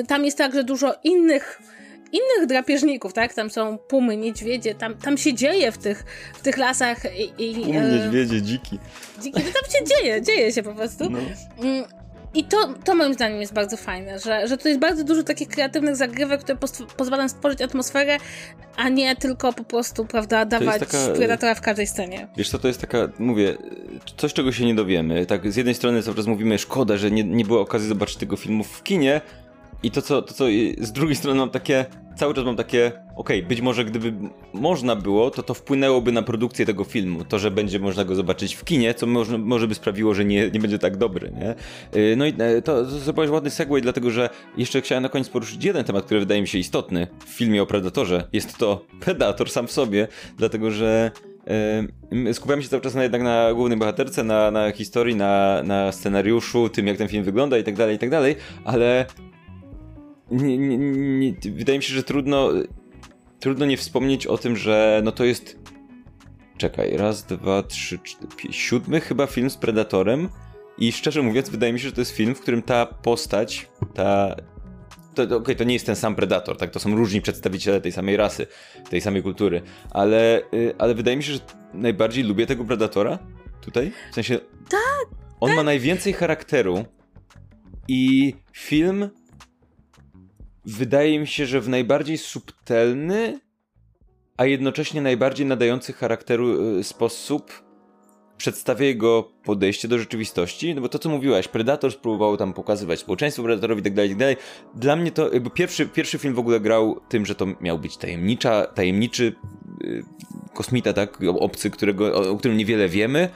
Tam 0.09 0.25
jest 0.25 0.39
także 0.39 0.65
dużo 0.65 0.95
innych 1.05 1.63
innych 2.13 2.49
drapieżników, 2.49 3.13
tak? 3.13 3.35
Tam 3.35 3.51
są 3.51 3.79
pumy, 3.79 4.17
niedźwiedzie, 4.17 4.75
tam, 4.75 4.95
tam 4.95 5.19
się 5.19 5.35
dzieje 5.35 5.73
w 5.73 5.79
tych, 5.79 6.05
w 6.35 6.41
tych 6.41 6.57
lasach 6.57 6.99
i... 7.19 7.51
i 7.51 7.65
pumy, 7.65 7.79
e, 7.79 7.99
niedźwiedzie, 7.99 8.43
dziki. 8.43 8.79
Dziki, 9.23 9.41
no 9.45 9.53
tam 9.61 9.71
się 9.73 9.85
dzieje, 9.85 10.23
dzieje 10.23 10.53
się 10.53 10.63
po 10.63 10.75
prostu. 10.75 11.11
No. 11.11 11.19
I 12.35 12.45
to, 12.45 12.75
to 12.85 12.95
moim 12.95 13.15
zdaniem 13.15 13.41
jest 13.41 13.53
bardzo 13.53 13.77
fajne, 13.77 14.19
że, 14.19 14.49
że 14.49 14.57
to 14.57 14.69
jest 14.69 14.81
bardzo 14.81 15.05
dużo 15.05 15.23
takich 15.23 15.49
kreatywnych 15.49 15.97
zagrywek, 15.97 16.41
które 16.41 16.59
pozwalają 16.97 17.29
stworzyć 17.29 17.63
atmosferę, 17.63 18.19
a 18.77 18.89
nie 18.89 19.17
tylko 19.17 19.53
po 19.53 19.65
prostu, 19.65 20.05
prawda, 20.05 20.45
dawać 20.45 20.81
taka, 20.81 21.09
predatora 21.15 21.55
w 21.55 21.61
każdej 21.61 21.87
scenie. 21.87 22.29
Wiesz 22.37 22.51
co, 22.51 22.59
to 22.59 22.69
jest 22.69 22.81
taka, 22.81 23.09
mówię, 23.19 23.57
coś 24.17 24.33
czego 24.33 24.53
się 24.53 24.67
nie 24.67 24.75
dowiemy. 24.75 25.27
Tak, 25.27 25.53
z 25.53 25.57
jednej 25.57 25.75
strony 25.75 26.03
cały 26.03 26.17
czas 26.17 26.27
mówimy, 26.27 26.59
szkoda, 26.59 26.97
że 26.97 27.11
nie, 27.11 27.25
nie 27.25 27.45
było 27.45 27.61
okazji 27.61 27.89
zobaczyć 27.89 28.17
tego 28.17 28.37
filmu 28.37 28.65
w 28.65 28.83
kinie, 28.83 29.21
i 29.83 29.91
to 29.91 30.03
co, 30.03 30.23
to 30.23 30.35
co 30.35 30.45
z 30.81 30.93
drugiej 30.93 31.17
strony 31.17 31.39
mam 31.41 31.51
takie, 31.51 31.87
cały 32.17 32.35
czas 32.35 32.45
mam 32.45 32.57
takie, 32.57 32.93
okej, 33.17 33.39
okay, 33.39 33.49
być 33.49 33.61
może 33.61 33.85
gdyby 33.85 34.15
można 34.53 34.97
było, 34.97 35.31
to 35.31 35.43
to 35.43 35.55
wpłynęłoby 35.55 36.13
na 36.13 36.23
produkcję 36.23 36.67
tego 36.67 36.85
filmu. 36.85 37.25
To, 37.25 37.39
że 37.39 37.51
będzie 37.51 37.79
można 37.79 38.05
go 38.05 38.15
zobaczyć 38.15 38.55
w 38.55 38.65
kinie, 38.65 38.95
co 38.95 39.07
może, 39.07 39.39
może 39.39 39.69
by 39.69 39.75
sprawiło, 39.75 40.15
że 40.15 40.25
nie, 40.25 40.51
nie 40.51 40.61
będzie 40.61 40.79
tak 40.79 40.97
dobry, 40.97 41.33
nie? 41.41 41.55
Y, 42.01 42.17
no 42.17 42.27
i 42.27 42.35
e, 42.39 42.63
to, 42.63 42.85
to 42.85 42.85
zrobiłeś 42.85 43.31
ładny 43.31 43.51
segway, 43.51 43.83
dlatego 43.83 44.11
że 44.11 44.31
jeszcze 44.57 44.81
chciałem 44.81 45.03
na 45.03 45.09
koniec 45.09 45.29
poruszyć 45.29 45.65
jeden 45.65 45.85
temat, 45.85 46.05
który 46.05 46.21
wydaje 46.21 46.41
mi 46.41 46.49
się 46.49 46.59
istotny 46.59 47.07
w 47.27 47.29
filmie 47.29 47.63
o 47.63 47.67
Predatorze. 47.67 48.29
Jest 48.33 48.59
to 48.59 48.85
Predator 49.01 49.51
sam 49.51 49.67
w 49.67 49.73
sobie, 49.73 50.09
dlatego 50.39 50.71
że 50.71 51.11
skupiamy 52.33 52.63
się 52.63 52.69
cały 52.69 52.83
czas 52.83 52.95
na, 52.95 53.03
jednak 53.03 53.23
na 53.23 53.55
głównej 53.55 53.79
bohaterce, 53.79 54.25
na, 54.25 54.51
na 54.51 54.71
historii, 54.71 55.17
na, 55.17 55.63
na 55.63 55.93
scenariuszu, 55.93 56.69
tym 56.69 56.87
jak 56.87 56.97
ten 56.97 57.09
film 57.09 57.25
wygląda 57.25 57.59
i 57.59 57.65
tak 57.65 57.77
dalej, 57.77 57.97
i 57.97 57.99
tak 57.99 58.11
dalej, 58.11 58.37
ale 58.65 59.07
nie, 60.33 60.59
nie, 60.59 60.79
nie, 60.79 61.35
wydaje 61.53 61.79
mi 61.79 61.85
się, 61.85 61.95
że 61.95 62.03
trudno, 62.03 62.51
trudno 63.41 63.67
nie 63.67 63.77
wspomnieć 63.77 64.27
o 64.27 64.39
tym, 64.39 64.57
że 64.57 65.01
no 65.05 65.13
to 65.13 65.25
jest. 65.25 65.59
Czekaj, 66.59 66.97
raz, 66.97 67.25
dwa, 67.27 67.63
trzy, 67.63 67.99
cztery, 67.99 68.29
pięć, 68.37 68.57
siódmy 68.57 69.01
chyba 69.01 69.27
film 69.27 69.51
z 69.51 69.57
Predatorem. 69.57 70.29
I 70.79 70.93
szczerze 70.93 71.23
mówiąc, 71.23 71.49
wydaje 71.49 71.73
mi 71.73 71.81
się, 71.81 71.89
że 71.89 71.95
to 71.95 72.01
jest 72.01 72.11
film, 72.11 72.35
w 72.35 72.41
którym 72.41 72.63
ta 72.63 72.87
postać, 72.87 73.69
ta. 73.95 74.37
To, 75.15 75.27
to, 75.27 75.37
okay, 75.37 75.57
to 75.57 75.65
nie 75.65 75.73
jest 75.73 75.87
ten 75.87 75.97
sam 75.97 76.15
Predator, 76.15 76.57
tak? 76.57 76.71
To 76.71 76.81
są 76.81 76.97
różni 76.97 77.21
przedstawiciele 77.21 77.81
tej 77.81 77.93
samej 77.93 78.17
rasy, 78.17 78.47
tej 78.91 79.01
samej 79.01 79.23
kultury. 79.23 79.63
Ale, 79.91 80.43
y, 80.55 80.75
ale 80.79 80.95
wydaje 80.95 81.17
mi 81.17 81.23
się, 81.23 81.33
że 81.33 81.41
najbardziej 81.75 82.25
lubię 82.25 82.47
tego 82.47 82.65
Predatora 82.65 83.19
tutaj. 83.61 83.93
W 84.11 84.15
sensie. 84.15 84.39
Tak! 84.71 85.19
On 85.41 85.55
ma 85.55 85.63
najwięcej 85.63 86.13
charakteru. 86.13 86.85
I 87.89 88.35
film 88.53 89.11
wydaje 90.65 91.19
mi 91.19 91.27
się, 91.27 91.47
że 91.47 91.61
w 91.61 91.69
najbardziej 91.69 92.19
subtelny, 92.19 93.41
a 94.37 94.47
jednocześnie 94.47 95.03
najbardziej 95.03 95.47
nadający 95.47 95.93
charakteru 95.93 96.79
y, 96.79 96.85
sposób 96.85 97.63
przedstawia 98.37 98.87
jego 98.87 99.33
podejście 99.45 99.89
do 99.89 99.99
rzeczywistości, 99.99 100.75
no 100.75 100.81
bo 100.81 100.89
to 100.89 100.99
co 100.99 101.09
mówiłaś, 101.09 101.49
Predator 101.49 101.93
spróbował 101.93 102.37
tam 102.37 102.53
pokazywać 102.53 103.01
społeczeństwo 103.01 103.43
Predatorowi 103.43 103.81
i 103.81 103.85
tak 103.85 103.95
dalej, 103.95 104.17
tak. 104.17 104.39
Dla 104.75 104.97
mnie 104.97 105.13
to 105.13 105.33
jakby 105.33 105.51
pierwszy, 105.51 105.87
pierwszy 105.87 106.19
film 106.19 106.35
w 106.35 106.39
ogóle 106.39 106.61
grał 106.61 107.01
tym, 107.09 107.27
że 107.27 107.35
to 107.35 107.47
miał 107.61 107.79
być 107.79 107.97
tajemnicza, 107.97 108.67
tajemniczy 108.67 109.35
yy, 109.81 110.05
kosmita, 110.55 110.93
tak, 110.93 111.19
obcy, 111.39 111.71
którego, 111.71 112.15
o, 112.15 112.31
o 112.31 112.37
którym 112.37 112.57
niewiele 112.57 112.89
wiemy, 112.89 113.29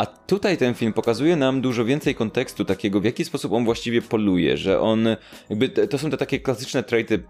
a 0.00 0.06
tutaj 0.06 0.56
ten 0.56 0.74
film 0.74 0.92
pokazuje 0.92 1.36
nam 1.36 1.60
dużo 1.60 1.84
więcej 1.84 2.14
kontekstu 2.14 2.64
takiego, 2.64 3.00
w 3.00 3.04
jaki 3.04 3.24
sposób 3.24 3.52
on 3.52 3.64
właściwie 3.64 4.02
poluje, 4.02 4.56
że 4.56 4.80
on, 4.80 5.08
jakby 5.50 5.68
to 5.68 5.98
są 5.98 6.10
te 6.10 6.16
takie 6.16 6.40
klasyczne 6.40 6.82
traity 6.82 7.22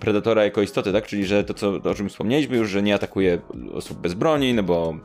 Predatora 0.00 0.44
jako 0.44 0.62
istoty, 0.62 0.92
tak? 0.92 1.06
Czyli, 1.06 1.26
że 1.26 1.44
to, 1.44 1.54
co, 1.54 1.68
o 1.68 1.94
czym 1.94 2.08
wspomnieliśmy 2.08 2.56
już, 2.56 2.70
że 2.70 2.82
nie 2.82 2.94
atakuje 2.94 3.38
osób 3.72 3.98
bez 3.98 4.14
broni, 4.14 4.54
no 4.54 4.62
bo 4.62 4.96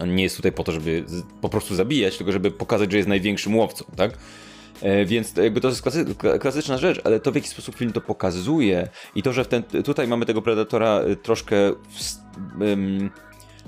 on 0.00 0.14
nie 0.14 0.22
jest 0.22 0.36
tutaj 0.36 0.52
po 0.52 0.64
to, 0.64 0.72
żeby 0.72 1.04
po 1.40 1.48
prostu 1.48 1.74
zabijać, 1.74 2.16
tylko 2.16 2.32
żeby 2.32 2.50
pokazać, 2.50 2.90
że 2.90 2.96
jest 2.96 3.08
największym 3.08 3.56
łowcą, 3.56 3.84
tak? 3.96 4.18
E, 4.82 5.04
więc 5.04 5.36
jakby 5.36 5.60
to 5.60 5.68
jest 5.68 5.82
klasy, 5.82 6.04
klasyczna 6.40 6.78
rzecz, 6.78 7.00
ale 7.04 7.20
to 7.20 7.32
w 7.32 7.34
jaki 7.34 7.48
sposób 7.48 7.74
film 7.74 7.92
to 7.92 8.00
pokazuje 8.00 8.88
i 9.14 9.22
to, 9.22 9.32
że 9.32 9.44
ten, 9.44 9.62
tutaj 9.62 10.08
mamy 10.08 10.26
tego 10.26 10.42
Predatora 10.42 11.00
y, 11.00 11.16
troszkę 11.16 11.56
w, 11.72 12.60
um, 12.60 13.10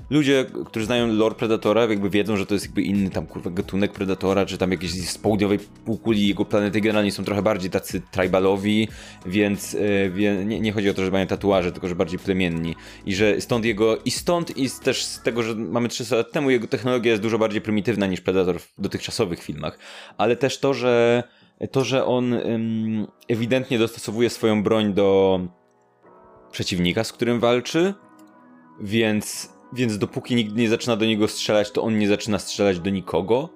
ludzie, 0.09 0.45
którzy 0.65 0.85
znają 0.85 1.07
lore 1.07 1.35
Predatora, 1.35 1.85
jakby 1.85 2.09
wiedzą, 2.09 2.37
że 2.37 2.45
to 2.45 2.53
jest 2.53 2.65
jakby 2.65 2.81
inny 2.81 3.09
tam 3.09 3.27
kurwa 3.27 3.49
gatunek 3.49 3.91
Predatora, 3.91 4.45
czy 4.45 4.57
tam 4.57 4.71
jakieś 4.71 4.91
z 4.91 5.17
południowej 5.17 5.59
półkuli 5.85 6.27
jego 6.27 6.45
planety 6.45 6.81
generalnie 6.81 7.11
są 7.11 7.23
trochę 7.23 7.41
bardziej 7.41 7.71
tacy 7.71 8.01
tribalowi, 8.11 8.87
więc 9.25 9.77
wie, 10.11 10.45
nie, 10.45 10.59
nie, 10.59 10.71
chodzi 10.71 10.89
o 10.89 10.93
to, 10.93 11.05
że 11.05 11.11
mają 11.11 11.27
tatuaże, 11.27 11.71
tylko 11.71 11.87
że 11.87 11.95
bardziej 11.95 12.19
plemienni. 12.19 12.75
I 13.05 13.15
że 13.15 13.41
stąd 13.41 13.65
jego, 13.65 13.97
i 13.97 14.11
stąd 14.11 14.57
i 14.57 14.69
też 14.83 15.03
z 15.03 15.21
tego, 15.21 15.43
że 15.43 15.55
mamy 15.55 15.89
300 15.89 16.15
lat 16.15 16.31
temu, 16.31 16.49
jego 16.49 16.67
technologia 16.67 17.11
jest 17.11 17.23
dużo 17.23 17.37
bardziej 17.37 17.61
prymitywna 17.61 18.07
niż 18.07 18.21
Predator 18.21 18.59
w 18.59 18.73
dotychczasowych 18.77 19.43
filmach. 19.43 19.79
Ale 20.17 20.35
też 20.35 20.59
to, 20.59 20.73
że 20.73 21.23
to, 21.71 21.83
że 21.83 22.05
on 22.05 22.33
ym, 22.33 23.07
ewidentnie 23.27 23.79
dostosowuje 23.79 24.29
swoją 24.29 24.63
broń 24.63 24.93
do 24.93 25.39
przeciwnika, 26.51 27.03
z 27.03 27.13
którym 27.13 27.39
walczy, 27.39 27.93
więc 28.81 29.56
więc 29.73 29.97
dopóki 29.97 30.35
nikt 30.35 30.55
nie 30.55 30.69
zaczyna 30.69 30.95
do 30.95 31.05
niego 31.05 31.27
strzelać, 31.27 31.71
to 31.71 31.83
on 31.83 31.97
nie 31.97 32.07
zaczyna 32.07 32.39
strzelać 32.39 32.79
do 32.79 32.89
nikogo. 32.89 33.49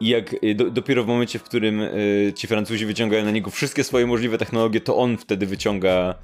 I 0.00 0.08
jak 0.08 0.44
y, 0.44 0.54
do, 0.54 0.70
dopiero 0.70 1.04
w 1.04 1.06
momencie, 1.06 1.38
w 1.38 1.42
którym 1.42 1.80
y, 1.80 2.32
ci 2.36 2.46
Francuzi 2.46 2.86
wyciągają 2.86 3.24
na 3.24 3.30
niego 3.30 3.50
wszystkie 3.50 3.84
swoje 3.84 4.06
możliwe 4.06 4.38
technologie, 4.38 4.80
to 4.80 4.96
on 4.96 5.16
wtedy 5.16 5.46
wyciąga 5.46 6.14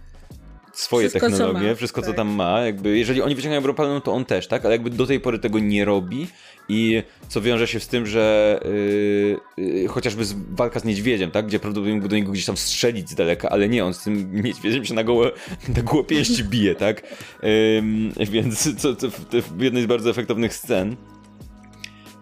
swoje 0.74 1.08
wszystko, 1.08 1.30
technologie, 1.30 1.70
co 1.70 1.76
wszystko 1.76 2.00
tak. 2.00 2.10
co 2.10 2.16
tam 2.16 2.28
ma. 2.28 2.60
Jakby, 2.60 2.98
jeżeli 2.98 3.22
oni 3.22 3.34
wyciągają 3.34 3.60
broń 3.62 4.00
to 4.00 4.12
on 4.12 4.24
też, 4.24 4.46
tak? 4.46 4.64
Ale 4.64 4.74
jakby 4.74 4.90
do 4.90 5.06
tej 5.06 5.20
pory 5.20 5.38
tego 5.38 5.58
nie 5.58 5.84
robi 5.84 6.26
i 6.68 7.02
co 7.28 7.40
wiąże 7.40 7.66
się 7.66 7.80
z 7.80 7.88
tym, 7.88 8.06
że 8.06 8.60
yy, 9.56 9.64
yy, 9.64 9.88
chociażby 9.88 10.24
z, 10.24 10.34
walka 10.50 10.80
z 10.80 10.84
niedźwiedziem, 10.84 11.30
tak? 11.30 11.46
Gdzie 11.46 11.58
prawdopodobnie 11.58 11.94
mógł 11.94 12.08
do 12.08 12.16
niego 12.16 12.32
gdzieś 12.32 12.46
tam 12.46 12.56
strzelić 12.56 13.10
z 13.10 13.14
daleka, 13.14 13.48
ale 13.48 13.68
nie, 13.68 13.84
on 13.84 13.94
z 13.94 14.02
tym 14.02 14.30
niedźwiedziem 14.44 14.84
się 14.84 14.94
na 14.94 15.04
gołe, 15.04 15.30
na 15.76 15.82
gołe 15.82 16.04
pięści 16.04 16.44
bije, 16.54 16.74
tak? 16.74 17.02
Yy, 17.42 18.26
więc 18.26 18.82
to, 18.82 18.96
to, 18.96 19.10
to 19.10 19.42
w 19.56 19.60
jednej 19.60 19.82
z 19.82 19.86
bardzo 19.86 20.10
efektownych 20.10 20.54
scen. 20.54 20.96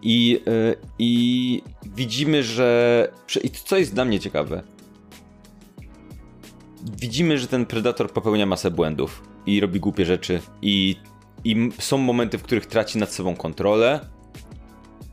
I, 0.03 0.41
yy, 0.47 0.77
I 0.99 1.63
widzimy, 1.97 2.43
że. 2.43 3.09
I 3.45 3.51
co 3.51 3.79
jest 3.79 3.95
dla 3.95 4.05
mnie 4.05 4.21
ciekawe, 4.21 4.63
widzimy, 7.01 7.39
że 7.39 7.47
ten 7.47 7.67
predator 7.67 8.13
popełnia 8.13 8.47
masę 8.47 8.71
błędów 8.71 9.23
i 9.47 9.61
robi 9.61 9.81
głupie 9.81 10.05
rzeczy 10.05 10.41
i, 10.63 10.97
i 11.45 11.71
są 11.79 11.99
momenty, 11.99 12.39
w 12.39 12.43
których 12.43 12.67
traci 12.67 12.99
nad 12.99 13.13
sobą 13.13 13.37
kontrolę. 13.37 14.01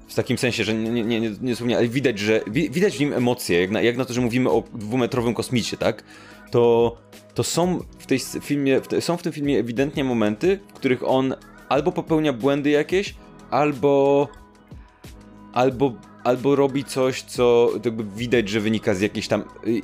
W 0.07 0.13
takim 0.13 0.38
sensie, 0.38 0.63
że 0.63 0.74
nie, 0.74 1.03
nie, 1.03 1.20
nie, 1.20 1.55
nie 1.65 1.78
ale 1.78 1.88
widać, 1.88 2.20
że 2.20 2.41
widać 2.47 2.97
w 2.97 2.99
nim 2.99 3.13
emocje, 3.13 3.61
jak 3.61 3.72
na, 3.72 3.82
jak 3.82 3.97
na 3.97 4.05
to, 4.05 4.13
że 4.13 4.22
mówimy 4.22 4.49
o 4.49 4.63
dwumetrowym 4.74 5.34
kosmicie, 5.34 5.78
tak? 5.78 6.03
To, 6.51 6.97
to 7.34 7.43
są 7.43 7.80
w 7.99 8.05
tej 8.05 8.20
filmie, 8.20 8.82
w 8.82 9.03
są 9.03 9.17
w 9.17 9.22
tym 9.22 9.34
filmie 9.34 9.59
ewidentnie 9.59 10.03
momenty, 10.03 10.59
w 10.70 10.74
których 10.74 11.07
on 11.07 11.36
albo 11.70 11.91
popełnia 11.91 12.34
błędy 12.34 12.70
jakieś, 12.70 13.15
albo 13.49 14.28
albo 15.53 15.93
albo 16.24 16.55
robi 16.55 16.84
coś, 16.84 17.22
co 17.22 17.72
jakby 17.86 18.03
widać, 18.03 18.49
że 18.49 18.59
wynika 18.59 18.93
z 18.93 19.01
jakichś 19.01 19.28
tam 19.28 19.43
y, 19.67 19.82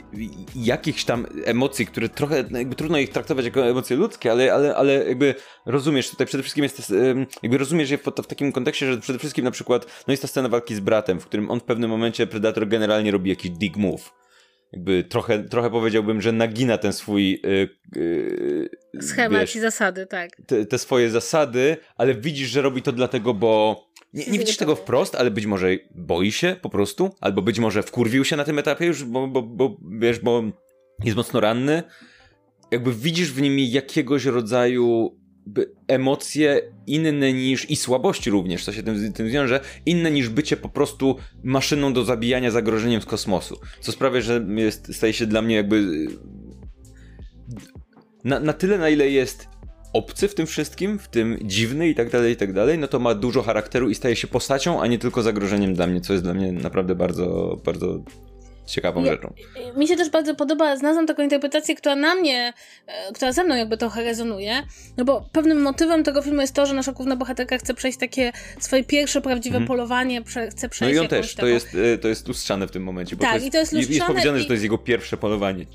jakichś 0.55 1.03
tam 1.03 1.25
emocji, 1.45 1.85
które 1.85 2.09
trochę 2.09 2.43
jakby 2.51 2.75
trudno 2.75 2.97
ich 2.97 3.09
traktować 3.09 3.45
jako 3.45 3.67
emocje 3.67 3.97
ludzkie, 3.97 4.31
ale, 4.31 4.53
ale, 4.53 4.75
ale 4.75 4.93
jakby 4.93 5.35
rozumiesz, 5.65 6.09
tutaj 6.09 6.27
przede 6.27 6.43
wszystkim 6.43 6.63
jest 6.63 6.93
jakby 7.43 7.57
rozumiesz 7.57 7.89
je 7.89 7.97
w, 7.97 8.03
w 8.03 8.27
takim 8.27 8.51
kontekście, 8.51 8.93
że 8.93 8.97
przede 8.97 9.19
wszystkim 9.19 9.45
na 9.45 9.51
przykład 9.51 9.85
no 10.07 10.11
jest 10.11 10.21
ta 10.21 10.27
scena 10.27 10.49
walki 10.49 10.75
z 10.75 10.79
bratem, 10.79 11.19
w 11.19 11.25
którym 11.25 11.51
on 11.51 11.59
w 11.59 11.63
pewnym 11.63 11.89
momencie 11.89 12.27
Predator 12.27 12.67
generalnie 12.67 13.11
robi 13.11 13.29
jakiś 13.29 13.51
dig 13.51 13.77
move 13.77 14.11
jakby 14.75 15.03
trochę, 15.03 15.43
trochę 15.43 15.69
powiedziałbym, 15.69 16.21
że 16.21 16.31
nagina 16.31 16.77
ten 16.77 16.93
swój 16.93 17.41
yy, 17.43 17.69
yy, 17.95 18.69
schemat 19.01 19.41
wiesz, 19.41 19.55
i 19.55 19.59
zasady, 19.59 20.05
tak. 20.05 20.29
Te, 20.47 20.65
te, 20.65 20.77
swoje 20.77 21.09
zasady, 21.09 21.77
ale 21.97 22.15
widzisz, 22.15 22.49
że 22.49 22.61
robi 22.61 22.81
to 22.81 22.91
dlatego, 22.91 23.33
bo 23.33 23.83
nie, 24.15 24.25
nie 24.25 24.39
widzisz 24.39 24.57
tego 24.57 24.75
wprost, 24.75 25.15
ale 25.15 25.31
być 25.31 25.45
może 25.45 25.77
boi 25.95 26.31
się 26.31 26.55
po 26.61 26.69
prostu, 26.69 27.15
albo 27.21 27.41
być 27.41 27.59
może 27.59 27.83
wkurwił 27.83 28.25
się 28.25 28.35
na 28.35 28.43
tym 28.43 28.59
etapie 28.59 28.85
już, 28.85 29.03
bo, 29.03 29.27
bo, 29.27 29.41
bo 29.41 29.77
wiesz, 29.99 30.19
bo 30.19 30.43
jest 31.03 31.17
mocno 31.17 31.39
ranny. 31.39 31.83
Jakby 32.71 32.93
widzisz 32.93 33.31
w 33.31 33.41
nim 33.41 33.59
jakiegoś 33.59 34.25
rodzaju 34.25 35.17
emocje 35.87 36.61
inne 36.87 37.33
niż 37.33 37.69
i 37.69 37.75
słabości 37.75 38.29
również, 38.29 38.65
co 38.65 38.73
się 38.73 38.83
tym, 38.83 39.13
tym 39.13 39.29
wiąże, 39.29 39.59
inne 39.85 40.11
niż 40.11 40.29
bycie 40.29 40.57
po 40.57 40.69
prostu 40.69 41.15
maszyną 41.43 41.93
do 41.93 42.03
zabijania 42.05 42.51
zagrożeniem 42.51 43.01
z 43.01 43.05
kosmosu. 43.05 43.59
Co 43.79 43.91
sprawia, 43.91 44.21
że 44.21 44.45
jest, 44.55 44.95
staje 44.95 45.13
się 45.13 45.25
dla 45.25 45.41
mnie 45.41 45.55
jakby 45.55 46.07
na, 48.23 48.39
na 48.39 48.53
tyle, 48.53 48.77
na 48.77 48.89
ile 48.89 49.09
jest 49.09 49.47
obcy 49.95 50.27
w 50.27 50.35
tym 50.35 50.47
wszystkim, 50.47 50.99
w 50.99 51.07
tym 51.07 51.37
dziwny 51.41 51.89
i 51.89 51.95
tak 51.95 52.09
dalej, 52.09 52.33
i 52.33 52.35
tak 52.35 52.53
dalej, 52.53 52.77
no 52.77 52.87
to 52.87 52.99
ma 52.99 53.15
dużo 53.15 53.41
charakteru 53.43 53.89
i 53.89 53.95
staje 53.95 54.15
się 54.15 54.27
postacią, 54.27 54.81
a 54.81 54.87
nie 54.87 54.99
tylko 54.99 55.21
zagrożeniem 55.21 55.73
dla 55.73 55.87
mnie, 55.87 56.01
co 56.01 56.13
jest 56.13 56.25
dla 56.25 56.33
mnie 56.33 56.51
naprawdę 56.51 56.95
bardzo, 56.95 57.57
bardzo 57.65 57.99
ciekawą 58.65 59.03
ja, 59.03 59.11
rzeczą. 59.11 59.33
Mi 59.77 59.87
się 59.87 59.95
też 59.95 60.09
bardzo 60.09 60.35
podoba, 60.35 60.77
znalazłam 60.77 61.07
taką 61.07 61.23
interpretację, 61.23 61.75
która 61.75 61.95
na 61.95 62.15
mnie, 62.15 62.53
e, 62.87 63.13
która 63.13 63.31
ze 63.31 63.43
mną 63.43 63.55
jakby 63.55 63.77
trochę 63.77 64.03
rezonuje, 64.03 64.63
no 64.97 65.05
bo 65.05 65.29
pewnym 65.31 65.61
motywem 65.61 66.03
tego 66.03 66.21
filmu 66.21 66.41
jest 66.41 66.53
to, 66.53 66.65
że 66.65 66.73
nasza 66.73 66.91
główna 66.91 67.15
bohaterka 67.15 67.57
chce 67.57 67.73
przejść 67.73 67.97
takie 67.97 68.31
swoje 68.59 68.83
pierwsze 68.83 69.21
prawdziwe 69.21 69.57
mhm. 69.57 69.67
polowanie, 69.67 70.21
prze, 70.21 70.47
chce 70.47 70.69
przejść 70.69 70.95
No 70.95 71.01
i 71.01 71.05
on 71.05 71.09
też, 71.09 71.35
to 71.35 71.47
jest, 71.47 71.75
e, 71.93 71.97
to 71.97 72.07
jest 72.07 72.27
lustrzane 72.27 72.67
w 72.67 72.71
tym 72.71 72.83
momencie. 72.83 73.15
tak, 73.15 73.29
to 73.29 73.35
jest, 73.35 73.47
i 73.47 73.51
to 73.51 73.57
jest 73.57 73.73
lustrzane. 73.73 73.95
Jest 73.95 74.07
powiedziane, 74.07 74.37
i... 74.37 74.41
że 74.41 74.47
to 74.47 74.53
jest 74.53 74.63
jego 74.63 74.77
pierwsze 74.77 75.17
polowanie. 75.17 75.65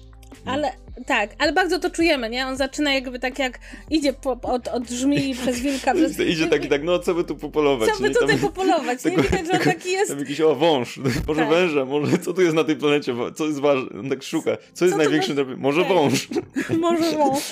Ale 0.45 0.73
tak, 1.07 1.31
ale 1.39 1.53
bardzo 1.53 1.79
to 1.79 1.91
czujemy, 1.91 2.31
nie? 2.31 2.47
On 2.47 2.57
zaczyna 2.57 2.95
jakby 2.95 3.19
tak 3.19 3.39
jak 3.39 3.59
idzie 3.91 4.13
po, 4.13 4.31
od, 4.43 4.69
od 4.69 4.91
żmii 4.91 5.35
przez 5.35 5.61
wilka. 5.61 5.95
Przez... 5.95 6.21
Idzie 6.33 6.47
tak 6.47 6.65
i 6.65 6.69
tak, 6.69 6.83
no 6.83 6.99
co 6.99 7.15
by 7.15 7.25
tu 7.25 7.37
popolować? 7.37 7.91
Co 7.91 8.03
by 8.03 8.11
tutaj 8.11 8.29
tam, 8.29 8.39
popolować? 8.39 9.05
Nie 9.05 9.17
widać, 9.17 9.47
że 9.47 9.53
on 9.53 9.59
taki 9.59 9.93
jest... 9.93 10.11
Tam 10.11 10.19
jakiś, 10.19 10.41
o 10.41 10.55
wąż, 10.55 11.01
może 11.29 11.41
tak. 11.41 11.51
węża, 11.51 11.85
może 11.85 12.19
co 12.19 12.33
tu 12.33 12.43
jest 12.43 12.55
na 12.55 12.65
tej 12.65 12.77
planecie, 12.77 13.15
co 13.35 13.47
jest 13.47 13.61
ważne, 13.61 14.01
on 14.01 14.09
tak 14.09 14.23
szuka, 14.23 14.57
co 14.73 14.85
jest 14.85 14.97
co 14.97 15.03
największym, 15.03 15.37
by... 15.37 15.57
może 15.57 15.83
tak. 15.83 15.93
wąż. 15.93 16.29
Może 16.81 17.17
wąż. 17.17 17.43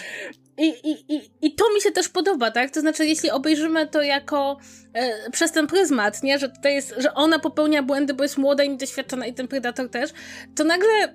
I, 0.59 0.69
i, 0.69 1.15
i, 1.15 1.31
I 1.43 1.55
to 1.55 1.65
mi 1.75 1.81
się 1.81 1.91
też 1.91 2.09
podoba, 2.09 2.51
tak? 2.51 2.71
To 2.71 2.81
znaczy, 2.81 3.07
jeśli 3.07 3.31
obejrzymy 3.31 3.87
to 3.87 4.03
jako 4.03 4.59
e, 4.93 5.31
przez 5.31 5.53
ten 5.53 5.67
pryzmat, 5.67 6.23
nie? 6.23 6.39
Że 6.39 6.49
tutaj 6.49 6.75
jest, 6.75 6.95
że 6.99 7.15
ona 7.15 7.39
popełnia 7.39 7.83
błędy, 7.83 8.15
bo 8.15 8.23
jest 8.23 8.39
młoda 8.39 8.65
i 8.65 8.71
niedoświadczona 8.71 9.27
i 9.27 9.35
ten 9.35 9.49
predator 9.49 9.91
też, 9.91 10.11
to 10.55 10.65
nagle 10.65 11.15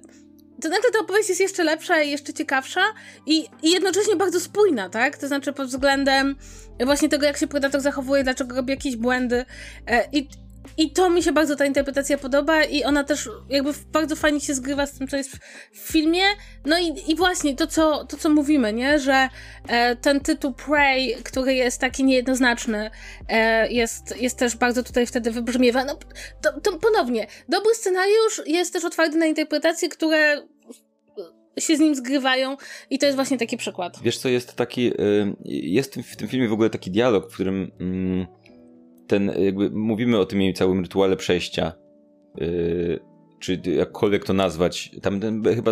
to 0.62 0.68
znaczy 0.68 0.84
ta 0.94 1.00
opowieść 1.00 1.30
jest 1.30 1.42
jeszcze 1.42 1.64
lepsza 1.64 2.02
i 2.02 2.12
jeszcze 2.12 2.34
ciekawsza 2.34 2.82
i, 3.26 3.46
i 3.64 3.72
jednocześnie 3.72 4.16
bardzo 4.16 4.40
spójna, 4.40 4.90
tak? 4.90 5.18
To 5.18 5.28
znaczy 5.28 5.54
pod 5.54 5.68
względem 5.68 6.36
właśnie 6.86 7.10
tego, 7.10 7.26
jak 7.26 7.38
się 7.38 7.48
Predator 7.48 7.82
zachowuje, 7.82 8.24
dlaczego 8.24 8.56
robi 8.56 8.72
jakieś 8.72 8.96
błędy 8.96 9.46
e, 9.88 10.08
i, 10.12 10.28
i 10.78 10.92
to 10.92 11.10
mi 11.10 11.24
się 11.24 11.32
bardzo 11.32 11.56
ta 11.56 11.66
interpretacja 11.66 12.18
podoba 12.18 12.64
i 12.64 12.84
ona 12.84 13.04
też 13.04 13.30
jakby 13.50 13.74
bardzo 13.92 14.16
fajnie 14.16 14.40
się 14.40 14.54
zgrywa 14.54 14.86
z 14.86 14.92
tym, 14.92 15.08
co 15.08 15.18
jest 15.18 15.30
w, 15.72 15.78
filmie. 15.92 16.24
No 16.66 16.80
i, 16.80 17.12
i 17.12 17.16
właśnie 17.16 17.56
to 17.56 17.68
co, 17.68 18.06
to, 18.06 18.18
co 18.18 18.30
mówimy, 18.30 18.74
nie? 18.74 19.00
Że 19.00 19.30
e, 19.68 19.96
ten 19.96 20.20
tytuł 20.20 20.54
Prey, 20.54 21.16
który 21.24 21.54
jest 21.54 21.82
taki 21.82 22.04
niejednoznaczny, 22.04 22.92
e, 23.30 23.72
jest, 23.72 24.22
jest 24.22 24.38
też 24.38 24.56
bardzo 24.56 24.84
tutaj 24.84 25.06
wtedy 25.06 25.32
wybrzmiewa. 25.32 25.86
No, 25.86 25.98
to, 26.42 26.62
to 26.62 26.80
ponownie, 26.80 27.28
dobry 27.50 27.76
scenariusz 27.76 28.42
jest 28.46 28.74
też 28.74 28.86
otwarty 28.86 29.18
na 29.18 29.26
interpretacje, 29.26 29.90
które 29.90 30.44
się 31.60 31.78
z 31.78 31.80
nim 31.80 31.96
zgrywają 31.96 32.58
i 32.90 33.00
to 33.00 33.06
jest 33.06 33.16
właśnie 33.16 33.38
taki 33.38 33.58
przykład. 33.58 34.00
Wiesz 34.04 34.18
co, 34.18 34.30
jest 34.30 34.56
taki, 34.56 34.88
y, 34.88 35.36
jest 35.46 35.96
w 35.96 36.16
tym 36.16 36.28
filmie 36.28 36.48
w 36.48 36.54
ogóle 36.54 36.70
taki 36.70 36.92
dialog, 36.92 37.32
w 37.32 37.34
którym 37.34 37.72
mm, 37.80 38.28
ten, 39.08 39.32
jakby 39.40 39.70
mówimy 39.70 40.20
o 40.20 40.26
tym 40.26 40.54
całym 40.54 40.82
rytuale 40.82 41.18
przejścia, 41.18 41.74
y, 42.42 43.00
czy 43.44 43.62
jakkolwiek 43.76 44.26
to 44.26 44.34
nazwać. 44.34 44.92
Tam 45.02 45.20
ten, 45.20 45.44
chyba 45.56 45.72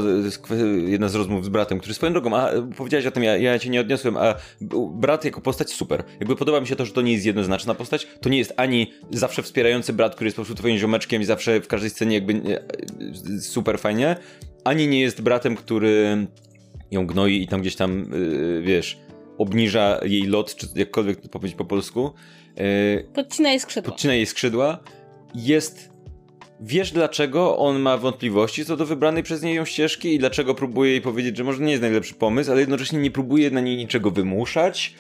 jedna 0.88 1.10
z 1.10 1.16
rozmów 1.16 1.46
z 1.46 1.50
bratem, 1.50 1.80
który 1.80 1.94
swoją 1.94 2.12
drogą, 2.12 2.36
a 2.36 2.52
powiedziałeś 2.78 3.06
o 3.06 3.12
tym, 3.12 3.24
ja, 3.24 3.38
ja 3.38 3.60
cię 3.60 3.70
nie 3.70 3.82
odniosłem, 3.82 4.18
a 4.18 4.36
brat 4.94 5.26
jako 5.26 5.42
postać 5.42 5.70
super. 5.70 6.04
Jakby 6.20 6.36
podoba 6.36 6.62
mi 6.62 6.68
się 6.68 6.76
to, 6.76 6.86
że 6.86 6.94
to 6.94 7.02
nie 7.02 7.14
jest 7.14 7.26
jednoznaczna 7.26 7.76
postać. 7.76 8.08
To 8.22 8.30
nie 8.30 8.38
jest 8.38 8.54
ani 8.58 8.92
zawsze 9.12 9.44
wspierający 9.44 9.94
brat, 9.94 10.16
który 10.16 10.28
jest 10.28 10.38
po 10.38 10.40
prostu 10.40 10.56
twoim 10.56 10.78
ziomeczkiem 10.78 11.22
i 11.22 11.26
zawsze 11.26 11.62
w 11.62 11.68
każdej 11.68 11.90
scenie 11.90 12.16
jakby 12.16 12.42
super 13.40 13.80
fajnie, 13.80 14.16
ani 14.64 14.88
nie 14.88 15.02
jest 15.02 15.22
bratem, 15.22 15.56
który 15.56 16.28
ją 16.92 17.08
gnoi 17.08 17.42
i 17.42 17.48
tam 17.48 17.62
gdzieś 17.62 17.76
tam, 17.76 18.12
yy, 18.12 18.62
wiesz, 18.62 19.00
obniża 19.38 20.00
jej 20.04 20.24
lot, 20.24 20.56
czy 20.56 20.68
jakkolwiek 20.76 21.22
to 21.22 21.30
powiedzieć 21.30 21.58
po 21.58 21.66
polsku. 21.66 22.12
Podcina 23.14 23.50
jej 23.50 23.60
skrzydła. 23.60 23.92
Podcina 23.92 24.14
jej 24.14 24.26
skrzydła. 24.26 24.80
Jest 25.36 25.90
wiesz 26.60 26.92
dlaczego 26.92 27.58
on 27.58 27.80
ma 27.80 27.98
wątpliwości 27.98 28.66
co 28.66 28.78
do 28.78 28.86
wybranej 28.86 29.24
przez 29.24 29.44
nią 29.44 29.66
ścieżki 29.66 30.16
i 30.16 30.20
dlaczego 30.20 30.56
próbuje 30.56 30.92
jej 30.92 31.02
powiedzieć, 31.02 31.38
że 31.38 31.44
może 31.44 31.64
nie 31.64 31.72
jest 31.72 31.82
najlepszy 31.82 32.14
pomysł, 32.14 32.52
ale 32.52 32.60
jednocześnie 32.60 33.00
nie 33.00 33.12
próbuje 33.12 33.52
na 33.52 33.62
niej 33.62 33.78
niczego 33.78 34.12
wymuszać 34.12 34.96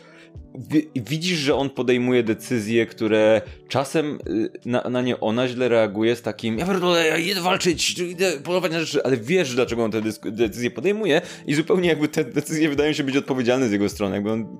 widzisz, 0.95 1.39
że 1.39 1.55
on 1.55 1.69
podejmuje 1.69 2.23
decyzje, 2.23 2.85
które 2.85 3.41
czasem 3.67 4.19
y, 4.27 4.49
na, 4.65 4.81
na 4.89 5.01
nie 5.01 5.19
ona 5.19 5.47
źle 5.47 5.69
reaguje 5.69 6.15
z 6.15 6.21
takim 6.21 6.59
ja 6.59 6.65
pierdolę, 6.65 7.07
ja 7.07 7.17
idę 7.17 7.41
walczyć, 7.41 7.99
idę 7.99 8.31
polować 8.43 8.71
na 8.71 8.79
rzeczy, 8.79 9.03
ale 9.03 9.17
wiesz, 9.17 9.55
dlaczego 9.55 9.83
on 9.83 9.91
te 9.91 10.01
decyzje 10.31 10.71
podejmuje 10.71 11.21
i 11.47 11.53
zupełnie 11.53 11.89
jakby 11.89 12.07
te 12.07 12.23
decyzje 12.23 12.69
wydają 12.69 12.93
się 12.93 13.03
być 13.03 13.17
odpowiedzialne 13.17 13.69
z 13.69 13.71
jego 13.71 13.89
strony, 13.89 14.15
jakby 14.15 14.31
on 14.31 14.57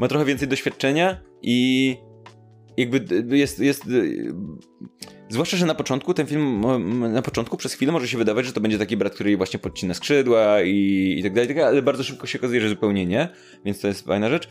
ma 0.00 0.08
trochę 0.08 0.24
więcej 0.24 0.48
doświadczenia 0.48 1.20
i 1.42 1.96
jakby 2.76 3.36
jest, 3.36 3.58
jest 3.58 3.84
Zwłaszcza, 5.28 5.56
że 5.56 5.66
na 5.66 5.74
początku 5.74 6.14
ten 6.14 6.26
film, 6.26 6.64
na 7.12 7.22
początku 7.22 7.56
przez 7.56 7.74
chwilę 7.74 7.92
może 7.92 8.08
się 8.08 8.18
wydawać, 8.18 8.46
że 8.46 8.52
to 8.52 8.60
będzie 8.60 8.78
taki 8.78 8.96
brat, 8.96 9.14
który 9.14 9.36
właśnie 9.36 9.58
podcina 9.58 9.94
skrzydła 9.94 10.62
i, 10.62 11.16
i 11.18 11.22
tak 11.22 11.34
dalej, 11.34 11.48
tak 11.48 11.58
ale 11.58 11.82
bardzo 11.82 12.02
szybko 12.02 12.26
się 12.26 12.38
okazuje, 12.38 12.60
że 12.60 12.68
zupełnie 12.68 13.06
nie, 13.06 13.28
więc 13.64 13.80
to 13.80 13.88
jest 13.88 14.06
fajna 14.06 14.28
rzecz. 14.28 14.48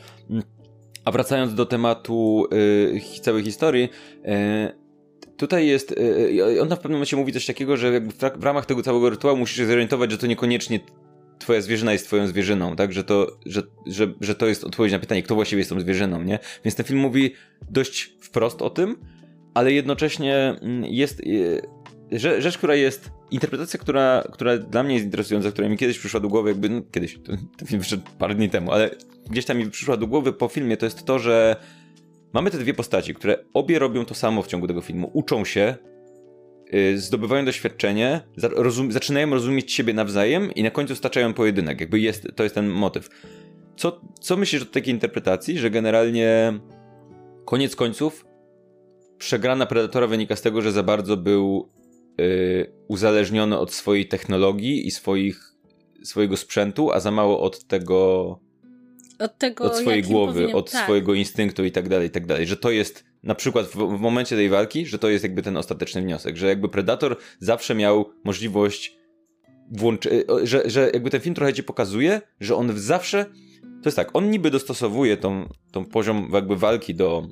A 1.05 1.11
wracając 1.11 1.55
do 1.55 1.65
tematu 1.65 2.47
y, 2.53 3.21
całej 3.21 3.43
historii, 3.43 3.83
y, 3.83 5.37
tutaj 5.37 5.67
jest, 5.67 5.91
y, 5.91 6.61
ona 6.61 6.75
w 6.75 6.79
pewnym 6.79 6.97
momencie 6.97 7.15
mówi 7.15 7.33
coś 7.33 7.45
takiego, 7.45 7.77
że 7.77 8.01
w, 8.01 8.13
w, 8.39 8.43
ramach 8.43 8.65
tego 8.65 8.83
całego 8.83 9.09
rytuału 9.09 9.37
musisz 9.37 9.57
się 9.57 9.65
zorientować, 9.65 10.11
że 10.11 10.17
to 10.17 10.27
niekoniecznie 10.27 10.79
twoja 11.39 11.61
zwierzyna 11.61 11.93
jest 11.93 12.05
twoją 12.05 12.27
zwierzyną, 12.27 12.75
tak? 12.75 12.93
Że 12.93 13.03
to, 13.03 13.39
że, 13.45 13.63
że, 13.85 14.13
że 14.21 14.35
to 14.35 14.47
jest 14.47 14.63
odpowiedź 14.63 14.91
na 14.91 14.99
pytanie, 14.99 15.23
kto 15.23 15.35
właściwie 15.35 15.59
jest 15.59 15.69
tą 15.69 15.79
zwierzyną, 15.79 16.23
nie? 16.23 16.39
Więc 16.65 16.75
ten 16.75 16.85
film 16.85 16.99
mówi 16.99 17.33
dość 17.69 18.13
wprost 18.21 18.61
o 18.61 18.69
tym, 18.69 18.97
ale 19.53 19.71
jednocześnie 19.71 20.35
mm, 20.61 20.85
jest 20.85 21.19
y, 21.19 21.61
rzecz, 22.11 22.57
która 22.57 22.75
jest 22.75 23.11
interpretacja, 23.31 23.79
która, 23.79 24.23
która 24.31 24.57
dla 24.57 24.83
mnie 24.83 24.93
jest 24.93 25.05
interesująca, 25.05 25.51
która 25.51 25.69
mi 25.69 25.77
kiedyś 25.77 25.99
przyszła 25.99 26.19
do 26.19 26.27
głowy, 26.27 26.49
jakby, 26.49 26.69
no, 26.69 26.81
kiedyś, 26.91 27.19
ten 27.57 27.67
film 27.67 27.81
wyszedł 27.81 28.03
parę 28.19 28.35
dni 28.35 28.49
temu, 28.49 28.71
ale 28.71 28.89
gdzieś 29.29 29.45
tam 29.45 29.57
mi 29.57 29.69
przyszła 29.69 29.97
do 29.97 30.07
głowy 30.07 30.33
po 30.33 30.47
filmie, 30.47 30.77
to 30.77 30.85
jest 30.85 31.05
to, 31.05 31.19
że 31.19 31.55
mamy 32.33 32.51
te 32.51 32.57
dwie 32.57 32.73
postaci, 32.73 33.13
które 33.13 33.37
obie 33.53 33.79
robią 33.79 34.05
to 34.05 34.15
samo 34.15 34.41
w 34.41 34.47
ciągu 34.47 34.67
tego 34.67 34.81
filmu. 34.81 35.11
Uczą 35.13 35.45
się, 35.45 35.75
zdobywają 36.95 37.45
doświadczenie, 37.45 38.21
rozum, 38.37 38.91
zaczynają 38.91 39.29
rozumieć 39.29 39.73
siebie 39.73 39.93
nawzajem 39.93 40.51
i 40.51 40.63
na 40.63 40.71
końcu 40.71 40.95
staczają 40.95 41.33
pojedynek. 41.33 41.79
Jakby 41.79 41.99
jest, 41.99 42.27
to 42.35 42.43
jest 42.43 42.55
ten 42.55 42.69
motyw. 42.69 43.09
Co, 43.77 44.01
co 44.21 44.37
myślisz 44.37 44.61
o 44.61 44.65
takiej 44.65 44.93
interpretacji, 44.93 45.59
że 45.59 45.69
generalnie 45.69 46.59
koniec 47.45 47.75
końców 47.75 48.25
przegrana 49.17 49.65
Predatora 49.65 50.07
wynika 50.07 50.35
z 50.35 50.41
tego, 50.41 50.61
że 50.61 50.71
za 50.71 50.83
bardzo 50.83 51.17
był 51.17 51.69
yy, 52.17 52.71
uzależniony 52.87 53.57
od 53.57 53.73
swojej 53.73 54.07
technologii 54.07 54.87
i 54.87 54.91
swoich, 54.91 55.55
swojego 56.03 56.37
sprzętu, 56.37 56.91
a 56.91 56.99
za 56.99 57.11
mało 57.11 57.41
od 57.41 57.65
tego. 57.65 58.39
Od 59.19 59.37
tego, 59.37 59.63
od 59.63 59.77
swojej 59.77 60.03
głowy, 60.03 60.33
powinien... 60.33 60.55
od 60.55 60.71
tak. 60.71 60.83
swojego 60.83 61.13
instynktu 61.13 61.65
i 61.65 61.71
tak 61.71 61.89
dalej, 61.89 62.07
i 62.07 62.11
tak 62.11 62.25
dalej. 62.25 62.47
Że 62.47 62.57
to 62.57 62.71
jest 62.71 63.08
na 63.23 63.35
przykład 63.35 63.65
w, 63.65 63.75
w 63.75 63.99
momencie 63.99 64.35
tej 64.35 64.49
walki, 64.49 64.85
że 64.85 64.99
to 64.99 65.09
jest 65.09 65.23
jakby 65.23 65.41
ten 65.41 65.57
ostateczny 65.57 66.01
wniosek, 66.01 66.37
że 66.37 66.47
jakby 66.47 66.69
Predator 66.69 67.17
zawsze 67.39 67.75
miał 67.75 68.09
możliwość 68.23 68.99
włączyć, 69.71 70.11
że, 70.43 70.69
że 70.69 70.89
jakby 70.93 71.09
ten 71.09 71.21
film 71.21 71.35
trochę 71.35 71.53
ci 71.53 71.63
pokazuje, 71.63 72.21
że 72.39 72.55
on 72.55 72.79
zawsze, 72.79 73.25
to 73.61 73.85
jest 73.85 73.95
tak, 73.95 74.15
on 74.15 74.31
niby 74.31 74.51
dostosowuje 74.51 75.17
tą, 75.17 75.49
tą 75.71 75.85
poziom 75.85 76.29
jakby 76.33 76.55
walki 76.55 76.95
do, 76.95 77.27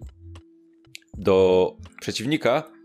do 1.17 1.75
przeciwnika, 2.01 2.76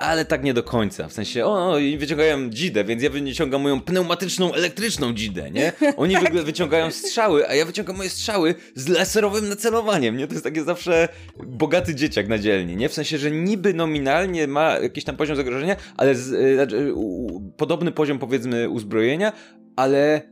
ale 0.00 0.24
tak 0.24 0.44
nie 0.44 0.54
do 0.54 0.62
końca. 0.62 1.08
W 1.08 1.12
sensie, 1.12 1.44
o, 1.44 1.76
wyciągają 1.98 2.50
dzidę, 2.50 2.84
więc 2.84 3.02
ja 3.02 3.10
wyciągam 3.10 3.62
moją 3.62 3.80
pneumatyczną, 3.80 4.54
elektryczną 4.54 5.14
dzidę, 5.14 5.50
nie? 5.50 5.72
Oni 5.96 6.16
wyciągają 6.44 6.90
strzały, 6.90 7.48
a 7.48 7.54
ja 7.54 7.64
wyciągam 7.64 7.96
moje 7.96 8.08
strzały 8.08 8.54
z 8.74 8.88
laserowym 8.88 9.48
nacelowaniem, 9.48 10.16
nie? 10.16 10.26
To 10.26 10.32
jest 10.32 10.44
takie 10.44 10.64
zawsze 10.64 11.08
bogaty 11.46 11.94
dzieciak 11.94 12.28
na 12.28 12.38
dzielni, 12.38 12.76
nie? 12.76 12.88
W 12.88 12.94
sensie, 12.94 13.18
że 13.18 13.30
niby 13.30 13.74
nominalnie 13.74 14.46
ma 14.46 14.78
jakiś 14.78 15.04
tam 15.04 15.16
poziom 15.16 15.36
zagrożenia, 15.36 15.76
ale 15.96 16.14
z, 16.14 16.32
y, 16.32 16.94
podobny 17.56 17.92
poziom, 17.92 18.18
powiedzmy, 18.18 18.68
uzbrojenia, 18.68 19.32
ale 19.76 20.22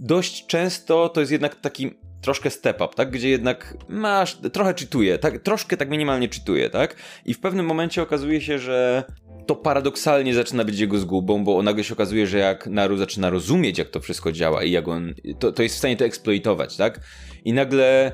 dość 0.00 0.46
często 0.46 1.08
to 1.08 1.20
jest 1.20 1.32
jednak 1.32 1.60
taki 1.60 1.94
troszkę 2.22 2.50
step 2.50 2.80
up, 2.80 2.88
tak? 2.96 3.10
Gdzie 3.10 3.28
jednak 3.28 3.76
masz, 3.88 4.38
trochę 4.52 4.74
czytuje, 4.74 5.18
tak? 5.18 5.38
Troszkę 5.38 5.76
tak 5.76 5.90
minimalnie 5.90 6.28
czytuje, 6.28 6.70
tak? 6.70 6.96
I 7.24 7.34
w 7.34 7.40
pewnym 7.40 7.66
momencie 7.66 8.02
okazuje 8.02 8.40
się, 8.40 8.58
że 8.58 9.04
to 9.46 9.56
paradoksalnie 9.56 10.34
zaczyna 10.34 10.64
być 10.64 10.78
jego 10.78 10.98
zgubą, 10.98 11.44
bo 11.44 11.62
nagle 11.62 11.84
się 11.84 11.94
okazuje, 11.94 12.26
że 12.26 12.38
jak 12.38 12.66
Naru 12.66 12.96
zaczyna 12.96 13.30
rozumieć, 13.30 13.78
jak 13.78 13.88
to 13.88 14.00
wszystko 14.00 14.32
działa 14.32 14.64
i 14.64 14.70
jak 14.70 14.88
on, 14.88 15.14
to, 15.38 15.52
to 15.52 15.62
jest 15.62 15.74
w 15.74 15.78
stanie 15.78 15.96
to 15.96 16.04
eksploitować, 16.04 16.76
tak? 16.76 17.00
I 17.44 17.52
nagle, 17.52 18.12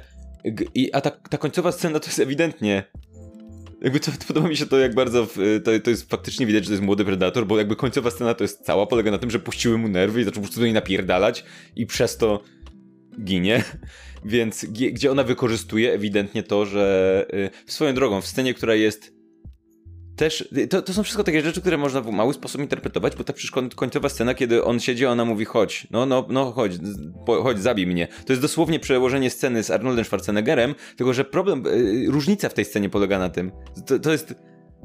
i, 0.74 0.92
a 0.92 1.00
ta, 1.00 1.10
ta 1.10 1.38
końcowa 1.38 1.72
scena 1.72 2.00
to 2.00 2.06
jest 2.06 2.18
ewidentnie 2.18 2.84
jakby 3.82 4.00
to, 4.00 4.12
podoba 4.28 4.48
mi 4.48 4.56
się 4.56 4.66
to, 4.66 4.78
jak 4.78 4.94
bardzo 4.94 5.26
to, 5.64 5.70
to 5.84 5.90
jest 5.90 6.10
faktycznie 6.10 6.46
widać, 6.46 6.64
że 6.64 6.68
to 6.68 6.72
jest 6.72 6.82
młody 6.82 7.04
predator, 7.04 7.46
bo 7.46 7.58
jakby 7.58 7.76
końcowa 7.76 8.10
scena 8.10 8.34
to 8.34 8.44
jest 8.44 8.64
cała, 8.64 8.86
polega 8.86 9.10
na 9.10 9.18
tym, 9.18 9.30
że 9.30 9.38
puściły 9.38 9.78
mu 9.78 9.88
nerwy 9.88 10.20
i 10.20 10.24
zaczął 10.24 10.34
po 10.34 10.46
prostu 10.46 10.60
do 10.60 10.66
niej 10.66 10.74
napierdalać 10.74 11.44
i 11.76 11.86
przez 11.86 12.16
to 12.16 12.42
ginie, 13.24 13.64
więc 14.24 14.64
gdzie 14.64 15.12
ona 15.12 15.24
wykorzystuje 15.24 15.92
ewidentnie 15.92 16.42
to, 16.42 16.66
że 16.66 17.26
y, 17.34 17.50
swoją 17.72 17.94
drogą 17.94 18.20
w 18.20 18.26
scenie, 18.26 18.54
która 18.54 18.74
jest 18.74 19.18
też, 20.18 20.48
to, 20.70 20.82
to 20.82 20.92
są 20.92 21.02
wszystko 21.02 21.24
takie 21.24 21.42
rzeczy, 21.42 21.60
które 21.60 21.76
można 21.76 22.00
w 22.00 22.10
mały 22.10 22.34
sposób 22.34 22.60
interpretować, 22.60 23.16
bo 23.16 23.24
ta 23.24 23.32
przecież 23.32 23.50
końcowa 23.76 24.08
scena, 24.08 24.34
kiedy 24.34 24.64
on 24.64 24.80
siedzi, 24.80 25.06
ona 25.06 25.24
mówi 25.24 25.44
chodź, 25.44 25.86
no, 25.90 26.06
no, 26.06 26.26
no 26.30 26.52
chodź, 26.52 26.72
chodź, 27.26 27.58
zabij 27.60 27.86
mnie. 27.86 28.08
To 28.26 28.32
jest 28.32 28.42
dosłownie 28.42 28.80
przełożenie 28.80 29.30
sceny 29.30 29.62
z 29.62 29.70
Arnoldem 29.70 30.04
Schwarzeneggerem, 30.04 30.74
tylko 30.96 31.14
że 31.14 31.24
problem, 31.24 31.64
yy, 31.64 32.10
różnica 32.10 32.48
w 32.48 32.54
tej 32.54 32.64
scenie 32.64 32.90
polega 32.90 33.18
na 33.18 33.28
tym, 33.28 33.52
to, 33.86 33.98
to 33.98 34.12
jest, 34.12 34.34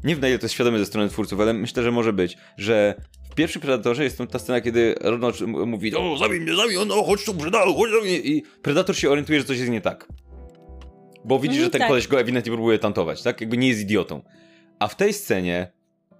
nie 0.04 0.16
wiem 0.16 0.22
na 0.22 0.28
ile 0.28 0.40
to 0.40 0.46
jest 0.46 0.54
świadome 0.54 0.80
ze 0.80 0.86
strony 0.86 1.10
twórców, 1.10 1.40
ale 1.40 1.54
myślę, 1.54 1.84
że 1.84 1.92
może 1.92 2.14
być, 2.14 2.38
że 2.58 2.96
w 3.34 3.36
pierwszym 3.36 3.62
Predatorze 3.62 4.04
jest 4.04 4.18
ta 4.32 4.40
scena, 4.40 4.62
kiedy 4.62 4.96
Arnold 5.04 5.42
mówi, 5.42 5.96
o 5.96 6.18
zabij 6.18 6.42
mnie, 6.42 6.56
zabij, 6.56 6.78
no 6.88 7.04
chodź 7.04 7.26
tu, 7.26 7.34
Predator, 7.34 7.76
chodź 7.76 7.92
do 7.92 8.02
mnie 8.02 8.18
i 8.18 8.44
Predator 8.62 8.98
się 8.98 9.10
orientuje, 9.10 9.40
że 9.40 9.46
coś 9.46 9.58
jest 9.58 9.72
nie 9.72 9.82
tak. 9.82 10.08
Bo 11.26 11.40
widzi, 11.40 11.56
mm, 11.56 11.66
że 11.66 11.72
ten 11.72 11.80
tak. 11.80 11.88
koleś 11.88 12.08
go 12.08 12.20
ewidentnie 12.20 12.52
próbuje 12.52 12.80
tantować, 12.80 13.24
tak? 13.24 13.42
Jakby 13.42 13.58
nie 13.58 13.68
jest 13.68 13.82
idiotą. 13.82 14.22
A 14.80 14.88
w 14.88 14.96
tej 14.96 15.14
scenie 15.14 15.72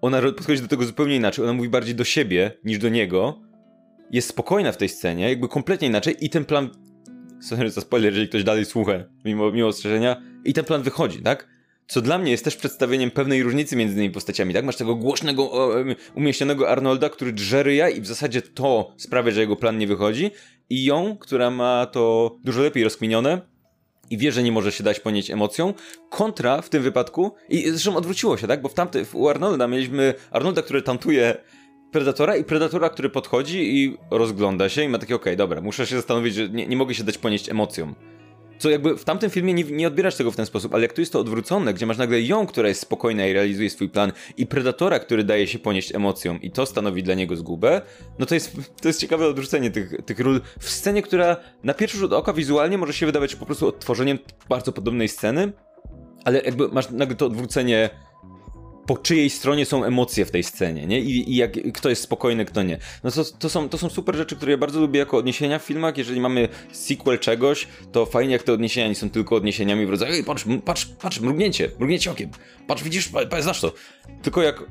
ona 0.02 0.22
podchodzi 0.22 0.62
do 0.62 0.68
tego 0.68 0.86
zupełnie 0.86 1.16
inaczej. 1.16 1.44
Ona 1.44 1.54
mówi 1.54 1.70
bardziej 1.70 1.96
do 1.96 2.04
siebie 2.04 2.52
niż 2.64 2.78
do 2.80 2.90
niego. 2.90 3.42
Jest 4.12 4.30
spokojna 4.30 4.72
w 4.72 4.78
tej 4.78 4.90
scenie, 4.90 5.30
jakby 5.30 5.48
kompletnie 5.48 5.88
inaczej 5.88 6.16
i 6.26 6.30
ten 6.30 6.46
plan... 6.46 6.70
Sorry 7.42 7.70
za 7.70 7.82
spoiler, 7.82 8.12
jeżeli 8.12 8.28
ktoś 8.28 8.44
dalej 8.44 8.66
słucha, 8.66 8.94
mimo, 9.26 9.52
mimo 9.52 9.68
ostrzeżenia. 9.68 10.22
I 10.46 10.54
ten 10.54 10.66
plan 10.66 10.84
wychodzi, 10.84 11.22
tak? 11.22 11.53
Co 11.88 12.02
dla 12.02 12.18
mnie 12.18 12.32
jest 12.32 12.44
też 12.44 12.56
przedstawieniem 12.56 13.12
pewnej 13.12 13.44
różnicy 13.44 13.76
między 13.76 13.96
tymi 13.96 14.10
postaciami, 14.10 14.54
tak? 14.54 14.66
Masz 14.66 14.76
tego 14.76 14.96
głośnego, 14.96 15.72
umieśnionego 16.16 16.70
Arnolda, 16.70 17.10
który 17.10 17.32
drze 17.32 17.64
ryja 17.64 17.90
i 17.90 18.02
w 18.02 18.08
zasadzie 18.08 18.42
to 18.42 18.94
sprawia, 18.98 19.32
że 19.32 19.42
jego 19.42 19.56
plan 19.56 19.78
nie 19.78 19.88
wychodzi. 19.88 20.32
I 20.70 20.84
ją, 20.84 21.18
która 21.20 21.50
ma 21.50 21.86
to 21.86 22.36
dużo 22.44 22.62
lepiej 22.62 22.84
rozkminione, 22.84 23.42
i 24.10 24.18
wie, 24.18 24.32
że 24.32 24.44
nie 24.44 24.52
może 24.52 24.72
się 24.72 24.84
dać 24.84 25.00
ponieść 25.00 25.32
emocją, 25.32 25.74
kontra 26.10 26.62
w 26.62 26.70
tym 26.70 26.84
wypadku, 26.84 27.32
i 27.50 27.70
zresztą 27.70 27.96
odwróciło 27.96 28.38
się, 28.38 28.48
tak? 28.48 28.62
Bo 28.62 28.70
w 28.70 28.74
tamty, 28.74 29.06
u 29.14 29.28
Arnolda 29.28 29.68
mieliśmy 29.68 30.14
Arnolda, 30.32 30.62
który 30.62 30.82
tantuje 30.82 31.38
Predatora 31.92 32.36
i 32.36 32.44
Predatora, 32.44 32.90
który 32.90 33.10
podchodzi 33.10 33.84
i 33.84 33.98
rozgląda 34.12 34.70
się 34.70 34.84
i 34.84 34.90
ma 34.90 34.98
takie, 34.98 35.16
okej, 35.16 35.34
okay, 35.34 35.36
dobra, 35.36 35.62
muszę 35.62 35.88
się 35.88 35.96
zastanowić, 35.96 36.36
że 36.36 36.50
nie, 36.50 36.68
nie 36.68 36.78
mogę 36.78 36.94
się 36.96 37.04
dać 37.04 37.18
ponieść 37.18 37.50
emocjom. 37.50 37.96
Co 38.64 38.70
jakby 38.70 38.98
w 38.98 39.04
tamtym 39.04 39.30
filmie 39.30 39.54
nie, 39.54 39.64
nie 39.64 39.88
odbierasz 39.88 40.16
tego 40.16 40.32
w 40.32 40.36
ten 40.36 40.46
sposób, 40.46 40.74
ale 40.74 40.82
jak 40.84 40.94
tu 40.94 41.02
jest 41.02 41.14
to 41.14 41.20
odwrócone, 41.20 41.74
gdzie 41.74 41.86
masz 41.86 41.98
nagle 41.98 42.22
ją, 42.22 42.48
która 42.48 42.68
jest 42.68 42.82
spokojna 42.82 43.26
i 43.26 43.34
realizuje 43.34 43.70
swój 43.70 43.90
plan, 43.90 44.12
i 44.38 44.48
Predatora, 44.48 45.00
który 45.00 45.24
daje 45.24 45.48
się 45.48 45.60
ponieść 45.60 45.96
emocjom, 45.96 46.42
i 46.42 46.52
to 46.52 46.66
stanowi 46.66 47.04
dla 47.04 47.14
niego 47.14 47.36
zgubę, 47.36 47.82
no 48.20 48.26
to 48.26 48.36
jest, 48.36 48.56
to 48.82 48.88
jest 48.88 49.00
ciekawe 49.00 49.28
odwrócenie 49.28 49.72
tych, 49.72 49.94
tych 50.06 50.20
ról 50.20 50.42
w 50.60 50.70
scenie, 50.70 51.02
która 51.02 51.38
na 51.64 51.74
pierwszy 51.74 51.98
rzut 51.98 52.14
oka 52.14 52.34
wizualnie 52.34 52.78
może 52.78 52.94
się 52.94 53.06
wydawać 53.06 53.36
po 53.36 53.46
prostu 53.46 53.68
odtworzeniem 53.68 54.20
bardzo 54.50 54.72
podobnej 54.72 55.08
sceny, 55.08 55.52
ale 56.26 56.42
jakby 56.42 56.68
masz 56.68 56.90
nagle 56.90 57.16
to 57.16 57.26
odwrócenie 57.26 57.90
po 58.86 58.98
czyjej 58.98 59.30
stronie 59.30 59.66
są 59.66 59.84
emocje 59.84 60.26
w 60.26 60.32
tej 60.32 60.44
scenie, 60.44 60.88
nie? 60.88 61.00
I, 61.00 61.32
i 61.32 61.36
jak, 61.36 61.52
kto 61.74 61.90
jest 61.90 62.02
spokojny, 62.02 62.46
kto 62.46 62.64
nie. 62.64 62.78
No 63.04 63.12
to, 63.12 63.24
to, 63.40 63.50
są, 63.50 63.70
to 63.70 63.78
są 63.78 63.90
super 63.90 64.16
rzeczy, 64.16 64.36
które 64.36 64.52
ja 64.52 64.58
bardzo 64.58 64.80
lubię 64.80 65.00
jako 65.00 65.18
odniesienia 65.18 65.60
w 65.60 65.64
filmach. 65.64 65.98
Jeżeli 65.98 66.22
mamy 66.22 66.50
sequel 66.72 67.20
czegoś, 67.20 67.68
to 67.92 68.06
fajnie 68.06 68.34
jak 68.34 68.44
te 68.44 68.54
odniesienia 68.54 68.88
nie 68.88 68.96
są 68.96 69.10
tylko 69.10 69.36
odniesieniami 69.36 69.86
w 69.86 69.90
rodzaju 69.90 70.14
ej, 70.14 70.24
patrz, 70.24 70.46
patrz, 70.66 70.86
patrz, 70.86 71.20
mrugnięcie, 71.20 71.70
mrugnięcie 71.80 72.12
okiem, 72.12 72.30
patrz, 72.68 72.84
widzisz, 72.84 73.10
znasz 73.42 73.62
to. 73.62 73.74
Tylko 74.22 74.42
jak 74.42 74.64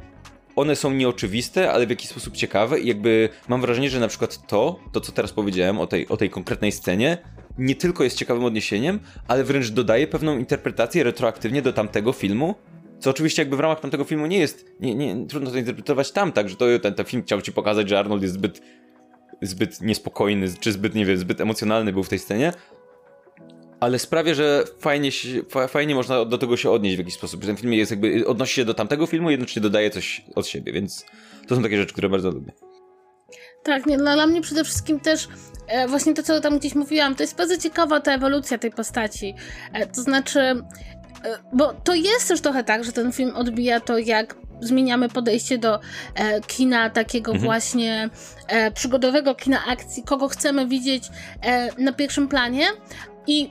one 0.57 0.77
są 0.77 0.91
nieoczywiste, 0.91 1.73
ale 1.73 1.87
w 1.87 1.91
jakiś 1.91 2.09
sposób 2.09 2.37
ciekawe 2.37 2.81
i 2.81 2.87
jakby 2.87 3.29
mam 3.49 3.61
wrażenie, 3.61 3.91
że 3.91 4.01
na 4.01 4.09
przykład 4.09 4.47
to, 4.47 4.81
to 4.93 5.01
co 5.01 5.13
teraz 5.13 5.33
powiedziałem 5.33 5.79
o 5.79 5.87
tej, 5.87 6.09
o 6.09 6.17
tej 6.17 6.31
konkretnej 6.31 6.73
scenie, 6.73 7.19
nie 7.59 7.75
tylko 7.75 8.05
jest 8.05 8.17
ciekawym 8.17 8.45
odniesieniem, 8.45 9.01
ale 9.29 9.45
wręcz 9.45 9.71
dodaje 9.71 10.07
pewną 10.07 10.39
interpretację 10.39 11.05
retroaktywnie 11.05 11.63
do 11.63 11.73
tamtego 11.73 12.13
filmu, 12.13 12.55
co 13.03 13.11
oczywiście 13.11 13.43
jakby 13.43 13.57
w 13.57 13.61
ramach 13.61 13.81
tamtego 13.81 14.05
filmu 14.05 14.27
nie 14.27 14.39
jest, 14.39 14.73
nie, 14.81 14.95
nie, 14.95 15.27
trudno 15.27 15.51
to 15.51 15.59
interpretować 15.59 16.13
tam, 16.13 16.33
tak, 16.33 16.49
że 16.49 16.57
to 16.57 16.67
ten, 16.83 16.95
ten 16.95 17.07
film 17.07 17.23
chciał 17.23 17.43
ci 17.43 17.53
pokazać, 17.53 17.89
że 17.89 17.99
Arnold 17.99 18.23
jest 18.23 18.35
zbyt, 18.35 18.63
zbyt 19.43 19.81
niespokojny, 19.81 20.47
czy 20.61 20.73
zbyt, 20.73 20.95
nie 20.95 21.07
wiem, 21.07 21.17
zbyt 21.17 21.41
emocjonalny 21.41 21.93
był 21.93 22.03
w 22.03 22.09
tej 22.09 22.19
scenie, 22.19 22.53
ale 23.81 23.99
sprawia, 23.99 24.35
że 24.35 24.65
fajnie, 24.79 25.11
fajnie 25.69 25.95
można 25.95 26.25
do 26.25 26.39
tego 26.39 26.57
się 26.57 26.71
odnieść 26.71 26.97
w 26.97 26.99
jakiś 26.99 27.15
sposób. 27.15 27.45
Ten 27.45 27.57
film 27.57 27.73
jest 27.73 27.91
jakby, 27.91 28.27
odnosi 28.27 28.55
się 28.55 28.65
do 28.65 28.75
tamtego 28.75 29.07
filmu, 29.07 29.31
jednocześnie 29.31 29.63
dodaje 29.63 29.91
coś 29.91 30.25
od 30.35 30.47
siebie, 30.47 30.73
więc 30.73 31.07
to 31.49 31.57
są 31.57 31.63
takie 31.63 31.77
rzeczy, 31.77 31.93
które 31.93 32.09
bardzo 32.09 32.31
lubię. 32.31 32.53
Tak, 33.63 33.87
nie, 33.87 33.99
dla 33.99 34.27
mnie 34.27 34.41
przede 34.41 34.65
wszystkim 34.65 35.01
też 35.01 35.29
e, 35.69 35.89
właśnie 35.89 36.15
to, 36.15 36.23
co 36.23 36.41
tam 36.41 36.59
gdzieś 36.59 36.75
mówiłam, 36.75 37.15
to 37.15 37.23
jest 37.23 37.37
bardzo 37.37 37.59
ciekawa 37.59 38.01
ta 38.01 38.15
ewolucja 38.15 38.59
tej 38.59 38.71
postaci. 38.71 39.35
E, 39.73 39.87
to 39.87 40.03
znaczy, 40.03 40.63
bo 41.53 41.73
to 41.85 41.95
jest 41.95 42.29
też 42.29 42.41
trochę 42.41 42.65
tak, 42.65 42.85
że 42.85 42.93
ten 42.93 43.13
film 43.13 43.37
odbija 43.37 43.81
to, 43.81 43.99
jak 43.99 44.37
zmieniamy 44.61 45.09
podejście 45.09 45.59
do 45.59 45.81
e, 46.15 46.41
kina 46.41 46.91
takiego 46.91 47.33
mhm. 47.33 47.45
właśnie 47.45 48.11
e, 48.47 48.71
przygodowego 48.71 49.35
kina 49.35 49.67
akcji, 49.67 50.03
kogo 50.03 50.29
chcemy 50.29 50.67
widzieć 50.67 51.05
e, 51.43 51.83
na 51.83 51.93
pierwszym 51.93 52.29
planie 52.29 52.67
i 53.27 53.51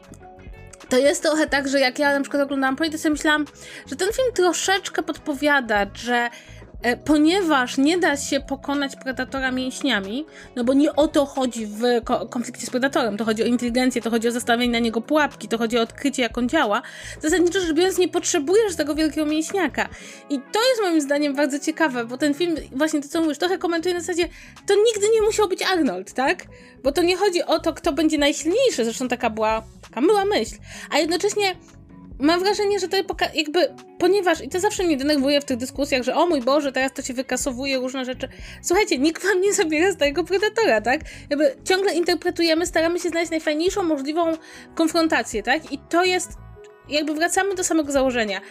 to 0.90 0.98
jest 0.98 1.24
trochę 1.24 1.48
tak, 1.48 1.68
że 1.68 1.80
jak 1.80 2.00
ja 2.00 2.14
na 2.14 2.22
przykład 2.22 2.44
oglądałam 2.44 2.76
projekt, 2.76 2.98
to 2.98 3.02
sobie 3.02 3.14
myślałam, 3.14 3.46
że 3.90 3.96
ten 3.96 4.14
film 4.14 4.28
troszeczkę 4.34 5.04
podpowiada, 5.04 5.86
że 5.94 6.30
E, 6.61 6.61
ponieważ 7.06 7.78
nie 7.78 7.98
da 7.98 8.18
się 8.18 8.40
pokonać 8.40 8.96
predatora 8.96 9.52
mięśniami, 9.52 10.26
no 10.56 10.64
bo 10.64 10.74
nie 10.74 10.96
o 10.96 11.08
to 11.08 11.26
chodzi 11.26 11.66
w 11.66 11.82
konflikcie 12.30 12.66
z 12.66 12.70
predatorem, 12.70 13.18
to 13.18 13.26
chodzi 13.26 13.44
o 13.44 13.46
inteligencję, 13.46 14.02
to 14.02 14.10
chodzi 14.10 14.28
o 14.28 14.32
zastawienie 14.32 14.72
na 14.72 14.80
niego 14.80 15.02
pułapki, 15.02 15.48
to 15.48 15.58
chodzi 15.58 15.78
o 15.78 15.82
odkrycie, 15.82 16.22
jak 16.22 16.38
on 16.38 16.50
działa. 16.50 16.82
Zasadniczo 17.22 17.60
rzecz 17.60 17.74
biorąc, 17.74 17.98
nie 17.98 18.08
potrzebujesz 18.08 18.76
tego 18.76 18.96
wielkiego 18.96 19.26
mięśniaka. 19.26 19.90
I 20.30 20.40
to 20.40 20.60
jest 20.70 20.82
moim 20.82 21.02
zdaniem 21.02 21.36
bardzo 21.36 21.60
ciekawe, 21.60 22.06
bo 22.06 22.18
ten 22.18 22.34
film, 22.34 22.56
właśnie 22.72 23.02
to 23.02 23.08
co 23.08 23.22
mówisz, 23.22 23.38
trochę 23.38 23.58
komentuje 23.58 23.96
na 23.96 24.02
zasadzie, 24.02 24.30
to 24.68 24.74
nigdy 24.76 25.10
nie 25.14 25.22
musiał 25.22 25.48
być 25.48 25.62
Arnold, 25.64 26.14
tak? 26.14 26.46
Bo 26.84 26.92
to 26.92 27.02
nie 27.02 27.18
chodzi 27.18 27.44
o 27.44 27.60
to, 27.60 27.74
kto 27.74 27.94
będzie 27.94 28.18
najsilniejszy, 28.18 28.84
zresztą 28.84 29.08
taka 29.08 29.30
była, 29.30 29.64
taka 29.82 30.02
była 30.02 30.26
myśl, 30.26 30.56
a 30.90 30.98
jednocześnie 30.98 31.56
mam 32.22 32.40
wrażenie, 32.40 32.80
że 32.80 32.88
to 32.88 32.98
jakby, 33.34 33.76
ponieważ, 33.98 34.42
i 34.42 34.50
to 34.50 34.60
zawsze 34.60 34.84
mnie 34.84 34.98
denerwuje 34.98 35.42
w 35.42 35.46
tych 35.46 35.58
dyskusjach, 35.58 36.04
że 36.04 36.16
o 36.16 36.26
mój 36.26 36.42
Boże, 36.42 36.72
teraz 36.72 36.94
to 36.94 37.02
się 37.02 37.14
wykasowuje 37.14 37.78
różne 37.78 38.06
rzeczy. 38.06 38.28
Słuchajcie, 38.62 38.98
nikt 38.98 39.24
wam 39.24 39.42
nie 39.42 39.54
zabiera 39.54 39.92
z 39.92 39.98
tego 39.98 40.24
predatora, 40.24 40.82
tak? 40.82 41.02
Jakby 41.30 41.56
ciągle 41.64 41.94
interpretujemy, 41.94 42.66
staramy 42.66 43.00
się 43.00 43.10
znaleźć 43.10 43.32
najfajniejszą 43.32 43.84
możliwą 43.84 44.38
konfrontację, 44.76 45.44
tak? 45.44 45.72
I 45.72 45.78
to 45.78 46.04
jest 46.04 46.30
jakby 46.90 47.14
wracamy 47.14 47.56
do 47.56 47.64
samego 47.64 47.92
założenia. 47.92 48.42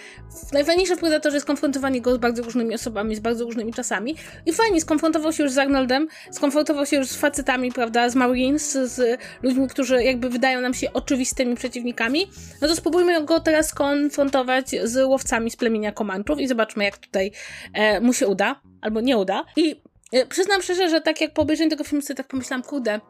Najfajniejsze 0.53 0.97
w 0.97 0.99
Predatorze 0.99 1.37
jest 1.37 1.47
konfrontowanie 1.47 2.01
go 2.01 2.15
z 2.15 2.19
bardzo 2.19 2.43
różnymi 2.43 2.75
osobami, 2.75 3.17
z 3.17 3.21
bardzo 3.21 3.45
różnymi 3.45 3.73
czasami. 3.73 4.17
I 4.47 4.53
fajnie, 4.53 4.81
skonfrontował 4.81 5.33
się 5.33 5.43
już 5.43 5.53
z 5.53 5.59
Arnoldem, 5.59 6.09
skonfrontował 6.31 6.87
się 6.87 6.97
już 6.97 7.09
z 7.09 7.17
facetami, 7.17 7.73
prawda, 7.73 8.09
z 8.09 8.15
Marines, 8.15 8.73
z 8.73 9.21
ludźmi, 9.43 9.69
którzy 9.69 10.05
jakby 10.05 10.31
wydają 10.31 10.61
nam 10.61 10.75
się 10.75 10.93
oczywistymi 10.93 11.57
przeciwnikami. 11.57 12.31
No 12.63 12.69
to 12.69 12.77
spróbujmy 12.77 13.25
go 13.25 13.41
teraz 13.41 13.69
skonfrontować 13.69 14.71
z 14.85 15.05
łowcami 15.05 15.51
z 15.51 15.57
plemienia 15.57 15.93
Komanczów 15.93 16.41
i 16.41 16.49
zobaczmy, 16.49 16.85
jak 16.85 16.99
tutaj 16.99 17.33
e, 17.73 18.01
mu 18.01 18.13
się 18.13 18.29
uda, 18.29 18.61
albo 18.81 19.01
nie 19.01 19.17
uda. 19.19 19.45
I 19.57 19.83
e, 20.13 20.27
przyznam 20.27 20.63
szczerze, 20.63 20.91
że 20.91 21.01
tak 21.01 21.21
jak 21.21 21.33
po 21.35 21.43
obejrzeniu 21.43 21.71
tego 21.71 21.85
filmu 21.85 22.03
sobie 22.03 22.17
tak 22.17 22.29
pomyślałam, 22.29 22.63
kurde, 22.63 23.01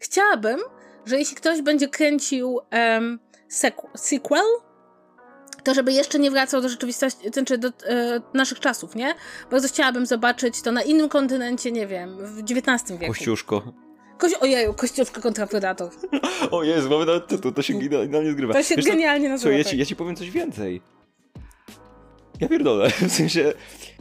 chciałabym, 0.00 0.60
że 1.06 1.18
jeśli 1.18 1.36
ktoś 1.36 1.62
będzie 1.62 1.88
kręcił 1.88 2.60
sequel, 3.94 4.44
to 5.64 5.74
żeby 5.74 5.92
jeszcze 5.92 6.18
nie 6.18 6.30
wracał 6.30 6.60
do 6.60 6.68
rzeczywistości, 6.68 7.28
znaczy 7.32 7.58
do 7.58 7.68
e, 7.68 8.20
naszych 8.34 8.60
czasów, 8.60 8.94
nie? 8.94 9.14
Bardzo 9.50 9.68
chciałabym 9.68 10.06
zobaczyć 10.06 10.62
to 10.62 10.72
na 10.72 10.82
innym 10.82 11.08
kontynencie, 11.08 11.72
nie 11.72 11.86
wiem, 11.86 12.16
w 12.18 12.38
XIX 12.40 12.90
wieku. 12.90 13.12
Kościuszko. 13.12 13.62
Koś 14.18 14.34
Ojeju, 14.34 14.74
Kościuszko 14.74 15.20
kontra 15.20 15.46
Predator. 15.46 15.90
o 16.50 16.62
Jezu, 16.62 16.90
mamy 16.90 17.06
nawet 17.06 17.26
tytuł, 17.26 17.52
to 17.52 17.62
się 17.62 17.78
idealnie 17.84 18.32
zgrywa. 18.32 18.52
To 18.52 18.62
się 18.62 18.76
Wiesz, 18.76 18.84
genialnie 18.84 19.28
nazywa. 19.28 19.54
Ja 19.54 19.64
ci, 19.64 19.78
ja 19.78 19.84
ci 19.84 19.96
powiem 19.96 20.16
coś 20.16 20.30
więcej. 20.30 20.82
Ja 22.40 22.48
pierdolę, 22.48 22.90
w 23.08 23.12
sensie, 23.12 23.52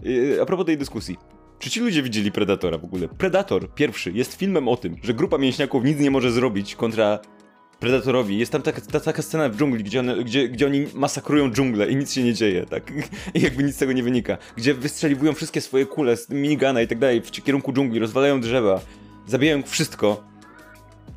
yy, 0.03 0.41
a 0.41 0.45
propos 0.45 0.65
tej 0.65 0.77
dyskusji. 0.77 1.17
Czy 1.59 1.69
ci 1.69 1.79
ludzie 1.79 2.03
widzieli 2.03 2.31
Predatora 2.31 2.77
w 2.77 2.83
ogóle? 2.83 3.07
Predator, 3.07 3.73
pierwszy, 3.73 4.11
jest 4.11 4.33
filmem 4.33 4.67
o 4.67 4.77
tym, 4.77 4.95
że 5.03 5.13
grupa 5.13 5.37
mięśniaków 5.37 5.83
nic 5.83 5.99
nie 5.99 6.11
może 6.11 6.31
zrobić 6.31 6.75
kontra 6.75 7.19
Predatorowi. 7.83 8.37
Jest 8.37 8.51
tam 8.51 8.61
taka, 8.61 8.81
ta, 8.81 8.99
taka 8.99 9.21
scena 9.21 9.49
w 9.49 9.55
dżungli, 9.55 9.83
gdzie, 9.83 9.99
one, 9.99 10.23
gdzie, 10.23 10.49
gdzie 10.49 10.65
oni 10.65 10.85
masakrują 10.93 11.51
dżunglę 11.51 11.91
i 11.91 11.95
nic 11.95 12.13
się 12.13 12.23
nie 12.23 12.33
dzieje, 12.33 12.65
tak? 12.65 12.91
I 13.35 13.41
jakby 13.41 13.63
nic 13.63 13.75
z 13.75 13.77
tego 13.77 13.93
nie 13.93 14.03
wynika. 14.03 14.37
Gdzie 14.55 14.73
wystrzeliwują 14.73 15.33
wszystkie 15.33 15.61
swoje 15.61 15.85
kule 15.85 16.17
z 16.17 16.29
minigana 16.29 16.81
i 16.81 16.87
tak 16.87 16.99
dalej 16.99 17.21
w 17.21 17.31
kierunku 17.31 17.73
dżungli, 17.73 17.99
rozwalają 17.99 18.41
drzewa, 18.41 18.81
zabijają 19.27 19.63
wszystko. 19.63 20.23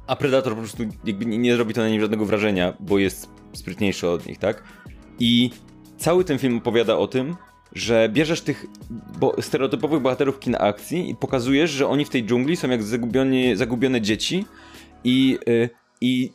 A 0.06 0.16
Predator 0.16 0.52
po 0.52 0.58
prostu 0.58 0.82
jakby 1.04 1.26
nie, 1.26 1.38
nie 1.38 1.56
robi 1.56 1.74
to 1.74 1.80
na 1.80 1.88
nim 1.88 2.00
żadnego 2.00 2.26
wrażenia, 2.26 2.76
bo 2.80 2.98
jest 2.98 3.28
sprytniejszy 3.52 4.08
od 4.08 4.26
nich, 4.26 4.38
tak? 4.38 4.62
I 5.18 5.50
cały 5.98 6.24
ten 6.24 6.38
film 6.38 6.58
opowiada 6.58 6.96
o 6.96 7.06
tym, 7.06 7.36
że 7.72 8.08
bierzesz 8.08 8.40
tych 8.40 8.66
bo 9.18 9.42
stereotypowych 9.42 10.00
bohaterów 10.00 10.38
kina 10.38 10.58
akcji 10.58 11.10
i 11.10 11.14
pokazujesz, 11.14 11.70
że 11.70 11.88
oni 11.88 12.04
w 12.04 12.08
tej 12.10 12.24
dżungli 12.24 12.56
są 12.56 12.70
jak 12.70 12.82
zagubione, 12.82 13.56
zagubione 13.56 14.00
dzieci 14.00 14.44
i, 15.04 15.38
yy, 15.46 15.68
i 16.00 16.32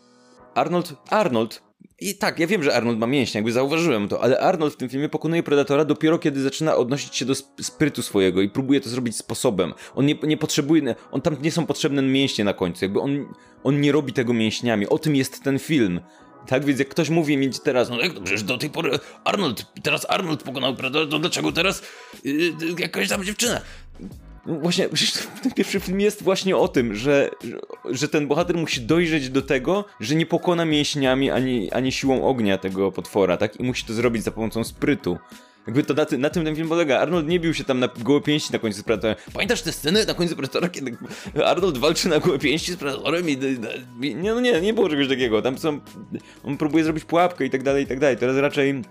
Arnold, 0.56 0.94
Arnold 1.10 1.64
I 2.00 2.16
tak, 2.16 2.40
ja 2.40 2.48
wiem, 2.48 2.64
że 2.64 2.76
Arnold 2.76 3.00
ma 3.00 3.08
mięśnie, 3.08 3.38
jakby 3.38 3.52
zauważyłem 3.52 4.08
to, 4.08 4.24
ale 4.24 4.40
Arnold 4.40 4.74
w 4.74 4.78
tym 4.78 4.90
filmie 4.90 5.10
pokonuje 5.10 5.44
Predatora 5.44 5.86
dopiero 5.86 6.20
kiedy 6.20 6.42
zaczyna 6.42 6.76
odnosić 6.76 7.16
się 7.16 7.26
do 7.26 7.36
sprytu 7.62 8.02
swojego 8.02 8.42
i 8.42 8.50
próbuje 8.50 8.82
to 8.82 8.90
zrobić 8.90 9.18
sposobem. 9.18 9.74
On 9.96 10.06
nie, 10.06 10.16
nie 10.24 10.38
potrzebuje, 10.38 10.96
on 11.12 11.22
tam 11.22 11.38
nie 11.42 11.52
są 11.52 11.66
potrzebne 11.66 12.02
mięśnie 12.02 12.44
na 12.44 12.54
końcu, 12.54 12.86
jakby 12.86 13.00
on, 13.00 13.34
on 13.64 13.82
nie 13.82 13.92
robi 13.92 14.14
tego 14.14 14.34
mięśniami. 14.34 14.88
O 14.88 14.98
tym 14.98 15.16
jest 15.16 15.44
ten 15.44 15.60
film. 15.60 16.02
Tak 16.48 16.66
więc 16.66 16.80
jak 16.80 16.90
ktoś 16.90 17.10
mówi 17.10 17.38
mi 17.38 17.50
teraz, 17.64 17.90
no 17.90 18.02
jak 18.02 18.14
to 18.14 18.22
przecież 18.22 18.44
do 18.44 18.58
tej 18.58 18.70
pory 18.70 19.00
Arnold, 19.24 19.66
teraz 19.84 20.06
Arnold 20.10 20.44
pokonał 20.44 20.76
Predatora, 20.76 21.12
to 21.12 21.20
dlaczego 21.20 21.52
teraz 21.52 21.82
yy, 22.24 22.54
jakaś 22.80 23.10
tam 23.10 23.24
dziewczyna? 23.24 23.62
Właśnie, 24.46 24.90
ten 25.44 25.52
pierwszy 25.52 25.80
film 25.80 26.00
jest 26.00 26.24
właśnie 26.24 26.58
o 26.58 26.68
tym, 26.68 26.96
że, 26.96 27.30
że, 27.86 28.08
ten 28.08 28.28
bohater 28.28 28.58
musi 28.58 28.82
dojrzeć 28.82 29.30
do 29.30 29.42
tego, 29.42 29.86
że 30.00 30.16
nie 30.16 30.26
pokona 30.26 30.66
mięśniami 30.66 31.32
ani, 31.32 31.72
ani 31.72 31.92
siłą 31.92 32.28
ognia 32.28 32.58
tego 32.58 32.92
potwora, 32.92 33.38
tak? 33.38 33.60
I 33.60 33.64
musi 33.64 33.86
to 33.86 33.94
zrobić 33.94 34.24
za 34.24 34.32
pomocą 34.32 34.64
sprytu. 34.64 35.18
Jakby 35.68 35.84
to 35.84 35.94
na, 35.94 36.06
ty, 36.06 36.18
na 36.18 36.30
tym 36.30 36.46
ten 36.46 36.56
film 36.56 36.70
polega. 36.70 37.00
Arnold 37.00 37.28
nie 37.28 37.40
bił 37.40 37.54
się 37.54 37.64
tam 37.64 37.80
na 37.80 37.90
gołe 38.00 38.22
pięści 38.22 38.54
na 38.54 38.60
końcu 38.60 38.80
z 38.80 38.84
Predatorem. 38.84 39.16
Pamiętasz 39.34 39.62
te 39.62 39.72
sceny 39.72 40.06
na 40.06 40.14
końcu 40.14 40.36
Predatora, 40.36 40.70
kiedy 40.70 40.98
Arnold 41.46 41.78
walczy 41.78 42.10
na 42.10 42.20
gołe 42.20 42.40
pięści 42.40 42.72
z 42.72 42.76
Predatorem 42.76 43.30
i... 43.30 43.38
i 44.02 44.16
nie, 44.16 44.34
no 44.34 44.42
nie, 44.42 44.62
nie 44.62 44.74
było 44.74 44.90
czegoś 44.90 45.08
takiego. 45.08 45.42
Tam 45.42 45.58
są... 45.58 45.80
On 46.44 46.58
próbuje 46.58 46.84
zrobić 46.84 47.06
pułapkę 47.06 47.46
i 47.46 47.50
tak 47.50 47.64
dalej, 47.64 47.84
i 47.84 47.88
tak 47.88 48.00
dalej. 48.00 48.18
Teraz 48.18 48.38
raczej 48.38 48.82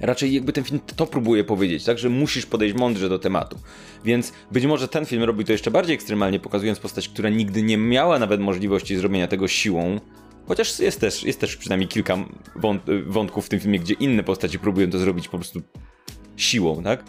Raczej 0.00 0.34
jakby 0.34 0.52
ten 0.52 0.64
film 0.64 0.80
to 0.96 1.06
próbuje 1.06 1.44
powiedzieć, 1.44 1.84
tak, 1.84 1.98
że 1.98 2.08
musisz 2.08 2.46
podejść 2.46 2.74
mądrze 2.74 3.08
do 3.08 3.18
tematu. 3.18 3.58
Więc 4.04 4.32
być 4.52 4.66
może 4.66 4.88
ten 4.88 5.06
film 5.06 5.22
robi 5.22 5.44
to 5.44 5.52
jeszcze 5.52 5.70
bardziej 5.70 5.94
ekstremalnie, 5.94 6.40
pokazując 6.40 6.78
postać, 6.78 7.08
która 7.08 7.28
nigdy 7.28 7.62
nie 7.62 7.76
miała 7.76 8.18
nawet 8.18 8.40
możliwości 8.40 8.96
zrobienia 8.96 9.28
tego 9.28 9.48
siłą. 9.48 10.00
Chociaż 10.48 10.78
jest 10.78 11.00
też, 11.00 11.24
jest 11.24 11.40
też 11.40 11.56
przynajmniej 11.56 11.88
kilka 11.88 12.16
wątków 13.06 13.46
w 13.46 13.48
tym 13.48 13.60
filmie, 13.60 13.78
gdzie 13.78 13.94
inne 13.94 14.22
postaci 14.22 14.58
próbują 14.58 14.90
to 14.90 14.98
zrobić 14.98 15.28
po 15.28 15.38
prostu 15.38 15.62
siłą, 16.36 16.82
tak? 16.82 17.04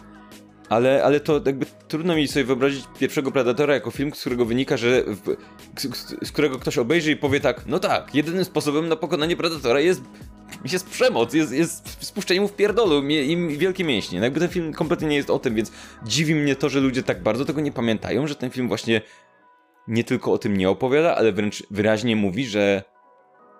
Ale, 0.68 1.04
ale 1.04 1.20
to 1.20 1.40
jakby 1.46 1.66
trudno 1.88 2.16
mi 2.16 2.28
sobie 2.28 2.44
wyobrazić 2.44 2.84
pierwszego 2.98 3.30
Predatora 3.30 3.74
jako 3.74 3.90
film, 3.90 4.14
z 4.14 4.20
którego 4.20 4.44
wynika, 4.44 4.76
że. 4.76 5.04
W, 5.06 5.36
z, 5.80 6.26
z, 6.28 6.32
którego 6.32 6.58
ktoś 6.58 6.78
obejrzy 6.78 7.12
i 7.12 7.16
powie 7.16 7.40
tak, 7.40 7.66
no 7.66 7.78
tak, 7.78 8.14
jedynym 8.14 8.44
sposobem 8.44 8.88
na 8.88 8.96
pokonanie 8.96 9.36
Predatora 9.36 9.80
jest. 9.80 10.02
Jest 10.72 10.90
przemoc, 10.90 11.34
jest, 11.34 11.52
jest 11.52 12.04
spuszczenie 12.04 12.40
mu 12.40 12.48
w 12.48 12.56
pierdolu 12.56 13.08
i 13.08 13.58
wielkie 13.58 13.84
mięśnie. 13.84 14.18
No 14.18 14.24
jakby 14.24 14.40
ten 14.40 14.48
film 14.48 14.72
kompletnie 14.72 15.08
nie 15.08 15.16
jest 15.16 15.30
o 15.30 15.38
tym, 15.38 15.54
więc 15.54 15.72
dziwi 16.04 16.34
mnie 16.34 16.56
to, 16.56 16.68
że 16.68 16.80
ludzie 16.80 17.02
tak 17.02 17.22
bardzo 17.22 17.44
tego 17.44 17.60
nie 17.60 17.72
pamiętają, 17.72 18.26
że 18.26 18.34
ten 18.34 18.50
film 18.50 18.68
właśnie 18.68 19.00
nie 19.88 20.04
tylko 20.04 20.32
o 20.32 20.38
tym 20.38 20.56
nie 20.56 20.70
opowiada, 20.70 21.16
ale 21.16 21.32
wręcz 21.32 21.62
wyraźnie 21.70 22.16
mówi, 22.16 22.46
że 22.46 22.82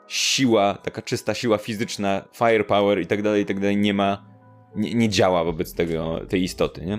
siła, 0.09 0.74
taka 0.74 1.03
czysta 1.03 1.35
siła 1.35 1.59
fizyczna, 1.59 2.24
firepower 2.35 3.01
i 3.01 3.07
tak 3.07 3.23
dalej, 3.23 3.43
i 3.43 3.47
tak 3.47 3.61
dalej 3.61 3.77
nie 3.77 3.95
ma 3.95 4.36
nie, 4.77 4.94
nie 4.94 5.09
działa 5.09 5.44
wobec 5.44 5.74
tego, 5.74 6.20
tej 6.28 6.43
istoty, 6.43 6.86
nie? 6.86 6.98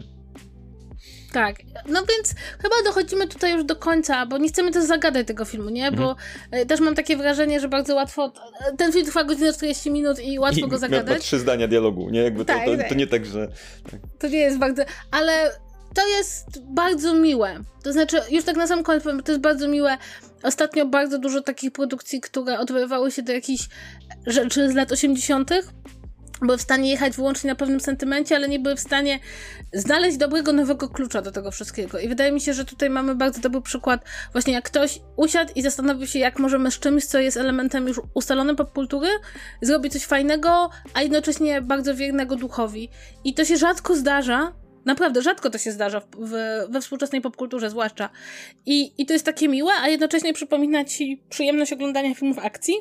Tak, 1.32 1.56
no 1.88 2.00
więc 2.00 2.36
chyba 2.62 2.76
dochodzimy 2.86 3.28
tutaj 3.28 3.54
już 3.54 3.64
do 3.64 3.76
końca, 3.76 4.26
bo 4.26 4.38
nie 4.38 4.48
chcemy 4.48 4.72
też 4.72 4.84
zagadać 4.84 5.28
tego 5.28 5.46
filmu, 5.46 5.70
nie? 5.70 5.92
Bo 5.92 6.10
mhm. 6.10 6.16
E, 6.52 6.66
też 6.66 6.80
mam 6.80 6.96
takie 6.96 7.18
wrażenie, 7.18 7.60
że 7.60 7.70
bardzo 7.70 7.96
łatwo. 7.96 8.32
Ten 8.78 8.94
film 8.94 9.06
trwa 9.06 9.24
godzinę 9.24 9.54
40 9.54 9.92
minut 9.92 10.20
i 10.20 10.40
łatwo 10.40 10.66
I 10.66 10.70
go 10.70 10.78
zagadać. 10.78 11.18
Ma 11.18 11.20
trzy 11.20 11.40
zdania 11.40 11.68
dialogu, 11.68 12.10
nie? 12.10 12.20
Jakby 12.20 12.46
tak, 12.46 12.66
to, 12.66 12.72
to, 12.72 12.78
tak. 12.78 12.90
to, 12.90 12.96
nie 12.96 13.08
tak, 13.08 13.26
że. 13.26 13.48
Tak. 13.92 14.00
To 14.20 14.28
nie 14.28 14.38
jest 14.38 14.58
bardzo. 14.58 14.84
Ale 15.12 15.52
to 15.94 16.08
jest 16.08 16.64
bardzo 16.64 17.14
miłe. 17.14 17.60
To 17.84 17.94
znaczy, 17.94 18.22
już 18.32 18.44
tak 18.44 18.56
na 18.56 18.68
sam 18.68 18.84
koniec 18.84 19.04
powiem, 19.04 19.24
to 19.24 19.32
jest 19.32 19.42
bardzo 19.42 19.68
miłe. 19.68 19.98
Ostatnio 20.44 20.86
bardzo 20.86 21.20
dużo 21.20 21.42
takich 21.42 21.72
produkcji, 21.72 22.22
które 22.22 22.60
odwoływały 22.60 23.12
się 23.12 23.22
do 23.22 23.34
jakichś 23.34 23.70
rzeczy 24.26 24.72
z 24.72 24.76
lat 24.76 24.92
80 24.92 25.52
były 26.42 26.58
w 26.58 26.62
stanie 26.62 26.90
jechać 26.90 27.16
wyłącznie 27.16 27.50
na 27.50 27.56
pewnym 27.56 27.80
sentymencie, 27.80 28.36
ale 28.36 28.50
nie 28.50 28.60
były 28.60 28.76
w 28.76 28.80
stanie 28.80 29.20
znaleźć 29.74 30.18
dobrego 30.18 30.54
nowego 30.54 30.90
klucza 30.90 31.22
do 31.22 31.32
tego 31.32 31.52
wszystkiego. 31.52 32.00
I 32.00 32.08
wydaje 32.08 32.32
mi 32.32 32.42
się, 32.42 32.54
że 32.54 32.66
tutaj 32.66 32.90
mamy 32.90 33.16
bardzo 33.16 33.42
dobry 33.42 33.62
przykład, 33.62 34.06
właśnie 34.32 34.54
jak 34.54 34.66
ktoś 34.66 35.00
usiadł 35.16 35.52
i 35.56 35.62
zastanowił 35.62 36.08
się, 36.08 36.20
jak 36.20 36.40
możemy 36.40 36.72
z 36.72 36.80
czymś, 36.80 37.06
co 37.06 37.20
jest 37.20 37.38
elementem 37.38 37.88
już 37.88 38.02
ustalonym 38.14 38.56
popkultury, 38.56 39.08
zrobić 39.62 39.94
coś 39.94 40.06
fajnego, 40.06 40.70
a 40.94 41.02
jednocześnie 41.02 41.62
bardzo 41.62 41.96
wiernego 41.96 42.36
duchowi. 42.36 42.90
I 43.24 43.34
to 43.34 43.46
się 43.46 43.58
rzadko 43.58 43.96
zdarza, 43.96 44.54
Naprawdę, 44.86 45.22
rzadko 45.22 45.50
to 45.50 45.58
się 45.58 45.72
zdarza 45.72 46.00
w, 46.00 46.06
w, 46.18 46.32
we 46.70 46.82
współczesnej 46.82 47.22
popkulturze 47.22 47.70
zwłaszcza. 47.70 48.10
I, 48.66 48.94
I 49.02 49.06
to 49.06 49.14
jest 49.14 49.26
takie 49.26 49.48
miłe, 49.48 49.74
a 49.82 49.88
jednocześnie 49.88 50.34
przypomina 50.34 50.86
ci 50.86 51.24
przyjemność 51.30 51.74
oglądania 51.74 52.16
filmów 52.16 52.40
akcji, 52.40 52.74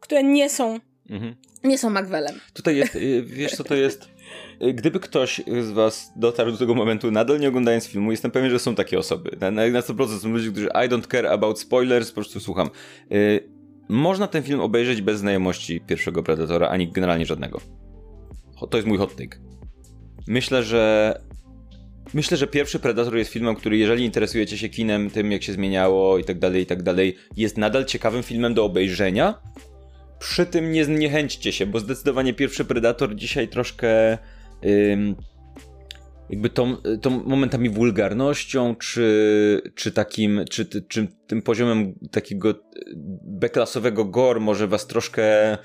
które 0.00 0.24
nie 0.24 0.50
są 0.50 0.78
Mhm. 1.10 1.36
Nie 1.64 1.78
są 1.78 1.90
Magwelem. 1.90 2.34
Tutaj 2.52 2.76
jest, 2.76 2.96
y, 2.96 3.22
wiesz 3.22 3.52
co 3.52 3.64
to 3.64 3.74
jest? 3.74 4.08
Y, 4.62 4.74
gdyby 4.74 5.00
ktoś 5.00 5.40
z 5.60 5.70
was 5.70 6.12
dotarł 6.16 6.52
do 6.52 6.58
tego 6.58 6.74
momentu, 6.74 7.10
nadal 7.10 7.40
nie 7.40 7.48
oglądając 7.48 7.86
filmu, 7.86 8.10
jestem 8.10 8.30
pewien, 8.30 8.50
że 8.50 8.58
są 8.58 8.74
takie 8.74 8.98
osoby. 8.98 9.36
Na, 9.40 9.50
na 9.50 9.80
100% 9.80 10.18
są 10.18 10.28
ludzie, 10.28 10.50
którzy 10.50 10.66
I 10.66 10.88
don't 10.88 11.10
care 11.10 11.26
about 11.26 11.60
spoilers, 11.60 12.08
po 12.08 12.14
prostu 12.14 12.40
słucham. 12.40 12.70
Yy, 13.10 13.48
można 13.88 14.26
ten 14.26 14.42
film 14.42 14.60
obejrzeć 14.60 15.02
bez 15.02 15.18
znajomości 15.18 15.80
pierwszego 15.80 16.22
Predatora, 16.22 16.68
ani 16.68 16.88
generalnie 16.88 17.26
żadnego. 17.26 17.60
To 18.70 18.76
jest 18.78 18.88
mój 18.88 18.98
hot 18.98 19.16
take. 19.16 19.38
Myślę, 20.26 20.62
że 20.62 21.14
Myślę, 22.14 22.36
że 22.36 22.46
pierwszy 22.46 22.78
Predator 22.78 23.16
jest 23.16 23.32
filmem, 23.32 23.56
który 23.56 23.76
jeżeli 23.76 24.04
interesujecie 24.04 24.58
się 24.58 24.68
kinem, 24.68 25.10
tym 25.10 25.32
jak 25.32 25.42
się 25.42 25.52
zmieniało 25.52 26.18
i 26.18 26.24
tak 26.24 26.38
dalej, 26.38 26.62
i 26.62 26.66
tak 26.66 26.82
dalej, 26.82 27.16
jest 27.36 27.58
nadal 27.58 27.84
ciekawym 27.84 28.22
filmem 28.22 28.54
do 28.54 28.64
obejrzenia, 28.64 29.34
przy 30.18 30.46
tym 30.46 30.72
nie 30.72 30.84
zniechęćcie 30.84 31.52
się, 31.52 31.66
bo 31.66 31.80
zdecydowanie 31.80 32.34
pierwszy 32.34 32.64
Predator 32.64 33.16
dzisiaj 33.16 33.48
troszkę 33.48 34.18
ym, 34.64 35.16
jakby 36.30 36.50
tą, 36.50 36.76
tą 37.02 37.10
momentami 37.10 37.70
wulgarnością, 37.70 38.76
czy, 38.76 39.62
czy 39.74 39.92
takim, 39.92 40.44
czy, 40.50 40.66
czy 40.88 41.08
tym 41.26 41.42
poziomem 41.42 41.94
takiego 42.10 42.54
beklasowego 43.24 44.04
gore 44.04 44.40
może 44.40 44.68
was 44.68 44.86
troszkę 44.86 45.58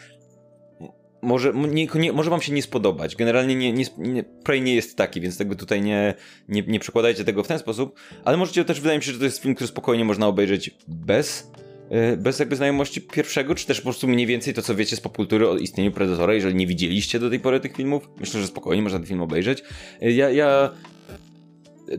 może, 1.21 1.53
nie, 1.53 1.87
nie, 1.95 2.13
może 2.13 2.29
wam 2.29 2.41
się 2.41 2.53
nie 2.53 2.61
spodobać. 2.61 3.15
Generalnie 3.15 3.55
nie, 3.55 3.73
nie, 3.73 3.85
nie, 3.97 4.23
Prey 4.23 4.61
nie 4.61 4.75
jest 4.75 4.97
taki, 4.97 5.21
więc 5.21 5.39
jakby 5.39 5.55
tutaj 5.55 5.81
nie, 5.81 6.13
nie, 6.47 6.61
nie 6.61 6.79
przekładajcie 6.79 7.25
tego 7.25 7.43
w 7.43 7.47
ten 7.47 7.59
sposób, 7.59 7.99
ale 8.25 8.37
możecie 8.37 8.65
też, 8.65 8.79
wydaje 8.79 8.99
mi 8.99 9.03
się, 9.03 9.11
że 9.11 9.19
to 9.19 9.25
jest 9.25 9.41
film, 9.41 9.55
który 9.55 9.67
spokojnie 9.67 10.05
można 10.05 10.27
obejrzeć 10.27 10.75
bez 10.87 11.51
E, 11.57 11.62
bez 12.17 12.39
jakby 12.39 12.55
znajomości 12.55 13.01
pierwszego, 13.01 13.55
czy 13.55 13.67
też 13.67 13.77
po 13.77 13.83
prostu 13.83 14.07
mniej 14.07 14.27
więcej 14.27 14.53
to, 14.53 14.61
co 14.61 14.75
wiecie 14.75 14.95
z 14.95 14.99
popkultury 14.99 15.49
o 15.49 15.57
istnieniu 15.57 15.91
Predatora, 15.91 16.33
jeżeli 16.33 16.55
nie 16.55 16.67
widzieliście 16.67 17.19
do 17.19 17.29
tej 17.29 17.39
pory 17.39 17.59
tych 17.59 17.75
filmów, 17.75 18.09
myślę, 18.19 18.41
że 18.41 18.47
spokojnie 18.47 18.83
można 18.83 18.99
ten 18.99 19.07
film 19.07 19.21
obejrzeć. 19.21 19.63
E, 20.01 20.11
ja, 20.11 20.29
ja 20.29 20.71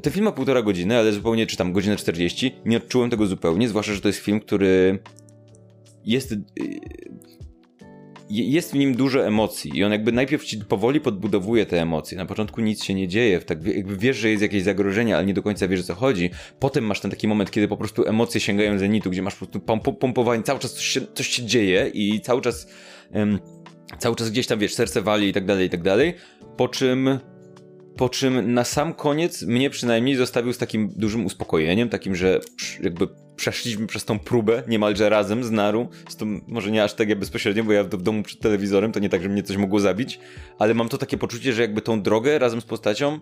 ten 0.03 0.13
film 0.13 0.25
ma 0.25 0.33
półtora 0.33 0.63
godziny, 0.63 0.99
ale 0.99 1.13
zupełnie, 1.13 1.47
czy 1.47 1.57
tam 1.57 1.73
godzinę 1.73 1.97
40, 1.97 2.55
nie 2.65 2.77
odczułem 2.77 3.11
tego 3.11 3.27
zupełnie, 3.27 3.69
zwłaszcza, 3.69 3.95
że 3.95 4.01
to 4.01 4.09
jest 4.09 4.21
film, 4.21 4.41
który 4.41 4.99
jest 6.05 6.33
e, 6.33 6.37
jest 8.37 8.73
w 8.73 8.75
nim 8.75 8.95
dużo 8.95 9.27
emocji 9.27 9.79
i 9.79 9.85
on 9.85 9.93
jakby 9.93 10.13
najpierw 10.13 10.45
ci 10.45 10.59
powoli 10.59 11.01
podbudowuje 11.01 11.67
te 11.67 11.83
emocje. 11.83 12.19
Na 12.19 12.27
początku 12.27 12.61
nic 12.61 12.85
się 12.85 12.95
nie 12.95 13.09
dzieje, 13.09 13.41
tak 13.41 13.67
jakby 13.67 13.97
wiesz, 13.97 14.17
że 14.17 14.31
jest 14.31 14.43
jakieś 14.43 14.63
zagrożenie, 14.63 15.17
ale 15.17 15.27
nie 15.27 15.35
do 15.35 15.43
końca 15.43 15.69
wiesz 15.69 15.81
o 15.81 15.83
co 15.83 15.95
chodzi. 15.95 16.31
Potem 16.59 16.85
masz 16.85 17.01
ten 17.01 17.11
taki 17.11 17.29
moment, 17.29 17.51
kiedy 17.51 17.69
po 17.69 17.77
prostu 17.77 18.09
emocje 18.09 18.41
sięgają 18.41 18.79
zenitu, 18.79 19.11
gdzie 19.11 19.23
masz 19.23 19.35
po 19.35 19.47
prostu 19.47 19.61
pompowanie, 19.95 20.43
cały 20.43 20.59
czas 20.59 20.73
coś 20.73 20.85
się, 20.85 21.01
coś 21.15 21.29
się 21.29 21.43
dzieje 21.43 21.91
i 21.95 22.21
cały 22.21 22.41
czas 22.41 22.67
um, 23.15 23.39
cały 23.99 24.17
czas 24.17 24.31
gdzieś 24.31 24.47
tam, 24.47 24.59
wiesz, 24.59 24.75
serce 24.75 25.03
wali 25.03 25.29
i 25.29 25.33
tak 25.33 25.45
dalej, 25.45 25.67
i 25.67 25.71
tak 25.71 25.83
dalej. 25.83 26.15
Po 26.57 26.69
czym 26.69 27.19
po 27.97 28.09
czym 28.09 28.55
na 28.55 28.65
sam 28.65 28.95
koniec 28.95 29.43
mnie 29.43 29.71
przynajmniej 29.71 30.17
zostawił 30.17 30.53
z 30.53 30.59
takim 30.59 30.93
dużym 30.97 31.27
uspokojeniem, 31.27 31.89
takim, 31.89 32.15
że 32.15 32.41
jakby 32.83 33.09
przeszliśmy 33.37 33.87
przez 33.87 34.05
tą 34.05 34.19
próbę 34.19 34.63
niemalże 34.69 35.09
razem 35.09 35.45
z 35.45 35.51
Naru. 35.51 35.89
Z 36.09 36.17
tą, 36.17 36.41
może 36.49 36.71
nie 36.71 36.85
aż 36.85 36.95
tak 36.95 37.09
ja 37.09 37.17
bezpośrednio, 37.17 37.65
bo 37.65 37.73
ja 37.73 37.85
w, 37.85 37.89
domu 37.89 38.23
przed 38.23 38.41
telewizorem, 38.41 38.93
to 38.93 39.01
nie 39.01 39.09
tak, 39.09 39.23
że 39.23 39.29
mnie 39.29 39.43
coś 39.43 39.57
mogło 39.57 39.81
zabić, 39.81 40.21
ale 40.59 40.75
mam 40.75 40.89
to 40.89 40.99
takie 40.99 41.19
poczucie, 41.19 41.53
że 41.53 41.63
jakby 41.63 41.83
tą 41.83 42.03
drogę 42.03 42.39
razem 42.39 42.61
z 42.61 42.65
postacią 42.65 43.21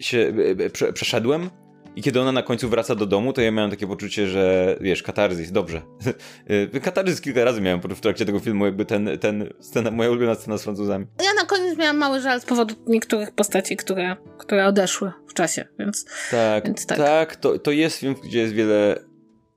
się 0.00 0.32
e, 0.58 0.64
e, 0.64 0.70
prze, 0.70 0.92
przeszedłem 0.92 1.50
i 1.96 2.02
kiedy 2.02 2.20
ona 2.20 2.32
na 2.32 2.42
końcu 2.42 2.68
wraca 2.68 2.94
do 2.94 3.06
domu, 3.06 3.32
to 3.32 3.40
ja 3.40 3.50
miałem 3.50 3.70
takie 3.70 3.86
poczucie, 3.86 4.26
że 4.26 4.76
wiesz, 4.80 5.02
katarzys, 5.02 5.52
dobrze. 5.52 5.82
E, 6.74 6.80
katarzys 6.80 7.20
kilka 7.20 7.44
razy 7.44 7.60
miałem 7.60 7.80
w 7.80 8.00
trakcie 8.00 8.24
tego 8.24 8.40
filmu, 8.40 8.64
jakby 8.64 8.84
ten, 8.84 9.18
ten 9.20 9.52
scena, 9.60 9.90
moja 9.90 10.10
ulubiona 10.10 10.34
scena 10.34 10.58
z 10.58 10.62
Francuzami. 10.62 11.06
Ja 11.24 11.42
na 11.42 11.46
koniec 11.46 11.78
miałam 11.78 11.96
mały 11.96 12.20
żal 12.20 12.40
z 12.40 12.44
powodu 12.44 12.74
niektórych 12.86 13.30
postaci, 13.30 13.76
które, 13.76 14.16
które 14.38 14.66
odeszły 14.66 15.12
w 15.28 15.34
czasie, 15.34 15.66
więc 15.78 16.04
tak. 16.30 16.64
Więc 16.64 16.86
tak, 16.86 16.98
tak 16.98 17.36
to, 17.36 17.58
to 17.58 17.70
jest 17.70 17.98
film, 17.98 18.14
gdzie 18.24 18.38
jest 18.38 18.54
wiele 18.54 19.09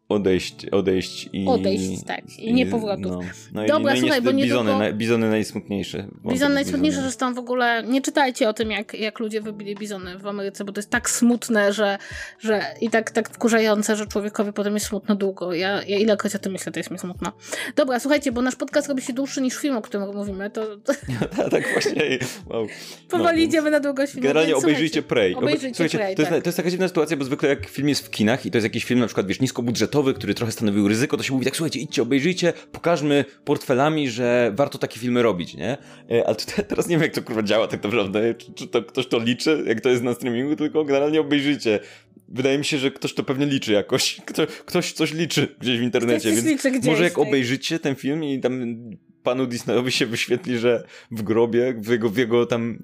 odejść, 0.09 0.65
odejść 0.65 1.29
i... 1.33 1.45
Odejść, 1.47 2.03
tak. 2.07 2.39
I 2.39 2.53
nie 2.53 2.65
powrotów. 2.65 3.25
No, 3.51 3.61
no 3.61 3.67
Dobra, 3.67 3.91
i, 3.91 3.95
no 3.95 4.01
słuchaj, 4.01 4.19
i 4.19 4.23
bo 4.23 4.33
bizony, 4.33 4.71
niedługo- 4.71 4.79
na, 4.79 4.91
bizony 4.93 5.29
najsmutniejsze. 5.29 6.07
Bizon 6.25 6.53
najsmutniejsze, 6.53 7.01
że 7.01 7.11
są 7.11 7.33
w 7.33 7.37
ogóle. 7.37 7.83
Nie 7.87 8.01
czytajcie 8.01 8.49
o 8.49 8.53
tym, 8.53 8.71
jak, 8.71 8.93
jak 8.93 9.19
ludzie 9.19 9.41
wybili 9.41 9.75
bizony 9.75 10.17
w 10.17 10.27
Ameryce, 10.27 10.65
bo 10.65 10.71
to 10.71 10.79
jest 10.79 10.89
tak 10.89 11.09
smutne, 11.09 11.73
że, 11.73 11.97
że 12.39 12.61
i 12.81 12.89
tak, 12.89 13.11
tak 13.11 13.29
wkurzające, 13.29 13.95
że 13.95 14.07
człowiekowi 14.07 14.53
potem 14.53 14.73
jest 14.73 14.85
smutno 14.85 15.15
długo. 15.15 15.53
Ja, 15.53 15.83
ja 15.83 15.97
ilekroć 15.97 16.35
o 16.35 16.39
tym 16.39 16.51
myślę, 16.51 16.71
to 16.71 16.79
jest 16.79 16.91
mi 16.91 16.99
smutno. 16.99 17.31
Dobra, 17.75 17.99
słuchajcie, 17.99 18.31
bo 18.31 18.41
nasz 18.41 18.55
podcast 18.55 18.89
robi 18.89 19.01
się 19.01 19.13
dłuższy 19.13 19.41
niż 19.41 19.55
film, 19.57 19.77
o 19.77 19.81
którym 19.81 20.15
mówimy, 20.15 20.49
to, 20.49 20.77
tak, 20.77 21.49
tak 21.51 21.73
właśnie. 21.73 22.19
Wow. 22.49 22.67
powoli 23.09 23.37
No, 23.37 23.43
idziemy 23.43 23.71
na 23.71 23.79
długość 23.79 24.13
filmu. 24.13 24.23
Generalnie 24.23 24.53
więc 24.53 24.63
obejrzyjcie 24.63 25.01
Prey. 25.01 25.33
Obe- 25.35 25.37
Obejrzyjcie 25.37 25.89
Prey, 25.89 26.15
to, 26.15 26.21
jest, 26.21 26.31
tak. 26.31 26.43
to 26.43 26.47
jest 26.47 26.57
taka 26.57 26.69
dziwna 26.69 26.87
sytuacja, 26.87 27.17
bo 27.17 27.25
zwykle 27.25 27.49
jak 27.49 27.65
film 27.65 27.89
jest 27.89 28.05
w 28.05 28.09
kinach 28.09 28.45
i 28.45 28.51
to 28.51 28.57
jest 28.57 28.63
jakiś 28.63 28.85
film 28.85 28.99
na 28.99 29.05
przykład, 29.05 29.27
wiesz, 29.27 29.39
niskobudżetowy, 29.39 30.02
który 30.13 30.33
trochę 30.33 30.51
stanowił 30.51 30.87
ryzyko, 30.87 31.17
to 31.17 31.23
się 31.23 31.33
mówi 31.33 31.45
tak, 31.45 31.55
słuchajcie, 31.55 31.79
idźcie, 31.79 32.01
obejrzyjcie, 32.01 32.53
pokażmy 32.71 33.25
portfelami, 33.45 34.09
że 34.09 34.51
warto 34.55 34.77
takie 34.77 34.99
filmy 34.99 35.23
robić, 35.23 35.55
nie? 35.55 35.77
E, 36.11 36.27
Ale 36.27 36.35
to, 36.35 36.43
teraz 36.69 36.87
nie 36.87 36.95
wiem, 36.95 37.01
jak 37.03 37.13
to 37.13 37.21
kurwa 37.21 37.43
działa 37.43 37.67
tak 37.67 37.83
naprawdę, 37.83 38.33
czy, 38.33 38.53
czy 38.53 38.67
to 38.67 38.83
ktoś 38.83 39.07
to 39.07 39.19
liczy, 39.19 39.63
jak 39.67 39.81
to 39.81 39.89
jest 39.89 40.03
na 40.03 40.13
streamingu, 40.13 40.55
tylko 40.55 40.85
generalnie 40.85 41.21
obejrzyjcie. 41.21 41.79
Wydaje 42.27 42.57
mi 42.57 42.65
się, 42.65 42.77
że 42.77 42.91
ktoś 42.91 43.13
to 43.13 43.23
pewnie 43.23 43.45
liczy 43.45 43.71
jakoś. 43.71 44.15
Kto, 44.25 44.47
ktoś 44.47 44.91
coś 44.91 45.13
liczy 45.13 45.55
gdzieś 45.59 45.79
w 45.79 45.81
internecie, 45.81 46.31
Ktoś 46.31 46.43
więc 46.43 46.61
gdzieś, 46.61 46.85
może 46.85 47.03
jak 47.03 47.13
tak. 47.13 47.27
obejrzycie 47.27 47.79
ten 47.79 47.95
film 47.95 48.23
i 48.23 48.39
tam 48.39 48.75
panu 49.23 49.45
Disneyowi 49.45 49.91
się 49.91 50.05
wyświetli, 50.05 50.57
że 50.57 50.83
w 51.11 51.21
grobie, 51.21 51.73
w 51.77 51.89
jego, 51.89 52.09
w 52.09 52.17
jego 52.17 52.45
tam 52.45 52.83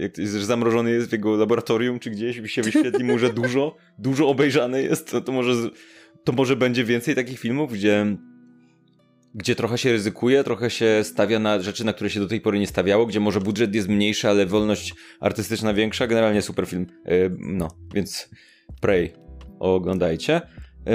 jak 0.00 0.12
to 0.12 0.20
jest, 0.20 0.34
że 0.34 0.44
zamrożony 0.46 0.90
jest 0.90 1.08
w 1.08 1.12
jego 1.12 1.36
laboratorium 1.36 1.98
czy 1.98 2.10
gdzieś 2.10 2.52
się 2.52 2.62
wyświetli 2.62 3.04
mu, 3.04 3.18
że 3.18 3.32
dużo, 3.32 3.76
dużo 3.98 4.28
obejrzane 4.28 4.82
jest, 4.82 5.10
to, 5.10 5.20
to 5.20 5.32
może 5.32 5.56
z- 5.56 5.70
to 6.26 6.32
może 6.32 6.56
będzie 6.56 6.84
więcej 6.84 7.14
takich 7.14 7.38
filmów, 7.38 7.72
gdzie 7.72 8.16
gdzie 9.34 9.56
trochę 9.56 9.78
się 9.78 9.92
ryzykuje, 9.92 10.44
trochę 10.44 10.70
się 10.70 11.00
stawia 11.04 11.38
na 11.38 11.60
rzeczy, 11.62 11.84
na 11.84 11.92
które 11.92 12.10
się 12.10 12.20
do 12.20 12.28
tej 12.28 12.40
pory 12.40 12.58
nie 12.58 12.66
stawiało, 12.66 13.06
gdzie 13.06 13.20
może 13.20 13.40
budżet 13.40 13.74
jest 13.74 13.88
mniejszy, 13.88 14.28
ale 14.28 14.46
wolność 14.46 14.94
artystyczna 15.20 15.74
większa. 15.74 16.06
Generalnie 16.06 16.42
super 16.42 16.66
film. 16.66 16.86
Yy, 17.04 17.36
No, 17.38 17.68
więc 17.94 18.30
Prey 18.80 19.12
oglądajcie. 19.58 20.40
Yy, 20.86 20.92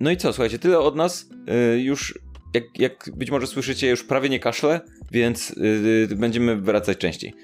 No 0.00 0.10
i 0.10 0.16
co, 0.16 0.32
słuchajcie, 0.32 0.58
tyle 0.58 0.78
od 0.78 0.96
nas. 0.96 1.28
Yy, 1.72 1.80
Już, 1.80 2.18
jak, 2.54 2.64
jak 2.78 3.10
być 3.16 3.30
może 3.30 3.46
słyszycie, 3.46 3.90
już 3.90 4.04
prawie 4.04 4.28
nie 4.28 4.40
kaszle, 4.40 4.80
więc 5.12 5.54
będziemy 6.16 6.56
wracać 6.56 6.98
częściej. 6.98 7.34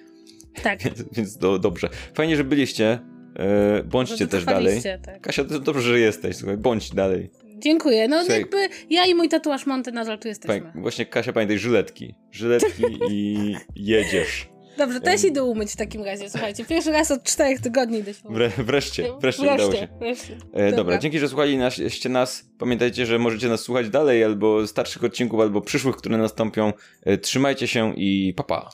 Tak, 0.62 0.82
Więc, 0.82 1.04
więc 1.16 1.36
do, 1.36 1.58
dobrze. 1.58 1.88
Fajnie, 2.14 2.36
że 2.36 2.44
byliście. 2.44 3.15
Yy, 3.38 3.84
Bądźcie 3.84 4.26
też 4.26 4.44
dalej. 4.44 4.82
Tak. 5.02 5.20
Kasia, 5.20 5.44
to 5.44 5.58
dobrze, 5.58 5.82
że 5.82 6.00
jesteś, 6.00 6.36
słuchaj, 6.36 6.56
bądź 6.56 6.90
dalej. 6.90 7.30
Dziękuję. 7.58 8.08
No 8.08 8.20
Słuchaj. 8.20 8.40
jakby 8.40 8.68
ja 8.90 9.06
i 9.06 9.14
mój 9.14 9.28
tatuaż 9.28 9.66
Monty 9.66 9.92
nadal 9.92 10.18
tu 10.18 10.28
jesteśmy. 10.28 10.60
Pamię- 10.60 10.80
właśnie 10.80 11.06
Kasia, 11.06 11.32
pamiętaj, 11.32 11.58
żyletki. 11.58 12.14
Żyletki 12.30 12.84
i 13.10 13.54
jedziesz. 13.76 14.48
Dobrze, 14.78 15.18
się 15.18 15.28
idę 15.28 15.42
umyć 15.42 15.70
w 15.72 15.76
takim 15.76 16.02
razie. 16.02 16.30
Słuchajcie, 16.30 16.64
pierwszy 16.64 16.90
raz 16.92 17.10
od 17.10 17.22
czterech 17.22 17.60
tygodni 17.60 17.98
idę 17.98 18.14
się. 18.14 18.20
Wre, 18.30 18.48
wreszcie, 18.58 19.12
wreszcie, 19.20 19.42
udało 19.42 19.72
się. 19.72 19.88
wreszcie. 20.00 20.36
E, 20.52 20.72
dobra. 20.72 20.98
dzięki, 20.98 21.18
że 21.18 21.28
słuchaliście 21.28 22.08
nas. 22.08 22.44
Pamiętajcie, 22.58 23.06
że 23.06 23.18
możecie 23.18 23.48
nas 23.48 23.60
słuchać 23.60 23.90
dalej, 23.90 24.24
albo 24.24 24.66
starszych 24.66 25.04
odcinków, 25.04 25.40
albo 25.40 25.60
przyszłych, 25.60 25.96
które 25.96 26.18
nastąpią. 26.18 26.72
E, 27.02 27.18
trzymajcie 27.18 27.66
się 27.68 27.94
i 27.96 28.34
papa. 28.36 28.70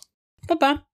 Pa. 0.48 0.56
Pa, 0.56 0.56
pa. 0.56 0.84